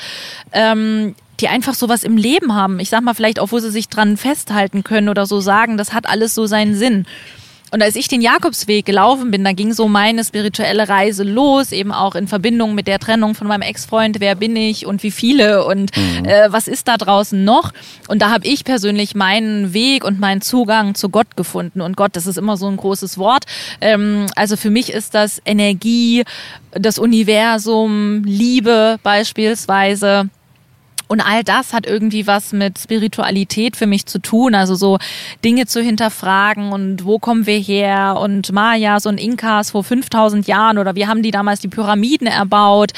ähm, 0.51 1.15
die 1.39 1.47
einfach 1.47 1.73
sowas 1.73 2.03
im 2.03 2.17
Leben 2.17 2.55
haben. 2.55 2.80
Ich 2.80 2.89
sag 2.89 3.01
mal 3.01 3.13
vielleicht 3.13 3.39
auch, 3.39 3.51
wo 3.51 3.59
sie 3.59 3.71
sich 3.71 3.89
dran 3.89 4.17
festhalten 4.17 4.84
können 4.84 5.07
oder 5.07 5.25
so 5.25 5.39
sagen, 5.39 5.78
das 5.78 5.93
hat 5.93 6.07
alles 6.07 6.36
so 6.36 6.45
seinen 6.45 6.75
Sinn. 6.75 7.05
Und 7.72 7.84
als 7.84 7.95
ich 7.95 8.07
den 8.07 8.22
Jakobsweg 8.22 8.86
gelaufen 8.86 9.32
bin, 9.32 9.43
da 9.43 9.51
ging 9.51 9.74
so 9.74 9.88
meine 9.88 10.24
spirituelle 10.24 10.88
Reise 10.88 11.24
los, 11.24 11.72
eben 11.72 11.91
auch 11.91 12.15
in 12.15 12.28
Verbindung 12.28 12.76
mit 12.76 12.88
der 12.88 12.99
Trennung 12.99 13.36
von 13.36 13.47
meinem 13.47 13.61
Ex-Freund, 13.61 14.20
wer 14.20 14.36
bin 14.36 14.55
ich 14.55 14.86
und 14.86 15.03
wie 15.03 15.11
viele 15.11 15.65
und 15.65 15.95
mhm. 15.95 16.26
äh, 16.26 16.51
was 16.51 16.68
ist 16.68 16.88
da 16.88 16.97
draußen 16.97 17.43
noch. 17.43 17.74
Und 18.07 18.22
da 18.22 18.30
habe 18.30 18.47
ich 18.47 18.63
persönlich 18.63 19.15
meinen 19.15 19.74
Weg 19.74 20.05
und 20.05 20.20
meinen 20.20 20.41
Zugang 20.41 20.95
zu 20.95 21.09
Gott 21.09 21.36
gefunden. 21.36 21.82
Und 21.82 21.97
Gott, 21.97 22.15
das 22.15 22.26
ist 22.26 22.38
immer 22.38 22.55
so 22.55 22.68
ein 22.68 22.78
großes 22.78 23.18
Wort. 23.18 23.43
Ähm, 23.82 24.28
also 24.36 24.55
für 24.55 24.70
mich 24.70 24.91
ist 24.91 25.13
das 25.13 25.41
Energie, 25.45 26.24
das 26.72 26.97
Universum, 26.99 28.24
Liebe 28.24 28.97
beispielsweise. 29.03 30.30
Und 31.08 31.22
all 31.22 31.43
das 31.43 31.74
hat 31.74 31.86
irgendwie 31.86 32.28
was 32.28 32.51
mit 32.51 32.78
Spiritualität 32.78 33.78
für 33.78 33.88
mich 33.88 34.05
zu 34.05 34.20
tun. 34.20 34.55
Also 34.55 34.76
so 34.76 34.99
Dinge 35.43 35.66
zu 35.66 35.82
hinterfragen 35.82 36.72
und 36.72 37.05
wo 37.05 37.18
kommen 37.18 37.45
wir 37.45 37.58
her 37.58 38.18
und 38.20 38.51
Mayas 38.51 39.05
und 39.05 39.20
Inkas 39.20 39.72
vor 39.72 39.84
5000 39.84 40.47
Jahren 40.47 40.78
oder 40.78 40.95
wie 40.95 41.08
haben 41.08 41.24
die 41.24 41.32
damals 41.32 41.62
die 41.62 41.70
Pyramiden 41.70 42.28
erbaut, 42.28 42.91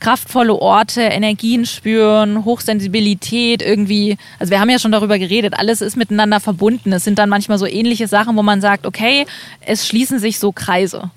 kraftvolle 0.00 0.54
Orte, 0.54 1.02
Energien 1.02 1.64
spüren, 1.64 2.44
Hochsensibilität 2.44 3.62
irgendwie. 3.62 4.18
Also 4.38 4.50
wir 4.50 4.60
haben 4.60 4.70
ja 4.70 4.78
schon 4.78 4.92
darüber 4.92 5.18
geredet, 5.18 5.54
alles 5.56 5.80
ist 5.80 5.96
miteinander 5.96 6.40
verbunden. 6.40 6.92
Es 6.92 7.04
sind 7.04 7.18
dann 7.18 7.30
manchmal 7.30 7.58
so 7.58 7.66
ähnliche 7.66 8.08
Sachen, 8.08 8.36
wo 8.36 8.42
man 8.42 8.60
sagt, 8.60 8.86
okay, 8.86 9.26
es 9.60 9.86
schließen 9.86 10.18
sich 10.18 10.38
so 10.38 10.52
Kreise. 10.52 11.10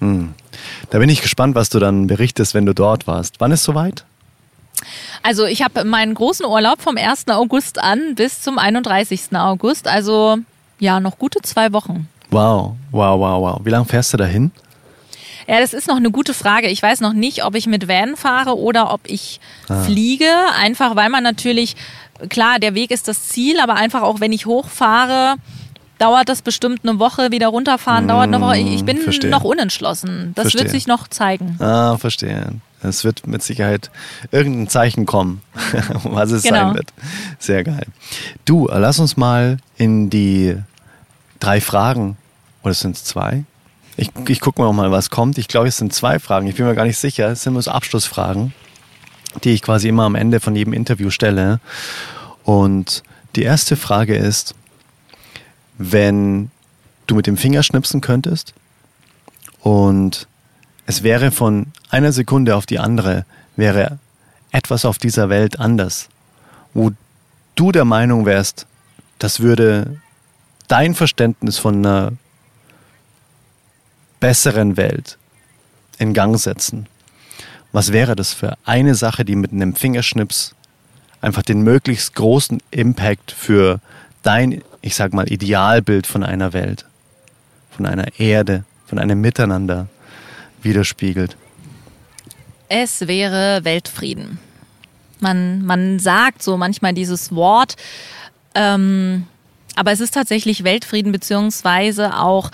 Hm. 0.00 0.34
Da 0.90 0.98
bin 0.98 1.08
ich 1.08 1.22
gespannt, 1.22 1.54
was 1.54 1.70
du 1.70 1.78
dann 1.78 2.06
berichtest, 2.06 2.54
wenn 2.54 2.66
du 2.66 2.74
dort 2.74 3.06
warst. 3.06 3.36
Wann 3.38 3.52
ist 3.52 3.64
soweit? 3.64 4.04
Also 5.22 5.46
ich 5.46 5.62
habe 5.62 5.84
meinen 5.84 6.14
großen 6.14 6.46
Urlaub 6.46 6.80
vom 6.80 6.96
1. 6.96 7.28
August 7.28 7.78
an 7.78 8.14
bis 8.14 8.40
zum 8.40 8.58
31. 8.58 9.34
August. 9.34 9.88
Also 9.88 10.38
ja, 10.78 11.00
noch 11.00 11.18
gute 11.18 11.40
zwei 11.42 11.72
Wochen. 11.72 12.08
Wow, 12.30 12.74
wow, 12.90 13.18
wow, 13.20 13.40
wow. 13.40 13.60
Wie 13.64 13.70
lange 13.70 13.84
fährst 13.84 14.12
du 14.12 14.16
dahin? 14.16 14.50
Ja, 15.46 15.60
das 15.60 15.74
ist 15.74 15.88
noch 15.88 15.96
eine 15.96 16.10
gute 16.10 16.34
Frage. 16.34 16.68
Ich 16.68 16.82
weiß 16.82 17.00
noch 17.00 17.12
nicht, 17.12 17.44
ob 17.44 17.54
ich 17.54 17.66
mit 17.66 17.86
Van 17.86 18.16
fahre 18.16 18.58
oder 18.58 18.92
ob 18.92 19.00
ich 19.04 19.40
ah. 19.68 19.82
fliege. 19.82 20.30
Einfach 20.58 20.96
weil 20.96 21.10
man 21.10 21.22
natürlich, 21.22 21.76
klar, 22.28 22.58
der 22.58 22.74
Weg 22.74 22.90
ist 22.90 23.08
das 23.08 23.28
Ziel, 23.28 23.60
aber 23.60 23.74
einfach 23.74 24.02
auch, 24.02 24.20
wenn 24.20 24.32
ich 24.32 24.46
hochfahre, 24.46 25.36
dauert 25.98 26.28
das 26.28 26.42
bestimmt 26.42 26.80
eine 26.82 26.98
Woche, 26.98 27.30
wieder 27.30 27.48
runterfahren, 27.48 28.08
dauert 28.08 28.28
eine 28.28 28.40
Woche. 28.40 28.58
Ich 28.58 28.84
bin 28.84 28.98
verstehe. 28.98 29.30
noch 29.30 29.44
unentschlossen. 29.44 30.32
Das 30.34 30.44
verstehe. 30.44 30.62
wird 30.62 30.70
sich 30.70 30.86
noch 30.86 31.08
zeigen. 31.08 31.56
Ah, 31.60 31.96
verstehe. 31.98 32.52
Es 32.88 33.04
wird 33.04 33.26
mit 33.26 33.42
Sicherheit 33.42 33.90
irgendein 34.30 34.68
Zeichen 34.68 35.06
kommen, 35.06 35.42
was 36.04 36.30
es 36.30 36.42
genau. 36.42 36.56
sein 36.56 36.74
wird. 36.74 36.92
Sehr 37.38 37.64
geil. 37.64 37.86
Du, 38.44 38.68
lass 38.68 38.98
uns 38.98 39.16
mal 39.16 39.58
in 39.76 40.10
die 40.10 40.56
drei 41.40 41.60
Fragen, 41.60 42.16
oder 42.62 42.74
sind 42.74 42.96
es 42.96 43.04
zwei? 43.04 43.44
Ich, 43.96 44.10
ich 44.28 44.40
gucke 44.40 44.60
mal, 44.60 44.72
mal, 44.72 44.90
was 44.90 45.10
kommt. 45.10 45.38
Ich 45.38 45.48
glaube, 45.48 45.68
es 45.68 45.76
sind 45.76 45.92
zwei 45.92 46.18
Fragen. 46.18 46.46
Ich 46.46 46.56
bin 46.56 46.66
mir 46.66 46.74
gar 46.74 46.84
nicht 46.86 46.98
sicher. 46.98 47.28
Es 47.28 47.42
sind 47.42 47.52
nur 47.52 47.62
so 47.62 47.70
Abschlussfragen, 47.70 48.52
die 49.44 49.50
ich 49.50 49.62
quasi 49.62 49.88
immer 49.88 50.04
am 50.04 50.14
Ende 50.14 50.40
von 50.40 50.56
jedem 50.56 50.72
Interview 50.72 51.10
stelle. 51.10 51.60
Und 52.42 53.02
die 53.36 53.42
erste 53.42 53.76
Frage 53.76 54.16
ist, 54.16 54.54
wenn 55.78 56.50
du 57.06 57.14
mit 57.14 57.26
dem 57.26 57.36
Finger 57.36 57.62
schnipsen 57.62 58.00
könntest 58.00 58.54
und 59.60 60.26
es 60.86 61.02
wäre 61.02 61.30
von 61.30 61.66
einer 61.90 62.12
Sekunde 62.12 62.56
auf 62.56 62.66
die 62.66 62.78
andere, 62.78 63.24
wäre 63.56 63.98
etwas 64.52 64.84
auf 64.84 64.98
dieser 64.98 65.28
Welt 65.28 65.58
anders, 65.58 66.08
wo 66.74 66.92
du 67.54 67.72
der 67.72 67.84
Meinung 67.84 68.26
wärst, 68.26 68.66
das 69.18 69.40
würde 69.40 70.00
dein 70.68 70.94
Verständnis 70.94 71.58
von 71.58 71.76
einer 71.84 72.12
besseren 74.20 74.76
Welt 74.76 75.18
in 75.98 76.14
Gang 76.14 76.38
setzen. 76.38 76.86
Was 77.72 77.92
wäre 77.92 78.16
das 78.16 78.32
für 78.32 78.56
eine 78.64 78.94
Sache, 78.94 79.24
die 79.24 79.36
mit 79.36 79.52
einem 79.52 79.74
Fingerschnips 79.74 80.54
einfach 81.20 81.42
den 81.42 81.62
möglichst 81.62 82.14
großen 82.14 82.62
Impact 82.70 83.32
für 83.32 83.80
dein, 84.22 84.62
ich 84.80 84.94
sag 84.94 85.12
mal, 85.12 85.30
Idealbild 85.30 86.06
von 86.06 86.22
einer 86.22 86.52
Welt, 86.52 86.84
von 87.70 87.86
einer 87.86 88.18
Erde, 88.18 88.64
von 88.86 88.98
einem 88.98 89.20
Miteinander 89.20 89.88
widerspiegelt? 90.64 91.36
Es 92.68 93.06
wäre 93.06 93.64
Weltfrieden. 93.64 94.38
Man, 95.20 95.64
man 95.64 95.98
sagt 95.98 96.42
so 96.42 96.56
manchmal 96.56 96.92
dieses 96.92 97.34
Wort, 97.34 97.76
ähm, 98.54 99.26
aber 99.76 99.92
es 99.92 100.00
ist 100.00 100.14
tatsächlich 100.14 100.64
Weltfrieden 100.64 101.12
beziehungsweise 101.12 102.16
auch 102.18 102.50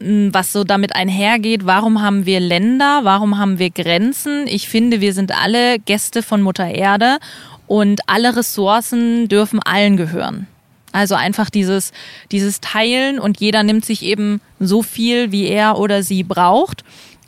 hm, 0.00 0.34
was 0.34 0.52
so 0.52 0.64
damit 0.64 0.94
einhergeht, 0.94 1.64
warum 1.64 2.02
haben 2.02 2.26
wir 2.26 2.40
Länder, 2.40 3.00
warum 3.04 3.38
haben 3.38 3.58
wir 3.58 3.70
Grenzen? 3.70 4.46
Ich 4.46 4.68
finde, 4.68 5.00
wir 5.00 5.14
sind 5.14 5.32
alle 5.32 5.78
Gäste 5.78 6.22
von 6.22 6.42
Mutter 6.42 6.66
Erde 6.66 7.18
und 7.66 8.00
alle 8.08 8.36
Ressourcen 8.36 9.28
dürfen 9.28 9.60
allen 9.60 9.96
gehören. 9.96 10.46
Also 10.92 11.14
einfach 11.14 11.48
dieses, 11.48 11.92
dieses 12.30 12.60
Teilen 12.60 13.18
und 13.18 13.40
jeder 13.40 13.62
nimmt 13.62 13.84
sich 13.84 14.02
eben 14.02 14.40
so 14.60 14.82
viel, 14.82 15.32
wie 15.32 15.46
er 15.46 15.78
oder 15.78 16.02
sie 16.02 16.22
braucht. 16.22 16.84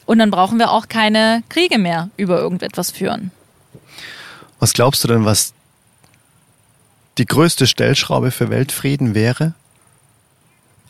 Und 0.06 0.18
dann 0.18 0.30
brauchen 0.30 0.58
wir 0.58 0.70
auch 0.70 0.88
keine 0.88 1.42
Kriege 1.48 1.78
mehr 1.78 2.10
über 2.16 2.38
irgendetwas 2.38 2.90
führen. 2.90 3.30
Was 4.58 4.72
glaubst 4.72 5.02
du 5.04 5.08
denn, 5.08 5.24
was 5.24 5.52
die 7.18 7.26
größte 7.26 7.66
Stellschraube 7.66 8.30
für 8.30 8.50
Weltfrieden 8.50 9.14
wäre? 9.14 9.54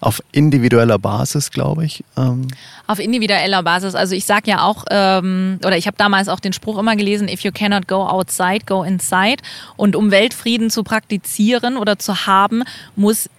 auf 0.04 0.22
individueller 0.32 0.98
Basis, 0.98 1.50
glaube 1.50 1.86
ich. 1.86 2.04
Ähm. 2.16 2.48
Auf 2.86 2.98
individueller 2.98 3.62
Basis. 3.62 3.94
Also 3.94 4.14
ich 4.14 4.26
sage 4.26 4.50
ja 4.50 4.62
auch, 4.62 4.84
ähm, 4.90 5.58
oder 5.64 5.78
ich 5.78 5.86
habe 5.86 5.96
damals 5.96 6.28
auch 6.28 6.40
den 6.40 6.52
Spruch 6.52 6.78
immer 6.78 6.94
gelesen, 6.94 7.26
if 7.26 7.40
you 7.40 7.50
cannot 7.52 7.88
go 7.88 8.06
outside, 8.06 8.66
go 8.66 8.82
inside. 8.82 9.42
Und 9.76 9.96
um 9.96 10.10
Weltfrieden 10.10 10.68
zu 10.68 10.84
praktizieren 10.84 11.78
oder 11.78 11.98
zu 11.98 12.26
haben, 12.26 12.64
muss 12.96 13.30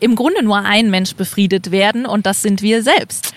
im 0.00 0.16
Grunde 0.16 0.42
nur 0.42 0.58
ein 0.58 0.90
Mensch 0.90 1.14
befriedet 1.14 1.70
werden 1.70 2.06
und 2.06 2.26
das 2.26 2.42
sind 2.42 2.60
wir 2.60 2.82
selbst. 2.82 3.32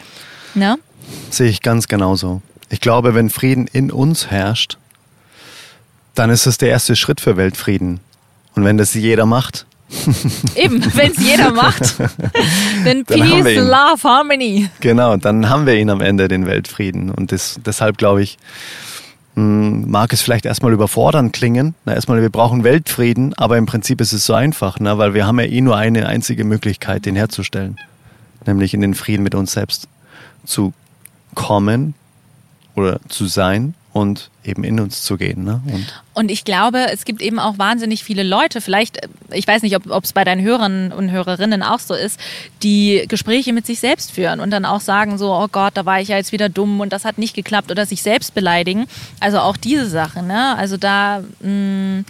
Ne? 0.55 0.80
Sehe 1.29 1.49
ich 1.49 1.61
ganz 1.61 1.87
genauso. 1.87 2.41
Ich 2.69 2.81
glaube, 2.81 3.15
wenn 3.15 3.29
Frieden 3.29 3.67
in 3.67 3.91
uns 3.91 4.27
herrscht, 4.27 4.77
dann 6.15 6.29
ist 6.29 6.45
es 6.47 6.57
der 6.57 6.69
erste 6.69 6.95
Schritt 6.95 7.21
für 7.21 7.37
Weltfrieden. 7.37 7.99
Und 8.55 8.65
wenn 8.65 8.77
das 8.77 8.93
jeder 8.93 9.25
macht. 9.25 9.65
Eben, 10.55 10.83
wenn 10.95 11.11
es 11.11 11.19
jeder 11.19 11.51
macht. 11.51 11.95
Then 12.83 13.05
Peace, 13.05 13.55
Love, 13.55 14.03
Harmony. 14.03 14.69
Genau, 14.81 15.15
dann 15.17 15.49
haben 15.49 15.65
wir 15.65 15.75
ihn 15.75 15.89
am 15.89 16.01
Ende, 16.01 16.27
den 16.27 16.45
Weltfrieden. 16.45 17.11
Und 17.11 17.31
das, 17.31 17.59
deshalb 17.63 17.97
glaube 17.97 18.21
ich, 18.23 18.37
hm, 19.35 19.89
mag 19.89 20.11
es 20.11 20.21
vielleicht 20.21 20.45
erstmal 20.45 20.73
überfordernd 20.73 21.31
klingen. 21.31 21.75
Na, 21.85 21.93
erstmal, 21.93 22.21
wir 22.21 22.31
brauchen 22.31 22.63
Weltfrieden, 22.63 23.33
aber 23.35 23.57
im 23.57 23.67
Prinzip 23.67 24.01
ist 24.01 24.11
es 24.11 24.25
so 24.25 24.33
einfach, 24.33 24.79
ne? 24.79 24.97
weil 24.97 25.13
wir 25.13 25.27
haben 25.27 25.39
ja 25.39 25.45
eh 25.45 25.61
nur 25.61 25.77
eine 25.77 26.07
einzige 26.07 26.43
Möglichkeit, 26.43 27.05
den 27.05 27.15
herzustellen. 27.15 27.77
Nämlich 28.45 28.73
in 28.73 28.81
den 28.81 28.95
Frieden 28.95 29.23
mit 29.23 29.35
uns 29.35 29.51
selbst 29.51 29.87
zu 30.43 30.73
kommen 31.38 31.93
oder 32.75 32.99
zu 33.09 33.27
sein 33.27 33.75
und 33.93 34.31
eben 34.43 34.63
in 34.63 34.79
uns 34.79 35.03
zu 35.03 35.17
gehen. 35.17 35.43
Ne? 35.43 35.61
Und, 35.71 36.03
und, 36.15 36.31
ich 36.31 36.43
glaube, 36.43 36.91
es 36.91 37.05
gibt 37.05 37.21
eben 37.21 37.38
auch 37.38 37.59
wahnsinnig 37.59 38.03
viele 38.03 38.23
Leute, 38.23 38.59
vielleicht, 38.59 39.07
ich 39.31 39.47
weiß 39.47 39.61
nicht, 39.61 39.75
ob 39.75 40.03
es 40.03 40.13
bei 40.13 40.23
deinen 40.23 40.43
Hörern 40.43 40.91
und 40.91 41.11
Hörerinnen 41.11 41.61
auch 41.61 41.79
so 41.79 41.93
ist, 41.93 42.19
die 42.63 43.05
Gespräche 43.07 43.53
mit 43.53 43.67
sich 43.67 43.79
selbst 43.79 44.11
führen 44.11 44.39
und 44.39 44.49
dann 44.49 44.65
auch 44.65 44.81
sagen 44.81 45.19
so, 45.19 45.31
oh 45.31 45.47
Gott, 45.51 45.77
da 45.77 45.85
war 45.85 46.01
ich 46.01 46.07
ja 46.07 46.17
jetzt 46.17 46.31
wieder 46.31 46.49
dumm 46.49 46.79
und 46.79 46.91
das 46.91 47.05
hat 47.05 47.19
nicht 47.19 47.35
geklappt 47.35 47.69
oder 47.69 47.85
sich 47.85 48.01
selbst 48.01 48.33
beleidigen. 48.33 48.88
Also 49.19 49.39
auch 49.39 49.57
diese 49.57 49.88
Sachen, 49.88 50.25
ne? 50.25 50.57
Also 50.57 50.77
da 50.77 51.23
mh, 51.39 51.49
mm, 51.49 52.05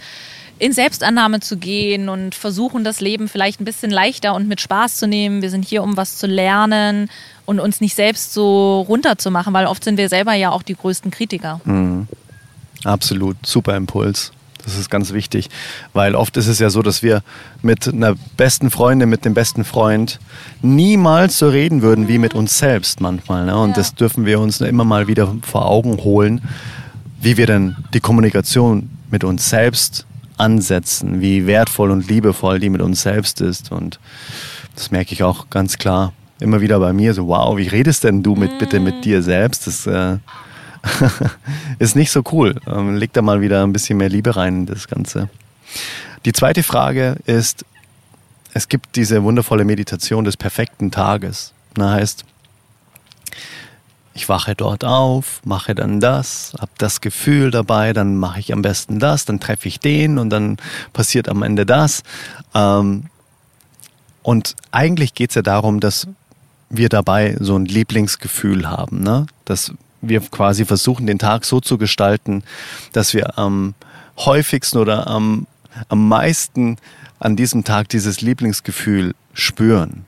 in 0.58 0.72
Selbstannahme 0.72 1.40
zu 1.40 1.58
gehen 1.58 2.08
und 2.08 2.34
versuchen, 2.34 2.82
das 2.82 3.00
Leben 3.00 3.28
vielleicht 3.28 3.60
ein 3.60 3.64
bisschen 3.64 3.90
leichter 3.90 4.34
und 4.34 4.48
mit 4.48 4.60
Spaß 4.60 4.96
zu 4.96 5.06
nehmen. 5.06 5.42
Wir 5.42 5.50
sind 5.50 5.66
hier, 5.66 5.82
um 5.82 5.96
was 5.96 6.16
zu 6.16 6.26
lernen 6.26 7.10
und 7.48 7.60
uns 7.60 7.80
nicht 7.80 7.94
selbst 7.94 8.34
so 8.34 8.82
runterzumachen, 8.82 9.54
weil 9.54 9.64
oft 9.64 9.82
sind 9.82 9.96
wir 9.96 10.10
selber 10.10 10.34
ja 10.34 10.50
auch 10.50 10.62
die 10.62 10.74
größten 10.74 11.10
Kritiker. 11.10 11.62
Mhm. 11.64 12.06
Absolut, 12.84 13.38
super 13.46 13.74
Impuls. 13.74 14.32
Das 14.62 14.76
ist 14.76 14.90
ganz 14.90 15.14
wichtig, 15.14 15.48
weil 15.94 16.14
oft 16.14 16.36
ist 16.36 16.46
es 16.46 16.58
ja 16.58 16.68
so, 16.68 16.82
dass 16.82 17.02
wir 17.02 17.22
mit 17.62 17.88
einer 17.88 18.16
besten 18.36 18.70
Freundin, 18.70 19.08
mit 19.08 19.24
dem 19.24 19.32
besten 19.32 19.64
Freund 19.64 20.20
niemals 20.60 21.38
so 21.38 21.48
reden 21.48 21.80
würden 21.80 22.06
wie 22.06 22.18
mit 22.18 22.34
uns 22.34 22.58
selbst 22.58 23.00
manchmal. 23.00 23.46
Ne? 23.46 23.56
Und 23.56 23.70
ja. 23.70 23.76
das 23.76 23.94
dürfen 23.94 24.26
wir 24.26 24.40
uns 24.40 24.60
immer 24.60 24.84
mal 24.84 25.08
wieder 25.08 25.34
vor 25.40 25.64
Augen 25.64 25.96
holen, 26.04 26.42
wie 27.18 27.38
wir 27.38 27.46
denn 27.46 27.76
die 27.94 28.00
Kommunikation 28.00 28.90
mit 29.10 29.24
uns 29.24 29.48
selbst 29.48 30.04
ansetzen, 30.36 31.22
wie 31.22 31.46
wertvoll 31.46 31.92
und 31.92 32.10
liebevoll 32.10 32.60
die 32.60 32.68
mit 32.68 32.82
uns 32.82 33.00
selbst 33.00 33.40
ist. 33.40 33.72
Und 33.72 33.98
das 34.74 34.90
merke 34.90 35.14
ich 35.14 35.22
auch 35.22 35.48
ganz 35.48 35.78
klar 35.78 36.12
immer 36.40 36.60
wieder 36.60 36.78
bei 36.78 36.92
mir, 36.92 37.14
so 37.14 37.28
wow, 37.28 37.56
wie 37.56 37.68
redest 37.68 38.04
denn 38.04 38.22
du 38.22 38.34
mit, 38.34 38.58
bitte 38.58 38.80
mit 38.80 39.04
dir 39.04 39.22
selbst? 39.22 39.66
Das 39.66 39.86
äh, 39.86 40.18
ist 41.78 41.96
nicht 41.96 42.10
so 42.10 42.22
cool. 42.32 42.60
Ähm, 42.66 42.96
leg 42.96 43.12
da 43.12 43.22
mal 43.22 43.40
wieder 43.40 43.62
ein 43.62 43.72
bisschen 43.72 43.98
mehr 43.98 44.08
Liebe 44.08 44.36
rein 44.36 44.60
in 44.60 44.66
das 44.66 44.88
Ganze. 44.88 45.28
Die 46.24 46.32
zweite 46.32 46.62
Frage 46.62 47.16
ist, 47.26 47.64
es 48.54 48.68
gibt 48.68 48.96
diese 48.96 49.22
wundervolle 49.22 49.64
Meditation 49.64 50.24
des 50.24 50.36
perfekten 50.36 50.90
Tages. 50.90 51.52
Das 51.74 51.90
heißt, 51.90 52.24
ich 54.14 54.28
wache 54.28 54.56
dort 54.56 54.84
auf, 54.84 55.40
mache 55.44 55.76
dann 55.76 56.00
das, 56.00 56.54
habe 56.58 56.72
das 56.78 57.00
Gefühl 57.00 57.52
dabei, 57.52 57.92
dann 57.92 58.16
mache 58.16 58.40
ich 58.40 58.52
am 58.52 58.62
besten 58.62 58.98
das, 58.98 59.24
dann 59.24 59.38
treffe 59.38 59.68
ich 59.68 59.78
den 59.78 60.18
und 60.18 60.30
dann 60.30 60.56
passiert 60.92 61.28
am 61.28 61.42
Ende 61.42 61.64
das. 61.64 62.02
Ähm, 62.52 63.04
und 64.22 64.56
eigentlich 64.72 65.14
geht 65.14 65.30
es 65.30 65.36
ja 65.36 65.42
darum, 65.42 65.78
dass 65.78 66.08
wir 66.70 66.88
dabei 66.88 67.36
so 67.40 67.56
ein 67.56 67.64
Lieblingsgefühl 67.64 68.70
haben, 68.70 69.02
ne? 69.02 69.26
dass 69.44 69.72
wir 70.00 70.20
quasi 70.20 70.64
versuchen, 70.64 71.06
den 71.06 71.18
Tag 71.18 71.44
so 71.44 71.60
zu 71.60 71.78
gestalten, 71.78 72.42
dass 72.92 73.14
wir 73.14 73.38
am 73.38 73.74
häufigsten 74.16 74.78
oder 74.78 75.06
am, 75.06 75.46
am 75.88 76.08
meisten 76.08 76.76
an 77.18 77.36
diesem 77.36 77.64
Tag 77.64 77.88
dieses 77.88 78.20
Lieblingsgefühl 78.20 79.14
spüren. 79.32 80.04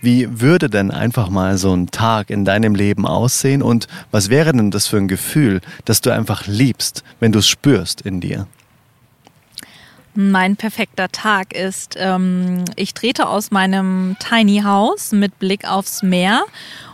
Wie 0.00 0.40
würde 0.40 0.68
denn 0.68 0.90
einfach 0.90 1.28
mal 1.28 1.58
so 1.58 1.74
ein 1.74 1.90
Tag 1.90 2.30
in 2.30 2.44
deinem 2.44 2.74
Leben 2.74 3.06
aussehen 3.06 3.62
und 3.62 3.86
was 4.10 4.30
wäre 4.30 4.52
denn 4.52 4.70
das 4.70 4.86
für 4.88 4.96
ein 4.96 5.08
Gefühl, 5.08 5.60
das 5.84 6.00
du 6.00 6.10
einfach 6.10 6.46
liebst, 6.46 7.04
wenn 7.20 7.32
du 7.32 7.38
es 7.38 7.48
spürst 7.48 8.00
in 8.00 8.20
dir? 8.20 8.46
Mein 10.14 10.56
perfekter 10.56 11.08
Tag 11.08 11.54
ist, 11.54 11.96
ähm, 11.98 12.64
ich 12.76 12.92
trete 12.92 13.28
aus 13.28 13.50
meinem 13.50 14.16
Tiny 14.18 14.60
House 14.62 15.12
mit 15.12 15.38
Blick 15.38 15.66
aufs 15.66 16.02
Meer 16.02 16.42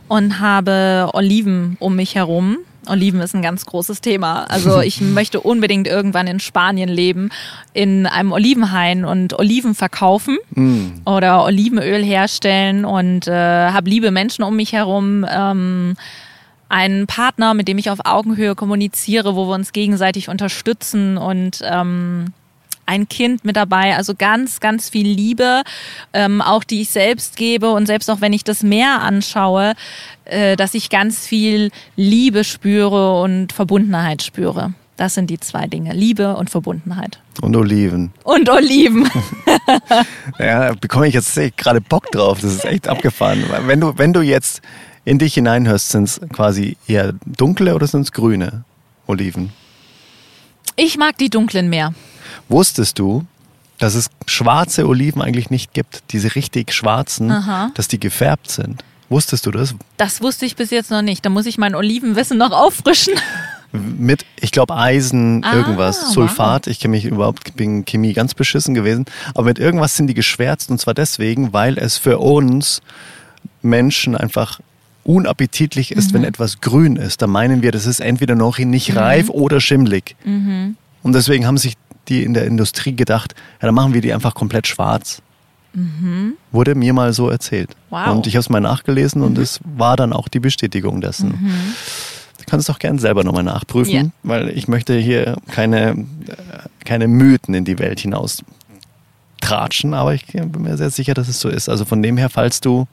und 0.07 0.39
habe 0.39 1.11
Oliven 1.15 1.77
um 1.81 1.97
mich 1.97 2.15
herum. 2.15 2.59
Oliven 2.87 3.21
ist 3.21 3.35
ein 3.35 3.43
ganz 3.43 3.67
großes 3.67 4.01
Thema. 4.01 4.45
Also 4.45 4.81
ich 4.83 5.01
möchte 5.01 5.41
unbedingt 5.41 5.89
irgendwann 5.89 6.29
in 6.29 6.39
Spanien 6.39 6.89
leben, 6.89 7.31
in 7.75 8.07
einem 8.07 8.31
Olivenhain 8.31 9.05
und 9.05 9.37
Oliven 9.39 9.75
verkaufen 9.75 10.39
mm. 10.55 11.03
oder 11.05 11.45
Olivenöl 11.45 12.03
herstellen 12.03 12.85
und 12.85 13.27
äh, 13.27 13.33
habe 13.33 13.91
liebe 13.91 14.13
Menschen 14.13 14.45
um 14.45 14.55
mich 14.55 14.73
herum. 14.73 15.27
Ähm, 15.29 15.97
einen 16.71 17.07
Partner, 17.07 17.55
mit 17.55 17.67
dem 17.67 17.79
ich 17.79 17.91
auf 17.91 18.01
Augenhöhe 18.05 18.55
kommuniziere, 18.55 19.35
wo 19.35 19.49
wir 19.49 19.55
uns 19.55 19.73
gegenseitig 19.73 20.29
unterstützen 20.29 21.17
und 21.17 21.63
ähm, 21.65 22.27
ein 22.89 23.09
Kind 23.09 23.45
mit 23.45 23.57
dabei. 23.57 23.97
Also 23.97 24.15
ganz, 24.17 24.61
ganz 24.61 24.89
viel 24.89 25.07
Liebe, 25.07 25.63
ähm, 26.13 26.41
auch 26.41 26.65
die 26.65 26.83
ich 26.83 26.89
selbst 26.89 27.37
gebe 27.37 27.71
und 27.71 27.87
selbst 27.87 28.11
auch 28.11 28.21
wenn 28.21 28.33
ich 28.33 28.45
das 28.45 28.63
Meer 28.63 29.03
anschaue, 29.03 29.75
äh, 30.25 30.57
dass 30.57 30.75
ich 30.75 30.91
ganz 30.91 31.27
viel 31.27 31.71
Liebe 31.97 32.45
spüre 32.45 33.21
und 33.21 33.53
Verbundenheit 33.53 34.23
spüre. 34.23 34.73
Das 34.97 35.15
sind 35.15 35.31
die 35.31 35.39
zwei 35.39 35.69
Dinge, 35.69 35.93
Liebe 35.93 36.35
und 36.35 36.51
Verbundenheit. 36.51 37.21
Und 37.41 37.55
Oliven. 37.55 38.11
Und 38.25 38.49
Oliven. 38.49 39.09
ja, 40.41 40.73
bekomme 40.75 41.07
ich 41.07 41.15
jetzt 41.15 41.39
gerade 41.57 41.81
Bock 41.81 42.11
drauf. 42.11 42.41
Das 42.41 42.53
ist 42.53 42.65
echt 42.65 42.89
abgefahren. 42.89 43.45
Wenn 43.67 43.81
du, 43.81 43.97
wenn 43.97 44.13
du 44.13 44.23
jetzt 44.23 44.61
in 45.05 45.19
dich 45.19 45.35
hineinhörst, 45.35 45.91
sind 45.91 46.05
es 46.05 46.21
quasi 46.33 46.77
eher 46.89 47.13
dunkle 47.25 47.77
oder 47.77 47.87
sind 47.87 48.01
es 48.01 48.13
grüne 48.13 48.65
Oliven? 49.07 49.53
Ich 50.75 50.97
mag 50.97 51.17
die 51.19 51.31
dunklen 51.31 51.71
mehr. 51.71 51.95
Wusstest 52.49 52.99
du, 52.99 53.25
dass 53.79 53.95
es 53.95 54.11
schwarze 54.27 54.89
Oliven 54.89 55.23
eigentlich 55.23 55.51
nicht 55.51 55.73
gibt, 55.73 56.03
diese 56.11 56.35
richtig 56.35 56.73
schwarzen, 56.73 57.31
Aha. 57.31 57.71
dass 57.75 57.89
die 57.89 58.01
gefärbt 58.01 58.51
sind? 58.51 58.83
Wusstest 59.09 59.47
du 59.47 59.51
das? 59.51 59.75
Das 59.97 60.21
wusste 60.21 60.45
ich 60.45 60.57
bis 60.57 60.71
jetzt 60.71 60.91
noch 60.91 61.03
nicht. 61.03 61.25
Da 61.25 61.31
muss 61.31 61.47
ich 61.47 61.57
mein 61.57 61.75
Olivenwissen 61.75 62.37
noch 62.37 62.53
auffrischen. 62.53 63.15
Mit, 63.73 64.25
ich 64.41 64.51
glaube, 64.51 64.75
Eisen, 64.75 65.45
ah, 65.45 65.55
irgendwas, 65.55 66.13
Sulfat. 66.13 66.67
Wow. 66.67 66.71
Ich 66.71 66.81
kenne 66.81 66.93
mich 66.93 67.05
überhaupt, 67.05 67.55
bin 67.55 67.85
Chemie 67.85 68.13
ganz 68.13 68.35
beschissen 68.35 68.75
gewesen. 68.75 69.07
Aber 69.35 69.45
mit 69.45 69.59
irgendwas 69.59 69.97
sind 69.97 70.09
die 70.09 70.15
geschwärzt 70.15 70.71
und 70.71 70.81
zwar 70.81 70.95
deswegen, 70.95 71.53
weil 71.53 71.79
es 71.79 71.99
für 71.99 72.19
uns 72.19 72.81
Menschen 73.63 74.17
einfach 74.17 74.61
unappetitlich 75.05 75.93
ist, 75.93 76.11
mhm. 76.11 76.17
wenn 76.17 76.25
etwas 76.25 76.61
grün 76.61 76.97
ist. 76.97 77.23
Da 77.23 77.27
meinen 77.27 77.63
wir, 77.63 77.73
das 77.73 77.87
ist 77.87 78.01
entweder 78.01 78.35
noch 78.35 78.59
nicht 78.59 78.91
mhm. 78.91 78.99
reif 78.99 79.31
oder 79.31 79.61
schimmlig. 79.61 80.17
Mhm. 80.25 80.77
Und 81.03 81.15
deswegen 81.15 81.47
haben 81.47 81.57
sich 81.57 81.75
die 82.09 82.25
in 82.25 82.35
der 82.35 82.47
Industrie 82.47 82.95
gedacht, 82.95 83.35
ja, 83.61 83.67
dann 83.67 83.75
machen 83.75 83.95
wir 83.95 84.01
die 84.01 84.13
einfach 84.13 84.35
komplett 84.35 84.67
schwarz. 84.67 85.23
Mhm. 85.75 86.35
Wurde 86.51 86.75
mir 86.75 86.93
mal 86.93 87.13
so 87.13 87.29
erzählt. 87.29 87.71
Wow. 87.91 88.09
Und 88.09 88.27
ich 88.27 88.35
habe 88.35 88.41
es 88.41 88.49
mal 88.49 88.61
nachgelesen 88.61 89.21
mhm. 89.21 89.29
und 89.29 89.39
es 89.39 89.61
war 89.65 89.97
dann 89.97 90.13
auch 90.13 90.29
die 90.29 90.41
Bestätigung 90.41 91.01
dessen. 91.01 91.29
Mhm. 91.29 91.75
Du 92.39 92.45
kannst 92.47 92.69
es 92.69 92.75
auch 92.75 92.79
gerne 92.79 92.99
selber 92.99 93.25
nochmal 93.25 93.43
nachprüfen, 93.43 93.93
yeah. 93.93 94.11
weil 94.23 94.49
ich 94.49 94.69
möchte 94.69 94.97
hier 94.97 95.37
keine, 95.51 96.07
keine 96.85 97.07
Mythen 97.07 97.53
in 97.55 97.65
die 97.65 97.79
Welt 97.79 98.01
hinaus 98.01 98.43
tratschen, 99.41 99.93
aber 99.93 100.15
ich 100.15 100.27
bin 100.27 100.63
mir 100.63 100.77
sehr 100.77 100.91
sicher, 100.91 101.15
dass 101.15 101.29
es 101.29 101.41
so 101.41 101.49
ist. 101.49 101.69
Also 101.69 101.85
von 101.85 102.03
dem 102.03 102.17
her, 102.17 102.31
falls 102.31 102.61
du 102.61 102.87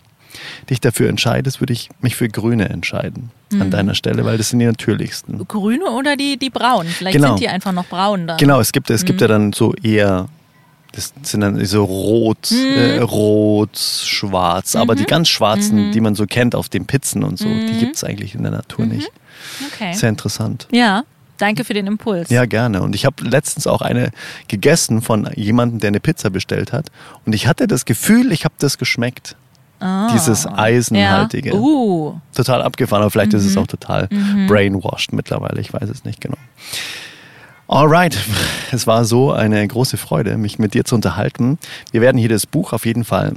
dich 0.70 0.82
dafür 0.82 1.10
entscheidest, 1.10 1.62
würde 1.62 1.74
ich 1.74 1.90
mich 2.02 2.16
für 2.16 2.28
Grüne 2.30 2.70
entscheiden 2.70 3.32
mhm. 3.52 3.62
an 3.62 3.72
deiner 3.72 3.96
Stelle, 3.96 4.26
weil 4.26 4.38
das 4.38 4.50
sind 4.50 4.60
die 4.60 4.66
natürlichsten. 4.66 5.46
Grüne 5.48 5.86
oder 5.92 6.16
die, 6.16 6.38
die 6.38 6.50
braunen? 6.50 6.92
Vielleicht 6.92 7.18
genau. 7.18 7.30
sind 7.30 7.42
die 7.42 7.50
einfach 7.50 7.72
noch 7.72 7.86
braun 7.86 8.28
dann. 8.28 8.38
Genau, 8.38 8.60
es 8.60 8.72
gibt, 8.72 8.90
es 8.90 9.04
mhm. 9.04 9.08
gibt 9.08 9.22
ja 9.22 9.28
dann 9.28 9.54
so 9.54 9.74
eher 9.82 10.28
das 10.96 11.14
sind 11.24 11.42
dann 11.42 11.64
so 11.66 11.84
rot, 11.84 12.52
mhm. 12.52 12.78
äh, 12.78 13.00
rot, 13.00 13.78
schwarz. 13.78 14.76
Mhm. 14.76 14.82
Aber 14.82 14.96
die 14.96 15.04
mhm. 15.04 15.08
ganz 15.08 15.28
schwarzen, 15.28 15.88
mhm. 15.88 15.92
die 15.92 16.00
man 16.00 16.16
so 16.16 16.26
kennt 16.26 16.56
auf 16.56 16.70
den 16.70 16.86
Pizzen 16.86 17.24
und 17.24 17.38
so, 17.38 17.46
die 17.46 17.74
mhm. 17.74 17.80
gibt 17.80 17.98
es 17.98 18.04
eigentlich 18.04 18.34
in 18.34 18.44
der 18.44 18.54
Natur 18.54 18.86
nicht. 18.86 19.12
Okay. 19.74 19.94
Sehr 19.94 20.10
interessant. 20.10 20.68
Ja. 20.72 21.04
Danke 21.38 21.66
für 21.66 21.74
den 21.74 21.86
Impuls. 21.86 22.30
Ja, 22.30 22.46
gerne. 22.46 22.82
Und 22.82 22.96
ich 22.96 23.06
habe 23.06 23.22
letztens 23.26 23.68
auch 23.68 23.82
eine 23.82 24.12
gegessen 24.48 25.02
von 25.02 25.30
jemandem, 25.36 25.80
der 25.80 25.90
eine 25.90 26.00
Pizza 26.00 26.30
bestellt 26.30 26.72
hat. 26.72 26.88
Und 27.26 27.36
ich 27.36 27.46
hatte 27.46 27.68
das 27.68 27.84
Gefühl, 27.84 28.32
ich 28.32 28.46
habe 28.46 28.56
das 28.58 28.78
geschmeckt. 28.78 29.36
Oh. 29.82 30.08
Dieses 30.14 30.48
Eisenhaltige. 30.48 31.50
Ja. 31.50 31.56
Uh. 31.56 32.20
Total 32.34 32.62
abgefahren, 32.62 33.02
aber 33.04 33.12
vielleicht 33.12 33.34
mhm. 33.34 33.40
ist 33.40 33.46
es 33.46 33.56
mhm. 33.56 33.64
auch 33.64 33.68
total 33.68 34.08
mhm. 34.10 34.48
brainwashed 34.48 35.14
mittlerweile. 35.14 35.60
Ich 35.60 35.74
weiß 35.74 35.90
es 35.90 36.06
nicht 36.06 36.22
genau. 36.22 36.38
Alright, 37.68 38.18
es 38.72 38.86
war 38.86 39.06
so 39.06 39.32
eine 39.32 39.68
große 39.68 39.98
Freude, 39.98 40.38
mich 40.38 40.60
mit 40.60 40.76
dir 40.76 40.86
zu 40.86 40.96
unterhalten. 40.96 41.58
Wir 41.92 42.02
werden 42.02 42.18
hier 42.18 42.30
das 42.30 42.46
Buch 42.46 42.74
auf 42.74 42.86
jeden 42.86 43.04
Fall 43.04 43.34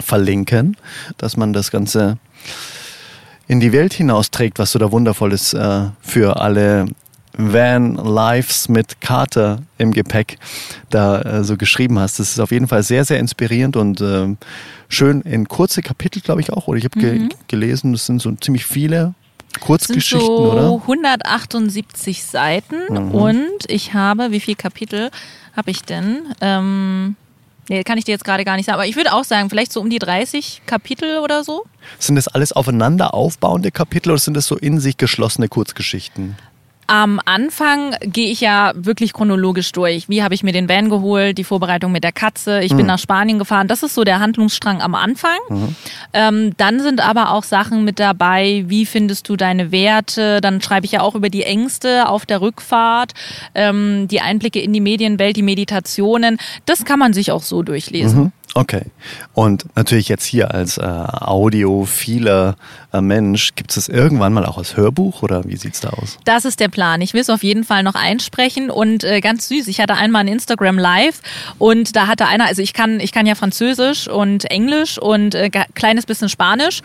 verlinken, 0.00 0.76
dass 1.18 1.36
man 1.36 1.52
das 1.52 1.70
Ganze 1.70 2.18
in 3.46 3.60
die 3.60 3.72
Welt 3.72 3.94
hinausträgt, 3.94 4.58
was 4.58 4.72
du 4.72 4.78
da 4.78 4.90
wundervolles 4.90 5.54
äh, 5.54 5.82
für 6.00 6.40
alle 6.40 6.86
Van 7.36 7.96
Lives 7.96 8.68
mit 8.68 9.00
Carter 9.00 9.62
im 9.78 9.92
Gepäck 9.92 10.38
da 10.90 11.20
äh, 11.20 11.44
so 11.44 11.56
geschrieben 11.56 11.98
hast. 11.98 12.18
Das 12.20 12.30
ist 12.30 12.40
auf 12.40 12.52
jeden 12.52 12.68
Fall 12.68 12.82
sehr, 12.82 13.04
sehr 13.04 13.18
inspirierend 13.18 13.76
und 13.76 14.00
äh, 14.00 14.34
schön 14.88 15.22
in 15.22 15.48
kurze 15.48 15.82
Kapitel, 15.82 16.22
glaube 16.22 16.40
ich 16.40 16.52
auch. 16.52 16.68
Oder 16.68 16.78
ich 16.78 16.84
habe 16.84 16.98
mhm. 16.98 17.28
ge 17.28 17.36
gelesen, 17.48 17.92
das 17.92 18.06
sind 18.06 18.22
so 18.22 18.32
ziemlich 18.32 18.64
viele 18.64 19.14
Kurzgeschichten, 19.60 20.20
sind 20.20 20.26
so 20.26 20.52
oder? 20.52 20.82
178 20.82 22.24
Seiten 22.24 22.76
mhm. 22.88 23.10
und 23.10 23.58
ich 23.68 23.94
habe, 23.94 24.30
wie 24.30 24.40
viele 24.40 24.56
Kapitel 24.56 25.10
habe 25.56 25.70
ich 25.70 25.82
denn? 25.82 26.22
Ähm, 26.40 27.16
nee, 27.68 27.82
kann 27.84 27.98
ich 27.98 28.04
dir 28.04 28.12
jetzt 28.12 28.24
gerade 28.24 28.44
gar 28.44 28.56
nicht 28.56 28.66
sagen, 28.66 28.74
aber 28.74 28.86
ich 28.86 28.96
würde 28.96 29.12
auch 29.12 29.24
sagen, 29.24 29.50
vielleicht 29.50 29.72
so 29.72 29.80
um 29.80 29.90
die 29.90 29.98
30 29.98 30.62
Kapitel 30.66 31.18
oder 31.18 31.44
so. 31.44 31.64
Sind 31.98 32.16
das 32.16 32.28
alles 32.28 32.52
aufeinander 32.52 33.14
aufbauende 33.14 33.70
Kapitel 33.70 34.10
oder 34.10 34.18
sind 34.18 34.34
das 34.34 34.46
so 34.46 34.56
in 34.56 34.80
sich 34.80 34.96
geschlossene 34.96 35.48
Kurzgeschichten? 35.48 36.36
Am 36.86 37.20
Anfang 37.24 37.94
gehe 38.02 38.30
ich 38.30 38.40
ja 38.40 38.72
wirklich 38.74 39.12
chronologisch 39.12 39.72
durch. 39.72 40.08
Wie 40.08 40.22
habe 40.22 40.34
ich 40.34 40.42
mir 40.42 40.52
den 40.52 40.68
Van 40.68 40.90
geholt, 40.90 41.38
die 41.38 41.44
Vorbereitung 41.44 41.92
mit 41.92 42.04
der 42.04 42.12
Katze, 42.12 42.62
ich 42.62 42.72
mhm. 42.72 42.78
bin 42.78 42.86
nach 42.86 42.98
Spanien 42.98 43.38
gefahren. 43.38 43.68
Das 43.68 43.82
ist 43.82 43.94
so 43.94 44.04
der 44.04 44.20
Handlungsstrang 44.20 44.82
am 44.82 44.94
Anfang. 44.94 45.38
Mhm. 45.48 45.76
Ähm, 46.12 46.52
dann 46.56 46.80
sind 46.80 47.00
aber 47.00 47.32
auch 47.32 47.44
Sachen 47.44 47.84
mit 47.84 47.98
dabei, 47.98 48.64
wie 48.66 48.86
findest 48.86 49.28
du 49.28 49.36
deine 49.36 49.72
Werte. 49.72 50.40
Dann 50.40 50.60
schreibe 50.60 50.86
ich 50.86 50.92
ja 50.92 51.00
auch 51.00 51.14
über 51.14 51.30
die 51.30 51.44
Ängste 51.44 52.08
auf 52.08 52.26
der 52.26 52.40
Rückfahrt, 52.40 53.12
ähm, 53.54 54.08
die 54.08 54.20
Einblicke 54.20 54.60
in 54.60 54.72
die 54.72 54.80
Medienwelt, 54.80 55.36
die 55.36 55.42
Meditationen. 55.42 56.38
Das 56.66 56.84
kann 56.84 56.98
man 56.98 57.12
sich 57.12 57.32
auch 57.32 57.42
so 57.42 57.62
durchlesen. 57.62 58.24
Mhm. 58.24 58.32
Okay. 58.54 58.82
Und 59.32 59.64
natürlich 59.74 60.08
jetzt 60.08 60.24
hier 60.24 60.52
als 60.54 60.78
äh, 60.78 60.82
audiophiler 60.82 62.56
äh, 62.92 63.00
Mensch, 63.00 63.54
gibt 63.56 63.76
es 63.76 63.88
irgendwann 63.88 64.32
mal 64.32 64.46
auch 64.46 64.58
als 64.58 64.76
Hörbuch 64.76 65.22
oder 65.22 65.44
wie 65.44 65.56
sieht 65.56 65.74
es 65.74 65.80
da 65.80 65.90
aus? 65.90 66.18
Das 66.24 66.44
ist 66.44 66.60
der 66.60 66.68
Plan. 66.68 67.00
Ich 67.00 67.14
will 67.14 67.20
es 67.20 67.30
auf 67.30 67.42
jeden 67.42 67.64
Fall 67.64 67.82
noch 67.82 67.96
einsprechen 67.96 68.70
und 68.70 69.02
äh, 69.02 69.20
ganz 69.20 69.48
süß. 69.48 69.66
Ich 69.66 69.80
hatte 69.80 69.94
einmal 69.94 70.20
ein 70.20 70.28
Instagram 70.28 70.78
Live 70.78 71.20
und 71.58 71.96
da 71.96 72.06
hatte 72.06 72.26
einer, 72.26 72.46
also 72.46 72.62
ich 72.62 72.72
kann, 72.74 73.00
ich 73.00 73.10
kann 73.10 73.26
ja 73.26 73.34
Französisch 73.34 74.06
und 74.06 74.44
Englisch 74.44 74.98
und 74.98 75.34
äh, 75.34 75.50
kleines 75.74 76.06
bisschen 76.06 76.28
Spanisch. 76.28 76.82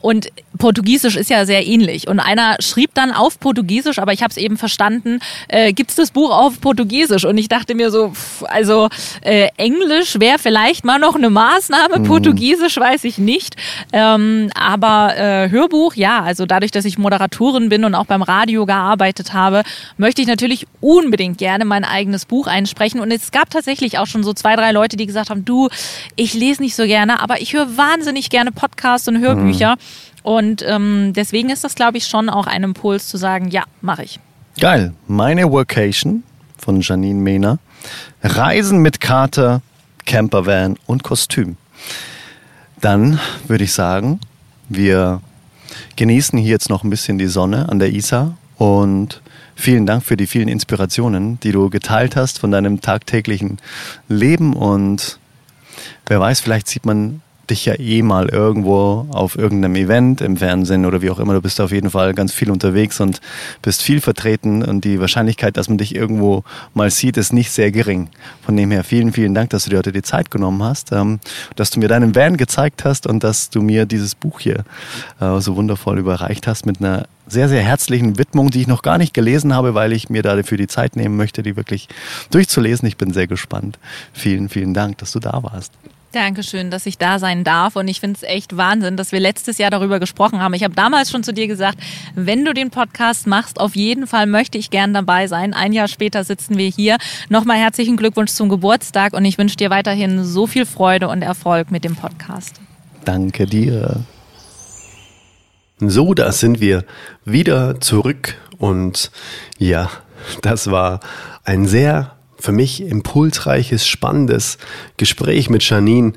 Und 0.00 0.28
Portugiesisch 0.58 1.16
ist 1.16 1.30
ja 1.30 1.46
sehr 1.46 1.66
ähnlich. 1.66 2.06
Und 2.06 2.20
einer 2.20 2.56
schrieb 2.60 2.94
dann 2.94 3.12
auf 3.12 3.40
Portugiesisch, 3.40 3.98
aber 3.98 4.12
ich 4.12 4.22
habe 4.22 4.30
es 4.30 4.36
eben 4.36 4.56
verstanden, 4.56 5.20
äh, 5.48 5.72
gibt 5.72 5.90
es 5.90 5.96
das 5.96 6.10
Buch 6.10 6.30
auf 6.30 6.60
Portugiesisch? 6.60 7.24
Und 7.24 7.38
ich 7.38 7.48
dachte 7.48 7.74
mir 7.74 7.90
so, 7.90 8.10
pff, 8.10 8.44
also 8.44 8.88
äh, 9.22 9.48
Englisch 9.56 10.20
wäre 10.20 10.38
vielleicht 10.38 10.84
mal 10.84 10.98
noch 10.98 11.16
eine 11.16 11.30
Maßnahme, 11.30 12.00
mhm. 12.00 12.04
Portugiesisch 12.04 12.76
weiß 12.76 13.04
ich 13.04 13.18
nicht. 13.18 13.56
Ähm, 13.92 14.50
aber 14.54 15.16
äh, 15.16 15.50
Hörbuch, 15.50 15.94
ja, 15.94 16.22
also 16.22 16.46
dadurch, 16.46 16.70
dass 16.70 16.84
ich 16.84 16.98
Moderatorin 16.98 17.68
bin 17.68 17.84
und 17.84 17.94
auch 17.94 18.06
beim 18.06 18.22
Radio 18.22 18.66
gearbeitet 18.66 19.32
habe, 19.32 19.62
möchte 19.96 20.20
ich 20.22 20.28
natürlich 20.28 20.66
unbedingt 20.80 21.38
gerne 21.38 21.64
mein 21.64 21.84
eigenes 21.84 22.26
Buch 22.26 22.46
einsprechen. 22.46 23.00
Und 23.00 23.10
es 23.10 23.32
gab 23.32 23.50
tatsächlich 23.50 23.98
auch 23.98 24.06
schon 24.06 24.22
so 24.22 24.34
zwei, 24.34 24.56
drei 24.56 24.72
Leute, 24.72 24.96
die 24.96 25.06
gesagt 25.06 25.30
haben, 25.30 25.44
du, 25.44 25.68
ich 26.16 26.34
lese 26.34 26.62
nicht 26.62 26.74
so 26.74 26.84
gerne, 26.84 27.20
aber 27.20 27.40
ich 27.40 27.54
höre 27.54 27.76
wahnsinnig 27.76 28.30
gerne 28.30 28.52
Podcasts 28.52 29.08
und 29.08 29.18
Hörbücher. 29.18 29.76
Mhm. 29.76 29.89
Und 30.22 30.64
ähm, 30.66 31.12
deswegen 31.14 31.50
ist 31.50 31.64
das, 31.64 31.74
glaube 31.74 31.98
ich, 31.98 32.06
schon 32.06 32.28
auch 32.28 32.46
ein 32.46 32.62
Impuls 32.62 33.08
zu 33.08 33.16
sagen, 33.16 33.48
ja, 33.48 33.64
mache 33.80 34.02
ich. 34.04 34.20
Geil. 34.58 34.92
Meine 35.06 35.50
Workation 35.50 36.22
von 36.58 36.80
Janine 36.80 37.20
Mehner. 37.20 37.58
Reisen 38.22 38.80
mit 38.80 39.00
Kater, 39.00 39.62
Campervan 40.04 40.76
und 40.86 41.02
Kostüm. 41.02 41.56
Dann 42.80 43.18
würde 43.46 43.64
ich 43.64 43.72
sagen, 43.72 44.20
wir 44.68 45.20
genießen 45.96 46.38
hier 46.38 46.50
jetzt 46.50 46.70
noch 46.70 46.84
ein 46.84 46.90
bisschen 46.90 47.18
die 47.18 47.26
Sonne 47.26 47.68
an 47.68 47.78
der 47.78 47.92
Isar 47.92 48.36
und 48.56 49.22
vielen 49.54 49.86
Dank 49.86 50.04
für 50.04 50.16
die 50.16 50.26
vielen 50.26 50.48
Inspirationen, 50.48 51.38
die 51.40 51.52
du 51.52 51.70
geteilt 51.70 52.16
hast 52.16 52.38
von 52.38 52.50
deinem 52.50 52.80
tagtäglichen 52.80 53.58
Leben 54.08 54.54
und 54.54 55.18
wer 56.06 56.20
weiß, 56.20 56.40
vielleicht 56.40 56.68
sieht 56.68 56.86
man 56.86 57.22
dich 57.50 57.66
ja 57.66 57.78
eh 57.78 58.02
mal 58.02 58.28
irgendwo 58.28 59.06
auf 59.10 59.36
irgendeinem 59.36 59.74
Event 59.76 60.20
im 60.20 60.36
Fernsehen 60.36 60.86
oder 60.86 61.02
wie 61.02 61.10
auch 61.10 61.18
immer. 61.18 61.34
Du 61.34 61.42
bist 61.42 61.60
auf 61.60 61.72
jeden 61.72 61.90
Fall 61.90 62.14
ganz 62.14 62.32
viel 62.32 62.50
unterwegs 62.50 63.00
und 63.00 63.20
bist 63.62 63.82
viel 63.82 64.00
vertreten 64.00 64.62
und 64.62 64.84
die 64.84 65.00
Wahrscheinlichkeit, 65.00 65.56
dass 65.56 65.68
man 65.68 65.78
dich 65.78 65.94
irgendwo 65.94 66.44
mal 66.74 66.90
sieht, 66.90 67.16
ist 67.16 67.32
nicht 67.32 67.50
sehr 67.50 67.70
gering. 67.70 68.08
Von 68.42 68.56
dem 68.56 68.70
her 68.70 68.84
vielen, 68.84 69.12
vielen 69.12 69.34
Dank, 69.34 69.50
dass 69.50 69.64
du 69.64 69.70
dir 69.70 69.78
heute 69.78 69.92
die 69.92 70.02
Zeit 70.02 70.30
genommen 70.30 70.62
hast, 70.62 70.92
ähm, 70.92 71.20
dass 71.56 71.70
du 71.70 71.80
mir 71.80 71.88
deinen 71.88 72.14
Van 72.14 72.36
gezeigt 72.36 72.84
hast 72.84 73.06
und 73.06 73.24
dass 73.24 73.50
du 73.50 73.62
mir 73.62 73.86
dieses 73.86 74.14
Buch 74.14 74.40
hier 74.40 74.64
äh, 75.20 75.40
so 75.40 75.56
wundervoll 75.56 75.98
überreicht 75.98 76.46
hast 76.46 76.66
mit 76.66 76.80
einer 76.80 77.06
sehr, 77.26 77.48
sehr 77.48 77.62
herzlichen 77.62 78.18
Widmung, 78.18 78.50
die 78.50 78.62
ich 78.62 78.66
noch 78.66 78.82
gar 78.82 78.98
nicht 78.98 79.14
gelesen 79.14 79.54
habe, 79.54 79.74
weil 79.74 79.92
ich 79.92 80.10
mir 80.10 80.22
dafür 80.22 80.58
die 80.58 80.66
Zeit 80.66 80.96
nehmen 80.96 81.16
möchte, 81.16 81.42
die 81.42 81.56
wirklich 81.56 81.88
durchzulesen. 82.30 82.88
Ich 82.88 82.96
bin 82.96 83.12
sehr 83.12 83.26
gespannt. 83.26 83.78
Vielen, 84.12 84.48
vielen 84.48 84.74
Dank, 84.74 84.98
dass 84.98 85.12
du 85.12 85.20
da 85.20 85.42
warst. 85.42 85.72
Dankeschön, 86.12 86.70
dass 86.70 86.86
ich 86.86 86.98
da 86.98 87.18
sein 87.20 87.44
darf. 87.44 87.76
Und 87.76 87.86
ich 87.86 88.00
finde 88.00 88.16
es 88.16 88.22
echt 88.22 88.56
Wahnsinn, 88.56 88.96
dass 88.96 89.12
wir 89.12 89.20
letztes 89.20 89.58
Jahr 89.58 89.70
darüber 89.70 90.00
gesprochen 90.00 90.40
haben. 90.40 90.54
Ich 90.54 90.64
habe 90.64 90.74
damals 90.74 91.10
schon 91.10 91.22
zu 91.22 91.32
dir 91.32 91.46
gesagt, 91.46 91.78
wenn 92.16 92.44
du 92.44 92.52
den 92.52 92.70
Podcast 92.70 93.26
machst, 93.26 93.60
auf 93.60 93.76
jeden 93.76 94.06
Fall 94.06 94.26
möchte 94.26 94.58
ich 94.58 94.70
gern 94.70 94.92
dabei 94.92 95.28
sein. 95.28 95.54
Ein 95.54 95.72
Jahr 95.72 95.86
später 95.86 96.24
sitzen 96.24 96.58
wir 96.58 96.68
hier. 96.68 96.98
Nochmal 97.28 97.58
herzlichen 97.58 97.96
Glückwunsch 97.96 98.32
zum 98.32 98.48
Geburtstag 98.48 99.12
und 99.12 99.24
ich 99.24 99.38
wünsche 99.38 99.56
dir 99.56 99.70
weiterhin 99.70 100.24
so 100.24 100.46
viel 100.46 100.66
Freude 100.66 101.08
und 101.08 101.22
Erfolg 101.22 101.70
mit 101.70 101.84
dem 101.84 101.94
Podcast. 101.94 102.56
Danke 103.04 103.46
dir. 103.46 104.04
So, 105.78 106.12
da 106.12 106.32
sind 106.32 106.60
wir 106.60 106.84
wieder 107.24 107.80
zurück 107.80 108.36
und 108.58 109.10
ja, 109.58 109.90
das 110.42 110.70
war 110.70 111.00
ein 111.44 111.66
sehr 111.66 112.16
für 112.40 112.52
mich 112.52 112.80
impulsreiches, 112.82 113.86
spannendes 113.86 114.58
Gespräch 114.96 115.50
mit 115.50 115.68
Janine. 115.68 116.14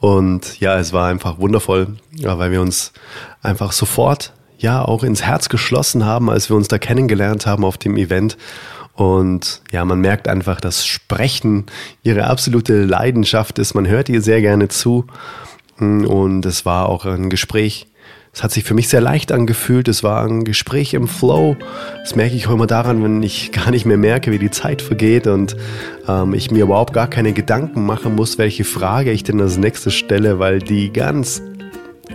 Und 0.00 0.58
ja, 0.60 0.78
es 0.78 0.92
war 0.92 1.08
einfach 1.08 1.38
wundervoll, 1.38 1.96
weil 2.20 2.50
wir 2.50 2.60
uns 2.60 2.92
einfach 3.42 3.72
sofort 3.72 4.32
ja 4.58 4.82
auch 4.82 5.02
ins 5.02 5.22
Herz 5.22 5.48
geschlossen 5.48 6.04
haben, 6.04 6.30
als 6.30 6.48
wir 6.48 6.56
uns 6.56 6.68
da 6.68 6.78
kennengelernt 6.78 7.46
haben 7.46 7.64
auf 7.64 7.78
dem 7.78 7.96
Event. 7.96 8.36
Und 8.94 9.60
ja, 9.70 9.84
man 9.84 10.00
merkt 10.00 10.26
einfach, 10.26 10.60
dass 10.60 10.86
Sprechen 10.86 11.66
ihre 12.02 12.24
absolute 12.24 12.84
Leidenschaft 12.84 13.58
ist. 13.58 13.74
Man 13.74 13.86
hört 13.86 14.08
ihr 14.08 14.22
sehr 14.22 14.40
gerne 14.40 14.68
zu. 14.68 15.06
Und 15.78 16.46
es 16.46 16.64
war 16.64 16.88
auch 16.88 17.04
ein 17.04 17.28
Gespräch, 17.28 17.86
es 18.36 18.42
hat 18.42 18.52
sich 18.52 18.64
für 18.64 18.74
mich 18.74 18.88
sehr 18.88 19.00
leicht 19.00 19.32
angefühlt. 19.32 19.88
Es 19.88 20.02
war 20.02 20.22
ein 20.22 20.44
Gespräch 20.44 20.92
im 20.92 21.08
Flow. 21.08 21.56
Das 22.00 22.16
merke 22.16 22.36
ich 22.36 22.46
auch 22.46 22.52
immer 22.52 22.66
daran, 22.66 23.02
wenn 23.02 23.22
ich 23.22 23.50
gar 23.64 23.70
nicht 23.70 23.86
mehr 23.86 23.96
merke, 23.96 24.30
wie 24.30 24.38
die 24.38 24.50
Zeit 24.50 24.82
vergeht 24.82 25.26
und 25.26 25.56
ähm, 26.06 26.34
ich 26.34 26.50
mir 26.50 26.64
überhaupt 26.64 26.92
gar 26.92 27.08
keine 27.08 27.32
Gedanken 27.32 27.86
machen 27.86 28.14
muss, 28.14 28.36
welche 28.36 28.64
Frage 28.64 29.10
ich 29.10 29.24
denn 29.24 29.40
als 29.40 29.56
nächstes 29.56 29.94
stelle, 29.94 30.38
weil 30.38 30.58
die 30.58 30.92
ganz 30.92 31.40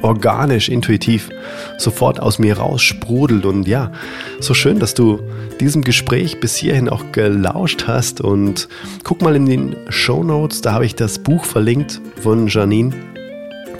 organisch, 0.04 0.70
intuitiv 0.70 1.32
sofort 1.80 2.20
aus 2.20 2.38
mir 2.38 2.56
raus 2.56 2.84
sprudelt. 2.84 3.44
Und 3.46 3.68
ja, 3.68 3.92
so 4.40 4.54
schön, 4.54 4.78
dass 4.78 4.94
du 4.94 5.20
diesem 5.60 5.84
Gespräch 5.84 6.40
bis 6.40 6.56
hierhin 6.56 6.88
auch 6.88 7.12
gelauscht 7.14 7.86
hast. 7.88 8.22
Und 8.22 8.70
guck 9.04 9.24
mal 9.24 9.36
in 9.36 9.48
den 9.48 9.76
Show 9.90 10.24
Notes, 10.24 10.62
da 10.62 10.74
habe 10.74 10.86
ich 10.86 10.94
das 10.94 11.18
Buch 11.18 11.46
verlinkt 11.46 12.00
von 12.22 12.48
Janine 12.48 12.94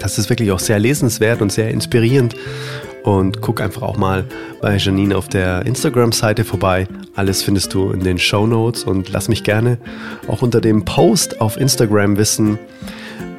das 0.02 0.18
ist 0.18 0.28
wirklich 0.28 0.50
auch 0.50 0.58
sehr 0.58 0.80
lesenswert 0.80 1.40
und 1.40 1.52
sehr 1.52 1.70
inspirierend. 1.70 2.34
Und 3.04 3.40
guck 3.40 3.60
einfach 3.60 3.82
auch 3.82 3.96
mal 3.96 4.24
bei 4.60 4.76
Janine 4.76 5.16
auf 5.16 5.28
der 5.28 5.64
Instagram-Seite 5.64 6.44
vorbei. 6.44 6.86
Alles 7.14 7.42
findest 7.42 7.74
du 7.74 7.90
in 7.90 8.00
den 8.00 8.18
Show 8.18 8.46
Notes 8.46 8.84
und 8.84 9.10
lass 9.10 9.28
mich 9.28 9.44
gerne 9.44 9.78
auch 10.28 10.42
unter 10.42 10.60
dem 10.60 10.84
Post 10.84 11.40
auf 11.40 11.56
Instagram 11.56 12.16
wissen, 12.16 12.58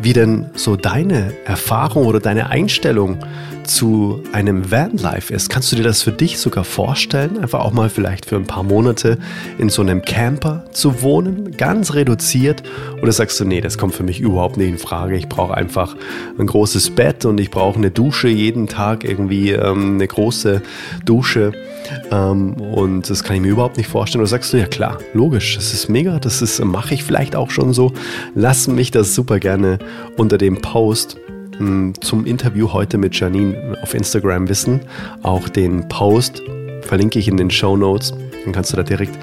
wie 0.02 0.14
denn 0.14 0.50
so 0.54 0.76
deine 0.76 1.34
Erfahrung 1.46 2.06
oder 2.06 2.20
deine 2.20 2.50
Einstellung 2.50 3.20
zu 3.64 4.24
einem 4.32 4.72
Vanlife 4.72 5.34
ist. 5.34 5.50
Kannst 5.50 5.72
du 5.72 5.76
dir 5.76 5.84
das 5.84 6.02
für 6.02 6.12
dich 6.12 6.40
sogar 6.40 6.64
vorstellen? 6.64 7.38
Einfach 7.38 7.62
auch 7.62 7.72
mal 7.72 7.90
vielleicht 7.90 8.26
für 8.26 8.36
ein 8.36 8.46
paar 8.46 8.64
Monate 8.64 9.18
in 9.58 9.70
so 9.70 9.82
einem 9.82 10.02
Camper 10.02 10.66
zu 10.72 11.02
wohnen, 11.02 11.52
ganz 11.58 11.94
reduziert? 11.94 12.64
Oder 13.02 13.12
sagst 13.12 13.40
du, 13.40 13.46
nee, 13.46 13.62
das 13.62 13.78
kommt 13.78 13.96
für 13.96 14.04
mich 14.04 14.20
überhaupt 14.20 14.58
nicht 14.58 14.70
in 14.70 14.78
Frage. 14.78 15.16
Ich 15.16 15.28
brauche 15.28 15.54
einfach 15.54 15.96
ein 16.38 16.48
großes 16.48 16.92
Bett 16.92 17.26
und 17.26 17.40
ich 17.40 17.52
brauche 17.52 17.78
eine 17.78 17.92
Dusche 17.92 18.28
jeden 18.28 18.68
Tag, 18.68 19.04
irgendwie 19.04 19.52
ähm, 19.52 19.96
eine 19.96 20.08
große 20.08 20.62
Dusche. 21.06 21.52
Ähm, 22.12 22.54
und 22.54 23.10
das 23.10 23.24
kann 23.24 23.36
ich 23.36 23.42
mir 23.42 23.50
überhaupt 23.50 23.78
nicht 23.78 23.90
vorstellen. 23.90 24.22
Oder 24.22 24.30
sagst 24.30 24.54
du, 24.54 24.58
ja 24.58 24.68
klar, 24.68 24.98
logisch, 25.14 25.56
das 25.56 25.74
ist 25.74 25.90
mega, 25.90 26.20
das 26.20 26.60
mache 26.60 26.94
ich 26.94 27.04
vielleicht 27.04 27.36
auch 27.36 27.50
schon 27.50 27.74
so. 27.74 27.94
Lass 28.36 28.68
mich 28.68 28.92
das 28.92 29.16
super 29.16 29.40
gerne 29.40 29.80
unter 30.18 30.38
dem 30.38 30.62
Post 30.62 31.18
zum 32.02 32.26
Interview 32.26 32.74
heute 32.74 32.98
mit 32.98 33.18
Janine 33.20 33.78
auf 33.82 33.94
Instagram 33.94 34.50
wissen. 34.50 34.82
Auch 35.22 35.50
den 35.50 35.88
Post 35.88 36.42
verlinke 36.82 37.20
ich 37.20 37.28
in 37.28 37.38
den 37.38 37.52
Show 37.52 37.78
Notes. 37.78 38.14
Dann 38.44 38.54
kannst 38.54 38.72
du 38.74 38.78
da 38.78 38.84
direkt 38.84 39.18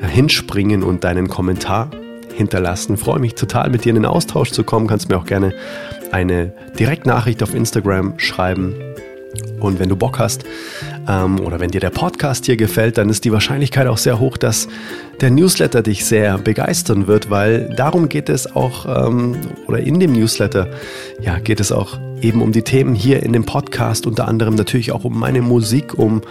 hinspringen 0.00 0.82
und 0.82 1.04
deinen 1.04 1.28
Kommentar 1.28 1.90
hinterlassen. 2.34 2.96
freue 2.96 3.18
mich 3.18 3.34
total, 3.34 3.70
mit 3.70 3.84
dir 3.84 3.90
in 3.90 3.96
den 3.96 4.06
Austausch 4.06 4.50
zu 4.50 4.64
kommen. 4.64 4.86
Kannst 4.86 5.08
mir 5.08 5.18
auch 5.18 5.26
gerne 5.26 5.52
eine 6.12 6.52
Direktnachricht 6.78 7.42
auf 7.42 7.54
Instagram 7.54 8.18
schreiben. 8.18 8.74
Und 9.60 9.78
wenn 9.78 9.88
du 9.88 9.96
Bock 9.96 10.18
hast, 10.18 10.44
ähm, 11.08 11.40
oder 11.40 11.60
wenn 11.60 11.70
dir 11.70 11.80
der 11.80 11.90
Podcast 11.90 12.46
hier 12.46 12.56
gefällt, 12.56 12.98
dann 12.98 13.08
ist 13.08 13.24
die 13.24 13.32
Wahrscheinlichkeit 13.32 13.86
auch 13.86 13.98
sehr 13.98 14.18
hoch, 14.18 14.36
dass 14.36 14.68
der 15.20 15.30
Newsletter 15.30 15.82
dich 15.82 16.04
sehr 16.04 16.38
begeistern 16.38 17.06
wird, 17.06 17.30
weil 17.30 17.68
darum 17.76 18.08
geht 18.08 18.28
es 18.28 18.54
auch, 18.54 19.06
ähm, 19.06 19.36
oder 19.66 19.80
in 19.80 20.00
dem 20.00 20.12
Newsletter, 20.12 20.68
ja, 21.20 21.38
geht 21.38 21.60
es 21.60 21.72
auch 21.72 21.98
eben 22.22 22.42
um 22.42 22.52
die 22.52 22.62
Themen 22.62 22.94
hier 22.94 23.22
in 23.22 23.32
dem 23.32 23.44
Podcast, 23.44 24.06
unter 24.06 24.28
anderem 24.28 24.54
natürlich 24.54 24.92
auch 24.92 25.04
um 25.04 25.18
meine 25.18 25.42
Musik, 25.42 25.94
um 25.94 26.22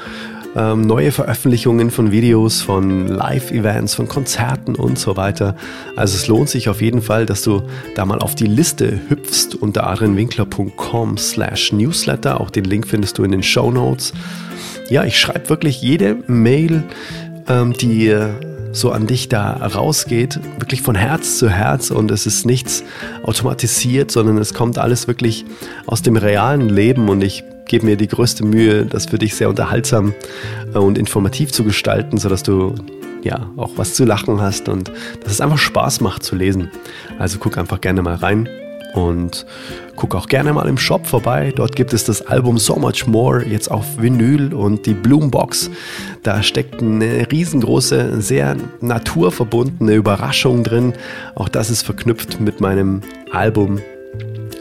ähm, 0.56 0.82
neue 0.82 1.12
Veröffentlichungen 1.12 1.92
von 1.92 2.12
Videos, 2.12 2.62
von 2.62 3.08
Live-Events, 3.08 3.96
von 3.96 4.08
Konzerten 4.08 4.76
und 4.76 4.98
so 4.98 5.16
weiter. 5.18 5.56
Also 5.96 6.16
es 6.16 6.28
lohnt 6.28 6.50
sich 6.50 6.70
auf 6.70 6.82
jeden 6.82 7.02
Fall, 7.02 7.26
dass 7.26 7.42
du 7.44 7.62
da 7.96 8.06
mal 8.06 8.20
auf 8.20 8.36
die 8.36 8.48
Liste 8.48 9.00
hüpfst 9.10 9.56
unter 9.60 9.88
adrianwinkler.com 9.88 11.18
slash 11.18 11.72
newsletter. 11.72 12.42
Auch 12.42 12.50
den 12.50 12.66
Link 12.66 12.88
findest 12.88 13.18
du 13.18 13.24
in 13.24 13.32
den 13.32 13.44
Show 13.44 13.72
Notes. 13.72 14.14
Ja, 14.90 15.04
ich 15.04 15.20
schreibe 15.20 15.50
wirklich 15.50 15.82
jede 15.82 16.18
Mail, 16.28 16.84
ähm, 17.48 17.74
die 17.74 18.16
so 18.72 18.92
an 18.92 19.08
dich 19.08 19.30
da 19.30 19.54
rausgeht, 19.54 20.40
wirklich 20.60 20.82
von 20.82 20.96
Herz 20.96 21.38
zu 21.38 21.50
Herz 21.50 21.90
und 21.90 22.12
es 22.12 22.26
ist 22.26 22.46
nichts 22.46 22.84
automatisiert, 23.24 24.12
sondern 24.12 24.38
es 24.38 24.54
kommt 24.54 24.78
alles 24.78 25.08
wirklich 25.08 25.46
aus 25.86 26.02
dem 26.02 26.16
realen 26.16 26.70
Leben 26.70 27.10
und 27.10 27.24
ich 27.24 27.44
gebe 27.70 27.86
mir 27.86 27.96
die 27.96 28.08
größte 28.08 28.44
Mühe, 28.44 28.86
das 28.86 29.06
für 29.06 29.18
dich 29.18 29.36
sehr 29.36 29.48
unterhaltsam 29.48 30.14
äh, 30.74 30.78
und 30.78 30.98
informativ 30.98 31.54
zu 31.54 31.64
gestalten, 31.64 32.18
sodass 32.18 32.44
du 32.44 32.76
ja 33.24 33.50
auch 33.56 33.72
was 33.76 33.94
zu 33.94 34.04
lachen 34.04 34.42
hast 34.42 34.68
und 34.68 34.92
dass 35.24 35.32
es 35.32 35.42
einfach 35.42 35.58
Spaß 35.58 36.02
macht 36.02 36.24
zu 36.24 36.36
lesen. 36.36 36.70
Also 37.18 37.38
guck 37.40 37.58
einfach 37.58 37.80
gerne 37.80 38.02
mal 38.02 38.16
rein 38.16 38.50
und 38.94 39.46
guck 39.96 40.16
auch 40.16 40.28
gerne 40.28 40.52
mal 40.54 40.68
im 40.68 40.78
Shop 40.78 41.06
vorbei. 41.06 41.54
Dort 41.56 41.76
gibt 41.76 41.94
es 41.94 42.04
das 42.06 42.26
Album 42.26 42.58
So 42.58 42.76
Much 42.76 43.06
More 43.06 43.46
jetzt 43.46 43.70
auf 43.70 43.86
Vinyl 44.02 44.54
und 44.54 44.86
die 44.86 44.94
Bloombox. 44.94 45.70
Da 46.24 46.42
steckt 46.42 46.82
eine 46.82 47.32
riesengroße, 47.32 48.22
sehr 48.22 48.56
naturverbundene 48.82 49.94
Überraschung 49.94 50.64
drin. 50.64 50.94
Auch 51.36 51.50
das 51.50 51.70
ist 51.70 51.84
verknüpft 51.84 52.40
mit 52.40 52.62
meinem 52.62 53.02
Album. 53.32 53.80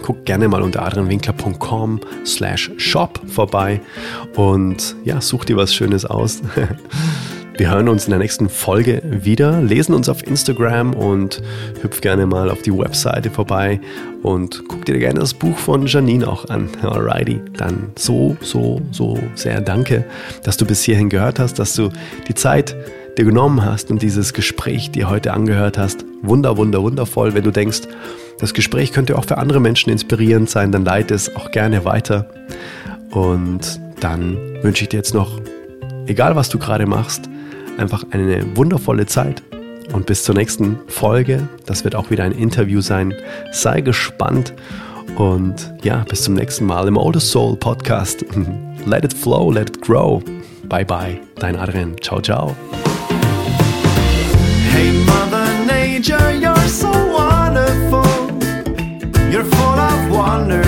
Guck 0.09 0.25
gerne 0.25 0.49
mal 0.49 0.63
unter 0.63 0.87
adrianwinkler.com 0.87 2.01
slash 2.25 2.71
shop 2.79 3.21
vorbei 3.27 3.79
und 4.37 4.97
ja, 5.05 5.21
such 5.21 5.45
dir 5.45 5.59
was 5.59 5.75
Schönes 5.75 6.07
aus. 6.07 6.41
Wir 7.59 7.71
hören 7.71 7.91
uns 7.91 8.07
in 8.07 8.13
der 8.13 8.19
nächsten 8.19 8.49
Folge 8.49 9.03
wieder, 9.05 9.61
lesen 9.61 9.95
uns 9.95 10.09
auf 10.09 10.27
Instagram 10.27 10.95
und 10.95 11.43
hüpf 11.83 12.01
gerne 12.01 12.25
mal 12.25 12.49
auf 12.49 12.63
die 12.63 12.73
Webseite 12.73 13.29
vorbei 13.29 13.83
und 14.23 14.63
guck 14.67 14.87
dir 14.87 14.99
gerne 14.99 15.21
das 15.21 15.35
Buch 15.35 15.59
von 15.59 15.87
Janine 15.87 16.27
auch 16.27 16.49
an. 16.49 16.71
Alrighty, 16.83 17.43
dann 17.59 17.91
so, 17.95 18.35
so, 18.41 18.81
so 18.93 19.19
sehr 19.35 19.61
danke, 19.61 20.07
dass 20.43 20.57
du 20.57 20.65
bis 20.65 20.83
hierhin 20.85 21.11
gehört 21.11 21.39
hast, 21.39 21.59
dass 21.59 21.75
du 21.75 21.91
die 22.29 22.35
Zeit 22.35 22.75
dir 23.19 23.27
genommen 23.27 23.63
hast 23.63 23.91
und 23.91 24.01
dieses 24.01 24.33
Gespräch 24.33 24.91
dir 24.91 25.11
heute 25.11 25.35
angehört 25.35 25.77
hast. 25.77 26.07
Wunder, 26.23 26.57
wunder, 26.57 26.83
wundervoll. 26.83 27.35
Wenn 27.35 27.45
du 27.45 27.51
denkst, 27.51 27.83
das 28.39 28.55
Gespräch 28.55 28.93
könnte 28.93 29.19
auch 29.19 29.25
für 29.25 29.39
andere 29.39 29.61
Menschen 29.61 29.91
inspirierend 29.91 30.49
sein, 30.49 30.73
dann 30.73 30.85
leite 30.85 31.15
es 31.15 31.35
auch 31.35 31.51
gerne 31.51 31.85
weiter. 31.85 32.29
Und 33.11 33.81
dann 34.01 34.37
wünsche 34.63 34.85
ich 34.85 34.89
dir 34.89 34.99
jetzt 34.99 35.15
noch, 35.15 35.41
egal 36.07 36.37
was 36.37 36.49
du 36.49 36.59
gerade 36.59 36.87
machst, 36.87 37.29
einfach 37.79 38.05
eine 38.11 38.57
wundervolle 38.57 39.07
Zeit. 39.07 39.43
Und 39.93 40.07
bis 40.07 40.23
zur 40.23 40.35
nächsten 40.35 40.79
Folge. 40.87 41.49
Das 41.65 41.83
wird 41.83 41.95
auch 41.95 42.11
wieder 42.11 42.25
ein 42.25 42.33
Interview 42.33 42.83
sein. 42.83 43.15
Sei 43.53 43.81
gespannt. 43.81 44.53
Und 45.17 45.73
ja, 45.83 46.05
bis 46.09 46.23
zum 46.23 46.35
nächsten 46.35 46.67
Mal 46.67 46.87
im 46.87 46.97
Oldest 46.97 47.31
Soul 47.31 47.57
Podcast. 47.57 48.25
Let 48.87 49.05
it 49.05 49.15
flow, 49.15 49.51
let 49.51 49.71
it 49.71 49.81
grow. 49.81 50.23
Bye 50.69 50.85
bye, 50.85 51.19
dein 51.37 51.57
Adrian. 51.57 51.97
Ciao, 52.01 52.21
ciao. 52.21 52.55
Hey, 54.71 54.93
Mother 55.07 55.47
Nature, 55.67 56.39
wonder 60.19 60.68